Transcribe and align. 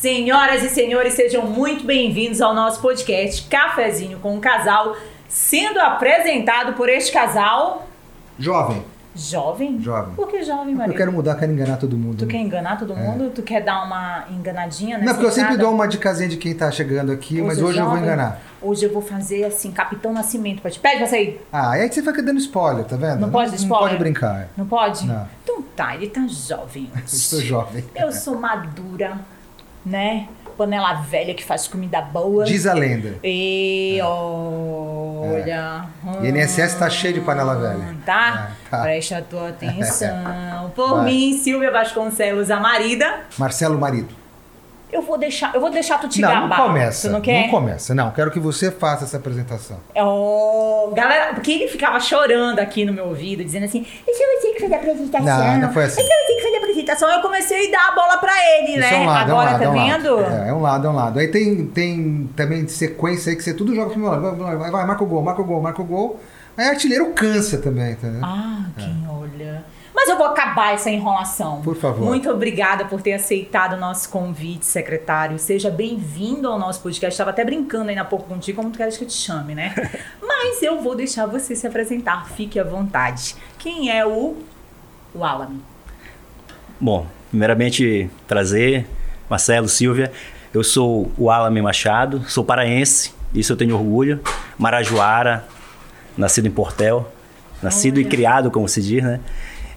Senhoras 0.00 0.62
e 0.64 0.70
senhores, 0.70 1.12
sejam 1.12 1.44
muito 1.44 1.84
bem-vindos 1.84 2.40
ao 2.40 2.54
nosso 2.54 2.80
podcast 2.80 3.46
Cafezinho 3.50 4.18
com 4.18 4.34
o 4.34 4.40
Casal, 4.40 4.96
sendo 5.28 5.78
apresentado 5.78 6.72
por 6.72 6.88
este 6.88 7.12
casal 7.12 7.86
Jovem. 8.38 8.82
jovem. 9.14 9.78
Jovem. 9.78 10.14
Por 10.14 10.26
que 10.28 10.42
jovem, 10.42 10.72
Eu 10.72 10.78
Maria? 10.78 10.96
quero 10.96 11.12
mudar, 11.12 11.34
quero 11.34 11.52
enganar 11.52 11.76
todo 11.76 11.98
mundo. 11.98 12.16
Tu 12.16 12.26
quer 12.26 12.38
enganar 12.38 12.78
todo 12.78 12.96
mundo? 12.96 13.28
Tu 13.34 13.42
quer 13.42 13.62
dar 13.62 13.84
uma 13.84 14.24
enganadinha 14.30 14.96
nessa 14.96 15.04
Não, 15.04 15.12
porque 15.16 15.26
eu 15.26 15.32
sempre 15.32 15.58
dou 15.58 15.70
uma 15.70 15.86
dicasinha 15.86 16.30
de 16.30 16.38
quem 16.38 16.54
tá 16.54 16.70
chegando 16.70 17.12
aqui, 17.12 17.42
mas 17.42 17.58
Hoje 17.58 17.64
hoje 17.66 17.78
eu 17.80 17.84
vou 17.84 17.96
jovem. 17.96 18.06
enganar. 18.08 18.40
Hoje 18.62 18.86
eu 18.86 18.92
vou 18.94 19.02
fazer 19.02 19.44
assim, 19.44 19.70
Capitão 19.70 20.14
Nascimento. 20.14 20.62
Pede 20.62 20.78
pra 20.78 21.06
sair. 21.06 21.46
Ah, 21.52 21.76
e 21.76 21.82
aí 21.82 21.92
você 21.92 22.00
fica 22.02 22.22
dando 22.22 22.38
spoiler, 22.38 22.86
tá 22.86 22.96
vendo? 22.96 23.20
Não 23.20 23.30
pode 23.30 23.50
dar 23.50 23.56
Não 23.58 23.62
spoiler? 23.64 23.88
pode 23.90 23.98
brincar. 24.02 24.48
Não 24.56 24.66
pode? 24.66 25.06
Não. 25.06 25.28
Então 25.44 25.60
tá, 25.76 25.94
ele 25.94 26.08
tá 26.08 26.26
jovem. 26.26 26.90
Eu 26.96 27.06
sou 27.06 27.40
jovem. 27.42 27.84
Eu 27.94 28.10
sou 28.10 28.40
madura, 28.40 29.18
né? 29.84 30.28
Panela 30.56 30.92
velha 30.94 31.32
que 31.32 31.42
faz 31.42 31.66
comida 31.66 32.02
boa. 32.02 32.44
Diz 32.44 32.66
a 32.66 32.74
lenda. 32.74 33.14
E 33.24 33.98
olha. 34.02 35.86
E 36.22 36.28
INSS 36.28 36.74
tá 36.74 36.90
cheio 36.90 37.14
de 37.14 37.20
panela 37.20 37.54
velha. 37.54 37.96
Tá? 38.04 38.50
É, 38.66 38.70
tá. 38.70 38.82
Preste 38.82 39.14
a 39.14 39.22
tua 39.22 39.48
atenção. 39.56 40.70
Por 40.74 40.96
Vai. 40.96 41.04
mim, 41.06 41.38
Silvia 41.42 41.70
Vasconcelos, 41.70 42.50
a 42.50 42.60
marida. 42.60 43.20
Marcelo 43.38 43.78
Marido. 43.78 44.19
Eu 44.92 45.02
vou 45.02 45.16
deixar, 45.16 45.54
eu 45.54 45.60
vou 45.60 45.70
deixar 45.70 45.98
tu 45.98 46.08
te 46.08 46.20
não, 46.20 46.28
gabar. 46.28 46.58
não 46.58 46.66
começa. 46.66 47.08
Tu 47.08 47.12
não 47.12 47.20
quer? 47.20 47.48
começa. 47.50 47.94
Não, 47.94 48.10
quero 48.10 48.30
que 48.30 48.40
você 48.40 48.70
faça 48.70 49.04
essa 49.04 49.16
apresentação. 49.16 49.78
Oh, 49.96 50.90
galera, 50.94 51.32
porque 51.34 51.52
ele 51.52 51.68
ficava 51.68 52.00
chorando 52.00 52.58
aqui 52.58 52.84
no 52.84 52.92
meu 52.92 53.06
ouvido, 53.06 53.44
dizendo 53.44 53.64
assim: 53.66 53.86
Deixa 54.04 54.22
eu 54.22 54.40
você 54.40 54.52
que 54.52 54.60
fazer 54.60 54.74
a 54.74 54.78
apresentação. 54.78 55.24
Não, 55.24 55.58
não 55.58 55.72
foi 55.72 55.84
assim. 55.84 55.96
Deixa 55.96 56.12
eu 56.12 56.26
você 56.26 56.34
que 56.34 56.42
fazer 56.42 56.54
a 56.54 56.58
apresentação. 56.58 57.10
Eu 57.10 57.20
comecei 57.20 57.68
a 57.68 57.70
dar 57.70 57.88
a 57.88 57.94
bola 57.94 58.18
pra 58.18 58.32
ele, 58.56 58.72
Isso 58.72 58.80
né? 58.80 58.94
é 58.94 58.98
um 58.98 59.06
lado, 59.06 59.30
Agora, 59.30 59.50
é 59.50 59.52
um 59.52 59.52
lado, 59.52 59.58
tá 59.58 59.64
é 59.64 59.68
um 59.68 59.72
vendo? 59.72 60.16
lado. 60.16 60.34
É, 60.34 60.48
é 60.48 60.52
um 60.52 60.60
lado, 60.60 60.86
é 60.86 60.90
um 60.90 60.94
lado. 60.94 61.18
Aí 61.18 61.28
tem, 61.28 61.66
tem 61.66 62.30
também 62.34 62.66
sequência 62.66 63.30
aí 63.30 63.36
que 63.36 63.42
você 63.42 63.54
tudo 63.54 63.74
joga 63.74 63.90
pro 63.90 63.98
meu 63.98 64.10
lado. 64.10 64.36
Vai, 64.36 64.56
vai, 64.56 64.70
vai, 64.70 64.86
marca 64.86 65.04
o 65.04 65.06
gol, 65.06 65.22
marca 65.22 65.40
o 65.40 65.44
gol, 65.44 65.60
marca 65.62 65.82
o 65.82 65.84
gol. 65.84 66.20
Aí 66.56 66.68
artilheiro 66.68 67.12
cansa 67.12 67.58
também, 67.58 67.94
tá 67.94 68.08
vendo? 68.08 68.24
Ah, 68.24 68.66
quem 68.76 69.06
olha. 69.08 69.64
Mas 70.00 70.08
eu 70.08 70.16
vou 70.16 70.28
acabar 70.28 70.72
essa 70.72 70.90
enrolação. 70.90 71.60
Por 71.60 71.76
favor. 71.76 72.06
Muito 72.06 72.30
obrigada 72.30 72.86
por 72.86 73.02
ter 73.02 73.12
aceitado 73.12 73.74
o 73.74 73.76
nosso 73.76 74.08
convite, 74.08 74.64
secretário. 74.64 75.38
Seja 75.38 75.70
bem-vindo 75.70 76.48
ao 76.48 76.58
nosso 76.58 76.80
podcast. 76.80 77.12
Estava 77.12 77.28
até 77.28 77.44
brincando 77.44 77.90
aí 77.90 77.94
na 77.94 78.02
pouco 78.02 78.26
contigo, 78.26 78.56
como 78.56 78.70
tu 78.70 78.78
queres 78.78 78.96
que 78.96 79.04
eu 79.04 79.08
te 79.08 79.12
chame, 79.12 79.54
né? 79.54 79.74
Mas 80.26 80.62
eu 80.62 80.80
vou 80.80 80.94
deixar 80.96 81.26
você 81.26 81.54
se 81.54 81.66
apresentar. 81.66 82.26
Fique 82.30 82.58
à 82.58 82.64
vontade. 82.64 83.36
Quem 83.58 83.94
é 83.94 84.06
o, 84.06 84.38
o 85.14 85.22
Alan? 85.22 85.56
Bom, 86.80 87.06
primeiramente, 87.28 88.08
prazer, 88.26 88.86
Marcelo, 89.28 89.68
Silvia. 89.68 90.10
Eu 90.54 90.64
sou 90.64 91.12
o 91.18 91.30
Alame 91.30 91.60
Machado, 91.60 92.24
sou 92.26 92.42
paraense, 92.42 93.12
isso 93.34 93.52
eu 93.52 93.56
tenho 93.58 93.74
orgulho. 93.74 94.18
Marajoara, 94.58 95.46
nascido 96.16 96.48
em 96.48 96.50
Portel, 96.50 97.12
nascido 97.62 97.98
Olha. 97.98 98.06
e 98.06 98.08
criado, 98.08 98.50
como 98.50 98.66
se 98.66 98.80
diz, 98.80 99.04
né? 99.04 99.20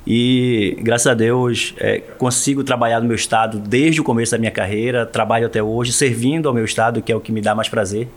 E 0.06 0.78
graças 0.82 1.08
a 1.08 1.14
Deus 1.14 1.74
é, 1.78 2.00
consigo 2.18 2.64
trabalhar 2.64 3.00
no 3.00 3.08
meu 3.08 3.16
estado 3.16 3.58
desde 3.58 4.02
o 4.02 4.04
começo 4.04 4.32
da 4.34 4.38
minha 4.38 4.52
carreira, 4.52 5.06
trabalho 5.06 5.46
até 5.46 5.64
hoje, 5.64 5.94
servindo 5.94 6.48
ao 6.48 6.54
meu 6.54 6.66
estado, 6.66 7.02
que 7.02 7.12
é 7.12 7.16
o 7.16 7.22
que 7.22 7.32
me 7.32 7.42
dá 7.42 7.56
mais 7.56 7.70
prazer. 7.70 8.10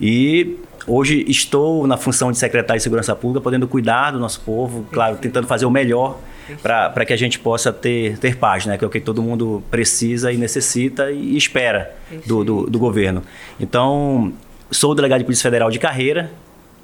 E 0.00 0.56
hoje 0.86 1.24
estou 1.28 1.86
na 1.86 1.96
função 1.96 2.32
de 2.32 2.38
secretário 2.38 2.78
de 2.78 2.82
Segurança 2.82 3.14
Pública, 3.14 3.40
podendo 3.40 3.68
cuidar 3.68 4.10
do 4.10 4.18
nosso 4.18 4.40
povo, 4.40 4.84
claro, 4.90 5.16
tentando 5.16 5.46
fazer 5.46 5.64
o 5.64 5.70
melhor 5.70 6.18
para 6.60 7.04
que 7.04 7.12
a 7.12 7.16
gente 7.16 7.38
possa 7.38 7.72
ter, 7.72 8.18
ter 8.18 8.36
paz, 8.36 8.66
né? 8.66 8.76
que 8.76 8.84
é 8.84 8.86
o 8.86 8.90
que 8.90 9.00
todo 9.00 9.22
mundo 9.22 9.62
precisa 9.70 10.32
e 10.32 10.36
necessita 10.36 11.12
e 11.12 11.36
espera 11.36 11.94
do, 12.26 12.42
do, 12.42 12.66
do 12.66 12.78
governo. 12.80 13.22
Então, 13.60 14.32
sou 14.70 14.92
delegado 14.92 15.20
de 15.20 15.24
Polícia 15.24 15.44
Federal 15.44 15.70
de 15.70 15.78
carreira, 15.78 16.32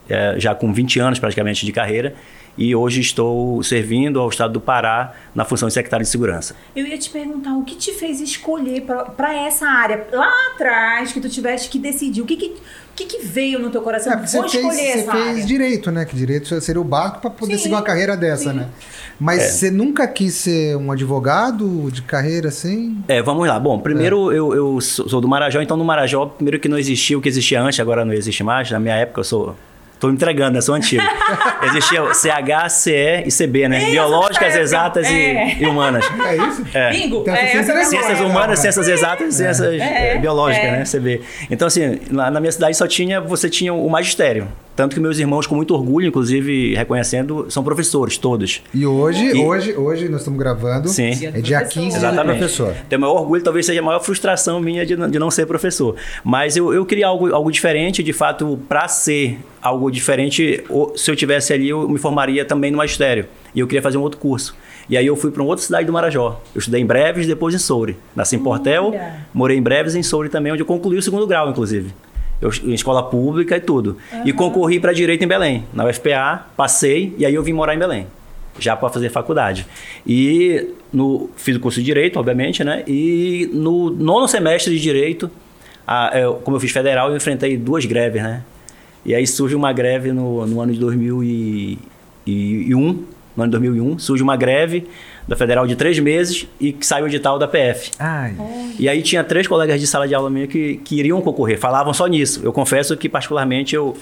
é, 0.09 0.35
já 0.39 0.55
com 0.55 0.73
20 0.73 1.01
anos 1.01 1.19
praticamente 1.19 1.67
de 1.67 1.73
carreira, 1.73 2.15
e 2.59 2.75
hoje 2.75 3.01
estou 3.01 3.63
servindo 3.63 4.19
ao 4.21 4.29
Estado 4.29 4.53
do 4.53 4.61
Pará 4.61 5.15
na 5.35 5.45
função 5.45 5.69
de 5.69 5.75
secretário 5.75 6.05
de 6.05 6.11
Segurança. 6.11 6.57
Eu 6.75 6.85
ia 6.85 6.99
te 6.99 7.09
perguntar 7.09 7.55
o 7.55 7.63
que 7.63 7.77
te 7.77 7.93
fez 7.93 8.21
escolher 8.21 8.83
para 9.17 9.33
essa 9.47 9.67
área 9.67 10.07
lá 10.13 10.31
atrás 10.53 11.13
que 11.13 11.21
tu 11.21 11.29
tiveste 11.29 11.69
que 11.71 11.79
decidir. 11.79 12.21
O 12.21 12.27
que 12.27 12.37
que, 12.37 12.47
o 12.47 12.59
que, 12.97 13.05
que 13.05 13.25
veio 13.25 13.61
no 13.61 13.71
teu 13.71 13.81
coração? 13.81 14.13
É, 14.13 14.17
vou 14.17 14.27
você 14.27 14.41
fez, 14.41 14.55
escolher 14.55 14.75
você 14.93 14.99
essa 14.99 15.13
fez 15.13 15.47
direito, 15.47 15.91
né? 15.93 16.05
Que 16.05 16.17
direito 16.17 16.61
seria 16.61 16.81
o 16.81 16.85
básico 16.85 17.21
para 17.21 17.31
poder 17.31 17.57
Sim, 17.57 17.63
seguir 17.63 17.75
uma 17.77 17.83
carreira 17.83 18.17
dessa, 18.17 18.51
sim. 18.51 18.57
né? 18.59 18.69
Mas 19.21 19.43
É. 19.43 19.49
você 19.49 19.71
nunca 19.71 20.07
quis 20.09 20.35
ser 20.35 20.77
um 20.77 20.91
advogado 20.91 21.91
de 21.93 22.03
carreira 22.03 22.49
assim? 22.49 22.97
É, 23.07 23.23
vamos 23.23 23.47
lá. 23.47 23.59
Bom, 23.61 23.79
primeiro 23.79 24.33
eu, 24.33 24.55
eu 24.55 24.81
sou 24.81 25.09
sou 25.09 25.21
do 25.21 25.29
Marajó, 25.29 25.61
então 25.63 25.77
no 25.77 25.85
Marajó, 25.85 26.27
primeiro 26.27 26.59
que 26.59 26.69
não 26.69 26.77
existia 26.79 27.17
o 27.17 27.21
que 27.21 27.29
existia 27.29 27.63
antes, 27.63 27.79
agora 27.79 28.05
não 28.05 28.13
existe 28.13 28.43
mais. 28.43 28.69
Na 28.71 28.81
minha 28.81 28.97
época 28.97 29.21
eu 29.21 29.25
sou. 29.25 29.57
Tô 30.01 30.11
entregando, 30.11 30.53
né? 30.53 30.61
Sou 30.61 30.75
antigo. 30.75 31.03
Existia 31.65 32.15
CH, 32.15 32.69
CE 32.71 33.25
e 33.27 33.31
CB, 33.33 33.69
né? 33.69 33.83
Isso, 33.83 33.91
Biológicas, 33.91 34.49
época. 34.49 34.61
exatas 34.63 35.11
e- 35.11 35.15
É. 35.15 35.57
e, 35.59 35.67
humanas. 35.67 36.05
É 36.25 36.37
isso? 36.37 36.65
É. 36.73 36.91
Bingo! 36.91 37.21
Então, 37.23 37.35
é, 37.35 37.43
é 37.45 37.47
Ciências 37.51 37.89
Ciências 37.89 38.11
memória. 38.19 38.27
humanas, 38.27 38.59
ciências 38.61 38.89
exatas 38.89 39.35
e 39.35 39.37
ciências 39.39 39.81
É, 39.81 40.13
eh, 40.15 40.19
biológicas, 40.19 40.65
é. 40.69 40.71
né? 40.71 40.85
CB. 40.85 41.21
Então, 41.51 41.67
assim, 41.67 41.99
na, 42.11 42.31
na 42.31 42.39
minha 42.41 42.53
cidade 42.53 42.77
só 42.77 42.87
tinha, 42.87 43.21
você 43.21 43.51
tinha 43.51 43.75
o 43.75 43.89
magistério. 43.91 44.47
Tanto 44.79 44.95
que 44.95 45.01
meus 45.01 45.19
irmãos, 45.19 45.45
com 45.45 45.57
muito 45.57 45.75
orgulho, 45.75 46.07
inclusive 46.07 46.73
reconhecendo, 46.77 47.47
são 47.49 47.65
professores, 47.65 48.17
todos. 48.17 48.63
E 48.73 48.87
hoje, 48.87 49.25
E- 49.25 49.45
hoje, 49.45 49.75
hoje 49.77 50.09
nós 50.09 50.21
estamos 50.21 50.39
gravando. 50.39 50.89
Sim. 50.89 51.11
É 51.27 51.41
dia 51.41 51.65
15 51.65 51.89
de 51.91 51.97
Exatamente. 51.97 52.39
professor. 52.39 52.75
Tenho 52.89 53.01
o 53.01 53.05
maior 53.05 53.21
orgulho, 53.23 53.43
talvez 53.43 53.67
seja 53.67 53.81
a 53.81 53.83
maior 53.83 53.99
frustração 53.99 54.61
minha 54.61 54.87
de 54.87 54.97
não, 54.97 55.11
de 55.11 55.19
não 55.19 55.33
ser 55.33 55.47
professor. 55.47 55.97
Mas 56.23 56.57
eu, 56.57 56.73
eu 56.73 56.87
queria 56.87 57.09
algo, 57.09 57.35
algo 57.35 57.51
diferente, 57.51 58.05
de 58.05 58.13
fato, 58.13 58.57
para 58.69 58.87
ser 58.87 59.41
algo 59.61 59.91
diferente, 59.91 60.63
se 60.95 61.11
eu 61.11 61.17
tivesse 61.17 61.53
ali, 61.53 61.71
eu 61.71 61.89
me 61.89 61.99
formaria 61.99 62.45
também 62.45 62.71
no 62.71 62.77
magistério. 62.77 63.27
E 63.53 63.59
eu 63.59 63.67
queria 63.67 63.83
fazer 63.83 63.99
um 63.99 64.03
outro 64.03 64.21
curso. 64.21 64.55
E 64.89 64.97
aí 64.97 65.05
eu 65.09 65.17
fui 65.17 65.33
para 65.33 65.43
uma 65.43 65.49
outra 65.49 65.65
cidade 65.65 65.89
do 65.89 65.93
Marajó. 65.93 66.41
Eu 66.55 66.61
estudei 66.61 66.81
em 66.81 66.87
Breves, 66.87 67.27
depois 67.27 67.53
em 67.53 67.59
Soure. 67.59 67.97
Nasci 68.15 68.37
em 68.37 68.39
Portel, 68.39 68.95
morei 69.35 69.59
em 69.59 69.61
Breves 69.63 69.97
e 69.97 69.99
em 69.99 70.05
Soure 70.05 70.29
também, 70.29 70.53
onde 70.53 70.63
eu 70.63 70.67
concluí 70.67 70.97
o 70.99 71.03
segundo 71.03 71.27
grau, 71.27 71.51
inclusive. 71.51 71.93
Eu, 72.41 72.51
em 72.65 72.73
escola 72.75 73.03
pública 73.03 73.57
e 73.57 73.61
tudo. 73.61 73.97
E 74.25 74.33
concorri 74.33 74.79
para 74.79 74.93
direito 74.93 75.25
em 75.25 75.29
Belém, 75.29 75.65
na 75.75 75.85
UFPA, 75.87 76.47
passei 76.57 77.13
e 77.19 77.27
aí 77.27 77.35
eu 77.35 77.43
vim 77.43 77.53
morar 77.53 77.75
em 77.75 77.79
Belém 77.79 78.07
já 78.61 78.75
para 78.77 78.89
fazer 78.89 79.09
faculdade. 79.11 79.67
E 80.07 80.69
no, 80.93 81.31
fiz 81.37 81.57
o 81.57 81.61
curso 81.61 81.79
de 81.79 81.87
Direito, 81.87 82.19
obviamente, 82.19 82.65
né? 82.65 82.83
E 82.89 83.49
no 83.53 83.89
nono 83.91 84.27
semestre 84.27 84.75
de 84.75 84.81
Direito, 84.81 85.31
a- 85.87 86.11
eu- 86.19 86.35
como 86.35 86.57
eu 86.57 86.61
fiz 86.61 86.73
federal, 86.73 87.09
eu 87.11 87.17
enfrentei 87.17 87.57
duas 87.57 87.85
greves, 87.85 88.21
né? 88.23 88.43
E 89.07 89.15
aí 89.15 89.25
surge 89.29 89.55
uma 89.55 89.73
greve 89.73 90.11
no, 90.13 90.45
no 90.45 90.61
ano 90.61 90.73
de 90.73 90.79
2001, 90.81 93.05
no 93.37 93.43
ano 93.43 93.53
de 93.53 93.59
2001, 93.59 93.99
surge 93.99 94.23
uma 94.23 94.37
greve 94.37 94.87
da 95.29 95.37
federal 95.37 95.67
de 95.67 95.77
três 95.77 95.99
meses 95.99 96.49
e 96.59 96.73
que 96.73 96.87
sai 96.87 97.03
o 97.03 97.07
edital 97.07 97.39
da 97.39 97.47
PF. 97.47 97.91
Ai. 97.99 98.35
E 98.79 98.89
aí 98.89 99.03
tinha 99.03 99.23
três 99.23 99.47
colegas 99.47 99.79
de 99.79 99.87
sala 99.87 100.09
de 100.09 100.15
aula 100.15 100.31
minha 100.31 100.47
que, 100.47 100.79
que 100.79 100.99
iriam 100.99 101.21
concorrer, 101.21 101.59
falavam 101.59 101.93
só 101.93 102.07
nisso. 102.07 102.41
Eu 102.43 102.53
confesso 102.53 102.97
que, 102.97 103.09
particularmente, 103.11 103.75
eu, 103.75 103.95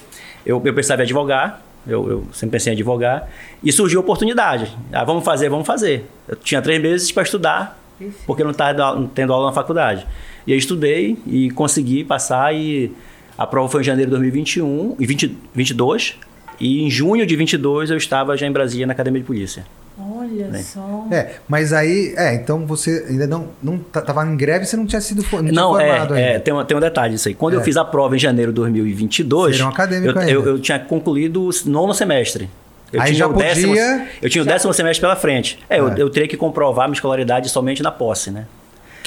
eu, 0.45 0.61
eu 0.63 0.73
pensava 0.73 1.01
em 1.01 1.03
advogar, 1.03 1.61
eu, 1.85 2.09
eu 2.09 2.27
sempre 2.31 2.53
pensei 2.53 2.71
em 2.71 2.75
advogar, 2.75 3.29
e 3.61 3.71
surgiu 3.73 3.99
a 3.99 4.03
oportunidade. 4.03 4.73
Ah, 4.93 5.03
vamos 5.03 5.25
fazer, 5.25 5.49
vamos 5.49 5.67
fazer. 5.67 6.05
Eu 6.27 6.37
tinha 6.37 6.61
três 6.61 6.81
meses 6.81 7.11
para 7.11 7.23
estudar, 7.23 7.77
porque 8.25 8.41
eu 8.41 8.45
não 8.45 8.51
estava 8.51 9.09
tendo 9.13 9.33
aula 9.33 9.47
na 9.47 9.53
faculdade. 9.53 10.07
E 10.45 10.53
aí 10.53 10.57
estudei 10.57 11.17
e 11.27 11.49
consegui 11.51 12.05
passar, 12.05 12.55
e 12.55 12.89
a 13.37 13.45
prova 13.45 13.67
foi 13.67 13.81
em 13.81 13.83
janeiro 13.83 14.09
de 14.09 14.15
2021, 14.15 14.95
e 14.97 15.05
20, 15.05 15.37
22, 15.53 16.15
e 16.57 16.83
em 16.83 16.89
junho 16.89 17.25
de 17.25 17.35
22 17.35 17.89
eu 17.89 17.97
estava 17.97 18.37
já 18.37 18.47
em 18.47 18.51
Brasília, 18.51 18.87
na 18.87 18.93
Academia 18.93 19.19
de 19.19 19.27
Polícia. 19.27 19.65
Olha 19.99 20.47
Né? 20.47 20.61
só. 20.61 21.07
É, 21.11 21.35
mas 21.47 21.73
aí, 21.73 22.13
é, 22.15 22.35
então 22.35 22.65
você 22.67 23.05
ainda 23.09 23.25
não, 23.25 23.47
não 23.63 23.79
tava 23.79 24.23
em 24.25 24.37
greve, 24.37 24.65
você 24.65 24.77
não 24.77 24.85
tinha 24.85 25.01
sido 25.01 25.23
não, 25.31 25.41
Não, 25.41 25.75
tinha 25.77 25.87
é, 25.87 25.89
formado 25.91 26.15
é, 26.15 26.27
ainda. 26.29 26.39
tem, 26.39 26.53
um, 26.53 26.63
tem 26.63 26.77
um 26.77 26.79
detalhe 26.79 27.13
disso 27.13 27.27
aí. 27.27 27.33
Quando 27.33 27.55
É. 27.55 27.57
eu 27.57 27.61
fiz 27.61 27.75
a 27.77 27.83
prova 27.83 28.15
em 28.15 28.19
janeiro 28.19 28.51
de 28.51 28.55
2022, 28.57 29.55
Você 29.55 29.61
era 29.61 29.65
um 29.69 29.71
acadêmico 29.73 30.13
eu, 30.13 30.19
ainda. 30.21 30.31
eu, 30.31 30.45
eu 30.45 30.59
tinha 30.59 30.79
concluído 30.79 31.47
o 31.47 31.49
nono 31.65 31.93
semestre. 31.93 32.49
Eu 32.93 33.01
Aí 33.01 33.07
tinha 33.07 33.19
já 33.19 33.27
o 33.27 33.33
décimo, 33.33 33.67
podia- 33.69 34.07
Eu 34.21 34.29
tinha 34.29 34.41
o 34.41 34.45
Já- 34.45 34.51
décimo 34.53 34.73
semestre 34.73 35.01
pela 35.01 35.15
frente. 35.15 35.59
É, 35.69 35.79
Eu, 35.79 35.89
É. 35.89 35.95
eu 35.97 36.09
teria 36.09 36.27
que 36.29 36.37
comprovar 36.37 36.87
minha 36.87 36.95
escolaridade 36.95 37.49
somente 37.49 37.81
na 37.83 37.91
posse, 37.91 38.31
né? 38.31 38.45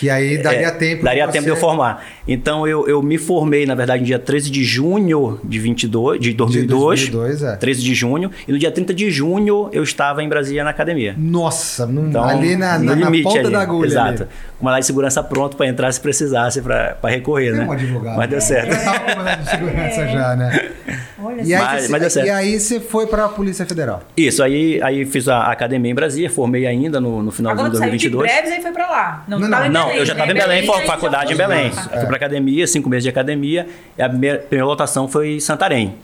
Que 0.01 0.09
aí 0.09 0.39
daria 0.39 0.69
É, 0.69 0.71
tempo. 0.71 1.05
Daria 1.05 1.27
de 1.27 1.33
tempo 1.33 1.45
de 1.45 1.51
eu 1.51 1.57
formar. 1.57 2.03
Então 2.27 2.67
eu, 2.67 2.89
eu 2.89 3.03
me 3.03 3.19
formei, 3.19 3.67
na 3.67 3.75
verdade, 3.75 4.01
no 4.01 4.07
dia 4.07 4.19
13 4.19 4.51
de 4.51 4.65
junho 4.65 5.39
de, 5.45 5.59
22, 5.59 6.19
de 6.19 6.33
2002. 6.33 7.11
2002, 7.11 7.43
é. 7.43 7.57
13 7.57 7.83
de 7.83 7.95
junho. 7.95 8.31
E 8.49 8.53
no 8.53 8.59
dia 8.59 8.71
30 8.71 8.95
de 8.95 9.11
junho 9.11 9.69
eu 9.75 9.83
estava 9.83 10.23
em 10.23 10.29
Brasília 10.29 10.65
na 10.65 10.71
academia. 10.71 11.15
Nossa, 11.19 11.85
num- 11.87 12.09
Então, 12.09 12.25
ali 12.25 12.57
na, 12.57 12.79
no 12.79 12.85
na, 12.87 12.97
na 12.97 13.05
limite 13.05 13.25
ponta 13.25 13.41
ali. 13.41 13.51
da 13.51 13.61
agulha. 13.61 13.87
Exato. 13.89 14.23
ali. 14.23 14.31
Com 14.59 14.65
uma 14.65 14.71
lá 14.73 14.81
de 14.81 14.87
segurança 14.87 15.23
pronto 15.23 15.55
para 15.57 15.67
entrar 15.67 15.93
se 15.93 16.01
precisasse 16.01 16.63
para 16.63 16.97
recorrer, 17.05 17.51
Tem 17.51 17.61
né? 17.61 17.67
um 17.67 17.73
advogado. 17.73 18.17
Mas 18.17 18.31
deu 18.31 18.41
certo. 18.41 18.73
Eu 18.73 18.83
tava 18.85 19.01
com 19.01 19.21
uma 19.21 19.35
de 19.35 19.51
segurança 19.51 20.09
já, 20.09 20.35
né? 20.37 20.71
Olha 21.23 21.43
E 21.43 21.55
aí, 21.55 21.61
Mas- 21.63 21.83
você- 21.85 21.89
mas 21.93 22.13
certo. 22.13 22.27
e 22.27 22.31
aí 22.31 22.59
você 22.59 22.81
foi 22.81 23.07
pra 23.07 23.29
Polícia 23.29 23.67
Federal. 23.67 24.03
Isso, 24.17 24.43
aí, 24.43 24.81
aí 24.83 25.05
fiz 25.05 25.29
a 25.29 25.51
academia 25.51 25.91
em 25.91 25.95
Brasília, 25.95 26.31
formei 26.31 26.67
ainda 26.67 27.01
no, 27.01 27.23
no 27.23 27.31
final 27.31 27.53
Agora 27.53 27.69
de 27.69 27.75
tu 27.75 27.79
saiu 27.79 27.91
de 27.97 28.09
2022. 28.09 28.31
breves 28.33 28.53
aí 28.57 28.63
foi 28.63 28.73
pra 28.73 28.91
lá. 28.91 29.25
Não, 29.29 29.39
Não, 29.39 29.49
tu 29.49 29.51
tava 29.51 29.67
em 29.67 29.71
Não, 29.71 29.83
Belém, 29.87 29.99
eu 29.99 30.07
já 30.07 30.15
né? 30.15 30.21
estava 30.21 30.31
em 30.39 30.41
Belém, 30.43 30.67
já 30.67 30.87
faculdade 30.87 31.33
em. 31.33 31.37
Belém. 31.37 31.71
Fui 31.71 32.07
para 32.07 32.17
academia, 32.17 32.67
cinco 32.67 32.89
meses 32.89 33.03
de 33.05 33.09
academia, 33.11 33.67
e 33.99 34.03
a 34.03 34.09
primeira, 34.09 34.39
primeira 34.39 34.67
lotação 34.67 35.07
foi 35.09 35.35
em 35.35 35.41
Santarém. 35.41 35.95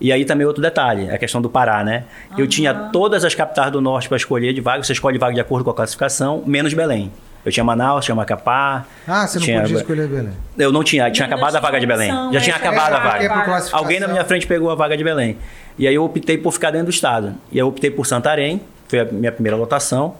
E 0.00 0.10
aí 0.12 0.24
também 0.24 0.46
outro 0.46 0.62
detalhe, 0.62 1.10
a 1.10 1.18
questão 1.18 1.42
do 1.42 1.50
Pará, 1.50 1.84
né? 1.84 2.04
Eu 2.38 2.46
tinha 2.46 2.72
todas 2.72 3.22
as 3.24 3.34
capitais 3.34 3.70
do 3.70 3.80
norte 3.82 4.08
para 4.08 4.16
escolher 4.16 4.52
de 4.54 4.60
vaga, 4.60 4.82
você 4.82 4.92
escolhe 4.94 5.18
vaga 5.18 5.34
de 5.34 5.40
acordo 5.40 5.62
com 5.64 5.70
a 5.70 5.74
classificação, 5.74 6.42
menos 6.46 6.72
Belém. 6.72 7.12
Eu 7.44 7.50
tinha 7.50 7.64
Manaus, 7.64 8.04
tinha 8.04 8.14
Macapá. 8.14 8.86
Ah, 9.06 9.26
você 9.26 9.38
não 9.38 9.44
tinha... 9.44 9.60
podia 9.62 9.76
escolher 9.78 10.08
Belém. 10.08 10.32
Eu 10.58 10.70
não 10.70 10.84
tinha, 10.84 11.10
tinha 11.10 11.26
acabado 11.26 11.56
a 11.56 11.60
vaga 11.60 11.80
de 11.80 11.86
Belém. 11.86 12.10
Já 12.32 12.40
tinha 12.40 12.54
é, 12.54 12.58
acabado 12.58 12.92
a 12.92 12.98
é, 13.22 13.28
vaga. 13.28 13.58
é. 13.58 13.68
Alguém 13.72 13.98
na 13.98 14.08
minha 14.08 14.24
frente 14.24 14.46
pegou 14.46 14.70
a 14.70 14.74
vaga 14.74 14.96
de 14.96 15.02
Belém. 15.02 15.38
E 15.78 15.88
aí 15.88 15.94
eu 15.94 16.04
optei 16.04 16.36
por 16.36 16.52
ficar 16.52 16.70
dentro 16.70 16.88
do 16.88 16.92
estado. 16.92 17.34
E 17.50 17.54
aí 17.54 17.60
eu 17.60 17.68
optei 17.68 17.90
por 17.90 18.06
Santarém, 18.06 18.60
foi 18.88 19.00
a 19.00 19.04
minha 19.06 19.32
primeira 19.32 19.56
lotação. 19.56 20.14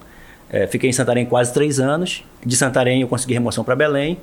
É, 0.49 0.67
fiquei 0.67 0.88
em 0.88 0.93
Santarém 0.93 1.26
quase 1.26 1.52
três 1.52 1.78
anos. 1.78 2.25
De 2.44 2.56
Santarém 2.56 3.02
eu 3.02 3.08
consegui 3.08 3.34
remoção 3.34 3.62
para 3.62 3.76
Belém. 3.76 4.19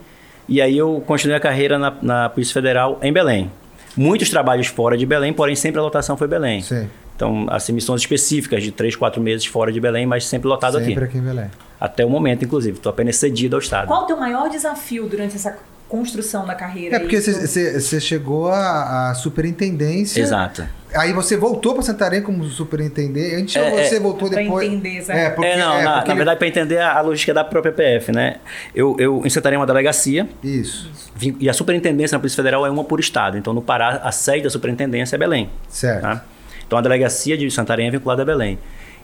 E 0.50 0.62
aí 0.62 0.78
eu 0.78 1.04
continuei 1.06 1.38
a 1.38 1.40
carreira 1.40 1.78
na, 1.78 1.94
na 2.02 2.30
Polícia 2.30 2.54
Federal 2.54 3.00
em 3.04 3.14
Belém. 3.14 3.52
Muitos 3.96 4.30
trabalhos 4.30 4.68
fora 4.68 4.98
de 4.98 5.06
Belém, 5.06 5.34
porém 5.34 5.56
sempre 5.56 5.80
a 5.80 5.84
lotação 5.84 6.18
foi 6.18 6.28
Belém. 6.28 6.62
Sim. 6.62 6.90
Então, 7.16 7.48
assim, 7.50 7.74
missões 7.74 8.02
específicas 8.02 8.62
de 8.62 8.72
três, 8.72 8.96
quatro 8.96 9.22
meses 9.22 9.46
fora 9.46 9.72
de 9.72 9.80
Belém, 9.80 10.06
mas 10.06 10.26
sempre 10.26 10.48
lotado 10.48 10.78
Sempre 10.78 10.94
aqui. 10.94 11.04
aqui 11.04 11.18
em 11.18 11.22
Belém. 11.22 11.50
Até 11.80 12.04
o 12.06 12.10
momento, 12.10 12.44
inclusive. 12.46 12.78
Estou 12.78 12.90
apenas 12.90 13.16
cedido 13.18 13.56
ao 13.56 13.60
Estado. 13.62 13.88
Qual 13.88 14.04
o 14.04 14.06
teu 14.06 14.18
maior 14.18 14.50
desafio 14.50 15.08
durante 15.08 15.36
essa 15.36 15.58
construção 15.88 16.46
da 16.46 16.54
carreira? 16.56 16.96
É 16.96 17.00
porque 17.00 17.22
você- 17.22 18.00
chegou 18.02 18.48
à 18.50 19.10
à 19.12 19.14
superintendência. 19.16 20.20
Exato. 20.22 20.66
Aí 20.96 21.14
você 21.14 21.36
voltou 21.38 21.74
para 21.74 21.84
Santarém 21.84 22.22
como 22.22 22.44
superintendente 22.46 23.58
É, 23.58 23.64
ou 23.64 23.72
você 23.72 23.96
é. 23.98 24.00
voltou 24.00 24.30
Pra 24.30 24.42
depois? 24.42 24.68
entender, 24.68 25.02
sabe? 25.04 25.20
É, 25.20 25.30
porque, 25.30 25.48
é, 25.50 25.58
não, 25.58 25.76
é, 25.78 25.84
na, 25.84 25.92
porque 25.96 26.08
na 26.08 26.14
ele- 26.14 26.18
verdade, 26.18 26.40
para 26.40 26.48
entender 26.48 26.78
a, 26.80 26.98
a 26.98 27.02
logística 27.02 27.34
da 27.34 27.44
própria 27.44 27.72
PF, 27.74 28.12
né? 28.12 28.38
Eu, 28.74 28.96
eu 29.00 29.22
em 29.26 29.30
Santarém 29.30 29.56
é 29.58 29.60
uma 29.60 29.66
delegacia 29.68 30.28
Isso, 30.44 30.90
vim- 31.16 31.36
e 31.40 31.50
a 31.50 31.54
superintendência 31.54 32.16
na 32.16 32.20
Polícia 32.20 32.38
Federal 32.38 32.66
é 32.66 32.70
uma 32.70 32.84
por 32.84 33.00
estado. 33.00 33.38
Então, 33.38 33.54
no 33.54 33.62
Pará, 33.62 34.00
a 34.04 34.12
sede 34.12 34.44
da 34.44 34.50
superintendência 34.50 35.16
é 35.16 35.20
Belém. 35.20 35.50
certo. 35.70 36.02
Tá? 36.02 36.24
Então, 36.66 36.78
a 36.80 36.82
delegacia 36.82 37.38
de 37.38 37.50
Santarém 37.52 37.88
é 37.88 37.92
vinculada 37.92 38.22
a 38.24 38.26
Belém. 38.26 38.58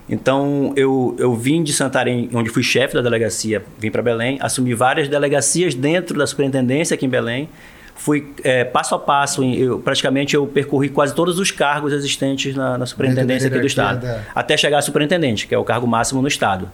Então, 0.10 0.74
eu, 0.76 1.16
eu 1.18 1.34
vim 1.34 1.64
de 1.64 1.72
Santarém, 1.72 2.30
onde 2.34 2.50
fui 2.50 2.62
chefe 2.64 2.94
da 2.94 3.02
delegacia, 3.02 3.64
vim 3.80 3.90
para 3.90 4.02
Belém, 4.02 4.38
assumi 4.42 4.74
várias 4.74 5.08
delegacias 5.08 5.74
dentro 5.74 6.18
da 6.18 6.28
superintendência 6.28 6.94
aqui 6.96 7.06
em 7.06 7.10
Belém. 7.10 7.48
Fui 7.96 8.28
é, 8.44 8.64
passo 8.66 8.96
a 8.96 9.00
passo, 9.00 9.44
eu, 9.44 9.80
praticamente 9.80 10.36
eu 10.36 10.46
percorri 10.48 10.90
quase 10.90 11.14
todos 11.16 11.40
os 11.40 11.52
cargos 11.52 11.94
existentes 11.94 12.54
na, 12.56 12.78
na 12.78 12.86
superintendência 12.86 13.48
aqui 13.48 13.60
do 13.62 13.68
Estado, 13.68 14.02
da- 14.02 14.22
até 14.36 14.58
chegar 14.58 14.80
a 14.80 14.82
superintendente, 14.82 15.48
que 15.48 15.56
é 15.56 15.58
o 15.58 15.64
cargo 15.64 15.88
máximo 15.88 16.22
no 16.22 16.28
Estado. 16.28 16.70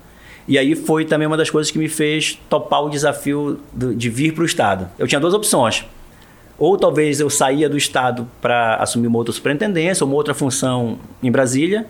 E 0.48 0.58
aí 0.58 0.74
foi 0.76 1.06
também 1.06 1.28
uma 1.28 1.38
das 1.38 1.50
coisas 1.50 1.70
que 1.72 1.78
me 1.78 1.88
fez 1.90 2.40
topar 2.50 2.84
o 2.84 2.90
desafio 2.90 3.60
do- 3.72 3.94
de 3.94 4.10
vir 4.10 4.34
para 4.34 4.42
o 4.42 4.46
Estado. 4.46 4.88
Eu 4.98 5.08
tinha 5.08 5.20
duas 5.20 5.34
opções. 5.34 5.86
Ou 6.58 6.78
talvez 6.78 7.20
eu 7.20 7.30
saía 7.30 7.70
do 7.70 7.78
Estado 7.78 8.28
para 8.42 8.76
assumir 8.78 9.08
uma 9.08 9.18
outra 9.18 9.34
superintendência, 9.34 10.06
uma 10.06 10.16
outra 10.16 10.34
função 10.34 10.98
em 11.22 11.32
Brasília, 11.32 11.86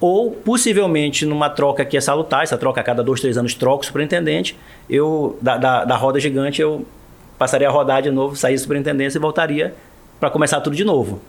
ou 0.00 0.30
possivelmente 0.30 1.24
numa 1.24 1.48
troca 1.48 1.84
que 1.84 1.96
é 1.96 2.00
salutar, 2.00 2.42
essa 2.42 2.56
troca 2.58 2.80
a 2.80 2.84
cada 2.84 3.02
dois, 3.02 3.20
três 3.20 3.36
anos 3.38 3.54
troca 3.54 3.82
o 3.82 3.86
superintendente, 3.86 4.56
eu, 4.90 5.38
da, 5.40 5.56
da, 5.56 5.84
da 5.84 5.96
roda 5.96 6.20
gigante, 6.20 6.60
eu 6.60 6.84
passaria 7.38 7.68
a 7.68 7.70
rodar 7.70 8.02
de 8.02 8.10
novo, 8.10 8.36
sair 8.36 8.54
da 8.54 8.60
superintendência 8.60 9.18
e 9.18 9.20
voltaria 9.20 9.74
para 10.20 10.30
começar 10.30 10.60
tudo 10.60 10.76
de 10.76 10.84
novo. 10.84 11.20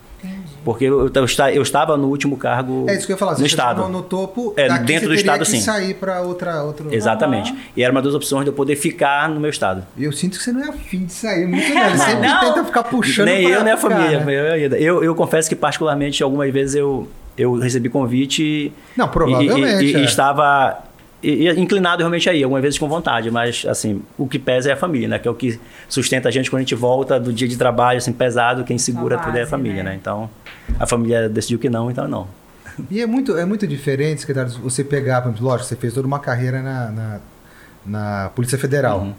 Porque 0.65 0.83
eu, 0.83 1.07
eu, 1.07 1.11
eu 1.53 1.61
estava 1.61 1.95
no 1.95 2.09
último 2.09 2.35
cargo 2.35 2.85
É 2.89 2.95
isso 2.95 3.05
que 3.05 3.13
eu 3.13 3.15
ia 3.15 3.17
falar. 3.17 3.31
no 3.33 3.37
Você 3.37 3.45
Estado. 3.45 3.83
no, 3.83 3.89
no 3.89 4.01
topo, 4.01 4.53
É, 4.57 4.67
dentro 4.79 5.03
você 5.03 5.07
do 5.07 5.13
estado, 5.13 5.39
que 5.45 5.51
sim. 5.51 5.61
sair 5.61 5.93
para 5.93 6.21
outra, 6.21 6.61
outro... 6.61 6.93
Exatamente. 6.93 7.55
E 7.75 7.81
era 7.81 7.89
uma 7.91 8.01
das 8.01 8.13
opções 8.13 8.43
de 8.43 8.49
eu 8.49 8.53
poder 8.53 8.75
ficar 8.75 9.29
no 9.29 9.39
meu 9.39 9.49
estado. 9.49 9.85
Eu 9.97 10.11
sinto 10.11 10.37
que 10.37 10.43
você 10.43 10.51
não 10.51 10.61
é 10.61 10.67
afim 10.67 11.05
de 11.05 11.13
sair 11.13 11.47
muito? 11.47 11.63
Ele 11.71 11.79
sempre 11.97 12.27
Não. 12.27 12.39
tenta 12.41 12.65
ficar 12.65 12.83
puxando 12.83 13.27
nem 13.27 13.47
eu, 13.47 13.63
nem 13.63 13.71
a 13.71 13.77
família. 13.77 14.19
né? 14.25 14.57
Eu, 14.77 15.01
eu 15.01 15.15
confesso 15.15 15.47
que, 15.47 15.55
particularmente, 15.55 16.21
algumas 16.21 16.51
vezes 16.51 16.75
eu, 16.75 17.07
eu 17.37 17.53
recebi 17.59 17.89
convite 17.89 18.43
e, 18.43 18.71
Não, 18.95 19.07
provavelmente, 19.07 19.83
e, 19.85 19.91
e- 19.91 19.93
e 19.93 20.01
é. 20.01 20.03
estava 20.03 20.83
inclinado 21.23 21.99
realmente 21.99 22.29
aí, 22.29 22.43
algumas 22.43 22.61
vezes 22.61 22.77
com 22.79 22.87
vontade, 22.87 23.29
mas 23.31 23.65
assim, 23.67 24.01
o 24.17 24.27
que 24.27 24.37
pesa 24.37 24.69
é 24.69 24.73
a 24.73 24.77
família, 24.77 25.07
né? 25.07 25.19
Que 25.19 25.27
é 25.27 25.31
o 25.31 25.35
que 25.35 25.59
sustenta 25.89 26.29
a 26.29 26.31
gente 26.31 26.49
quando 26.49 26.59
a 26.59 26.63
gente 26.63 26.75
volta 26.75 27.19
do 27.19 27.33
dia 27.33 27.47
de 27.47 27.57
trabalho, 27.57 27.97
assim, 27.97 28.13
pesado, 28.13 28.63
quem 28.63 28.77
segura 28.77 29.15
A 29.15 29.19
tudo 29.19 29.35
é 29.35 29.39
a 29.39 29.41
base, 29.41 29.49
família, 29.51 29.83
né? 29.83 29.91
né? 29.91 29.97
Então, 29.99 30.29
a 30.79 30.85
família 30.85 31.27
decidiu 31.27 31.57
que 31.59 31.69
não, 31.69 31.89
então 31.89 32.07
não. 32.07 32.27
E 32.91 33.01
é 33.01 33.07
muito, 33.07 33.35
é 33.35 33.45
muito 33.45 33.65
diferente, 33.65 34.21
secretário, 34.21 34.51
você 34.61 34.83
pegar, 34.83 35.21
por 35.21 35.29
exemplo, 35.29 35.47
lógico, 35.47 35.67
você 35.67 35.75
fez 35.75 35.93
toda 35.93 36.07
uma 36.07 36.19
carreira 36.19 36.61
na, 36.61 36.91
na, 36.91 37.19
na 37.85 38.29
Polícia 38.35 38.57
Federal, 38.57 38.99
Uhum. 38.99 39.13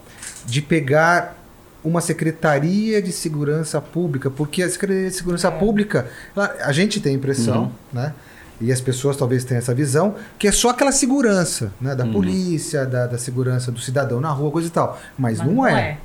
de 0.45 0.61
pegar 0.61 1.35
uma 1.83 2.01
secretaria 2.01 3.01
de 3.01 3.11
segurança 3.11 3.79
pública, 3.79 4.29
porque 4.29 4.61
a 4.63 4.69
secretaria 4.69 5.09
de 5.09 5.15
segurança 5.15 5.47
É. 5.47 5.51
pública, 5.51 6.07
ela- 6.35 6.53
a 6.61 6.71
gente 6.71 6.99
tem 6.99 7.13
a 7.13 7.15
impressão, 7.15 7.63
Uhum. 7.63 7.71
né? 7.93 8.13
E 8.61 8.73
as 8.73 8.81
pessoas 8.81 9.15
talvez 9.15 9.45
tenham 9.45 9.59
essa 9.59 9.73
visão, 9.73 10.15
que 10.37 10.45
é 10.45 10.51
só 10.51 10.71
aquela 10.71 10.91
segurança, 10.91 11.71
né? 11.79 11.91
Uhum. 11.91 11.95
Da 11.97 12.05
polícia, 12.07 12.85
da, 12.85 13.07
da 13.07 13.17
segurança 13.17 13.71
do 13.71 13.79
cidadão 13.79 14.19
na 14.19 14.29
rua, 14.31 14.51
coisa 14.51 14.67
e 14.67 14.71
tal. 14.71 14.99
Mas, 15.17 15.37
Mas 15.37 15.47
não, 15.47 15.65
é. 15.65 15.71
É, 15.81 15.97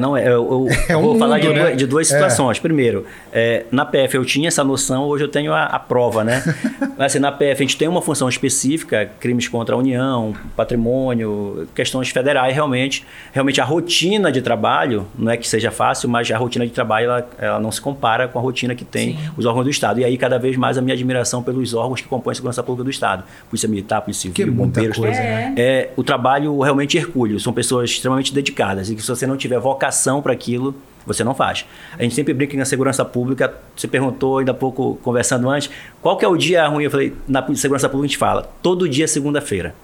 não 0.00 0.16
é. 0.16 0.26
Eu, 0.26 0.32
eu 0.32 0.66
É 0.88 0.96
um 0.96 1.02
vou 1.02 1.18
falar 1.18 1.36
mundo, 1.38 1.48
de, 1.48 1.54
né? 1.54 1.62
duas, 1.64 1.76
de 1.76 1.86
duas 1.86 2.10
É. 2.10 2.14
situações. 2.14 2.58
Primeiro, 2.58 3.06
é, 3.32 3.64
na 3.70 3.84
PF 3.84 4.16
eu 4.16 4.24
tinha 4.24 4.48
essa 4.48 4.62
noção, 4.64 5.04
hoje 5.04 5.24
eu 5.24 5.28
tenho 5.28 5.52
a, 5.52 5.64
a 5.64 5.78
prova, 5.78 6.24
né? 6.24 6.42
Mas 6.98 7.12
assim, 7.12 7.18
na 7.18 7.30
PF 7.30 7.52
a 7.52 7.54
gente 7.56 7.76
tem 7.76 7.86
uma 7.88 8.02
função 8.02 8.28
específica, 8.28 9.10
crimes 9.20 9.48
contra 9.48 9.74
a 9.74 9.78
União, 9.78 10.34
patrimônio, 10.80 11.68
questões 11.74 12.08
federais, 12.10 12.54
realmente. 12.54 13.04
Realmente 13.32 13.60
a 13.60 13.64
rotina 13.64 14.30
de 14.32 14.40
trabalho, 14.42 15.06
não 15.18 15.30
é 15.32 15.36
que 15.36 15.48
seja 15.48 15.70
fácil, 15.70 16.08
mas 16.08 16.30
a 16.30 16.36
rotina 16.36 16.66
de 16.66 16.72
trabalho 16.72 17.06
ela, 17.06 17.28
ela 17.38 17.60
não 17.60 17.70
se 17.72 17.80
compara 17.80 18.28
com 18.28 18.38
a 18.38 18.42
rotina 18.42 18.74
que 18.74 18.84
tem 18.84 19.12
Sim. 19.16 19.18
os 19.36 19.46
órgãos 19.46 19.64
do 19.64 19.70
Estado. 19.70 20.00
E 20.00 20.04
aí, 20.04 20.16
cada 20.16 20.38
vez 20.38 20.56
mais, 20.56 20.76
a 20.78 20.82
minha 20.82 20.94
admiração 20.94 21.42
pelos 21.42 21.74
órgãos 21.74 22.00
que 22.00 22.08
compõem 22.08 22.32
a 22.32 22.34
segurança 22.34 22.62
pública 22.62 22.84
do 22.84 22.90
Estado. 22.90 23.24
Polícia 23.48 23.68
Militar, 23.68 24.00
Polícia 24.02 24.30
Que 24.30 24.42
é 24.42 24.44
Civil, 24.44 24.56
muita 24.58 24.80
Bombeiros, 24.80 24.98
coisa, 24.98 25.20
né? 25.20 25.54
é 25.56 25.90
o 25.96 26.02
trabalho 26.02 26.58
realmente 26.60 26.96
hercúleo. 26.96 27.38
São 27.40 27.52
pessoas 27.52 27.90
extremamente 27.90 28.32
dedicadas. 28.34 28.90
E 28.90 28.94
que 28.96 29.02
se 29.02 29.08
você 29.08 29.26
não 29.26 29.36
tiver 29.36 29.58
vocação 29.58 29.75
para 30.22 30.32
aquilo, 30.32 30.74
você 31.06 31.22
não 31.22 31.34
faz. 31.34 31.64
A 31.98 32.02
gente 32.02 32.14
sempre 32.14 32.34
brinca 32.34 32.56
na 32.56 32.64
segurança 32.64 33.04
pública, 33.04 33.54
você 33.76 33.86
perguntou 33.86 34.38
ainda 34.38 34.50
há 34.50 34.54
pouco, 34.54 34.98
conversando 35.02 35.48
antes, 35.48 35.70
qual 36.02 36.16
que 36.16 36.24
é 36.24 36.28
o 36.28 36.36
dia 36.36 36.66
ruim? 36.66 36.84
Eu 36.84 36.90
falei, 36.90 37.14
na 37.28 37.44
segurança 37.54 37.88
pública 37.88 38.06
a 38.06 38.08
gente 38.08 38.18
fala, 38.18 38.50
todo 38.62 38.88
dia 38.88 39.04
é 39.04 39.06
segunda-feira. 39.08 39.74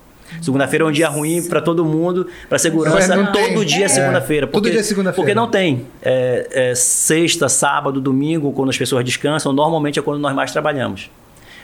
Segunda-feira 0.41 0.85
é 0.85 0.89
um 0.89 0.91
dia 0.93 1.09
ruim 1.11 1.43
para 1.47 1.61
todo 1.61 1.85
mundo, 1.85 2.27
para 2.49 2.59
segurança, 2.59 3.15
Não 3.15 3.31
tem. 3.33 3.53
todo 3.53 3.65
dia 3.67 3.83
é 3.83 3.85
É. 3.85 3.89
segunda-feira. 3.89 4.47
Todo 4.47 4.55
porque- 4.55 4.71
dia 4.71 4.81
é 4.81 4.83
segunda-feira. 4.83 5.15
Porque 5.15 5.35
não 5.35 5.47
tem. 5.47 5.87
É, 6.03 6.71
é 6.71 6.75
sexta, 6.75 7.51
sábado, 7.51 8.01
domingo, 8.01 8.51
quando 8.53 8.71
as 8.71 8.79
pessoas 8.79 9.05
descansam, 9.05 9.53
normalmente 9.53 9.99
é 9.99 10.03
quando 10.03 10.19
nós 10.21 10.35
mais 10.35 10.51
trabalhamos. 10.51 11.11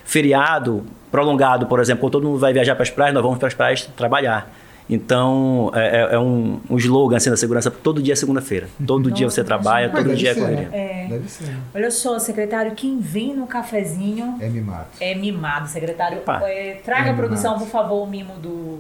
Feriado 0.04 0.84
prolongado, 1.10 1.66
por 1.66 1.80
exemplo, 1.80 2.02
quando 2.02 2.12
todo 2.12 2.26
mundo 2.26 2.38
vai 2.38 2.52
viajar 2.52 2.74
para 2.74 2.82
as 2.82 2.90
praias, 2.90 3.14
nós 3.14 3.22
vamos 3.22 3.38
para 3.38 3.48
as 3.48 3.54
praias 3.54 3.88
trabalhar. 3.96 4.52
Então, 4.90 5.70
é, 5.74 5.86
é- 6.10 6.14
é 6.14 6.18
um, 6.18 6.60
um 6.70 6.76
slogan 6.78 7.16
assim 7.18 7.28
da 7.30 7.36
segurança, 7.36 7.70
todo 7.70 8.02
dia 8.02 8.14
é 8.14 8.16
segunda-feira. 8.16 8.68
Todo 8.86 9.10
dia 9.10 9.28
você 9.28 9.44
trabalha, 9.44 9.90
todo 9.90 10.14
dia 10.16 10.30
é 10.30 10.34
ser, 10.34 10.40
correria. 10.40 10.68
né? 10.70 11.06
Deve 11.10 11.28
ser. 11.28 11.44
né? 11.44 11.56
Olha 11.74 11.90
só, 11.90 12.18
secretário, 12.18 12.72
quem 12.72 12.98
vem 12.98 13.34
no 13.34 13.46
cafezinho 13.46 14.36
É 14.40 14.48
mimado. 14.48 14.86
é 15.00 15.14
mimado, 15.14 15.68
secretário. 15.68 16.18
Opa. 16.18 16.40
É, 16.48 16.80
traga 16.84 17.08
É 17.08 17.12
a 17.12 17.14
produção, 17.14 17.52
mimado. 17.52 17.66
por 17.66 17.70
favor, 17.70 18.02
o 18.02 18.06
mimo 18.06 18.34
do, 18.38 18.78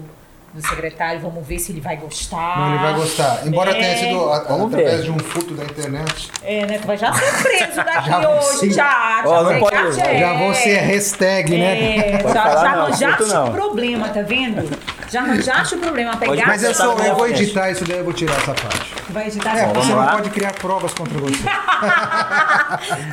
do 0.54 0.62
secretário. 0.66 1.20
Vamos 1.20 1.46
ver 1.46 1.58
se 1.58 1.72
ele 1.72 1.80
vai 1.80 1.96
gostar. 1.98 2.58
Não, 2.58 2.68
ele 2.74 2.82
vai 2.82 2.94
gostar. 2.94 3.46
Embora 3.46 3.70
É. 3.70 3.74
tenha 3.74 3.96
sido 3.98 4.30
a- 4.32 4.44
Vamos 4.44 4.66
através 4.72 4.96
ver. 4.96 5.02
de 5.02 5.10
um 5.10 5.18
furto 5.18 5.54
da 5.54 5.64
internet. 5.64 6.30
É, 6.42 6.66
né? 6.66 6.78
Tu 6.78 6.86
vai 6.86 6.96
já 6.96 7.12
ser 7.12 7.42
preso 7.42 7.76
daqui 7.76 8.08
Já 8.08 8.30
hoje, 8.30 8.70
já. 8.72 9.22
Ó, 9.26 9.42
não 9.42 9.52
já 9.52 9.58
pode- 9.58 9.92
já, 9.96 10.02
É. 10.06 10.20
Já 10.20 10.32
vão 10.38 10.54
ser 10.54 10.76
hashtag, 10.78 11.50
né? 11.56 11.98
É, 12.14 12.18
Pode 12.18 12.32
já, 12.34 12.42
falar 12.42 12.62
já 12.64 12.76
não, 12.76 12.82
arranjaste 12.86 13.50
problema, 13.52 14.08
tá 14.08 14.22
vendo? 14.22 14.66
Já 15.10 15.22
arranjaste 15.22 15.74
o 15.74 15.78
problema. 15.78 16.16
Pegar, 16.16 16.46
Mas 16.46 16.62
eu, 16.62 16.68
Tá 16.74 16.84
sou, 16.84 16.98
eu 16.98 17.14
vou 17.16 17.28
editar 17.28 17.70
isso 17.70 17.84
daí, 17.84 17.98
eu 17.98 18.04
vou 18.04 18.12
tirar 18.12 18.36
essa 18.36 18.54
parte. 18.54 18.94
vai 19.10 19.26
editar 19.26 19.56
É, 19.56 19.60
essa 19.62 19.74
você 19.74 19.92
vamos 19.92 20.06
não 20.06 20.12
pode 20.16 20.30
criar 20.30 20.52
provas 20.54 20.92
contra 20.94 21.18
você. 21.18 21.42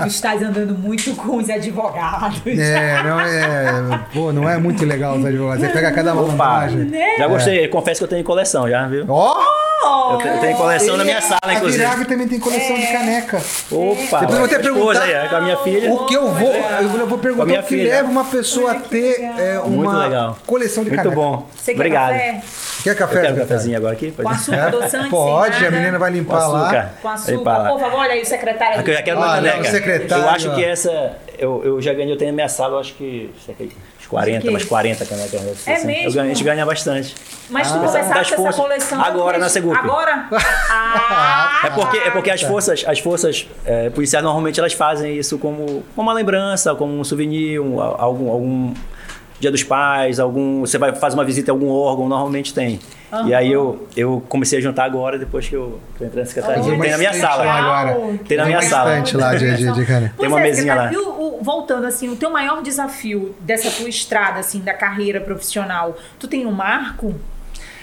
Tu 0.02 0.08
estás 0.08 0.42
andando 0.44 0.74
muito 0.78 1.16
com 1.16 1.38
os 1.38 1.50
advogados. 1.50 2.42
É, 2.46 3.04
não 3.04 3.20
é. 3.20 4.00
Pô, 4.14 4.32
não 4.34 4.50
é 4.50 4.58
muito 4.58 4.86
legal 4.86 5.18
os 5.18 5.26
advogados. 5.26 5.64
Você 5.66 5.70
pega 5.72 5.92
cada 5.92 6.14
Opa, 6.14 6.32
malandragem. 6.34 6.92
já 7.18 7.28
gostei, 7.28 7.68
confesso 7.68 8.00
que 8.00 8.04
eu 8.04 8.10
tenho 8.10 8.24
coleção 8.24 8.70
já, 8.70 8.88
viu? 8.88 9.06
Ó! 9.08 9.65
Eu 10.12 10.18
tenho, 10.18 10.40
tenho 10.42 10.58
coleção 10.58 10.98
na 10.98 11.04
minha 11.04 11.22
sala, 11.22 11.40
A 11.44 11.54
inclusive. 11.54 11.84
Virave 11.84 12.06
também 12.06 12.28
tem 12.28 12.40
coleção 12.40 12.76
de 12.76 12.88
caneca. 12.88 13.38
Opa, 13.72 14.20
Depois 14.20 14.30
eu 14.32 14.36
vou 14.38 14.46
até 14.46 14.60
perguntar 14.60 15.02
aí, 15.04 15.14
é, 15.14 15.28
com 15.28 15.36
a 15.36 15.42
minha 15.42 15.58
filha. 15.58 15.92
O 15.94 16.06
que 16.06 16.14
eu 16.16 16.28
vou. 16.32 16.54
Eu 16.56 16.90
vou- 16.90 17.00
eu 17.02 17.08
Com 17.08 17.16
a 17.16 17.18
perguntar 17.18 17.46
minha 17.46 17.60
o 17.60 17.64
que 17.64 17.70
filha. 17.70 17.96
leva 17.96 18.10
uma 18.10 18.26
pessoa 18.26 18.72
a 18.72 18.76
ter 18.76 19.22
é, 19.38 19.60
Muito 19.60 19.82
uma 19.90 20.04
legal. 20.06 20.38
coleção 20.46 20.84
de 20.84 20.90
Muito 20.90 21.04
caneca. 21.04 21.16
bom. 21.22 21.48
Você 21.56 21.72
quer 21.74 21.80
Obrigado. 21.80 22.12
café? 22.14 22.42
Quer 22.84 22.96
café? 22.96 23.18
Eu 23.18 23.22
quero 23.22 23.36
um 23.36 23.40
cafezinho 23.40 23.78
agora 23.78 23.94
aqui? 23.94 24.12
Com 24.12 24.24
Pode? 24.24 24.36
açúcar, 24.36 24.58
É? 24.58 24.62
adoçante, 24.62 25.02
sem 25.02 25.10
Pode, 25.10 25.66
a 25.66 25.72
menina 25.72 25.98
vai 26.00 26.12
Com 26.12 26.18
limpar 26.18 26.48
lá. 26.48 26.62
açúcar. 26.64 26.90
Com 27.02 27.08
Limpar 27.08 27.14
açúcar. 27.14 27.58
lá. 27.58 27.70
Por 27.72 27.80
favor, 27.80 28.00
olha 28.00 28.12
aí 28.14 28.22
o 28.22 28.26
secretário. 28.26 28.80
Aqui, 28.80 28.90
eu 28.92 28.96
já 28.96 29.02
quero 29.02 29.18
uma 29.18 29.32
Olha, 29.32 29.52
caneca. 29.52 29.68
o 29.70 29.72
secretário, 29.72 30.24
eu 30.24 30.30
acho 30.30 30.56
que 30.56 30.64
essa. 30.64 31.14
Eu, 31.38 31.62
eu 31.66 31.82
já 31.82 31.94
ganhei, 31.94 32.14
eu 32.14 32.18
tenho 32.18 32.32
na 32.32 32.36
minha 32.36 32.50
sala, 32.50 32.76
eu 32.76 32.80
acho 32.80 32.94
que. 32.94 33.32
Uns 34.06 34.08
40, 34.08 34.38
De 34.40 34.44
quê? 34.44 34.50
umas 34.50 34.64
40 34.64 35.06
canecas. 35.06 35.42
É 35.68 35.74
Assim, 35.74 35.88
mesmo? 35.88 36.04
Eu 36.10 36.14
ganho, 36.14 36.26
a 36.26 36.34
gente 36.34 36.44
ganha 36.44 36.66
bastante. 36.66 37.16
Mas 37.50 37.68
tu 37.72 37.76
Ah. 37.76 37.80
começaste 37.80 38.34
essa 38.34 38.36
forças. 38.36 38.56
coleção... 38.56 39.02
Agora, 39.04 39.38
na 39.38 39.50
Segup. 39.50 39.76
Agora? 39.76 40.28
Ah, 40.70 41.62
É 41.66 41.70
porque, 41.72 41.98
é 41.98 42.12
porque 42.12 42.30
as 42.32 42.42
forças, 42.42 42.84
as 42.88 43.00
forças 43.00 43.48
é, 43.66 43.90
policiais 43.90 44.24
normalmente 44.24 44.60
elas 44.60 44.74
fazem 44.74 45.18
isso 45.18 45.38
como, 45.40 45.84
como 45.96 46.08
uma 46.10 46.14
lembrança, 46.14 46.76
como 46.76 46.98
um 47.00 47.04
souvenir, 47.04 47.60
um, 47.60 47.82
algum, 47.82 48.30
algum 48.32 48.74
dia 49.40 49.52
dos 49.52 49.64
pais, 49.64 50.20
algum. 50.20 50.62
Você 50.62 50.78
vai 50.78 50.94
fazer 50.96 51.16
uma 51.16 51.26
visita 51.26 51.52
a 51.52 51.54
algum 51.54 51.70
órgão, 51.70 52.08
normalmente 52.08 52.54
tem. 52.54 52.80
E 53.26 53.34
aí 53.34 53.52
eu, 53.52 53.88
eu 53.96 54.24
comecei 54.28 54.60
a 54.60 54.62
juntar 54.62 54.84
agora, 54.84 55.18
depois 55.18 55.48
que 55.48 55.56
eu, 55.56 55.80
que 55.98 56.04
eu 56.04 56.08
entrei 56.08 56.24
na 56.24 56.28
secretaria. 56.30 56.64
Tem 56.64 56.92
na 56.92 56.98
minha 56.98 57.14
sala. 57.14 57.44
lá 57.46 57.56
agora. 57.82 58.18
Tem 58.28 58.38
na 58.38 58.46
minha 58.46 58.62
sala. 58.62 59.04
lá 59.14 59.36
de, 59.36 59.56
de, 59.58 59.72
de 59.72 59.86
caneta. 59.86 60.14
Tem 60.18 60.28
uma 60.28 60.40
é, 60.40 60.44
mesinha 60.44 60.76
lá. 60.76 60.92
o- 60.94 61.40
o- 61.40 61.44
voltando 61.44 61.86
assim, 61.86 62.10
o 62.10 62.16
teu 62.16 62.30
maior 62.30 62.62
desafio 62.62 63.34
dessa 63.40 63.70
tua 63.72 63.88
estrada, 63.88 64.40
assim, 64.40 64.60
da 64.60 64.74
carreira 64.74 65.22
profissional, 65.22 65.96
tu 66.20 66.28
tem 66.28 66.46
um 66.46 66.52
marco? 66.52 67.14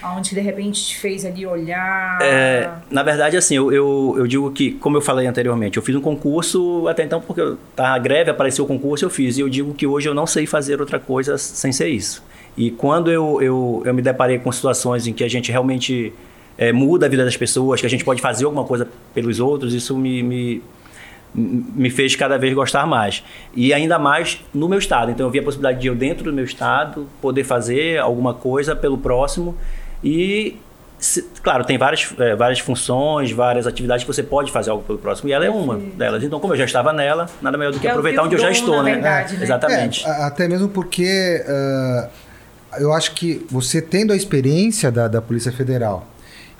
Onde 0.05 0.35
de 0.35 0.41
repente 0.41 0.83
te 0.85 0.97
fez 0.97 1.23
ali 1.25 1.45
olhar... 1.45 2.19
É, 2.21 2.69
na 2.91 3.01
verdade, 3.03 3.37
assim, 3.37 3.55
eu, 3.55 3.71
eu, 3.71 4.15
eu 4.17 4.27
digo 4.27 4.51
que, 4.51 4.71
como 4.73 4.97
eu 4.97 5.01
falei 5.01 5.25
anteriormente, 5.27 5.77
eu 5.77 5.83
fiz 5.83 5.95
um 5.95 6.01
concurso 6.01 6.85
até 6.89 7.03
então, 7.05 7.21
porque 7.21 7.39
eu- 7.39 7.57
tá, 7.73 7.93
a 7.93 7.97
greve 7.97 8.29
apareceu 8.29 8.65
o 8.65 8.67
concurso, 8.67 9.05
eu 9.05 9.09
fiz. 9.09 9.37
E 9.37 9.41
eu 9.41 9.47
digo 9.47 9.73
que 9.73 9.87
hoje 9.87 10.09
eu 10.09 10.13
não 10.13 10.27
sei 10.27 10.45
fazer 10.45 10.81
outra 10.81 10.99
coisa 10.99 11.37
sem 11.37 11.71
ser 11.71 11.87
isso. 11.87 12.21
E 12.57 12.69
quando 12.71 13.09
eu, 13.11 13.41
eu, 13.41 13.81
eu 13.85 13.93
me 13.93 14.01
deparei 14.01 14.37
com 14.39 14.51
situações 14.51 15.07
em 15.07 15.13
que 15.13 15.23
a 15.23 15.27
gente 15.29 15.51
realmente 15.51 16.13
é, 16.57 16.71
muda 16.71 17.05
a 17.07 17.09
vida 17.09 17.25
das 17.25 17.35
pessoas, 17.35 17.79
que 17.81 17.87
a 17.87 17.89
gente 17.89 18.05
pode 18.05 18.21
fazer 18.21 18.45
alguma 18.45 18.63
coisa 18.63 18.87
pelos 19.13 19.39
outros, 19.39 19.73
isso 19.73 19.97
me, 19.97 20.21
me, 20.21 20.61
me 21.33 21.89
fez 21.89 22.15
cada 22.15 22.37
vez 22.37 22.53
gostar 22.53 22.85
mais. 22.85 23.23
E 23.55 23.73
ainda 23.73 23.97
mais 23.97 24.39
no 24.53 24.69
meu 24.69 24.77
estado. 24.77 25.09
Então 25.09 25.25
eu 25.25 25.31
vi 25.31 25.39
a 25.39 25.43
possibilidade 25.43 25.79
de 25.81 25.87
eu, 25.87 25.95
dentro 25.95 26.25
do 26.25 26.33
meu 26.33 26.45
estado, 26.45 27.07
poder 27.21 27.43
fazer 27.43 27.97
alguma 27.99 28.33
coisa 28.35 28.75
pelo 28.75 28.99
próximo. 28.99 29.57
E, 30.03 30.57
se- 30.99 31.23
claro, 31.41 31.63
tem 31.65 31.75
várias, 31.77 32.13
eh, 32.19 32.35
várias 32.35 32.59
funções, 32.59 33.31
várias 33.31 33.65
atividades 33.65 34.03
que 34.05 34.13
você 34.13 34.21
pode 34.21 34.51
fazer 34.51 34.69
algo 34.69 34.83
pelo 34.83 34.99
próximo. 34.99 35.29
E 35.29 35.33
ela 35.33 35.43
é 35.45 35.49
uma 35.49 35.77
delas. 35.77 36.23
Então, 36.23 36.39
como 36.39 36.53
eu 36.53 36.57
já 36.57 36.65
estava 36.65 36.93
nela, 36.93 37.27
nada 37.41 37.57
melhor 37.57 37.71
do 37.73 37.79
que 37.79 37.87
É 37.87 37.89
o 37.89 37.93
aproveitar 37.93 38.21
onde 38.23 38.35
eu 38.35 38.39
já 38.39 38.51
estou, 38.51 38.75
na 38.77 38.83
né? 38.83 38.91
verdade, 38.93 39.37
né? 39.37 39.43
Exatamente. 39.43 40.05
É, 40.05 40.09
até 40.23 40.47
mesmo 40.47 40.67
porque 40.67 41.43
ah, 41.47 42.09
eu 42.79 42.93
acho 42.93 43.13
que 43.13 43.45
você 43.49 43.81
tendo 43.81 44.13
a 44.13 44.15
experiência 44.15 44.91
da, 44.91 45.07
da 45.07 45.21
Polícia 45.21 45.51
Federal 45.51 46.07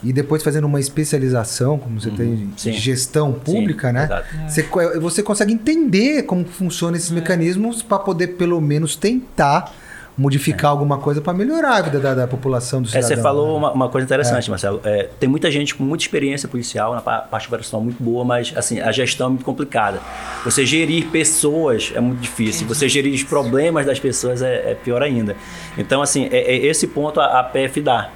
e 0.03 0.11
depois 0.11 0.43
fazendo 0.43 0.65
uma 0.65 0.79
especialização, 0.79 1.79
como 1.79 1.99
você 1.99 2.09
tem 2.11 2.51
de 2.55 2.69
Uhum. 2.69 2.75
Gestão 2.75 3.31
pública, 3.33 3.87
Sim, 3.87 3.93
né? 3.93 4.03
exato. 4.05 4.27
Você, 4.49 4.99
você 4.99 5.23
consegue 5.23 5.53
entender 5.53 6.23
como 6.23 6.43
funcionam 6.45 6.95
É. 6.95 6.97
esses 6.97 7.09
mecanismos 7.11 7.81
para 7.81 7.99
poder 7.99 8.27
pelo 8.29 8.59
menos 8.59 8.95
tentar 8.97 9.73
modificar 10.17 10.71
alguma 10.71 10.97
coisa 10.99 11.21
para 11.21 11.33
melhorar 11.33 11.77
a 11.77 11.81
vida 11.81 11.99
da, 11.99 12.13
da 12.13 12.27
população 12.27 12.81
do 12.81 12.87
É, 12.87 12.91
cidadão. 12.91 13.07
você 13.09 13.17
falou 13.21 13.47
né? 13.53 13.57
uma, 13.57 13.71
uma 13.71 13.89
coisa 13.89 14.05
interessante, 14.05 14.49
Marcelo. 14.49 14.79
É, 14.83 15.09
tem 15.19 15.27
muita 15.27 15.49
gente 15.49 15.73
com 15.73 15.83
muita 15.83 16.03
experiência 16.03 16.47
policial, 16.47 16.93
na 16.93 17.01
pa- 17.01 17.19
parte 17.21 17.47
operacional 17.47 17.83
muito 17.83 18.01
boa, 18.01 18.23
mas 18.23 18.53
assim, 18.55 18.79
a 18.79 18.91
gestão 18.91 19.27
é 19.27 19.29
muito 19.31 19.45
complicada. 19.45 19.99
Você 20.45 20.65
gerir 20.65 21.07
pessoas 21.07 21.91
é 21.95 21.99
muito 21.99 22.19
difícil. 22.19 22.67
Você 22.67 22.87
gerir 22.87 23.13
os 23.13 23.23
problemas 23.23 23.85
das 23.85 23.99
pessoas 23.99 24.41
é, 24.41 24.71
é 24.71 24.75
pior 24.75 25.01
ainda. 25.01 25.35
Então, 25.77 26.01
assim, 26.01 26.27
é, 26.31 26.37
é 26.37 26.57
esse 26.65 26.87
ponto 26.87 27.19
a, 27.19 27.39
a 27.39 27.43
PF 27.43 27.81
dá. 27.81 28.09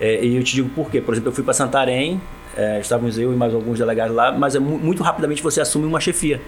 É, 0.00 0.24
e 0.24 0.36
eu 0.36 0.42
te 0.42 0.54
digo 0.56 0.68
por 0.70 0.90
quê. 0.90 1.00
Por 1.00 1.14
exemplo, 1.14 1.28
eu 1.30 1.34
fui 1.34 1.44
para 1.44 1.54
Santarém, 1.54 2.20
é, 2.56 2.80
estávamos 2.80 3.16
eu 3.16 3.32
e 3.32 3.36
mais 3.36 3.54
alguns 3.54 3.78
delegados 3.78 4.14
lá, 4.14 4.32
mas 4.32 4.56
é 4.56 4.58
mu- 4.58 4.78
muito 4.78 5.02
rapidamente 5.04 5.40
você 5.40 5.60
assume 5.60 5.86
uma 5.86 6.00
chefia. 6.00 6.40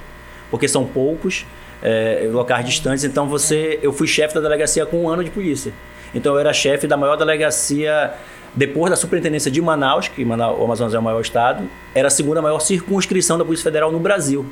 Porque 0.50 0.66
são 0.68 0.84
poucos, 0.84 1.44
é, 1.82 2.28
locais 2.30 2.64
distantes, 2.64 3.04
então 3.04 3.28
você. 3.28 3.78
Eu 3.82 3.92
fui 3.92 4.06
chefe 4.06 4.34
da 4.34 4.40
delegacia 4.40 4.84
com 4.86 5.04
um 5.04 5.08
ano 5.08 5.22
de 5.22 5.30
polícia. 5.30 5.72
Então 6.14 6.34
eu 6.34 6.38
era 6.38 6.52
chefe 6.52 6.86
da 6.86 6.96
maior 6.96 7.16
delegacia 7.16 8.14
depois 8.54 8.90
da 8.90 8.96
superintendência 8.96 9.50
de 9.50 9.60
Manaus, 9.60 10.08
que 10.08 10.24
Manaus, 10.24 10.58
o 10.58 10.64
Amazonas 10.64 10.94
é 10.94 10.98
o 10.98 11.02
maior 11.02 11.20
estado, 11.20 11.68
era 11.94 12.08
a 12.08 12.10
segunda 12.10 12.40
maior 12.40 12.58
circunscrição 12.58 13.36
da 13.36 13.44
Polícia 13.44 13.64
Federal 13.64 13.92
no 13.92 14.00
Brasil. 14.00 14.46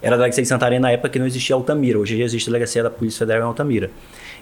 Era 0.00 0.14
a 0.14 0.18
delegacia 0.18 0.42
de 0.42 0.48
Santarém 0.48 0.78
na 0.78 0.90
época 0.90 1.10
que 1.10 1.18
não 1.18 1.26
existia 1.26 1.54
Altamira. 1.54 1.98
Hoje 1.98 2.16
já 2.16 2.24
existe 2.24 2.48
a 2.48 2.50
delegacia 2.50 2.82
da 2.82 2.90
Polícia 2.90 3.18
Federal 3.18 3.42
em 3.42 3.46
Altamira. 3.46 3.90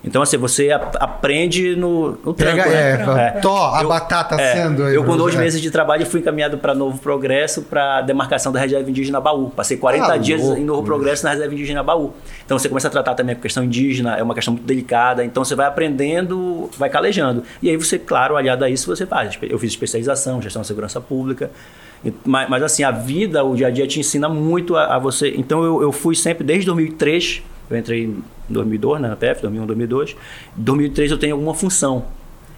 Então, 0.05 0.21
assim, 0.21 0.37
você 0.37 0.71
aprende 0.73 1.77
no, 1.77 2.19
no 2.25 2.35
Pega, 2.35 2.65
tranco, 2.65 3.13
né? 3.13 3.35
é, 3.37 3.41
Tó, 3.41 3.73
a 3.73 3.83
Eu- 3.83 3.89
batata 3.89 4.35
é, 4.35 4.53
sendo 4.57 4.83
aí. 4.85 4.95
Eu, 4.97 5.05
com 5.05 5.17
dois 5.17 5.35
é. 5.35 5.39
meses 5.39 5.61
de 5.61 5.71
trabalho, 5.71 6.05
fui 6.05 6.19
encaminhado 6.19 6.59
para 6.59 6.75
Novo 6.75 6.99
Progresso, 6.99 7.63
para 7.63 8.01
demarcação 8.01 8.51
da 8.51 8.59
reserva 8.59 8.91
indígena 8.91 9.21
Baú. 9.21 9.51
Passei 9.51 9.77
40 9.77 10.13
Ah, 10.13 10.17
dias 10.17 10.43
louco. 10.43 10.61
em 10.61 10.65
Novo 10.65 10.83
Progresso 10.83 11.23
na 11.25 11.31
reserva 11.31 11.55
indígena 11.55 11.83
Baú. 11.85 12.13
Então 12.45 12.59
você 12.59 12.69
começa 12.69 12.89
a 12.89 12.91
tratar 12.91 13.15
também 13.15 13.35
a 13.37 13.39
questão 13.39 13.63
indígena, 13.63 14.17
é 14.17 14.23
uma 14.25 14.35
questão 14.35 14.55
muito 14.55 14.67
delicada. 14.67 15.25
Então 15.25 15.45
você 15.45 15.55
vai 15.55 15.67
aprendendo, 15.67 16.69
vai 16.77 16.91
calejando. 16.91 17.45
E 17.63 17.71
aí 17.71 17.77
você, 17.77 17.97
claro, 17.99 18.37
aliado 18.37 18.65
a 18.65 18.69
isso, 18.71 18.87
você 18.95 19.07
faz. 19.07 19.39
Eu 19.41 19.59
fiz 19.59 19.71
especialização, 19.71 20.43
gestão 20.43 20.63
de 20.63 20.69
segurança 20.69 21.01
pública. 21.01 21.51
Mas, 22.25 22.49
mas, 22.49 22.63
assim, 22.65 22.83
a 22.83 22.91
vida, 22.91 23.45
o 23.45 23.55
dia 23.55 23.69
a 23.69 23.71
dia 23.71 23.87
te 23.87 24.01
ensina 24.01 24.29
muito 24.29 24.75
a, 24.77 24.97
a 24.97 24.99
você. 24.99 25.33
Então 25.37 25.63
eu, 25.63 25.81
eu 25.81 25.93
fui 25.93 26.17
sempre, 26.17 26.43
desde 26.43 26.67
2003, 26.67 27.41
eu 27.75 27.81
entrei 27.81 28.05
em 28.05 28.23
2002 28.49 29.01
né, 29.01 29.09
na 29.09 29.17
PF, 29.17 29.43
2001, 29.43 29.67
2002. 29.67 30.11
Em 30.11 30.63
2003 30.63 31.11
eu 31.11 31.19
tenho 31.19 31.35
alguma 31.35 31.55
função. 31.55 32.05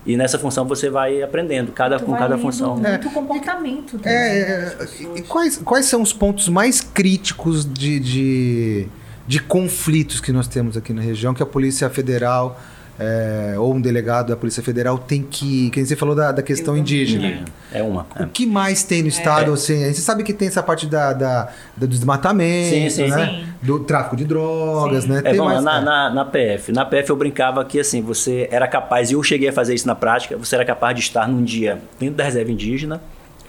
E 0.07 0.17
nessa 0.17 0.39
função 0.39 0.67
você 0.67 0.91
vai 0.91 1.23
aprendendo, 1.23 1.73
cada, 1.73 1.99
Tu 1.99 2.05
com 2.05 2.11
vai 2.13 2.21
cada 2.21 2.37
função. 2.37 2.77
muito 2.77 3.11
comportamento. 3.11 3.99
também. 3.99 4.13
É, 4.13 4.77
é, 4.79 4.89
e 5.17 5.23
quais, 5.23 5.57
quais 5.59 5.87
são 5.87 6.03
os 6.03 6.13
pontos 6.13 6.49
mais 6.49 6.83
críticos 6.83 7.65
de, 7.65 7.99
de, 8.01 8.87
de 9.27 9.41
conflitos 9.41 10.21
que 10.21 10.31
nós 10.31 10.47
temos 10.47 10.77
aqui 10.77 10.93
na 10.93 11.01
região 11.01 11.33
que 11.33 11.43
a 11.43 11.47
Polícia 11.47 11.89
Federal 11.89 12.61
é, 12.99 13.55
ou 13.59 13.75
um 13.75 13.81
delegado 13.81 14.29
da 14.29 14.37
Polícia 14.37 14.63
Federal 14.63 14.97
tem 14.99 15.23
que. 15.23 15.71
Que 15.71 15.85
você 15.85 15.97
falou 15.97 16.15
da, 16.15 16.31
da 16.33 16.43
questão 16.43 16.77
indígena. 16.77 17.45
É 17.73 17.83
uma. 17.83 18.07
é. 18.15 18.23
O 18.23 18.29
que 18.29 18.47
mais 18.47 18.83
tem 18.85 19.03
no 19.03 19.09
estado? 19.09 19.53
Assim, 19.53 19.83
a 19.83 19.89
gente 19.89 20.01
sabe 20.01 20.23
que 20.23 20.33
tem 20.33 20.47
essa 20.49 20.63
parte 20.63 20.87
da, 20.87 21.13
da, 21.13 21.49
do 21.77 21.89
desmatamento, 21.89 22.71
Sim, 22.75 22.91
sim. 22.91 23.09
né? 23.11 23.27
Sim. 23.27 23.47
do 23.61 23.81
tráfico 23.81 24.17
de 24.17 24.25
drogas, 24.25 25.05
Sim. 25.05 25.11
né? 25.11 25.19
É, 25.25 25.31
Tem 25.33 25.41
lá, 25.41 25.47
mais- 25.47 25.65
na, 25.65 25.81
na, 25.81 26.11
na 26.11 26.25
PF. 26.25 26.71
Na 26.73 26.85
PF 26.85 27.11
eu 27.11 27.17
brincava 27.17 27.65
que 27.65 27.81
assim, 27.81 28.01
você 28.01 28.49
era 28.51 28.69
capaz, 28.69 29.11
e 29.11 29.15
eu 29.15 29.23
cheguei 29.23 29.49
a 29.49 29.53
fazer 29.53 29.75
isso 29.75 29.87
na 29.87 29.95
prática, 29.95 30.37
você 30.37 30.55
era 30.55 30.65
capaz 30.65 30.95
de 30.95 31.03
estar 31.03 31.27
num 31.29 31.43
dia 31.43 31.79
dentro 31.99 32.15
da 32.17 32.25
reserva 32.25 32.51
indígena 32.53 33.01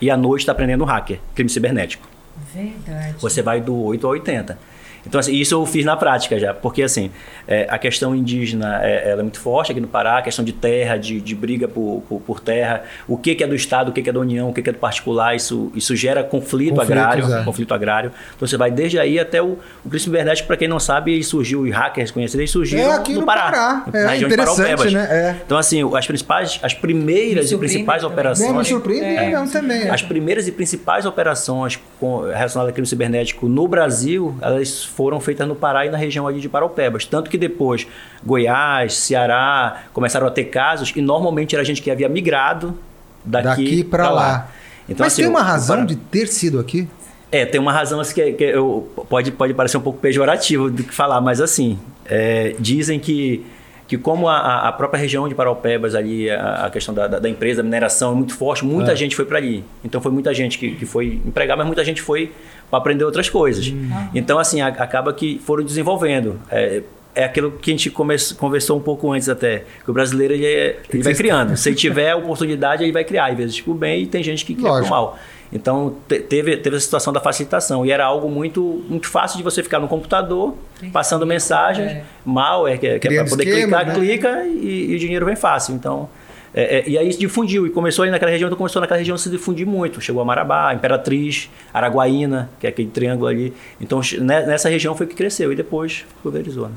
e 0.01 0.09
à 0.09 0.17
noite 0.17 0.41
estar 0.41 0.53
aprendendo 0.53 0.83
hacker, 0.83 1.19
crime 1.35 1.49
cibernético. 1.49 2.07
Verdade. 2.53 3.15
Você 3.19 3.41
vai 3.41 3.61
do 3.61 3.75
8 3.75 4.05
ao 4.05 4.13
80. 4.13 4.57
Então, 5.05 5.19
assim, 5.19 5.33
isso 5.35 5.53
eu 5.53 5.65
fiz 5.65 5.85
na 5.85 5.95
prática 5.95 6.39
já, 6.39 6.53
porque 6.53 6.81
assim, 6.83 7.11
é, 7.47 7.67
a 7.69 7.77
questão 7.77 8.15
indígena 8.15 8.79
é, 8.83 9.11
ela 9.11 9.21
é 9.21 9.23
muito 9.23 9.39
forte 9.39 9.71
aqui 9.71 9.79
no 9.81 9.87
Pará, 9.87 10.17
a 10.17 10.21
questão 10.21 10.43
de 10.43 10.51
terra, 10.51 10.97
de, 10.97 11.19
de 11.21 11.35
briga 11.35 11.67
por, 11.67 12.03
por, 12.07 12.21
por 12.21 12.39
terra, 12.39 12.83
o 13.07 13.17
que, 13.17 13.35
que 13.35 13.43
é 13.43 13.47
do 13.47 13.55
Estado, 13.55 13.89
o 13.89 13.91
que, 13.91 14.01
que 14.01 14.09
é 14.09 14.13
da 14.13 14.19
União, 14.19 14.49
o 14.49 14.53
que, 14.53 14.61
que 14.61 14.69
é 14.69 14.73
do 14.73 14.79
particular, 14.79 15.35
isso, 15.35 15.71
isso 15.75 15.95
gera 15.95 16.23
conflito 16.23 16.75
Conflitos, 16.75 16.79
agrário, 16.91 17.33
é. 17.33 17.43
conflito 17.43 17.73
agrário. 17.73 18.11
Então 18.35 18.47
você 18.47 18.57
vai 18.57 18.71
desde 18.71 18.97
aí 18.99 19.19
até 19.19 19.41
o, 19.41 19.57
o 19.83 19.89
crime 19.89 19.99
cibernético, 19.99 20.47
para 20.47 20.57
quem 20.57 20.67
não 20.67 20.79
sabe, 20.79 21.13
ele 21.13 21.23
surgiu, 21.23 21.61
os 21.61 21.71
hackers 21.71 22.11
conhecidos, 22.11 22.39
eles 22.39 22.51
surgiram 22.51 22.91
É 22.91 22.95
aqui 22.95 23.13
no 23.13 23.25
Pará. 23.25 23.85
É, 23.93 24.03
na 24.03 24.09
região 24.11 24.29
de 24.29 24.37
Paraupebas. 24.37 24.93
né? 24.93 25.07
É. 25.09 25.35
Então, 25.45 25.57
assim, 25.57 25.81
as 25.95 26.07
principais, 26.07 26.59
as 26.63 26.73
primeiras 26.73 27.49
Me 27.51 27.55
e 27.55 27.59
principais 27.59 28.01
também. 28.01 28.13
operações. 28.13 28.49
Não, 28.49 28.57
me 28.57 28.65
surpreende 28.65 29.05
É. 29.05 29.31
não, 29.31 29.47
também. 29.47 29.81
é. 29.83 29.89
As 29.89 30.01
primeiras 30.01 30.47
e 30.47 30.51
principais 30.51 31.05
operações 31.05 31.79
com, 31.99 32.21
relacionadas 32.21 32.69
ao 32.69 32.73
crime 32.73 32.87
cibernético 32.87 33.47
no 33.47 33.67
Brasil, 33.67 34.35
elas 34.41 34.83
foram 34.95 35.19
feitas 35.19 35.47
no 35.47 35.55
Pará 35.55 35.85
e 35.85 35.89
na 35.89 35.97
região 35.97 36.27
ali 36.27 36.39
de 36.39 36.47
Paraupebas. 36.49 37.05
Tanto 37.05 37.29
que 37.29 37.37
depois 37.37 37.85
Goiás, 38.25 38.95
Ceará 38.95 39.83
começaram 39.93 40.25
a 40.27 40.31
ter 40.31 40.45
casos 40.45 40.91
e 40.95 41.01
normalmente 41.01 41.55
era 41.55 41.63
gente 41.63 41.81
que 41.81 41.91
havia 41.91 42.09
migrado 42.09 42.77
daqui, 43.23 43.47
Daqui 43.47 43.83
pra 43.83 44.03
pra 44.05 44.13
lá. 44.13 44.49
Então, 44.87 45.03
Mas 45.05 45.13
assim, 45.13 45.23
tem 45.23 45.31
uma 45.31 45.41
razão 45.41 45.77
Pará- 45.77 45.87
de 45.87 45.95
ter 45.95 46.27
sido 46.27 46.59
aqui? 46.59 46.87
é, 47.31 47.43
tem 47.45 47.59
uma 47.59 47.73
razão 47.73 47.99
assim, 47.99 48.13
que, 48.13 48.31
que 48.33 48.43
eu, 48.43 48.87
pode, 49.09 49.31
pode 49.31 49.53
parecer 49.53 49.77
um 49.77 49.81
pouco 49.81 49.99
pejorativo 49.99 50.69
do 50.69 50.83
que 50.83 50.93
falar, 50.93 51.19
mas 51.21 51.41
assim, 51.41 51.77
é, 52.05 52.55
dizem 52.59 52.99
que, 52.99 53.45
que 53.87 53.97
como 53.97 54.29
a, 54.29 54.67
a 54.69 54.71
própria 54.71 54.99
região 54.99 55.27
de 55.27 55.33
Paraupebas 55.35 55.95
ali, 55.95 56.29
a, 56.29 56.65
a 56.67 56.69
questão 56.69 56.93
da, 56.93 57.07
da, 57.07 57.19
da 57.19 57.27
empresa, 57.27 57.57
da 57.61 57.63
mineração 57.63 58.11
é 58.13 58.15
muito 58.15 58.33
forte, 58.35 58.63
muita 58.63 58.91
É. 58.93 58.95
gente 58.95 59.15
foi 59.15 59.25
para 59.25 59.37
ali. 59.39 59.65
Então 59.83 59.99
foi 59.99 60.11
muita 60.11 60.33
gente 60.33 60.57
que, 60.57 60.75
que 60.75 60.85
foi 60.85 61.19
empregar, 61.25 61.57
mas 61.57 61.65
muita 61.65 61.83
gente 61.83 62.01
foi 62.01 62.31
para 62.69 62.79
aprender 62.79 63.03
outras 63.03 63.29
coisas. 63.29 63.71
Então 64.13 64.37
assim, 64.39 64.61
a- 64.61 64.67
acaba 64.67 65.13
que 65.13 65.39
foram 65.45 65.63
desenvolvendo. 65.63 66.39
É, 66.51 66.81
é 67.13 67.23
aquilo 67.23 67.51
que 67.51 67.71
a 67.71 67.73
gente 67.73 67.89
come, 67.89 68.15
conversou 68.37 68.77
um 68.77 68.81
pouco 68.81 69.11
antes 69.13 69.29
até, 69.29 69.63
que 69.83 69.89
o 69.89 69.93
brasileiro 69.93 70.33
ele, 70.33 70.45
é- 70.45 70.79
ele 70.93 71.01
vai 71.03 71.13
criando. 71.13 71.55
Se 71.55 71.69
ele 71.69 71.75
tiver 71.77 72.11
a 72.11 72.17
oportunidade, 72.17 72.83
ele 72.83 72.91
vai 72.91 73.05
criar. 73.05 73.27
Às 73.31 73.37
vezes, 73.37 73.55
tipo, 73.55 73.73
bem, 73.73 74.03
e 74.03 74.05
tem 74.05 74.21
gente 74.21 74.43
que 74.43 74.53
cria 74.53 74.65
pro 74.67 74.73
Lógico. 74.75 74.89
mal. 74.93 75.17
Então, 75.53 75.95
te- 76.09 76.19
teve, 76.19 76.57
teve 76.57 76.75
a 76.75 76.79
situação 76.79 77.13
da 77.13 77.21
facilitação. 77.21 77.85
E 77.85 77.91
era 77.91 78.03
algo 78.03 78.27
muito, 78.29 78.83
muito 78.89 79.07
fácil 79.07 79.37
de 79.37 79.43
você 79.43 79.63
ficar 79.63 79.79
no 79.79 79.87
computador, 79.87 80.55
passando 80.91 81.25
mensagens, 81.25 81.89
É. 81.89 82.03
malware, 82.25 82.77
que, 82.79 82.87
é- 82.87 82.99
que 82.99 83.07
é 83.07 83.13
para 83.21 83.29
poder 83.29 83.47
esquemas, 83.47 83.79
clicar, 83.79 83.85
né? 83.87 83.93
clica 83.93 84.43
e, 84.47 84.87
e 84.91 84.95
o 84.95 84.99
dinheiro 84.99 85.25
vem 85.25 85.35
fácil. 85.37 85.73
Então, 85.75 86.09
É, 86.57 86.77
é, 86.77 86.89
e 86.89 86.97
aí 86.97 87.11
se 87.11 87.19
difundiu, 87.19 87.67
e 87.67 87.69
começou 87.69 88.03
aí 88.03 88.11
naquela 88.11 88.31
região, 88.31 88.47
então 88.47 88.57
começou 88.57 88.79
naquela 88.79 88.97
região 88.97 89.15
a 89.15 89.17
se 89.17 89.29
difundir 89.29 89.67
muito. 89.67 89.99
Chegou 89.99 90.21
a 90.21 90.25
Marabá, 90.25 90.73
Imperatriz, 90.73 91.49
Araguaína, 91.73 92.49
que 92.61 92.65
é 92.65 92.69
aquele 92.69 92.89
triângulo 92.89 93.27
ali. 93.27 93.53
Então 93.81 93.99
né, 94.21 94.45
nessa 94.45 94.69
região 94.69 94.95
foi 94.95 95.05
que 95.05 95.15
cresceu, 95.15 95.51
e 95.51 95.55
depois 95.55 96.05
pulverizou. 96.23 96.69
Né? 96.69 96.75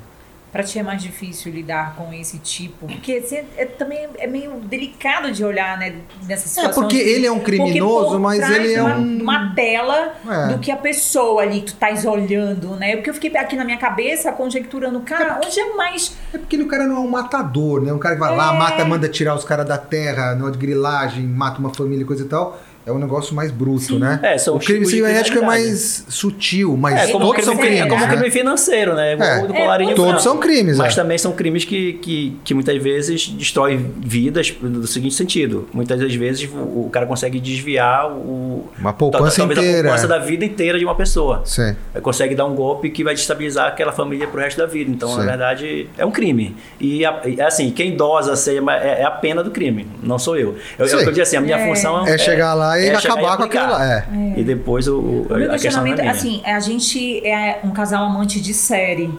Para 0.50 0.62
ti 0.62 0.78
é 0.78 0.82
mais 0.82 1.02
difícil 1.02 1.52
lidar 1.52 1.94
com 1.94 2.12
esse 2.12 2.38
tipo? 2.38 2.86
Porque 2.86 3.20
você 3.20 3.44
é, 3.56 3.66
também 3.66 4.08
é 4.18 4.26
meio 4.26 4.54
delicado 4.60 5.30
de 5.30 5.44
olhar 5.44 5.78
né, 5.78 5.96
nessa 6.26 6.48
situação. 6.48 6.70
É 6.70 6.74
porque 6.74 6.96
ele 6.96 7.26
é 7.26 7.32
um 7.32 7.40
criminoso, 7.40 8.18
mas 8.18 8.48
ele 8.50 8.74
é 8.74 8.82
uma, 8.82 8.96
um... 8.96 9.22
uma 9.22 9.54
tela 9.54 10.14
é. 10.26 10.48
do 10.48 10.58
que 10.58 10.70
a 10.70 10.76
pessoa 10.76 11.42
ali 11.42 11.60
que 11.60 11.66
tu 11.66 11.74
estás 11.74 12.04
olhando, 12.04 12.76
né? 12.76 12.96
Porque 12.96 13.10
eu 13.10 13.14
fiquei 13.14 13.36
aqui 13.36 13.56
na 13.56 13.64
minha 13.64 13.78
cabeça 13.78 14.32
conjecturando, 14.32 15.00
cara, 15.00 15.24
é 15.24 15.28
porque, 15.34 15.46
onde 15.46 15.60
é 15.60 15.74
mais... 15.74 16.16
É 16.32 16.38
porque 16.38 16.56
o 16.56 16.66
cara 16.66 16.86
não 16.86 16.96
é 16.96 17.00
um 17.00 17.10
matador, 17.10 17.82
né? 17.82 17.92
Um 17.92 17.98
cara 17.98 18.14
que 18.14 18.20
vai 18.20 18.34
lá, 18.34 18.54
é. 18.54 18.58
mata, 18.58 18.84
manda 18.84 19.08
tirar 19.08 19.34
os 19.34 19.44
caras 19.44 19.66
da 19.66 19.76
terra, 19.76 20.34
não 20.34 20.50
de 20.50 20.58
grilagem, 20.58 21.24
mata 21.24 21.58
uma 21.58 21.72
família 21.72 22.02
e 22.02 22.06
coisa 22.06 22.24
e 22.24 22.28
tal 22.28 22.58
é 22.88 22.92
um 22.92 22.98
negócio 22.98 23.34
mais 23.34 23.50
bruto, 23.50 23.80
Sim. 23.80 23.98
né? 23.98 24.18
É, 24.22 24.38
são 24.38 24.56
o 24.56 24.58
crime 24.58 24.86
cibernético 24.86 25.38
é 25.38 25.42
mais 25.42 26.06
sutil, 26.08 26.74
mas 26.76 27.08
é, 27.08 27.12
todos 27.12 27.44
são 27.44 27.56
crimes. 27.56 27.80
É 27.80 27.86
como 27.86 28.00
né? 28.00 28.08
crime 28.08 28.30
financeiro, 28.30 28.94
né? 28.94 29.12
É, 29.12 29.46
do 29.46 29.52
colarinho 29.52 29.94
todos 29.94 30.22
são 30.22 30.38
crimes, 30.38 30.78
Mas 30.78 30.94
é. 30.94 30.96
também 30.96 31.18
são 31.18 31.32
crimes 31.32 31.64
que, 31.64 31.94
que, 31.94 32.36
que 32.42 32.54
muitas 32.54 32.82
vezes 32.82 33.28
destroem 33.28 33.92
vidas 33.98 34.54
no 34.62 34.86
seguinte 34.86 35.14
sentido. 35.14 35.68
Muitas 35.72 36.00
das 36.00 36.14
vezes 36.14 36.48
o, 36.50 36.86
o 36.86 36.90
cara 36.90 37.04
consegue 37.04 37.38
desviar 37.38 38.10
o... 38.10 38.68
Uma 38.78 38.92
poupança 38.92 39.36
talvez 39.36 39.58
inteira. 39.58 39.80
a 39.80 39.82
poupança 39.82 40.08
da 40.08 40.18
vida 40.18 40.44
inteira 40.44 40.78
de 40.78 40.84
uma 40.84 40.94
pessoa. 40.94 41.42
Sim. 41.44 41.76
Consegue 42.00 42.34
dar 42.34 42.46
um 42.46 42.54
golpe 42.54 42.88
que 42.88 43.04
vai 43.04 43.14
destabilizar 43.14 43.68
aquela 43.68 43.92
família 43.92 44.26
pro 44.26 44.40
resto 44.40 44.56
da 44.56 44.66
vida. 44.66 44.90
Então, 44.90 45.10
Sim. 45.10 45.18
na 45.18 45.24
verdade, 45.24 45.90
é 45.98 46.06
um 46.06 46.10
crime. 46.10 46.56
E, 46.80 47.02
assim, 47.44 47.70
quem 47.70 47.96
dosa 47.96 48.34
seja, 48.34 48.62
é, 48.80 49.02
é 49.02 49.04
a 49.04 49.10
pena 49.10 49.44
do 49.44 49.50
crime, 49.50 49.86
não 50.02 50.18
sou 50.18 50.38
eu. 50.38 50.56
Eu, 50.78 50.86
eu, 50.86 51.00
eu 51.00 51.22
assim, 51.22 51.36
a 51.36 51.40
minha 51.40 51.58
função 51.58 52.06
é... 52.06 52.14
É 52.14 52.18
chegar 52.18 52.54
lá 52.54 52.77
e 52.78 52.90
acabar 52.90 53.36
com 53.36 53.44
aquilo 53.44 53.74
é. 53.74 54.06
E 54.36 54.44
depois 54.44 54.88
o, 54.88 54.98
o, 54.98 55.22
o 55.22 55.36
meu 55.36 55.52
a 55.52 55.58
questionamento, 55.58 56.00
é 56.00 56.08
assim, 56.08 56.42
a 56.44 56.60
gente 56.60 57.26
é 57.26 57.60
um 57.64 57.70
casal 57.70 58.04
amante 58.04 58.40
de 58.40 58.54
série. 58.54 59.10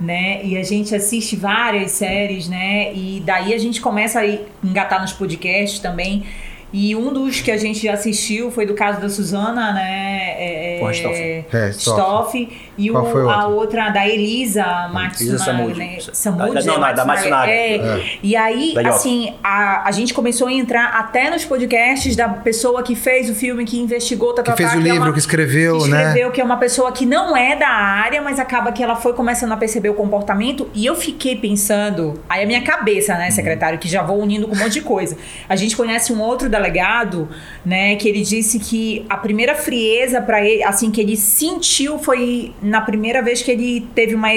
Né? 0.00 0.44
E 0.44 0.58
a 0.58 0.64
gente 0.64 0.92
assiste 0.96 1.36
várias 1.36 1.92
séries, 1.92 2.48
né? 2.48 2.92
E 2.92 3.22
daí 3.24 3.54
a 3.54 3.58
gente 3.58 3.80
começa 3.80 4.18
a 4.18 4.26
engatar 4.64 5.00
nos 5.00 5.12
podcasts 5.12 5.78
também. 5.78 6.24
E 6.72 6.96
um 6.96 7.12
dos 7.12 7.40
que 7.40 7.50
a 7.50 7.58
gente 7.58 7.86
assistiu 7.86 8.50
foi 8.50 8.64
do 8.64 8.72
caso 8.72 9.00
da 9.00 9.08
Suzana, 9.08 9.72
né? 9.74 10.34
É, 10.38 10.78
é, 10.78 11.44
é, 11.52 11.70
Stoff. 11.70 12.48
E 12.78 12.90
o, 12.90 12.96
a 13.28 13.46
outra 13.46 13.90
da 13.90 14.08
Elisa 14.08 14.88
Matsuna, 14.90 15.30
Elisa 15.30 15.44
Samud. 15.44 15.78
Né? 15.78 15.98
Samud 16.12 16.66
não, 16.66 16.78
não, 16.78 16.94
da 16.94 17.04
Matsunaga. 17.04 17.52
É. 17.52 17.76
é. 17.76 18.18
E 18.22 18.34
aí, 18.34 18.74
assim, 18.86 19.34
a, 19.44 19.86
a 19.86 19.92
gente 19.92 20.14
começou 20.14 20.48
a 20.48 20.52
entrar 20.52 20.86
até 20.86 21.30
nos 21.30 21.44
podcasts 21.44 22.16
da 22.16 22.28
pessoa 22.28 22.82
que 22.82 22.94
fez 22.94 23.28
o 23.28 23.34
filme, 23.34 23.66
que 23.66 23.78
investigou, 23.78 24.32
tá, 24.32 24.42
que 24.42 24.52
fez 24.52 24.70
o 24.70 24.78
que 24.78 24.82
livro, 24.82 24.96
é 24.96 25.00
uma, 25.00 25.12
que 25.12 25.18
escreveu, 25.18 25.78
que 25.78 25.90
né? 25.90 25.98
escreveu, 25.98 26.30
que 26.30 26.40
é 26.40 26.44
uma 26.44 26.56
pessoa 26.56 26.90
que 26.90 27.04
não 27.04 27.36
é 27.36 27.54
da 27.54 27.68
área, 27.68 28.22
mas 28.22 28.38
acaba 28.38 28.72
que 28.72 28.82
ela 28.82 28.96
foi 28.96 29.12
começando 29.12 29.52
a 29.52 29.56
perceber 29.58 29.90
o 29.90 29.94
comportamento. 29.94 30.70
E 30.74 30.86
eu 30.86 30.96
fiquei 30.96 31.36
pensando, 31.36 32.14
aí 32.28 32.42
a 32.42 32.46
minha 32.46 32.62
cabeça, 32.62 33.14
né, 33.14 33.30
secretário, 33.30 33.78
que 33.78 33.88
já 33.88 34.02
vou 34.02 34.18
unindo 34.18 34.48
com 34.48 34.54
um 34.54 34.58
monte 34.58 34.72
de 34.72 34.80
coisa. 34.80 35.18
A 35.46 35.56
gente 35.56 35.76
conhece 35.76 36.12
um 36.12 36.20
outro 36.20 36.48
da 36.48 36.61
delegado, 36.62 37.28
né, 37.64 37.96
que 37.96 38.08
ele 38.08 38.22
disse 38.22 38.58
que 38.58 39.04
a 39.08 39.16
primeira 39.16 39.54
frieza 39.54 40.20
para 40.20 40.44
ele, 40.44 40.62
assim, 40.62 40.90
que 40.90 41.00
ele 41.00 41.16
sentiu 41.16 41.98
foi 41.98 42.54
na 42.62 42.80
primeira 42.80 43.20
vez 43.22 43.42
que 43.42 43.50
ele 43.50 43.88
teve 43.94 44.14
uma 44.14 44.28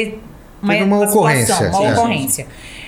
uma, 0.62 0.74
teve 0.74 0.86
uma, 0.86 0.98
uma 0.98 1.06
ocorrência, 1.06 1.54
situação, 1.54 1.82
uma 1.82 1.92
ocorrência, 1.94 2.48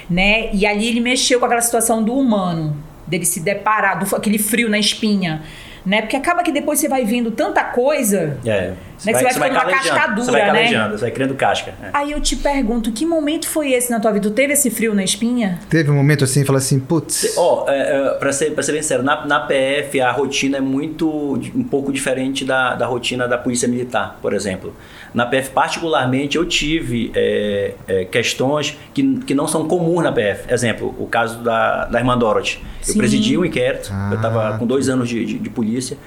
né? 0.10 0.50
E 0.54 0.66
ali 0.66 0.88
ele 0.88 1.00
mexeu 1.00 1.40
com 1.40 1.46
aquela 1.46 1.62
situação 1.62 2.02
do 2.04 2.14
humano, 2.14 2.76
dele 3.06 3.26
se 3.26 3.40
deparar, 3.40 4.00
do, 4.00 4.16
aquele 4.16 4.40
frio 4.40 4.70
na 4.70 4.80
espinha 4.80 5.44
né? 5.88 6.02
Porque 6.02 6.18
acaba 6.18 6.44
que 6.44 6.52
depois 6.52 6.80
você 6.80 6.90
vai 6.90 7.06
vendo 7.06 7.32
tanta 7.32 7.64
coisa, 7.64 8.38
é, 8.46 8.74
você, 8.98 9.12
né? 9.12 9.22
vai, 9.22 9.34
você 9.34 9.40
vai 9.40 9.50
ficando 9.50 9.70
uma 9.70 9.78
cascadura, 9.78 10.26
você 10.26 10.32
vai 10.32 10.52
né? 10.52 10.90
Você 10.90 11.02
vai 11.02 11.12
criando 11.12 11.34
casca. 11.34 11.74
É. 11.82 11.90
Aí 11.94 12.12
eu 12.12 12.20
te 12.20 12.36
pergunto, 12.36 12.92
que 12.92 13.06
momento 13.06 13.48
foi 13.48 13.72
esse 13.72 13.90
na 13.90 13.98
tua 13.98 14.12
vida? 14.12 14.28
Tu 14.30 14.34
teve 14.34 14.52
esse 14.52 14.70
frio 14.70 14.94
na 14.94 15.04
espinha? 15.04 15.60
Teve 15.70 15.90
um 15.90 15.96
momento 15.96 16.26
assim, 16.26 16.44
fala 16.44 16.58
assim, 16.58 16.78
putz... 16.78 17.38
Ó, 17.38 17.64
oh, 17.64 17.72
é, 17.72 17.78
é, 17.80 18.10
pra, 18.16 18.34
ser, 18.34 18.52
pra 18.52 18.62
ser 18.62 18.74
bem 18.74 18.82
sério, 18.82 19.04
na, 19.04 19.26
na 19.26 19.40
PF 19.40 20.02
a 20.02 20.12
rotina 20.12 20.58
é 20.58 20.62
muito, 20.62 21.40
um 21.56 21.64
pouco 21.64 21.94
diferente 21.94 22.44
da, 22.44 22.76
da 22.76 22.86
rotina 22.86 23.26
da 23.26 23.38
Polícia 23.38 23.68
Militar, 23.68 24.20
por 24.22 24.34
exemplo. 24.34 24.76
Na 25.18 25.26
PF, 25.26 25.50
particularmente, 25.50 26.38
eu 26.38 26.46
tive 26.46 27.12
é, 27.16 27.74
é, 27.88 28.06
questões 28.06 28.78
que, 28.94 29.18
que 29.22 29.34
não 29.34 29.48
são 29.48 29.68
comuns 29.68 30.04
na 30.04 30.12
PF. 30.12 30.54
Exemplo, 30.54 30.94
o 31.00 31.08
caso 31.08 31.40
da, 31.40 31.86
da 31.86 31.98
irmã 31.98 32.16
Dorothy. 32.16 32.60
Eu 32.88 32.94
Sim. 32.94 33.00
presidi 33.00 33.36
um 33.36 33.44
inquérito, 33.44 33.90
ah. 33.92 34.10
eu 34.12 34.18
estava 34.18 34.60
com 34.60 34.68
dois 34.68 34.88
anos 34.88 35.10
de, 35.10 35.26
de, 35.26 35.40
de, 35.40 35.50
polícia. 35.50 35.98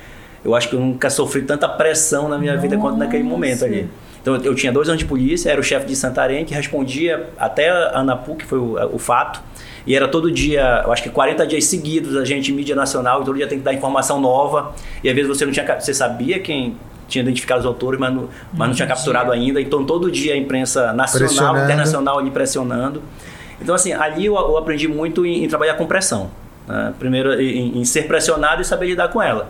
Eu 0.44 0.54
acho 0.54 0.68
que 0.68 0.76
eu 0.76 0.80
nunca 0.80 1.10
sofri 1.10 1.42
tanta 1.42 1.68
pressão 1.68 2.28
na 2.28 2.38
minha 2.38 2.52
Nossa. 2.52 2.62
vida 2.62 2.80
quanto 2.80 2.98
naquele 2.98 3.24
momento 3.24 3.64
ali. 3.64 3.88
Então, 4.22 4.36
eu 4.36 4.54
tinha 4.54 4.70
dois 4.70 4.88
anos 4.88 5.00
de 5.00 5.06
polícia, 5.06 5.50
era 5.50 5.60
o 5.60 5.64
chefe 5.64 5.86
de 5.86 5.96
Santarém, 5.96 6.44
que 6.44 6.54
respondia 6.54 7.30
até 7.36 7.68
a 7.68 7.98
Anapu, 7.98 8.36
que 8.36 8.44
foi 8.44 8.60
o, 8.60 8.94
o 8.94 8.98
fato. 8.98 9.42
E 9.84 9.96
era 9.96 10.06
todo 10.06 10.30
dia, 10.30 10.82
eu 10.84 10.92
acho 10.92 11.02
que 11.02 11.10
40 11.10 11.48
dias 11.48 11.64
seguidos, 11.64 12.16
a 12.16 12.24
gente, 12.24 12.52
mídia 12.52 12.76
nacional, 12.76 13.22
e 13.22 13.24
todo 13.24 13.34
dia 13.34 13.48
tem 13.48 13.58
que 13.58 13.64
dar 13.64 13.74
informação 13.74 14.20
nova. 14.20 14.72
E 15.02 15.08
às 15.08 15.14
vezes 15.16 15.28
você 15.28 15.44
não 15.44 15.52
tinha, 15.52 15.80
você 15.80 15.92
sabia 15.92 16.38
quem 16.38 16.76
tinha 17.10 17.22
identificado 17.22 17.60
os 17.60 17.66
autores, 17.66 18.00
mas 18.00 18.14
não, 18.14 18.28
mas 18.54 18.68
não 18.68 18.74
tinha 18.74 18.88
capturado 18.88 19.32
ainda. 19.32 19.60
Então, 19.60 19.84
todo 19.84 20.10
dia 20.10 20.34
a 20.34 20.36
imprensa 20.36 20.92
nacional, 20.92 21.58
internacional 21.58 22.18
ali 22.18 22.30
pressionando. 22.30 23.02
Então, 23.60 23.74
assim, 23.74 23.92
ali 23.92 24.26
eu, 24.26 24.34
eu 24.34 24.56
aprendi 24.56 24.88
muito 24.88 25.26
em, 25.26 25.44
em, 25.44 25.48
trabalhar 25.48 25.74
com 25.74 25.86
pressão. 25.86 26.30
Né? 26.66 26.94
Primeiro, 26.98 27.38
em, 27.40 27.78
em, 27.78 27.84
ser 27.84 28.06
pressionado 28.06 28.62
e 28.62 28.64
saber 28.64 28.86
lidar 28.86 29.08
com 29.08 29.20
ela. 29.20 29.48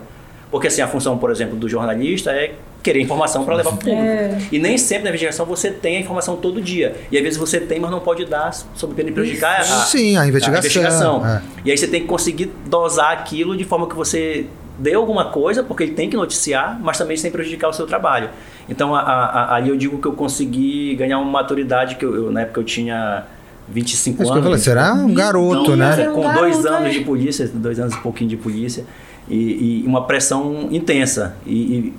Porque, 0.51 0.67
assim, 0.67 0.83
a 0.83 0.89
função, 0.89 1.17
por 1.17 1.31
exemplo, 1.31 1.57
do 1.57 1.69
jornalista 1.69 2.33
é 2.33 2.55
querer 2.83 3.01
informação 3.01 3.45
para 3.45 3.57
levar 3.57 3.71
para 3.71 3.77
o 3.77 3.79
público. 3.79 4.03
É. 4.03 4.39
E 4.51 4.59
nem 4.59 4.79
sempre 4.79 5.05
na 5.05 5.11
investigação 5.11 5.45
você 5.47 5.71
tem 5.71 5.99
a 5.99 6.01
informação 6.01 6.37
todo 6.37 6.61
dia. 6.61 6.97
E 7.11 7.17
às 7.17 7.23
vezes 7.23 7.39
você 7.39 7.61
tem, 7.61 7.79
mas 7.79 7.91
não 7.91 8.01
pode 8.01 8.25
dar 8.25 8.53
sob 8.75 8.95
pena 8.95 9.11
de 9.11 9.15
prejudicar 9.15 9.61
a, 9.61 9.65
Sim, 9.65 10.17
a 10.17 10.27
investigação. 10.27 10.55
A 10.55 10.59
investigação. 10.59 11.27
É. 11.27 11.43
E 11.65 11.71
aí 11.71 11.77
você 11.77 11.87
tem 11.87 12.01
que 12.01 12.07
conseguir 12.07 12.51
dosar 12.67 13.13
aquilo 13.13 13.57
de 13.57 13.65
forma 13.65 13.87
que 13.87 13.95
você 13.95 14.47
dê 14.81 14.95
alguma 14.95 15.27
coisa, 15.27 15.63
porque 15.63 15.83
ele 15.83 15.93
tem 15.93 16.09
que 16.09 16.17
noticiar, 16.17 16.79
mas 16.83 16.97
também 16.97 17.17
sem 17.17 17.31
prejudicar 17.31 17.69
o 17.69 17.73
seu 17.73 17.87
trabalho. 17.87 18.31
Então, 18.69 18.95
a, 18.95 19.01
a, 19.01 19.55
ali 19.57 19.69
eu 19.69 19.77
digo 19.77 19.99
que 19.99 20.07
eu 20.07 20.13
consegui 20.13 20.95
ganhar 20.97 21.19
uma 21.19 21.31
maturidade 21.31 21.97
que 21.97 22.05
eu, 22.05 22.15
eu 22.15 22.33
na 22.33 22.43
época 22.43 22.61
eu 22.61 22.65
tinha 22.65 23.25
25 23.69 24.23
Acho 24.23 24.33
anos. 24.33 24.33
Que 24.33 24.39
eu 24.39 24.43
falei, 24.43 24.59
será 24.59 24.95
um 24.95 25.13
garoto, 25.13 25.63
então, 25.63 25.77
né? 25.77 26.07
Com 26.07 26.27
um 26.27 26.35
dois 26.35 26.65
anos 26.65 26.89
é. 26.89 26.99
de 26.99 27.01
polícia, 27.05 27.49
dois 27.53 27.79
anos 27.79 27.95
e 27.95 27.99
pouquinho 27.99 28.31
de 28.31 28.37
polícia, 28.37 28.85
e, 29.29 29.83
e 29.83 29.87
uma 29.87 30.05
pressão 30.07 30.69
intensa. 30.71 31.37
E, 31.47 31.55
e, 31.55 31.95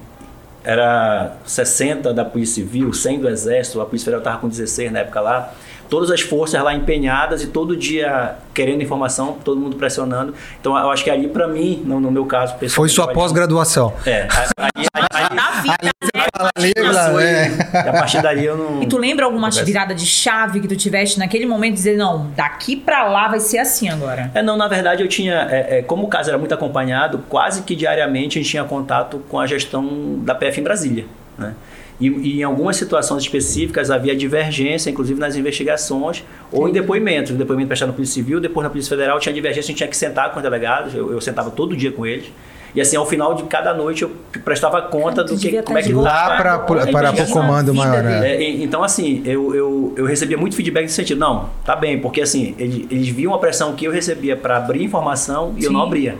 era 0.64 1.38
60 1.44 2.14
da 2.14 2.24
Polícia 2.24 2.64
Civil, 2.64 2.94
100 2.94 3.20
do 3.20 3.28
Exército, 3.28 3.82
a 3.82 3.86
Polícia 3.86 4.06
Federal 4.06 4.20
estava 4.20 4.38
com 4.38 4.48
16 4.48 4.92
na 4.92 5.00
época 5.00 5.20
lá 5.20 5.52
todas 5.92 6.10
as 6.10 6.22
forças 6.22 6.64
lá 6.64 6.74
empenhadas 6.74 7.44
e 7.44 7.48
todo 7.48 7.76
dia 7.76 8.36
querendo 8.54 8.82
informação, 8.82 9.38
todo 9.44 9.60
mundo 9.60 9.76
pressionando. 9.76 10.34
Então 10.58 10.78
eu 10.78 10.90
acho 10.90 11.04
que 11.04 11.10
ali 11.10 11.28
para 11.28 11.50
mim, 11.50 11.84
no, 11.86 12.00
no, 12.00 12.10
meu 12.10 12.26
caso, 12.26 12.56
pessoal, 12.56 12.78
foi 12.78 12.88
sua 12.88 13.10
pós-graduação. 13.10 13.94
É, 14.06 14.26
aí, 14.58 14.86
aí, 14.94 15.06
aí, 15.12 16.72
é. 17.20 17.90
a 17.90 17.92
partir 17.92 18.22
dali 18.22 18.46
eu 18.46 18.56
não. 18.56 18.82
E 18.82 18.88
tu 18.88 18.98
lembra 18.98 19.26
alguma 19.26 19.50
virada 19.50 19.94
de 19.94 20.06
chave 20.06 20.62
que 20.62 20.68
tu 20.70 20.78
tiveste 20.78 21.20
naquele 21.20 21.46
momento 21.46 21.74
dizer 21.74 21.98
não, 21.98 22.32
daqui 22.38 22.78
para 22.78 23.04
lá 23.10 23.28
vai 23.28 23.42
ser 23.42 23.58
assim 23.58 23.90
agora? 23.90 24.32
É 24.34 24.42
não, 24.42 24.56
na 24.56 24.70
verdade 24.70 25.04
eu 25.04 25.10
tinha, 25.10 25.46
é, 25.52 25.80
é, 25.80 25.82
como 25.82 26.06
o 26.06 26.08
caso 26.08 26.30
era 26.30 26.38
muito 26.38 26.54
acompanhado, 26.54 27.20
quase 27.28 27.64
que 27.64 27.76
diariamente 27.76 28.40
a 28.40 28.42
gente 28.42 28.50
tinha 28.50 28.64
contato 28.64 29.22
com 29.28 29.38
a 29.38 29.46
gestão 29.46 30.20
da 30.20 30.34
PF 30.34 30.62
em 30.62 30.64
Brasília, 30.64 31.06
né? 31.38 31.54
E, 32.02 32.08
e, 32.08 32.40
em 32.40 32.44
algumas 32.44 32.76
situações 32.76 33.22
específicas 33.22 33.92
havia 33.92 34.16
divergência, 34.16 34.90
inclusive 34.90 35.20
nas 35.20 35.36
investigações 35.36 36.24
ou 36.52 36.68
em 36.68 36.72
depoimentos. 36.72 37.32
depoimento 37.32 37.68
prestado 37.68 37.90
na 37.90 37.94
Polícia 37.94 38.16
Civil, 38.16 38.40
depois 38.40 38.64
na 38.64 38.72
Polícia 38.72 38.90
Federal 38.90 39.20
tinha 39.20 39.32
divergência, 39.32 39.68
a 39.68 39.72
gente 39.72 39.78
tinha 39.78 39.88
que 39.88 39.96
sentar 39.96 40.32
com 40.32 40.38
os 40.38 40.44
delegados, 40.44 40.96
eu, 40.96 41.12
eu 41.12 41.22
sentava 41.22 41.52
todo 41.52 41.78
dia 41.78 41.92
com 41.92 42.04
eles. 42.04 42.26
E 42.74 42.82
assim, 42.82 42.96
ao 42.96 43.06
final 43.06 43.36
de 43.36 43.44
cada 43.44 43.74
noite 43.74 44.02
eu 44.02 44.12
prestava 44.44 44.82
conta 44.82 45.24
do 45.24 45.38
que 45.38 45.62
como 45.62 45.78
é 45.78 45.84
que 45.84 45.90
estava. 45.90 46.38
Para, 46.38 46.60
para, 46.60 46.88
para 46.88 47.24
o 47.24 47.28
comando 47.30 47.74
maior. 47.74 48.02
Né? 48.02 48.36
É, 48.36 48.50
então, 48.50 48.82
assim, 48.82 49.22
eu, 49.26 49.54
eu, 49.54 49.94
eu 49.98 50.06
recebia 50.06 50.38
muito 50.38 50.56
feedback 50.56 50.84
nesse 50.84 50.96
sentido. 50.96 51.20
Não, 51.20 51.50
tá 51.66 51.76
bem, 51.76 52.00
porque 52.00 52.22
assim, 52.22 52.56
eles, 52.58 52.88
eles 52.90 53.10
viam 53.10 53.34
a 53.34 53.38
pressão 53.38 53.74
que 53.76 53.86
eu 53.86 53.92
recebia 53.92 54.36
para 54.36 54.58
abrir 54.58 54.84
informação 54.84 55.54
e 55.58 55.62
Sim. 55.62 55.68
eu 55.68 55.74
não 55.74 55.82
abria 55.82 56.16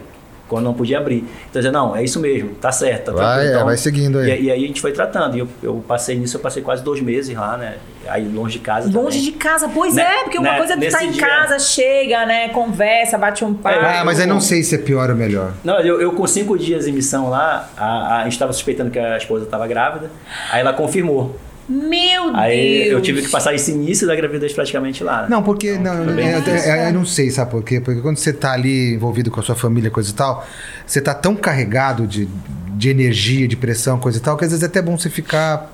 quando 0.52 0.66
não 0.66 0.74
podia 0.74 0.98
abrir. 0.98 1.24
Então, 1.50 1.62
dizer, 1.62 1.72
não, 1.72 1.96
é 1.96 2.04
isso 2.04 2.20
mesmo, 2.20 2.50
tá 2.56 2.74
certo. 2.74 3.14
Tá 3.14 3.24
vai, 3.24 3.48
é, 3.48 3.50
então, 3.52 3.64
vai 3.64 3.78
seguindo 3.78 4.20
aí. 4.20 4.30
E, 4.30 4.44
e, 4.44 4.52
aí 4.52 4.64
a 4.66 4.68
gente 4.68 4.82
foi 4.82 4.92
tratando. 4.92 5.38
E 5.38 5.40
eu, 5.40 5.48
eu 5.64 5.84
passei 5.88 6.18
nisso, 6.18 6.36
eu 6.36 6.42
passei 6.42 6.62
quase 6.62 6.84
dois 6.84 7.00
meses 7.00 7.34
lá, 7.34 7.56
né? 7.56 7.78
Aí 8.06 8.28
longe 8.28 8.60
de 8.60 8.60
casa. 8.60 8.88
Longe 8.88 9.18
também. 9.18 9.32
de 9.32 9.38
casa, 9.38 9.70
pois 9.74 9.96
né? 9.96 10.04
é, 10.04 10.24
porque 10.24 10.38
uma 10.38 10.52
né? 10.52 10.58
coisa 10.58 10.74
é 10.74 10.78
tu 10.78 10.92
tá 10.92 11.06
em 11.06 11.12
dia... 11.12 11.26
casa, 11.26 11.58
chega, 11.58 12.26
né? 12.26 12.50
Conversa, 12.50 13.18
bate 13.18 13.46
um 13.46 13.54
papo. 13.54 13.78
É, 13.78 14.00
ah, 14.00 14.04
mas 14.04 14.18
eu, 14.18 14.24
aí 14.24 14.30
não 14.30 14.42
sei 14.42 14.62
se 14.62 14.76
é 14.76 14.78
pior 14.78 15.10
ou 15.10 15.16
melhor. 15.16 15.54
Não, 15.64 15.80
eu, 15.80 16.02
eu 16.02 16.12
com 16.12 16.28
cinco 16.28 16.58
dias 16.58 16.86
em 16.86 16.92
missão 16.92 17.30
lá, 17.30 17.70
a, 17.78 17.86
a, 17.86 18.20
a 18.20 18.24
gente 18.26 18.34
estava 18.34 18.52
suspeitando 18.52 18.92
que 18.92 19.00
a 19.00 19.16
esposa 19.16 19.46
estava 19.46 19.66
grávida, 19.68 20.12
aí 20.52 20.60
ela 20.60 20.74
confirmou. 20.74 21.34
Meu 21.72 22.36
Aí 22.36 22.80
Deus! 22.86 22.92
eu 22.92 23.02
tive 23.02 23.22
que 23.22 23.30
passar 23.30 23.54
esse 23.54 23.72
início 23.72 24.06
da 24.06 24.16
gravidez 24.16 24.52
praticamente 24.54 25.04
lá. 25.04 25.22
né? 25.24 25.28
Não, 25.30 25.42
porque. 25.42 25.78
Não, 25.78 26.04
foi 26.04 26.14
bem 26.14 26.28
eu, 26.30 26.40
eu- 26.40 26.56
eu 26.56 26.64
cara. 26.64 26.92
não 26.92 27.06
sei, 27.06 27.30
sabe 27.32 27.50
por 27.52 27.64
quê? 27.64 27.80
Porque 27.80 28.02
quando 28.02 28.18
você 28.18 28.34
tá 28.34 28.52
ali 28.54 28.94
envolvido 28.96 29.32
com 29.32 29.40
a 29.40 29.44
sua 29.44 29.56
família, 29.56 29.90
coisa 29.90 30.10
e 30.12 30.14
tal, 30.14 30.46
você 30.86 31.00
tá 31.00 31.14
tão 31.14 31.36
carregado 31.36 32.06
de, 32.06 32.28
de 32.76 32.90
energia, 32.90 33.48
de 33.48 33.56
pressão, 33.56 33.98
coisa 34.00 34.18
e 34.18 34.22
tal, 34.22 34.36
que 34.38 34.44
às 34.44 34.52
vezes 34.52 34.64
é 34.64 34.68
até 34.68 34.82
bom 34.82 34.98
você 34.98 35.10
ficar 35.10 35.72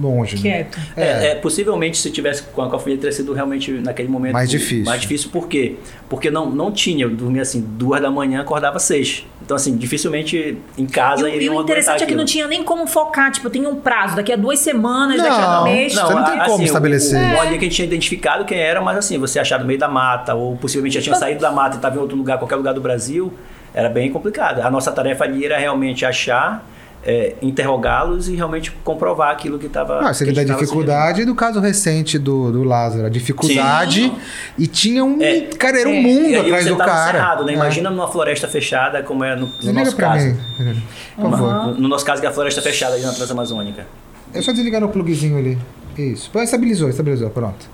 longe. 0.00 0.36
né? 0.36 0.42
Quieto. 0.42 0.78
É, 0.96 1.26
é, 1.30 1.34
possivelmente 1.36 1.96
se 1.98 2.10
tivesse 2.10 2.42
com 2.42 2.62
a, 2.62 2.70
família 2.78 2.96
teria 3.00 3.12
sido 3.12 3.32
realmente 3.32 3.70
naquele 3.72 4.08
momento 4.08 4.32
Mais 4.32 4.50
difícil. 4.50 4.84
Mais 4.84 5.00
difícil 5.00 5.30
por 5.30 5.48
quê? 5.48 5.76
Porque 6.08 6.30
não, 6.30 6.50
não 6.50 6.70
tinha, 6.72 7.04
eu 7.04 7.10
dormia 7.10 7.42
assim, 7.42 7.60
duas 7.60 8.00
da 8.00 8.10
manhã, 8.10 8.40
acordava 8.40 8.78
seis. 8.78 9.24
Então 9.42 9.56
assim, 9.56 9.76
dificilmente 9.76 10.56
em 10.78 10.86
casa 10.86 11.28
E, 11.28 11.38
o- 11.38 11.42
e 11.42 11.48
o 11.50 11.60
interessante 11.62 12.02
é 12.02 12.06
que 12.06 12.14
não 12.14 12.24
tinha 12.24 12.46
nem 12.48 12.62
como 12.62 12.86
focar. 12.86 13.30
Tipo, 13.30 13.50
tem 13.50 13.66
um 13.66 13.76
prazo, 13.76 14.16
daqui 14.16 14.32
a 14.32 14.36
duas 14.36 14.58
semanas, 14.58 15.16
daqui 15.22 15.28
a 15.40 15.40
Não, 15.50 15.60
um 15.60 15.64
mês. 15.64 15.92
Você 15.94 16.14
não 16.14 16.24
tem 16.24 16.40
a- 16.40 16.44
como 16.46 16.62
o- 16.62 16.66
estabelecer. 16.66 17.32
O, 17.32 17.36
o 17.36 17.40
ali 17.40 17.50
que 17.58 17.64
a 17.64 17.68
gente 17.68 17.74
tinha 17.76 17.86
identificado 17.86 18.44
quem 18.44 18.58
era, 18.58 18.80
mas 18.80 18.96
assim, 18.98 19.18
você 19.18 19.38
achar 19.38 19.58
no 19.60 19.66
meio 19.66 19.78
da 19.78 19.88
mata, 19.88 20.34
ou 20.34 20.56
possivelmente 20.56 20.94
já 20.96 21.02
tinha 21.02 21.14
saído 21.14 21.40
da 21.40 21.50
mata 21.52 21.76
e 21.76 21.78
estava 21.78 21.96
em 21.96 21.98
outro 21.98 22.16
lugar, 22.16 22.38
qualquer 22.38 22.56
lugar 22.56 22.72
do 22.74 22.80
Brasil, 22.80 23.32
era 23.74 23.88
bem 23.88 24.10
complicado. 24.10 24.60
A 24.60 24.70
nossa 24.70 24.90
tarefa 24.92 25.24
ali 25.24 25.44
era 25.44 25.58
realmente 25.58 26.06
achar, 26.06 26.64
é, 27.06 27.34
interrogá-los 27.42 28.28
e 28.28 28.34
realmente 28.36 28.70
comprovar 28.82 29.30
aquilo 29.32 29.58
que 29.58 29.66
estava. 29.66 30.00
Ah, 30.00 30.12
você 30.14 30.24
que 30.24 30.32
da 30.32 30.42
dificuldade 30.42 31.24
do 31.24 31.34
caso 31.34 31.60
recente 31.60 32.18
do, 32.18 32.50
do 32.50 32.64
Lázaro. 32.64 33.06
A 33.06 33.08
dificuldade 33.08 34.12
e 34.58 34.66
tinha 34.66 35.04
um. 35.04 35.20
É. 35.22 35.40
Cara, 35.58 35.80
era 35.80 35.88
um 35.88 35.94
É. 35.94 36.00
mundo 36.00 36.28
E 36.28 36.36
atrás 36.36 36.66
do 36.66 36.76
tá 36.76 36.84
cara. 36.84 37.12
cerrado, 37.18 37.44
né? 37.44 37.52
É. 37.52 37.56
Imagina 37.56 37.90
numa 37.90 38.08
floresta 38.08 38.48
fechada, 38.48 39.02
como 39.02 39.22
é 39.24 39.36
no, 39.36 39.50
no 39.62 39.72
nosso 39.72 39.96
caso. 39.96 40.26
mim, 40.26 40.82
favor. 41.16 41.66
No, 41.66 41.74
no 41.74 41.88
nosso 41.88 42.04
caso, 42.04 42.20
que 42.20 42.26
é 42.26 42.30
a 42.30 42.32
floresta 42.32 42.62
fechada 42.62 42.94
ali 42.94 43.02
na 43.04 43.12
Transamazônica. 43.12 43.86
É 44.32 44.40
só 44.42 44.52
desligar 44.52 44.80
no 44.80 44.88
plugzinho 44.88 45.38
ali. 45.38 45.58
Isso. 45.96 46.30
Pô, 46.32 46.42
Estabilizou, 46.42 46.88
estabilizou, 46.88 47.30
pronto. 47.30 47.72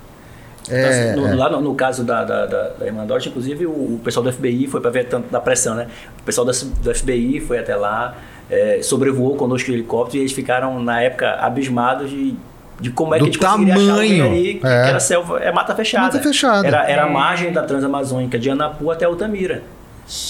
Então, 0.65 0.77
É, 0.77 1.15
no- 1.15 1.27
é. 1.27 1.33
Lá 1.35 1.49
no, 1.49 1.59
no 1.59 1.73
caso 1.73 2.03
da, 2.03 2.23
da, 2.23 2.45
da, 2.45 2.67
da 2.69 2.85
Irmã 2.85 3.03
Dorte, 3.05 3.29
inclusive, 3.29 3.65
o, 3.65 3.71
o 3.71 4.01
pessoal 4.03 4.23
do 4.23 4.31
FBI 4.31 4.67
foi 4.67 4.79
para 4.79 4.91
ver 4.91 5.05
tanto 5.05 5.27
da 5.31 5.39
pressão, 5.41 5.73
né? 5.73 5.87
O 6.19 6.23
pessoal 6.23 6.45
da, 6.45 6.51
do 6.53 6.93
FBI 6.95 7.39
foi 7.39 7.57
até 7.57 7.75
lá, 7.75 8.15
é, 8.51 8.79
sobrevoou 8.83 9.35
conosco 9.35 9.67
de 9.67 9.73
helicóptero 9.77 10.17
e 10.17 10.21
eles 10.21 10.33
ficaram, 10.33 10.79
na 10.83 11.01
época, 11.01 11.35
abismados 11.39 12.09
de, 12.09 12.35
de 12.79 12.89
como 12.91 13.15
é 13.15 13.17
Do 13.19 13.23
que 13.25 13.29
a 13.29 13.31
gente 13.33 13.39
conseguiria 13.39 13.73
achar 13.75 13.91
alguém 13.93 14.17
tamanho, 14.17 14.25
ali, 14.35 14.53
que, 14.55 14.67
é. 14.67 14.83
que 14.83 14.89
era 14.89 14.99
selva, 14.99 15.39
é 15.39 15.51
mata 15.51 15.73
fechada. 15.75 16.03
Mata 16.05 16.19
fechada. 16.19 16.67
Era, 16.67 16.83
era 16.89 17.05
a 17.05 17.07
É. 17.07 17.11
margem 17.11 17.51
da 17.53 17.63
Transamazônica, 17.63 18.37
de 18.37 18.49
Anapu 18.49 18.91
até 18.91 19.05
Altamira. 19.05 19.63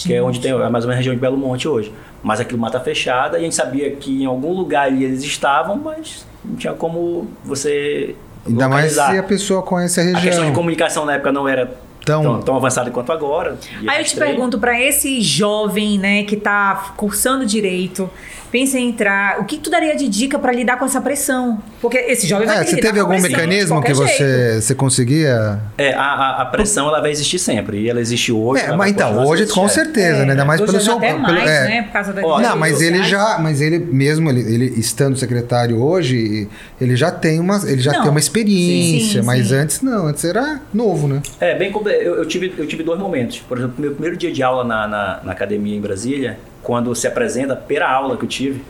que 0.04 0.14
é 0.14 0.22
onde 0.22 0.40
tem 0.40 0.52
a 0.52 0.70
mais 0.70 0.84
ou 0.86 0.90
menos 0.90 0.94
a 0.94 0.98
região 0.98 1.16
de 1.16 1.20
Belo 1.20 1.38
Monte 1.38 1.68
hoje. 1.68 1.92
Mas 2.22 2.40
aquilo 2.40 2.60
mata 2.60 2.80
fechada 2.80 3.38
e 3.38 3.42
a 3.42 3.44
gente 3.44 3.56
sabia 3.56 3.90
que 3.96 4.22
em 4.22 4.26
algum 4.28 4.54
lugar 4.54 4.86
ali 4.86 5.04
eles 5.04 5.24
estavam, 5.24 5.76
mas 5.76 6.24
não 6.46 6.56
tinha 6.56 6.74
como 6.74 7.28
você 7.44 8.16
Ainda 8.46 8.70
mais 8.70 8.96
localizar. 8.96 9.12
se 9.12 9.18
a 9.18 9.24
pessoa 9.24 9.64
conhece 9.64 10.00
a 10.00 10.04
A 10.04 10.06
questão 10.06 10.22
de 10.30 10.30
região. 10.38 10.54
comunicação 10.54 11.04
na 11.06 11.14
época 11.16 11.32
não 11.32 11.48
era 11.48 11.72
Tão- 12.06 12.24
tão, 12.24 12.42
tão, 12.42 12.56
avançada 12.56 12.90
quanto 12.90 13.12
agora. 13.12 13.58
Aí 13.88 14.00
eu 14.02 14.06
te 14.06 14.16
trem. 14.16 14.30
pergunto, 14.30 14.58
pra 14.60 14.80
esse 14.82 15.22
jovem, 15.22 16.00
né, 16.00 16.24
que 16.24 16.36
tá 16.36 16.94
cursando 16.98 17.46
direito, 17.46 18.10
pensa 18.52 18.78
em 18.78 18.90
entrar, 18.90 19.40
o 19.40 19.46
que 19.46 19.58
tu 19.58 19.70
daria 19.70 19.96
de 19.96 20.08
dica 20.08 20.38
pra 20.38 20.52
lidar 20.52 20.78
com 20.78 20.86
essa 20.86 21.00
pressão? 21.00 21.60
Porque 21.82 21.98
esse 21.98 22.28
jovem 22.28 22.46
vai 22.48 22.58
É, 22.58 22.60
ter 22.60 22.66
que 22.66 22.70
você 22.72 22.76
lidar 22.78 22.88
teve 22.90 23.00
com 23.00 23.06
algum 23.12 23.22
pressão 23.22 23.40
mecanismo 23.40 23.82
que 23.82 23.94
jeito. 23.94 24.12
você, 24.12 24.62
você 24.62 24.76
conseguia. 24.76 25.60
É, 25.78 25.94
a, 25.94 26.02
a, 26.04 26.42
a 26.42 26.46
pressão 26.46 26.88
ela 26.88 27.00
vai 27.02 27.12
existir 27.12 27.40
sempre. 27.40 27.80
E 27.82 27.90
ela 27.90 28.00
existe 28.02 28.32
hoje. 28.32 28.64
É, 28.64 28.76
mas 28.76 28.92
então, 28.92 29.26
hoje 29.26 29.48
com 29.48 29.68
certeza, 29.68 30.18
É, 30.24 30.26
né? 30.26 30.32
Ainda 30.32 30.46
mais 30.46 30.60
hoje 30.62 30.72
pelo 30.72 30.84
seu. 30.84 30.98
até 30.98 31.08
pelo- 31.14 31.22
mais, 31.22 31.50
é. 31.50 31.68
né, 31.68 31.82
por 31.84 31.92
causa 31.94 32.14
da 32.14 32.22
Ó, 32.26 32.40
Não, 32.42 32.56
mas 32.58 32.82
ele 32.82 33.04
já, 33.04 33.38
mas 33.40 33.62
ele 33.62 33.80
mesmo 33.80 34.30
ele, 34.30 34.42
ele 34.42 34.80
estando 34.80 35.16
secretário 35.18 35.82
hoje, 35.82 36.48
ele 36.80 36.96
já 36.96 37.10
tem 37.12 37.40
uma, 37.40 37.62
ele 37.66 37.82
já 37.82 37.94
Não. 37.94 38.02
tem 38.02 38.10
uma 38.12 38.20
experiência, 38.20 39.08
Sim, 39.16 39.20
sim, 39.22 39.26
mas 39.26 39.48
sim. 39.48 39.56
antes 39.56 39.82
não, 39.82 40.08
antes 40.08 40.24
era 40.26 40.60
novo, 40.74 41.08
né? 41.08 41.22
É, 41.40 41.56
bem 41.58 41.72
eu, 41.72 42.16
eu 42.18 42.26
tive 42.26 42.54
eu 42.58 42.68
tive 42.68 42.84
dois 42.84 43.00
momentos. 43.00 43.40
Por 43.40 43.58
exemplo, 43.58 43.76
meu 43.80 43.92
primeiro 43.92 44.18
dia 44.18 44.32
de 44.32 44.44
aula 44.44 44.64
na, 44.64 44.88
na, 44.88 45.20
na 45.24 45.32
academia 45.32 45.76
em 45.76 45.82
Brasília, 45.82 46.38
quando 46.64 46.94
se 46.96 47.08
apresenta, 47.08 47.54
a 47.54 47.56
primeira 47.56 47.90
aula 47.90 48.18
que 48.18 48.26
eu 48.26 48.30
tive, 48.30 48.62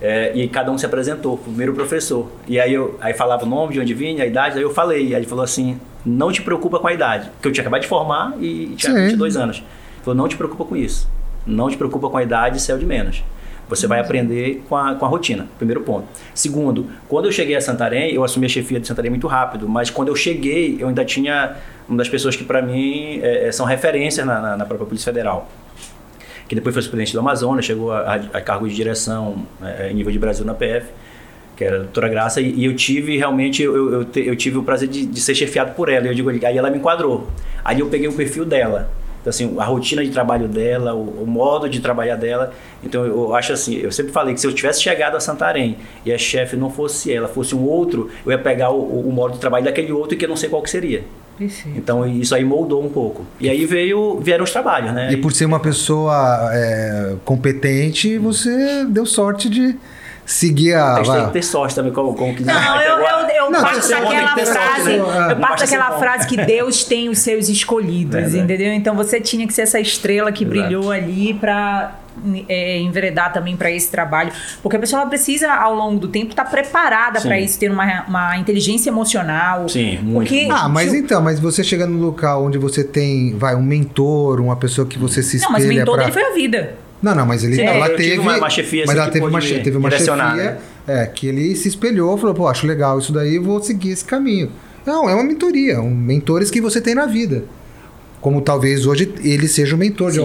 é, 0.00 0.32
e 0.34 0.46
cada 0.48 0.70
um 0.70 0.76
se 0.76 0.84
apresentou, 0.84 1.34
o 1.34 1.38
primeiro 1.38 1.72
professor. 1.72 2.30
E 2.46 2.60
aí 2.60 2.74
eu 2.74 2.98
aí 3.00 3.14
falava 3.14 3.44
o 3.44 3.48
nome, 3.48 3.74
de 3.74 3.80
onde 3.80 3.94
vinha, 3.94 4.24
a 4.24 4.26
idade, 4.26 4.56
aí 4.56 4.62
eu 4.62 4.72
falei. 4.72 5.06
Aí 5.06 5.14
ele 5.14 5.26
falou 5.26 5.44
assim: 5.44 5.80
não 6.04 6.30
te 6.30 6.42
preocupa 6.42 6.78
com 6.78 6.86
a 6.86 6.92
idade. 6.92 7.30
Porque 7.30 7.48
eu 7.48 7.52
tinha 7.52 7.62
acabado 7.62 7.80
de 7.80 7.88
formar 7.88 8.34
e 8.40 8.74
tinha 8.76 8.92
Sim. 8.92 9.02
22 9.04 9.36
anos. 9.36 9.56
Ele 9.58 10.04
falou: 10.04 10.14
não 10.14 10.28
te 10.28 10.36
preocupa 10.36 10.64
com 10.64 10.76
isso. 10.76 11.08
Não 11.46 11.70
te 11.70 11.76
preocupa 11.76 12.10
com 12.10 12.16
a 12.16 12.22
idade, 12.22 12.72
o 12.72 12.78
de 12.78 12.86
menos. 12.86 13.22
Você 13.68 13.86
vai 13.86 13.98
aprender 13.98 14.62
com 14.68 14.76
a, 14.76 14.94
com 14.94 15.04
a 15.04 15.08
rotina, 15.08 15.48
primeiro 15.58 15.80
ponto. 15.80 16.06
Segundo, 16.32 16.86
quando 17.08 17.24
eu 17.24 17.32
cheguei 17.32 17.56
a 17.56 17.60
Santarém, 17.60 18.12
eu 18.12 18.22
assumi 18.22 18.46
a 18.46 18.48
chefia 18.48 18.78
de 18.78 18.86
Santarém 18.86 19.10
muito 19.10 19.26
rápido, 19.26 19.68
mas 19.68 19.90
quando 19.90 20.08
eu 20.08 20.14
cheguei, 20.14 20.76
eu 20.78 20.86
ainda 20.86 21.04
tinha 21.04 21.56
uma 21.88 21.98
das 21.98 22.08
pessoas 22.08 22.36
que 22.36 22.44
para 22.44 22.62
mim 22.62 23.18
é, 23.22 23.50
são 23.50 23.66
referências 23.66 24.24
na, 24.24 24.40
na, 24.40 24.56
na 24.56 24.64
própria 24.64 24.86
Polícia 24.86 25.12
Federal, 25.12 25.48
que 26.48 26.54
depois 26.54 26.74
foi 26.74 26.82
presidente 26.84 27.12
do 27.12 27.20
Amazonas, 27.20 27.64
chegou 27.64 27.92
a, 27.92 28.00
a, 28.00 28.14
a 28.14 28.40
cargo 28.40 28.68
de 28.68 28.74
direção 28.74 29.46
é, 29.62 29.90
em 29.90 29.94
nível 29.94 30.12
de 30.12 30.18
Brasil 30.18 30.44
na 30.44 30.54
PF, 30.54 30.86
que 31.56 31.64
era 31.64 31.76
a 31.76 31.78
doutora 31.80 32.08
Graça, 32.08 32.40
e, 32.40 32.52
e 32.54 32.64
eu 32.66 32.76
tive 32.76 33.16
realmente, 33.16 33.62
eu, 33.62 33.92
eu, 33.92 34.04
te- 34.04 34.26
eu 34.26 34.36
tive 34.36 34.58
o 34.58 34.62
prazer 34.62 34.88
de, 34.88 35.06
de 35.06 35.20
ser 35.20 35.34
chefiado 35.34 35.72
por 35.74 35.88
ela, 35.88 36.06
eu 36.06 36.14
digo, 36.14 36.28
aí 36.30 36.56
ela 36.58 36.70
me 36.70 36.78
enquadrou. 36.78 37.26
Aí 37.64 37.80
eu 37.80 37.86
peguei 37.88 38.06
o 38.08 38.12
perfil 38.12 38.44
dela, 38.44 38.90
então, 39.20 39.30
assim, 39.30 39.56
a 39.58 39.64
rotina 39.64 40.04
de 40.04 40.10
trabalho 40.10 40.46
dela, 40.46 40.94
o, 40.94 41.22
o 41.24 41.26
modo 41.26 41.68
de 41.68 41.80
trabalhar 41.80 42.14
dela. 42.14 42.52
Então, 42.84 43.04
eu, 43.04 43.12
eu 43.24 43.34
acho 43.34 43.52
assim, 43.52 43.74
eu 43.76 43.90
sempre 43.90 44.12
falei 44.12 44.32
que 44.32 44.40
se 44.40 44.46
eu 44.46 44.52
tivesse 44.52 44.80
chegado 44.80 45.16
a 45.16 45.20
Santarém 45.20 45.78
e 46.04 46.12
a 46.12 46.18
chefe 46.18 46.54
não 46.56 46.70
fosse 46.70 47.12
ela, 47.12 47.26
fosse 47.26 47.52
um 47.52 47.64
outro, 47.66 48.08
eu 48.24 48.30
ia 48.30 48.38
pegar 48.38 48.70
o, 48.70 48.76
o, 48.78 49.08
o 49.08 49.12
modo 49.12 49.32
de 49.34 49.40
trabalho 49.40 49.64
daquele 49.64 49.90
outro 49.90 50.16
que 50.16 50.24
eu 50.24 50.28
não 50.28 50.36
sei 50.36 50.48
qual 50.48 50.62
que 50.62 50.70
seria. 50.70 51.02
Perfeito. 51.38 51.76
Então, 51.78 52.06
isso 52.06 52.34
aí 52.34 52.44
moldou 52.44 52.82
um 52.84 52.88
pouco. 52.88 53.24
E 53.38 53.48
aí 53.50 53.66
veio, 53.66 54.18
vieram 54.20 54.44
os 54.44 54.50
trabalhos, 54.50 54.92
né? 54.92 55.12
E 55.12 55.16
por 55.16 55.32
ser 55.32 55.44
uma 55.44 55.60
pessoa 55.60 56.50
é, 56.52 57.14
competente, 57.24 58.16
você 58.18 58.84
deu 58.88 59.04
sorte 59.04 59.48
de 59.50 59.76
seguir 60.24 60.74
a. 60.74 60.94
A 60.94 60.96
gente 61.02 61.12
tem 61.12 61.20
a- 61.22 61.26
que 61.26 61.32
ter 61.34 61.42
sorte 61.42 61.74
também, 61.74 61.92
como, 61.92 62.14
como 62.14 62.34
que 62.34 62.42
Não, 62.42 62.80
eu, 62.80 62.98
eu, 62.98 63.28
eu 63.28 63.50
Não, 63.50 63.62
parto 63.62 63.88
daquela 63.88 64.36
frase, 64.36 64.88
né? 64.88 64.96
eu 64.98 65.28
Não 65.28 65.40
parto 65.40 65.60
daquela 65.60 65.98
frase 65.98 66.26
que 66.26 66.36
Deus 66.36 66.84
tem 66.84 67.08
os 67.08 67.18
seus 67.20 67.48
escolhidos, 67.48 68.34
É, 68.34 68.38
entendeu? 68.38 68.72
Então 68.72 68.94
você 68.96 69.20
tinha 69.20 69.46
que 69.46 69.52
ser 69.54 69.62
essa 69.62 69.78
estrela 69.78 70.32
que 70.32 70.42
Exato. 70.44 70.58
brilhou 70.60 70.90
ali 70.90 71.34
pra 71.34 72.00
é, 72.48 72.78
enveredar 72.78 73.32
também 73.32 73.56
pra 73.56 73.70
esse 73.70 73.90
trabalho, 73.90 74.32
porque 74.62 74.76
a 74.76 74.80
pessoa 74.80 75.00
ela 75.02 75.08
precisa 75.10 75.52
ao 75.52 75.74
longo 75.74 75.98
do 76.00 76.08
tempo 76.08 76.30
estar 76.30 76.44
preparada 76.44 77.20
Sim. 77.20 77.28
pra 77.28 77.38
isso, 77.40 77.58
ter 77.58 77.70
uma, 77.70 78.04
uma 78.08 78.36
inteligência 78.36 78.90
emocional. 78.90 79.68
Sim, 79.68 79.98
muito. 80.02 80.28
Porque 80.28 80.48
Ah, 80.50 80.68
mas 80.68 80.90
tipo, 80.90 81.04
então, 81.04 81.22
mas 81.22 81.38
você 81.40 81.62
chega 81.62 81.86
no 81.86 81.98
local 82.04 82.44
onde 82.44 82.58
você 82.58 82.82
tem, 82.84 83.36
vai, 83.36 83.54
um 83.54 83.62
mentor, 83.62 84.40
uma 84.40 84.56
pessoa 84.56 84.86
que 84.86 84.98
você 84.98 85.22
se 85.22 85.40
não, 85.40 85.50
mas 85.50 85.62
o 85.62 85.66
espelha 85.66 85.80
mentor 85.80 85.94
pra... 85.94 86.04
dele 86.04 86.12
foi 86.14 86.22
a 86.22 86.34
vida. 86.34 86.74
Não, 87.02 87.14
não, 87.14 87.26
mas 87.26 87.44
ele, 87.44 87.56
Sim, 87.56 87.62
ela 87.62 87.88
eu 87.88 87.96
tive 87.96 88.08
teve 88.10 88.20
uma- 88.20 88.36
uma 88.38 88.50
chefia, 88.50 88.84
mas 88.86 88.90
assim, 88.90 89.00
ela 89.02 89.10
teve 89.10 89.26
uma, 89.26 89.40
teve 89.40 89.76
uma 89.76 89.90
chefia, 89.90 90.16
né? 90.16 90.58
é, 90.88 91.06
que 91.06 91.26
ele 91.28 91.54
se 91.54 91.68
espelhou, 91.68 92.16
falou, 92.16 92.34
pô, 92.34 92.48
acho 92.48 92.66
legal 92.66 92.98
isso 92.98 93.12
daí, 93.12 93.38
vou 93.38 93.62
seguir 93.62 93.90
esse 93.90 94.04
caminho. 94.04 94.50
Não, 94.84 95.08
é 95.08 95.14
uma 95.14 95.22
mentoria, 95.24 95.80
um, 95.80 95.90
mentores 95.90 96.50
que 96.50 96.60
você 96.60 96.80
tem 96.80 96.94
na 96.94 97.06
vida. 97.06 97.44
Como 98.20 98.40
talvez 98.40 98.86
hoje 98.86 99.12
ele 99.22 99.46
seja 99.46 99.74
o 99.76 99.78
mentor 99.78 100.10
de 100.10 100.16
Sim. 100.20 100.24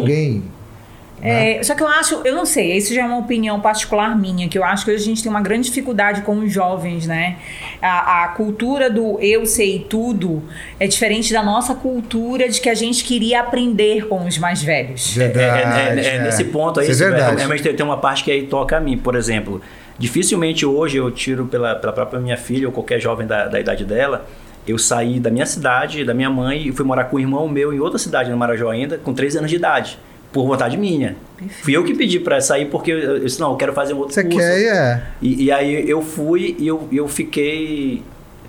Alguém. 1.30 1.58
É, 1.60 1.64
só 1.64 1.76
que 1.76 1.84
eu 1.84 1.88
acho, 1.88 2.22
eu 2.26 2.36
não 2.36 2.46
sei, 2.46 2.76
isso 2.78 2.94
já 2.94 3.02
é 3.02 3.06
uma 3.06 3.18
opinião 3.18 3.60
particular 3.60 4.18
minha, 4.18 4.48
que 4.50 4.58
eu 4.58 4.64
acho 4.64 4.84
que 4.86 4.92
hoje 4.92 5.04
a 5.04 5.06
gente 5.06 5.22
tem 5.24 5.30
uma 5.30 5.42
grande 5.42 5.68
dificuldade 5.68 6.22
com 6.22 6.40
os 6.40 6.52
jovens, 6.52 7.06
né? 7.08 7.38
A, 7.82 8.24
a 8.24 8.28
cultura 8.30 8.90
do 8.90 9.20
eu 9.22 9.46
sei 9.46 9.86
tudo 9.90 10.44
é 10.80 10.88
diferente 10.88 11.32
da 11.34 11.44
nossa 11.44 11.76
cultura 11.76 12.48
de 12.50 12.60
que 12.62 12.70
a 12.70 12.76
gente 12.76 13.04
queria 13.04 13.42
aprender 13.42 14.08
com 14.08 14.26
os 14.26 14.38
mais 14.38 14.62
velhos. 14.64 15.18
É, 15.18 15.24
é, 15.26 15.28
Verdade. 15.30 16.00
é, 16.00 16.16
é, 16.16 16.24
nesse 16.24 16.44
ponto 16.46 16.80
aí, 16.80 16.90
Isso 16.90 17.04
é 17.04 17.10
verdade. 17.10 17.38
realmente 17.38 17.64
tem- 17.64 17.76
tem 17.76 17.86
uma 17.86 17.98
parte 17.98 18.24
que 18.24 18.32
aí 18.32 18.48
toca 18.48 18.78
a 18.78 18.80
mim, 18.80 18.98
por 18.98 19.16
exemplo. 19.16 19.62
Dificilmente 19.98 20.66
hoje 20.66 20.98
eu 20.98 21.12
tiro 21.12 21.46
pela, 21.46 21.76
pela 21.76 21.94
própria 21.94 22.20
minha 22.20 22.38
filha 22.38 22.68
ou 22.68 22.74
qualquer 22.74 23.00
jovem 23.00 23.28
da, 23.28 23.48
da 23.48 23.60
idade 23.60 23.86
dela. 23.86 24.26
Eu 24.68 24.78
saí 24.78 25.20
da 25.20 25.30
minha 25.30 25.46
cidade, 25.46 26.04
da 26.04 26.14
minha 26.14 26.30
mãe, 26.30 26.68
e 26.68 26.72
fui 26.72 26.86
morar 26.86 27.06
com 27.06 27.18
um 27.18 27.20
irmão 27.20 27.48
meu 27.48 27.74
em 27.74 27.80
outra 27.80 27.98
cidade, 28.00 28.30
no 28.30 28.38
Marajó 28.38 28.70
ainda, 28.70 28.98
com 28.98 29.14
13 29.14 29.38
anos 29.40 29.50
de 29.50 29.56
idade. 29.58 29.98
Por 30.32 30.46
vontade 30.48 30.78
minha. 30.78 31.16
Fui 31.62 31.76
eu 31.76 31.84
que 31.84 31.94
pedi 31.94 32.20
pra 32.20 32.40
sair 32.40 32.66
porque 32.66 32.92
eu, 32.92 33.00
eu 33.00 33.20
disse, 33.20 33.40
não, 33.40 33.52
eu 33.52 33.58
quero 33.58 33.74
fazer 33.74 33.94
um 33.94 33.98
outro 33.98 34.14
Você 34.14 34.24
curso. 34.24 34.38
quer, 34.38 34.62
é. 34.66 35.04
E, 35.22 35.46
e 35.46 35.52
aí 35.52 35.90
eu 35.90 36.02
fui 36.02 36.56
e 36.58 36.68
eu, 36.68 36.88
eu 36.92 37.08
fiquei 37.08 38.02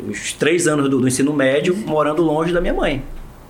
os 0.09 0.33
três 0.35 0.67
anos 0.69 0.89
do, 0.89 1.01
do 1.01 1.09
ensino 1.09 1.33
médio 1.33 1.75
morando 1.77 2.23
longe 2.23 2.53
da 2.53 2.61
minha 2.61 2.75
mãe. 2.75 3.03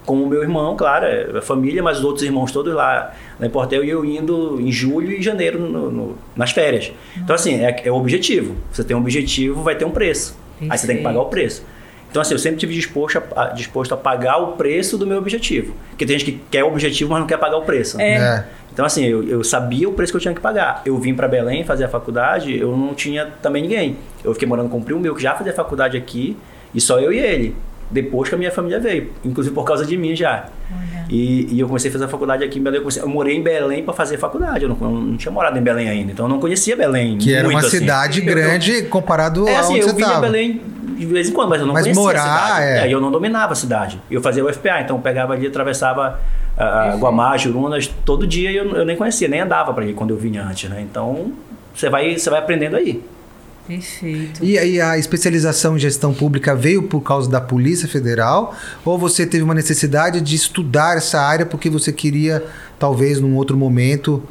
Com 0.06 0.20
o 0.22 0.26
meu 0.26 0.42
irmão, 0.42 0.74
claro, 0.76 1.06
é 1.06 1.38
a 1.38 1.42
família, 1.42 1.80
mas 1.82 1.98
os 1.98 2.04
outros 2.04 2.24
irmãos 2.24 2.50
todos 2.50 2.74
lá, 2.74 3.12
lá 3.38 3.46
em 3.46 3.50
Portel, 3.50 3.84
e 3.84 3.90
eu 3.90 4.04
indo 4.04 4.58
em 4.60 4.72
julho 4.72 5.12
e 5.12 5.22
janeiro 5.22 5.60
no- 5.60 5.90
no- 5.92 6.18
nas 6.34 6.50
férias. 6.50 6.90
Então, 7.16 7.34
assim, 7.36 7.54
é, 7.64 7.82
é 7.84 7.90
o 7.92 7.94
objetivo. 7.94 8.56
Você 8.72 8.82
tem 8.82 8.96
um 8.96 9.00
objetivo, 9.00 9.62
vai 9.62 9.76
ter 9.76 9.84
um 9.84 9.90
preço. 9.92 10.36
Aí 10.60 10.66
você 10.76 10.86
tem 10.86 10.96
que 10.96 11.02
Perfeito. 11.02 11.02
pagar 11.04 11.20
o 11.20 11.26
preço. 11.26 11.62
Então, 12.12 12.22
assim, 12.22 12.34
eu 12.34 12.38
sempre 12.38 12.60
tive 12.60 12.72
disposto 12.74 13.20
a, 13.34 13.42
a- 13.42 13.48
disposto 13.48 13.92
a 13.92 13.96
pagar 13.96 14.36
o 14.36 14.48
preço 14.52 14.96
do 14.96 15.04
meu 15.06 15.18
objetivo. 15.18 15.74
Porque 15.90 16.06
tem 16.06 16.16
gente 16.16 16.30
que 16.30 16.40
quer 16.50 16.62
o 16.62 16.68
objetivo, 16.68 17.10
mas 17.10 17.18
não 17.20 17.26
quer 17.26 17.38
pagar 17.38 17.56
o 17.56 17.62
preço. 17.62 17.96
né? 17.96 18.12
É. 18.14 18.16
É. 18.18 18.44
Então, 18.72 18.84
assim, 18.84 19.04
eu, 19.04 19.26
eu 19.26 19.42
sabia 19.42 19.88
o 19.88 19.92
preço 19.92 20.12
que 20.12 20.16
eu 20.18 20.20
tinha 20.20 20.32
que 20.34 20.40
pagar. 20.40 20.82
Eu 20.86 20.96
vim 20.98 21.14
para 21.14 21.26
Belém 21.26 21.64
fazer 21.64 21.84
a 21.84 21.88
faculdade, 21.88 22.56
eu 22.56 22.76
não 22.76 22.94
tinha 22.94 23.26
também 23.42 23.62
ninguém. 23.62 23.96
Eu 24.22 24.32
fiquei 24.34 24.46
morando 24.46 24.68
com 24.68 24.78
um 24.78 24.82
primo 24.82 25.00
meu 25.00 25.14
que 25.14 25.22
já 25.22 25.34
fazia 25.34 25.52
faculdade 25.52 25.96
aqui, 25.96 26.36
e 26.74 26.80
só 26.80 27.00
eu 27.00 27.12
e 27.12 27.18
ele. 27.18 27.56
Depois 27.92 28.28
que 28.28 28.34
a 28.34 28.38
minha 28.38 28.50
família 28.50 28.80
veio, 28.80 29.10
inclusive 29.22 29.54
por 29.54 29.64
causa 29.64 29.84
de 29.84 29.96
mim 29.96 30.16
já. 30.16 30.46
E, 31.08 31.54
e, 31.54 31.60
eu 31.60 31.66
comecei 31.66 31.90
a 31.90 31.92
fazer 31.92 32.06
a 32.06 32.08
faculdade 32.08 32.42
aqui 32.42 32.58
em 32.58 32.62
Belém. 32.62 32.78
Eu, 32.78 32.82
comecei, 32.82 33.02
eu 33.02 33.08
morei 33.08 33.36
em 33.36 33.42
Belém 33.42 33.82
para 33.84 33.92
fazer 33.92 34.16
faculdade. 34.16 34.64
Eu 34.64 34.70
não, 34.70 34.78
eu 34.80 34.90
não, 34.90 35.16
tinha 35.16 35.30
morado 35.30 35.58
em 35.58 35.62
Belém 35.62 35.88
ainda, 35.88 36.12
então 36.12 36.24
eu 36.24 36.28
não 36.30 36.40
conhecia 36.40 36.74
Belém. 36.74 37.18
Que 37.18 37.34
era 37.34 37.46
uma 37.46 37.58
assim. 37.58 37.80
cidade 37.80 38.22
grande 38.22 38.72
eu, 38.72 38.88
comparado 38.88 39.46
é, 39.46 39.56
a 39.56 39.60
assim, 39.60 39.74
onde 39.74 39.82
eu 39.82 39.88
você 39.90 40.00
estava. 40.00 40.20
Belém 40.20 40.62
de 40.96 41.06
vez 41.06 41.28
em 41.28 41.32
quando, 41.32 41.50
mas 41.50 41.60
eu 41.60 41.66
não 41.66 41.74
mas 41.74 41.82
conhecia 41.82 42.02
morar, 42.02 42.22
a 42.22 42.46
cidade. 42.46 42.64
É. 42.64 42.86
É, 42.86 42.94
eu 42.94 43.00
não 43.00 43.10
dominava 43.10 43.52
a 43.52 43.56
cidade. 43.56 44.00
Eu 44.10 44.22
fazia 44.22 44.44
o 44.44 44.52
FPA, 44.52 44.80
então 44.80 44.96
eu 44.96 45.02
pegava 45.02 45.32
ali, 45.32 45.46
atravessava 45.46 46.20
uh, 46.56 46.96
Guamá, 46.98 47.36
Jurunas, 47.36 47.88
todo 48.04 48.26
dia 48.26 48.50
eu, 48.52 48.70
eu 48.70 48.84
nem 48.84 48.96
conhecia, 48.96 49.28
nem 49.28 49.40
andava 49.40 49.74
para 49.74 49.84
ali 49.84 49.92
quando 49.92 50.10
eu 50.10 50.16
vinha 50.16 50.44
antes, 50.44 50.70
né? 50.70 50.80
Então 50.80 51.32
você 51.74 51.88
vai, 51.88 52.16
você 52.16 52.30
vai 52.30 52.38
aprendendo 52.38 52.76
aí. 52.76 53.02
Perfeito. 53.66 54.44
E 54.44 54.58
aí 54.58 54.80
a 54.80 54.98
especialização 54.98 55.76
em 55.76 55.78
gestão 55.78 56.12
pública 56.12 56.54
veio 56.54 56.82
por 56.82 57.00
causa 57.00 57.30
da 57.30 57.40
Polícia 57.40 57.86
Federal 57.86 58.54
ou 58.84 58.98
você 58.98 59.24
teve 59.24 59.44
uma 59.44 59.54
necessidade 59.54 60.20
de 60.20 60.34
estudar 60.34 60.96
essa 60.96 61.20
área 61.20 61.46
porque 61.46 61.70
você 61.70 61.92
queria, 61.92 62.44
talvez, 62.78 63.20
num 63.20 63.36
outro 63.36 63.56
momento, 63.56 64.22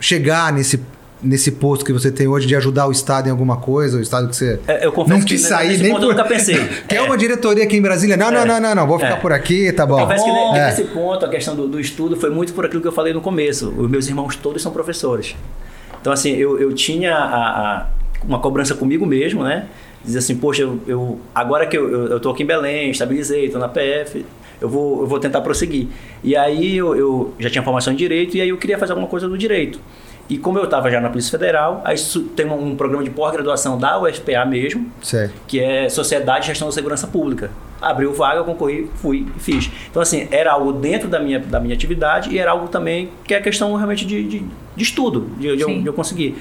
chegar 0.00 0.52
nesse 0.52 0.80
nesse 1.22 1.50
posto 1.52 1.84
que 1.84 1.92
você 1.92 2.10
tem 2.10 2.26
hoje 2.26 2.46
de 2.46 2.56
ajudar 2.56 2.86
o 2.86 2.90
Estado 2.90 3.28
em 3.28 3.30
alguma 3.30 3.58
coisa, 3.58 3.98
o 3.98 4.00
Estado 4.00 4.28
que 4.28 4.36
você 4.36 4.58
é, 4.66 4.86
eu 4.86 4.92
não 5.06 5.20
quis 5.20 5.24
que 5.24 5.38
sair 5.38 5.78
nem 5.78 5.92
por... 5.92 6.02
eu 6.02 6.08
nunca 6.08 6.24
pensei. 6.24 6.56
Quer 6.88 6.96
é. 6.96 7.02
uma 7.02 7.16
diretoria 7.16 7.64
aqui 7.64 7.76
em 7.76 7.82
Brasília? 7.82 8.16
Não, 8.16 8.30
não, 8.30 8.46
não, 8.46 8.60
não, 8.60 8.74
não, 8.74 8.86
vou 8.86 8.98
ficar 8.98 9.16
por 9.18 9.32
aqui, 9.32 9.70
tá 9.72 9.84
bom. 9.84 10.00
Eu 10.00 10.06
confesso 10.06 10.24
que 10.24 10.52
nesse 10.52 10.84
ponto, 10.84 11.26
a 11.26 11.28
questão 11.28 11.54
do, 11.54 11.68
do, 11.68 11.78
estudo 11.78 12.16
foi 12.16 12.30
muito 12.30 12.54
por 12.54 12.64
aquilo 12.64 12.80
que 12.80 12.88
eu 12.88 12.92
falei 12.92 13.12
no 13.12 13.20
começo. 13.20 13.68
Os 13.76 13.90
meus 13.90 14.08
irmãos 14.08 14.34
todos 14.36 14.62
são 14.62 14.72
professores. 14.72 15.36
Então, 16.00 16.12
assim, 16.12 16.30
eu, 16.30 16.58
eu 16.58 16.72
tinha 16.72 17.14
a, 17.14 17.80
a, 17.80 17.86
uma 18.26 18.38
cobrança 18.38 18.74
comigo 18.74 19.06
mesmo, 19.06 19.42
né? 19.42 19.66
Dizer 20.04 20.18
assim, 20.18 20.36
poxa, 20.36 20.62
eu, 20.62 20.80
eu 20.86 21.20
agora 21.34 21.66
que 21.66 21.76
eu, 21.76 21.90
eu, 21.90 22.06
eu 22.08 22.20
tô 22.20 22.30
aqui 22.30 22.42
em 22.42 22.46
Belém, 22.46 22.90
estabilizei, 22.90 23.46
estou 23.46 23.60
na 23.60 23.68
PF, 23.68 24.24
eu 24.60 24.68
vou, 24.68 25.00
eu 25.00 25.06
vou 25.06 25.18
tentar 25.18 25.40
prosseguir. 25.40 25.88
E 26.22 26.36
aí 26.36 26.76
eu, 26.76 26.94
eu 26.94 27.34
já 27.38 27.50
tinha 27.50 27.62
formação 27.62 27.92
em 27.92 27.96
Direito 27.96 28.36
e 28.36 28.40
aí 28.40 28.48
eu 28.48 28.56
queria 28.56 28.78
fazer 28.78 28.92
alguma 28.92 29.08
coisa 29.08 29.28
no 29.28 29.36
Direito. 29.36 29.80
E 30.30 30.38
como 30.38 30.58
eu 30.58 30.64
estava 30.64 30.88
já 30.92 31.00
na 31.00 31.08
Polícia 31.08 31.30
Federal, 31.36 31.82
aí 31.84 31.96
tem 32.36 32.46
um, 32.46 32.68
um 32.68 32.76
programa 32.76 33.02
de 33.02 33.10
pós-graduação 33.10 33.76
da 33.76 34.00
UFPA 34.00 34.44
mesmo, 34.46 34.86
certo. 35.02 35.34
que 35.48 35.58
é 35.58 35.88
Sociedade 35.88 36.42
de 36.42 36.46
Gestão 36.46 36.68
da 36.68 36.72
Segurança 36.72 37.08
Pública. 37.08 37.50
Abriu 37.82 38.12
vaga, 38.12 38.38
eu 38.38 38.44
concorri, 38.44 38.88
fui 38.94 39.26
e 39.36 39.40
fiz. 39.40 39.68
Então, 39.90 40.00
assim, 40.00 40.28
era 40.30 40.52
algo 40.52 40.72
dentro 40.72 41.08
da 41.08 41.18
minha, 41.18 41.40
da 41.40 41.58
minha 41.58 41.74
atividade 41.74 42.30
e 42.30 42.38
era 42.38 42.52
algo 42.52 42.68
também 42.68 43.10
que 43.24 43.34
é 43.34 43.40
questão 43.40 43.74
realmente 43.74 44.06
de, 44.06 44.22
de, 44.22 44.44
de 44.76 44.82
estudo, 44.84 45.30
de, 45.36 45.56
de, 45.56 45.62
eu, 45.62 45.80
de 45.80 45.86
eu 45.86 45.92
conseguir. 45.92 46.36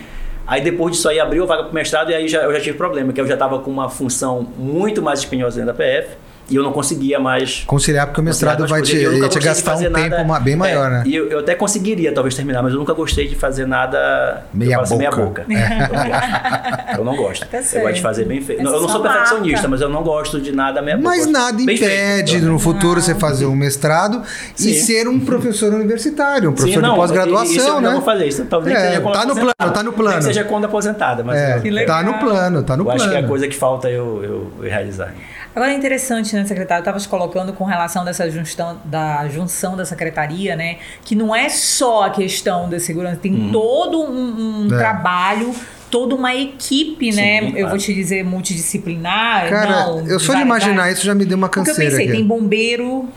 Aí 0.50 0.62
depois 0.62 0.96
disso 0.96 1.08
aí 1.08 1.20
abriu 1.20 1.46
vaga 1.46 1.64
para 1.66 1.72
mestrado 1.72 2.10
e 2.10 2.16
aí 2.16 2.28
já, 2.28 2.42
eu 2.42 2.52
já 2.52 2.60
tive 2.60 2.76
problema, 2.76 3.14
que 3.14 3.22
eu 3.22 3.28
já 3.28 3.36
estava 3.36 3.60
com 3.60 3.70
uma 3.70 3.88
função 3.88 4.48
muito 4.58 5.00
mais 5.00 5.20
espinhosa 5.20 5.64
dentro 5.64 5.72
da 5.72 5.78
PF 5.78 6.18
e 6.50 6.56
eu 6.56 6.64
não 6.64 6.72
conseguia 6.72 7.20
mais 7.20 7.64
conciliar 7.66 8.08
porque 8.08 8.22
o 8.22 8.24
mestrado 8.24 8.68
vai 8.68 8.82
te, 8.82 8.98
te 9.30 9.40
gastar 9.40 9.76
um 9.76 9.80
tempo 9.80 9.94
nada, 9.94 10.40
bem 10.40 10.56
maior, 10.56 10.88
é, 10.88 10.90
né? 10.90 11.04
E 11.06 11.16
eu, 11.16 11.30
eu, 11.30 11.40
até 11.40 11.56
conseguiria 11.56 12.12
talvez 12.12 12.36
terminar, 12.36 12.64
mas 12.64 12.74
eu 12.74 12.80
nunca 12.80 12.94
gostei 12.94 13.28
de 13.28 13.36
fazer 13.36 13.68
nada 13.68 14.44
meia 14.54 14.80
boca. 14.80 14.96
Meia 14.98 15.12
boca. 15.12 15.46
É. 15.50 16.98
eu 16.98 17.06
não 17.06 17.16
gosto. 17.16 17.46
Tá 17.46 17.58
eu 17.58 17.82
gosto 17.82 17.94
de 17.96 18.02
fazer 18.02 18.26
bem 18.26 18.42
feito. 18.42 18.62
eu 18.62 18.82
não 18.82 18.90
sou 18.90 19.02
perfeccionista, 19.02 19.58
marca. 19.58 19.68
mas 19.68 19.82
eu 19.82 19.90
não 19.90 20.04
gosto 20.04 20.42
de 20.42 20.52
nada 20.52 20.82
meia 20.82 20.98
boca. 20.98 21.10
Mas 21.10 21.28
nada 21.28 21.62
impede 21.62 22.32
feito, 22.32 22.46
no 22.46 22.58
futuro 22.58 23.02
você 23.02 23.14
fazer 23.14 23.46
um 23.46 23.56
mestrado 23.56 24.24
Sim. 24.56 24.70
e 24.70 24.74
ser 24.74 25.08
um 25.08 25.20
professor 25.20 25.74
universitário, 25.74 26.50
um 26.50 26.54
professor 26.54 26.84
Sim, 26.84 26.90
de 26.90 26.96
pós-graduação, 26.96 27.82
né? 27.82 27.90
Eu 27.90 27.94
vou 27.94 28.02
fazer 28.02 28.28
isso. 28.28 28.46
Talvez 28.46 28.76
é, 28.76 28.88
seja 28.88 29.02
tá 29.02 29.26
no 29.26 29.36
plano, 29.36 29.74
tá 29.74 29.84
no 29.84 29.94
plano. 29.94 30.22
seja 30.22 30.44
quando 30.44 30.66
aposentada, 30.66 31.24
mas 31.24 31.38
é, 31.40 31.86
tá 31.86 32.04
no 32.04 32.16
plano, 32.16 32.64
tá 32.64 32.76
no 32.76 32.82
eu 32.82 32.86
plano. 32.86 33.02
Acho 33.02 33.10
que 33.10 33.16
é 33.16 33.20
a 33.20 33.28
coisa 33.28 33.48
que 33.48 33.56
falta 33.56 33.90
eu, 33.90 34.24
eu, 34.24 34.52
eu 34.64 34.70
realizar. 34.70 35.14
Agora 35.56 35.72
é 35.72 35.76
interessante, 35.76 36.36
né, 36.36 36.46
secretário? 36.46 36.80
Eu 36.80 36.84
estava 36.84 37.00
te 37.00 37.08
colocando 37.08 37.54
com 37.54 37.64
relação 37.64 38.06
dessa 38.06 38.30
junção, 38.30 38.80
da 38.86 39.28
junção 39.28 39.76
da 39.76 39.86
secretaria, 39.86 40.56
né? 40.56 40.78
Que 41.04 41.16
não 41.16 41.36
é 41.36 41.50
só 41.50 42.04
a 42.06 42.10
questão 42.12 42.70
da 42.70 42.80
segurança, 42.80 43.18
tem 43.18 43.34
hum. 43.34 43.50
todo 43.52 44.02
um, 44.02 44.66
um 44.66 44.74
é. 44.74 44.78
trabalho 44.78 45.54
toda 45.90 46.16
uma 46.16 46.36
equipe, 46.36 47.12
Sim, 47.12 47.20
né? 47.20 47.40
Claro. 47.42 47.58
Eu 47.58 47.70
vou 47.70 47.78
te 47.78 47.94
dizer 47.94 48.24
multidisciplinar. 48.24 49.50
Cara, 49.50 49.86
não, 49.86 50.08
eu 50.08 50.20
só 50.20 50.36
de 50.36 50.42
imaginar 50.42 50.92
isso 50.92 51.04
já 51.04 51.16
me 51.16 51.26
deu 51.26 51.38
uma 51.38 51.50
canseira. 51.50 51.80
Porque 51.80 51.88
eu 51.88 51.98
pensei, 51.98 52.08
aqui. 52.08 52.18
tem 52.18 52.26
bombeiro, 52.26 53.10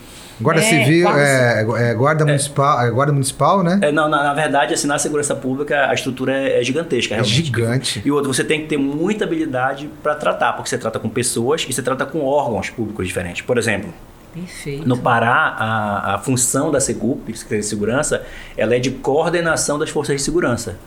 Guarda 0.43 0.61
é, 0.61 0.65
Civil, 0.65 1.05
guarda, 1.05 1.23
é, 1.23 1.91
é, 1.91 1.95
guarda, 1.95 2.25
municipal, 2.27 2.81
é, 2.81 2.91
guarda 2.91 3.13
municipal, 3.13 3.63
né? 3.63 3.79
É, 3.83 3.93
não, 3.93 4.09
na, 4.09 4.23
na, 4.23 4.35
verdade, 4.35 4.75
assim, 4.75 4.87
na 4.87 4.99
segurança 4.99 5.35
pública, 5.35 5.89
a 5.89 5.95
estrutura 5.95 6.37
é, 6.37 6.61
é 6.61 6.65
gigantesca, 6.65 7.15
realmente. 7.15 7.41
É 7.41 7.45
gigante. 7.45 8.03
E 8.05 8.11
outro, 8.11 8.33
você 8.33 8.45
tem 8.45 8.63
que 8.63 8.67
ter 8.67 8.77
muita 8.77 9.25
habilidade 9.25 9.89
para 10.03 10.15
tratar, 10.15 10.55
porque 10.55 10.69
você 10.69 10.79
trata 10.79 10.99
com 10.99 11.09
pessoas 11.09 11.65
e 11.69 11.73
você 11.73 11.83
trata 11.83 12.05
com 12.05 12.25
órgãos 12.25 12.71
públicos 12.71 13.07
diferentes. 13.07 13.43
Por 13.43 13.57
exemplo, 13.57 13.93
Perfeito. 14.35 14.89
No 14.89 14.97
Pará, 14.97 15.55
a, 15.59 16.15
a 16.15 16.19
função 16.19 16.71
da 16.71 16.81
SEGUP, 16.81 17.37
Secretaria 17.37 17.61
de 17.61 17.67
Segurança, 17.67 18.25
ela 18.57 18.75
é 18.75 18.79
de 18.79 18.91
coordenação 18.91 19.79
das 19.79 19.91
forças 19.91 20.17
de 20.17 20.23
segurança. 20.23 20.79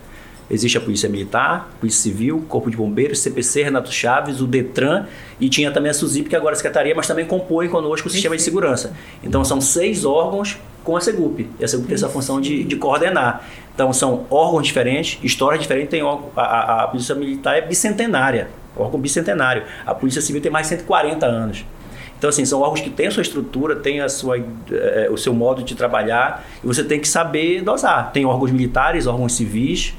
Existe 0.48 0.78
a 0.78 0.80
Polícia 0.80 1.08
Militar, 1.08 1.70
Polícia 1.80 2.02
Civil, 2.02 2.44
Corpo 2.48 2.70
de 2.70 2.76
Bombeiros, 2.76 3.18
CPC, 3.18 3.64
Renato 3.64 3.92
Chaves, 3.92 4.40
o 4.40 4.46
DETRAN 4.46 5.06
e 5.40 5.48
tinha 5.48 5.72
também 5.72 5.90
a 5.90 5.94
SUSIP, 5.94 6.28
que 6.28 6.36
agora 6.36 6.52
é 6.52 6.54
a 6.54 6.56
Secretaria, 6.56 6.94
mas 6.94 7.06
também 7.06 7.26
compõe 7.26 7.68
conosco 7.68 8.06
o 8.08 8.10
sistema 8.10 8.36
de 8.36 8.42
segurança. 8.42 8.92
Então 9.24 9.44
são 9.44 9.60
seis 9.60 10.04
órgãos 10.04 10.56
com 10.84 10.96
a 10.96 11.00
SEGUP. 11.00 11.48
E 11.58 11.64
a 11.64 11.68
SEGUP 11.68 11.88
tem 11.88 11.94
essa 11.96 12.08
função 12.08 12.40
de, 12.40 12.62
de 12.62 12.76
coordenar. 12.76 13.44
Então 13.74 13.92
são 13.92 14.24
órgãos 14.30 14.66
diferentes, 14.66 15.18
histórias 15.22 15.60
diferentes. 15.60 15.90
Tem 15.90 16.00
a, 16.00 16.18
a, 16.36 16.84
a 16.84 16.88
Polícia 16.88 17.14
Militar 17.16 17.56
é 17.56 17.60
bicentenária, 17.60 18.48
órgão 18.76 19.00
bicentenário. 19.00 19.64
A 19.84 19.94
Polícia 19.94 20.22
Civil 20.22 20.40
tem 20.40 20.50
mais 20.50 20.66
de 20.66 20.76
140 20.76 21.26
anos. 21.26 21.64
Então, 22.18 22.30
assim, 22.30 22.44
são 22.46 22.60
órgãos 22.60 22.80
que 22.80 22.88
têm 22.88 23.08
a 23.08 23.10
sua 23.10 23.20
estrutura, 23.20 23.76
têm 23.76 24.00
a 24.00 24.08
sua, 24.08 24.38
é, 24.38 25.08
o 25.10 25.18
seu 25.18 25.34
modo 25.34 25.62
de 25.62 25.74
trabalhar, 25.74 26.46
e 26.64 26.66
você 26.66 26.82
tem 26.82 26.98
que 26.98 27.06
saber 27.06 27.60
dosar. 27.60 28.10
Tem 28.10 28.24
órgãos 28.24 28.50
militares, 28.50 29.06
órgãos 29.06 29.34
civis, 29.34 29.94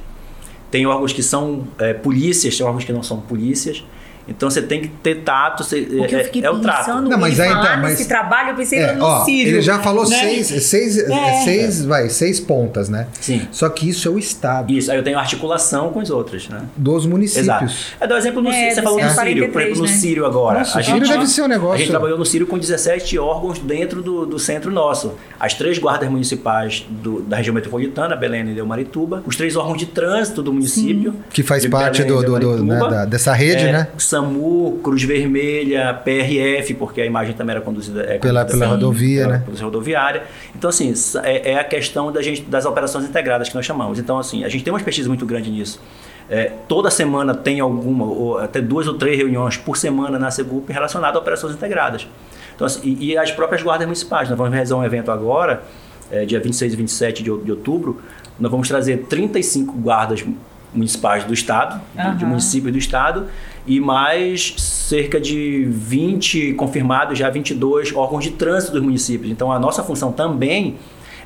tem 0.69 0.85
órgãos 0.85 1.13
que 1.13 1.23
são 1.23 1.67
é, 1.79 1.93
polícias, 1.93 2.57
tem 2.57 2.65
órgãos 2.65 2.83
que 2.83 2.93
não 2.93 3.03
são 3.03 3.19
polícias. 3.21 3.83
Então 4.27 4.49
você 4.49 4.61
tem 4.61 4.81
que 4.81 4.87
ter 4.87 5.21
tato, 5.21 5.63
você, 5.63 5.81
Porque 5.81 6.15
eu 6.15 6.23
fiquei 6.25 6.43
é, 6.43 6.45
é 6.45 6.51
o 6.51 6.59
trato. 6.59 7.01
Não, 7.01 7.17
mas 7.17 7.39
aí, 7.39 7.49
tá, 7.49 7.77
mas, 7.77 7.93
esse 7.93 8.07
trabalho, 8.07 8.49
eu 8.49 8.55
pensei 8.55 8.79
é, 8.79 8.93
no 8.93 9.05
ó, 9.05 9.23
Círio, 9.23 9.53
Ele 9.53 9.61
já 9.61 9.79
falou 9.79 10.07
né? 10.07 10.17
seis, 10.17 10.47
seis, 10.63 10.97
é. 10.97 11.43
seis, 11.43 11.85
vai, 11.85 12.09
seis 12.09 12.39
pontas, 12.39 12.89
né? 12.89 13.07
Sim. 13.21 13.47
Só 13.51 13.69
que 13.69 13.89
isso 13.89 14.07
é 14.07 14.11
o 14.11 14.19
Estado. 14.19 14.71
Isso, 14.71 14.91
aí 14.91 14.97
eu 14.97 15.03
tenho 15.03 15.17
articulação 15.17 15.89
com 15.91 15.99
os 15.99 16.09
outros, 16.09 16.49
né? 16.49 16.63
Dos 16.75 17.05
municípios. 17.05 17.45
Exato. 17.45 17.73
É, 17.99 18.07
do 18.07 18.15
exemplo 18.15 18.41
no 18.41 18.49
é, 18.49 18.71
você 18.71 18.81
falou 18.81 19.01
no 19.01 19.09
Sírio, 19.09 19.51
por 19.51 19.61
exemplo, 19.61 19.81
no 19.81 19.87
né? 19.87 19.93
Sírio 19.93 20.25
agora. 20.25 20.59
Nossa, 20.59 20.79
a 20.79 20.81
gente, 20.81 20.93
Sírio 20.93 21.09
deve 21.09 21.27
ser 21.27 21.41
um 21.43 21.47
negócio. 21.47 21.75
A 21.75 21.77
gente 21.77 21.89
trabalhou 21.89 22.17
no 22.17 22.25
Sírio 22.25 22.47
com 22.47 22.57
17 22.57 23.17
órgãos 23.17 23.59
dentro 23.59 24.01
do, 24.01 24.25
do 24.25 24.39
centro 24.39 24.71
nosso. 24.71 25.15
As 25.39 25.53
três 25.53 25.77
guardas 25.77 26.09
municipais 26.09 26.85
do, 26.89 27.21
da 27.21 27.37
região 27.37 27.53
metropolitana, 27.53 28.15
Belém 28.15 28.49
e 28.49 28.53
Deumarituba, 28.53 29.23
os 29.25 29.35
três 29.35 29.55
órgãos 29.55 29.77
de 29.77 29.85
trânsito 29.85 30.43
do 30.43 30.51
município. 30.51 31.11
Sim. 31.11 31.23
Que 31.29 31.43
faz 31.43 31.65
parte 31.67 32.03
do, 32.03 32.21
do, 32.21 32.39
do 32.39 32.63
né, 32.63 32.79
da, 32.79 33.05
dessa 33.05 33.33
rede, 33.33 33.65
é, 33.65 33.71
né? 33.71 33.87
SAMU, 34.17 34.79
Cruz 34.83 35.03
Vermelha, 35.03 35.93
PRF, 35.93 36.73
porque 36.73 37.01
a 37.01 37.05
imagem 37.05 37.33
também 37.33 37.55
era 37.55 37.63
conduzida 37.63 38.01
é, 38.03 38.17
pela, 38.17 38.45
pela 38.45 38.67
rodovia, 38.67 39.21
pela, 39.21 39.37
né? 39.37 39.43
Pela 39.45 39.63
rodoviária. 39.63 40.23
Então, 40.55 40.69
assim, 40.69 40.93
é, 41.23 41.51
é, 41.51 41.59
a 41.59 41.63
questão 41.63 42.11
da 42.11 42.21
gente, 42.21 42.41
das 42.43 42.65
operações 42.65 43.05
integradas 43.05 43.49
que 43.49 43.55
nós 43.55 43.65
chamamos. 43.65 43.99
Então, 43.99 44.17
assim, 44.17 44.43
a 44.43 44.49
gente 44.49 44.63
tem 44.63 44.73
uma 44.73 44.79
pesquisa 44.79 45.07
muito 45.07 45.25
grande 45.25 45.49
nisso. 45.49 45.81
É, 46.29 46.51
toda 46.67 46.91
semana 46.91 47.33
tem 47.33 47.59
alguma, 47.59 48.05
ou 48.05 48.37
até 48.37 48.59
duas 48.59 48.87
ou 48.87 48.95
três 48.95 49.17
reuniões 49.17 49.55
por 49.55 49.77
semana 49.77 50.19
na 50.19 50.29
Segup 50.29 50.69
relacionadas 50.69 51.15
a 51.15 51.19
operações 51.19 51.53
integradas. 51.53 52.07
Então, 52.53 52.67
assim, 52.67 52.81
e, 52.83 53.11
e, 53.11 53.17
as 53.17 53.31
próprias 53.31 53.61
guardas 53.61 53.85
municipais. 53.85 54.27
Nós 54.27 54.37
vamos 54.37 54.51
realizar 54.51 54.75
um 54.75 54.83
evento 54.83 55.11
agora, 55.11 55.63
é, 56.11 56.25
dia 56.25 56.39
26 56.39 56.73
e 56.73 56.75
27 56.75 57.23
de, 57.23 57.37
de 57.37 57.51
outubro. 57.51 58.01
Nós 58.39 58.51
vamos 58.51 58.67
trazer 58.67 59.05
35 59.07 59.73
guardas 59.73 60.25
municipais 60.73 61.23
do 61.23 61.33
estado, 61.33 61.81
uhum. 61.95 62.11
de, 62.11 62.17
de 62.17 62.25
município 62.25 62.71
do 62.71 62.77
estado, 62.77 63.27
e 63.67 63.81
mais 63.81 64.53
cerca 64.57 65.19
de 65.19 65.65
20 65.65 66.53
confirmados, 66.53 67.19
já 67.19 67.29
22 67.29 67.93
órgãos 67.93 68.23
de 68.23 68.31
trânsito 68.31 68.71
dos 68.71 68.81
municípios. 68.81 69.29
Então, 69.29 69.51
a 69.51 69.59
nossa 69.59 69.83
função 69.83 70.11
também, 70.11 70.77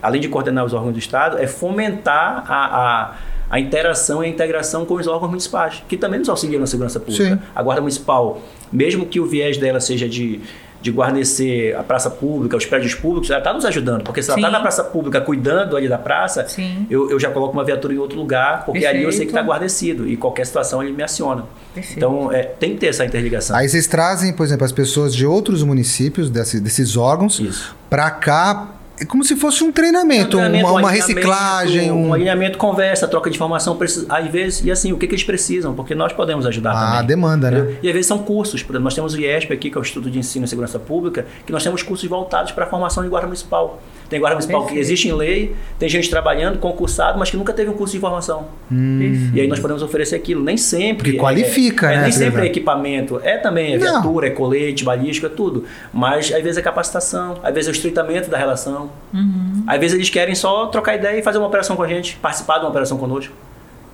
além 0.02 0.20
de 0.20 0.28
coordenar 0.28 0.66
os 0.66 0.74
órgãos 0.74 0.94
do 0.94 1.00
Estado, 1.00 1.38
é 1.38 1.46
fomentar 1.46 2.44
a, 2.52 2.66
a, 2.66 3.16
a 3.52 3.60
interação 3.60 4.24
e 4.24 4.26
a 4.26 4.30
integração 4.30 4.86
com 4.86 4.96
os 4.96 5.06
órgãos 5.06 5.30
municipais, 5.30 5.84
que 5.88 5.96
também 5.96 6.18
nos 6.18 6.30
auxiliam 6.30 6.60
na 6.60 6.66
segurança 6.66 7.00
pública. 7.00 7.36
Sim. 7.36 7.40
A 7.56 7.62
Guarda 7.62 7.82
Municipal, 7.82 8.42
mesmo 8.72 9.06
que 9.06 9.20
o 9.20 9.26
viés 9.28 9.58
dela 9.58 9.80
seja 9.80 10.10
de 10.10 10.40
de 10.82 10.92
guarnecer 10.92 11.76
a 11.76 11.84
praça 11.84 12.10
pública, 12.10 12.58
os 12.58 12.66
prédios 12.66 12.96
públicos, 12.96 13.30
ela 13.30 13.40
está 13.40 13.54
nos 13.54 13.66
ajudando. 13.66 14.04
Porque 14.04 14.22
se 14.22 14.30
ela 14.30 14.40
está 14.40 14.50
na 14.50 14.60
praça 14.60 14.84
pública 14.84 15.22
cuidando 15.22 15.78
ali 15.78 15.88
da 15.88 15.98
praça, 15.98 16.46
eu, 16.90 17.10
eu, 17.12 17.20
já 17.20 17.30
coloco 17.30 17.54
uma 17.54 17.64
viatura 17.64 17.94
em 17.94 17.98
outro 17.98 18.18
lugar, 18.18 18.66
porque 18.66 18.80
Perfeito. 18.80 18.96
ali 18.96 19.06
eu 19.06 19.12
sei 19.12 19.26
que 19.26 19.32
está 19.32 19.42
guarnecido 19.42 20.08
e 20.08 20.18
qualquer 20.18 20.46
situação 20.46 20.82
ele 20.82 20.92
me 20.92 21.04
aciona. 21.04 21.46
Perfeito. 21.74 21.98
Então 21.98 22.32
é, 22.32 22.44
tem 22.44 22.74
que 22.74 22.80
ter 22.80 22.88
essa 22.88 23.06
interligação. 23.06 23.56
Aí 23.56 23.70
vocês 23.70 23.86
trazem, 23.88 24.34
por 24.34 24.44
exemplo, 24.44 24.66
as 24.66 24.72
pessoas 24.72 25.14
de 25.14 25.26
outros 25.26 25.64
municípios, 25.64 26.30
desse, 26.30 26.60
desses 26.60 26.98
órgãos, 26.98 27.74
para 27.90 28.10
cá 28.10 28.81
é 29.02 29.06
como 29.06 29.24
se 29.24 29.36
fosse 29.36 29.64
um 29.64 29.72
treinamento, 29.72 30.38
um 30.38 30.42
treinamento 30.42 30.70
uma, 30.70 30.80
uma 30.80 30.92
reciclagem. 30.92 31.92
Um... 31.92 32.10
um 32.10 32.14
alinhamento, 32.14 32.56
conversa, 32.56 33.08
troca 33.08 33.32
de 33.32 33.36
informação. 33.36 33.76
Às 34.08 34.28
vezes, 34.28 34.64
e 34.64 34.70
assim, 34.70 34.94
o 34.94 34.98
que, 34.98 35.08
que 35.08 35.16
eles 35.16 35.24
precisam? 35.24 35.74
Porque 35.74 35.96
nós 35.96 36.14
podemos 36.14 36.46
ajudar 36.46 36.72
ah, 36.72 36.74
também. 36.74 37.00
Ah, 37.00 37.02
demanda, 37.02 37.50
né? 37.50 37.78
E 37.82 37.88
às 37.88 37.94
vezes 37.94 38.06
são 38.06 38.20
cursos. 38.20 38.62
Por 38.62 38.74
exemplo, 38.74 38.84
nós 38.84 38.94
temos 38.94 39.16
o 39.16 39.20
IESP 39.20 39.54
aqui, 39.54 39.72
que 39.72 39.78
é 39.78 39.80
o 39.80 39.82
Instituto 39.82 40.12
de 40.12 40.20
Ensino 40.20 40.46
e 40.46 40.48
Segurança 40.48 40.78
Pública, 40.78 41.26
que 41.44 41.52
nós 41.52 41.64
temos 41.64 41.82
cursos 41.82 42.08
voltados 42.08 42.52
para 42.52 42.66
a 42.66 42.68
formação 42.68 43.02
de 43.02 43.10
guarda 43.10 43.26
municipal. 43.26 43.82
Tem 44.12 44.20
guarda 44.20 44.36
municipal 44.36 44.64
Perfeito. 44.64 44.76
que 44.76 44.82
existe 44.82 45.08
em 45.08 45.14
lei, 45.14 45.56
tem 45.80 45.88
gente 45.88 46.10
trabalhando, 46.10 46.60
concursado, 46.60 47.18
mas 47.18 47.30
que 47.30 47.38
nunca 47.38 47.54
teve 47.54 47.70
um 47.70 47.74
curso 47.74 47.94
de 47.94 48.00
formação. 48.02 48.48
Hum. 48.70 49.32
E 49.34 49.40
aí 49.40 49.48
nós 49.48 49.58
podemos 49.58 49.82
oferecer 49.82 50.18
aquilo. 50.18 50.44
Nem 50.44 50.58
sempre. 50.58 51.14
Que 51.14 51.18
qualifica, 51.18 51.90
é, 51.90 51.94
é, 51.94 51.96
né? 51.96 52.04
Nem 52.04 52.12
sempre 52.12 52.42
é 52.42 52.46
equipamento. 52.48 53.22
É 53.24 53.38
também, 53.38 53.74
é 53.74 53.78
viatura, 53.78 54.28
é 54.28 54.30
colete, 54.32 54.84
balística, 54.84 55.28
é 55.28 55.30
tudo. 55.30 55.64
Mas 55.94 56.30
às 56.30 56.44
vezes 56.44 56.58
é 56.58 56.62
capacitação, 56.62 57.38
às 57.42 57.54
vezes 57.54 57.70
é 57.70 57.72
o 57.72 57.74
estreitamento 57.74 58.30
da 58.30 58.38
relação. 58.38 58.92
Uhum. 59.14 59.64
Às 59.66 59.80
vezes 59.80 59.96
eles 59.96 60.10
querem 60.10 60.36
só 60.36 60.66
trocar 60.66 60.98
ideia 60.98 61.18
e 61.18 61.24
fazer 61.24 61.38
uma 61.38 61.48
operação 61.48 61.78
com 61.78 61.84
a 61.84 61.88
gente, 61.88 62.18
participar 62.18 62.56
de 62.56 62.66
uma 62.66 62.70
operação 62.70 62.98
conosco. 62.98 63.34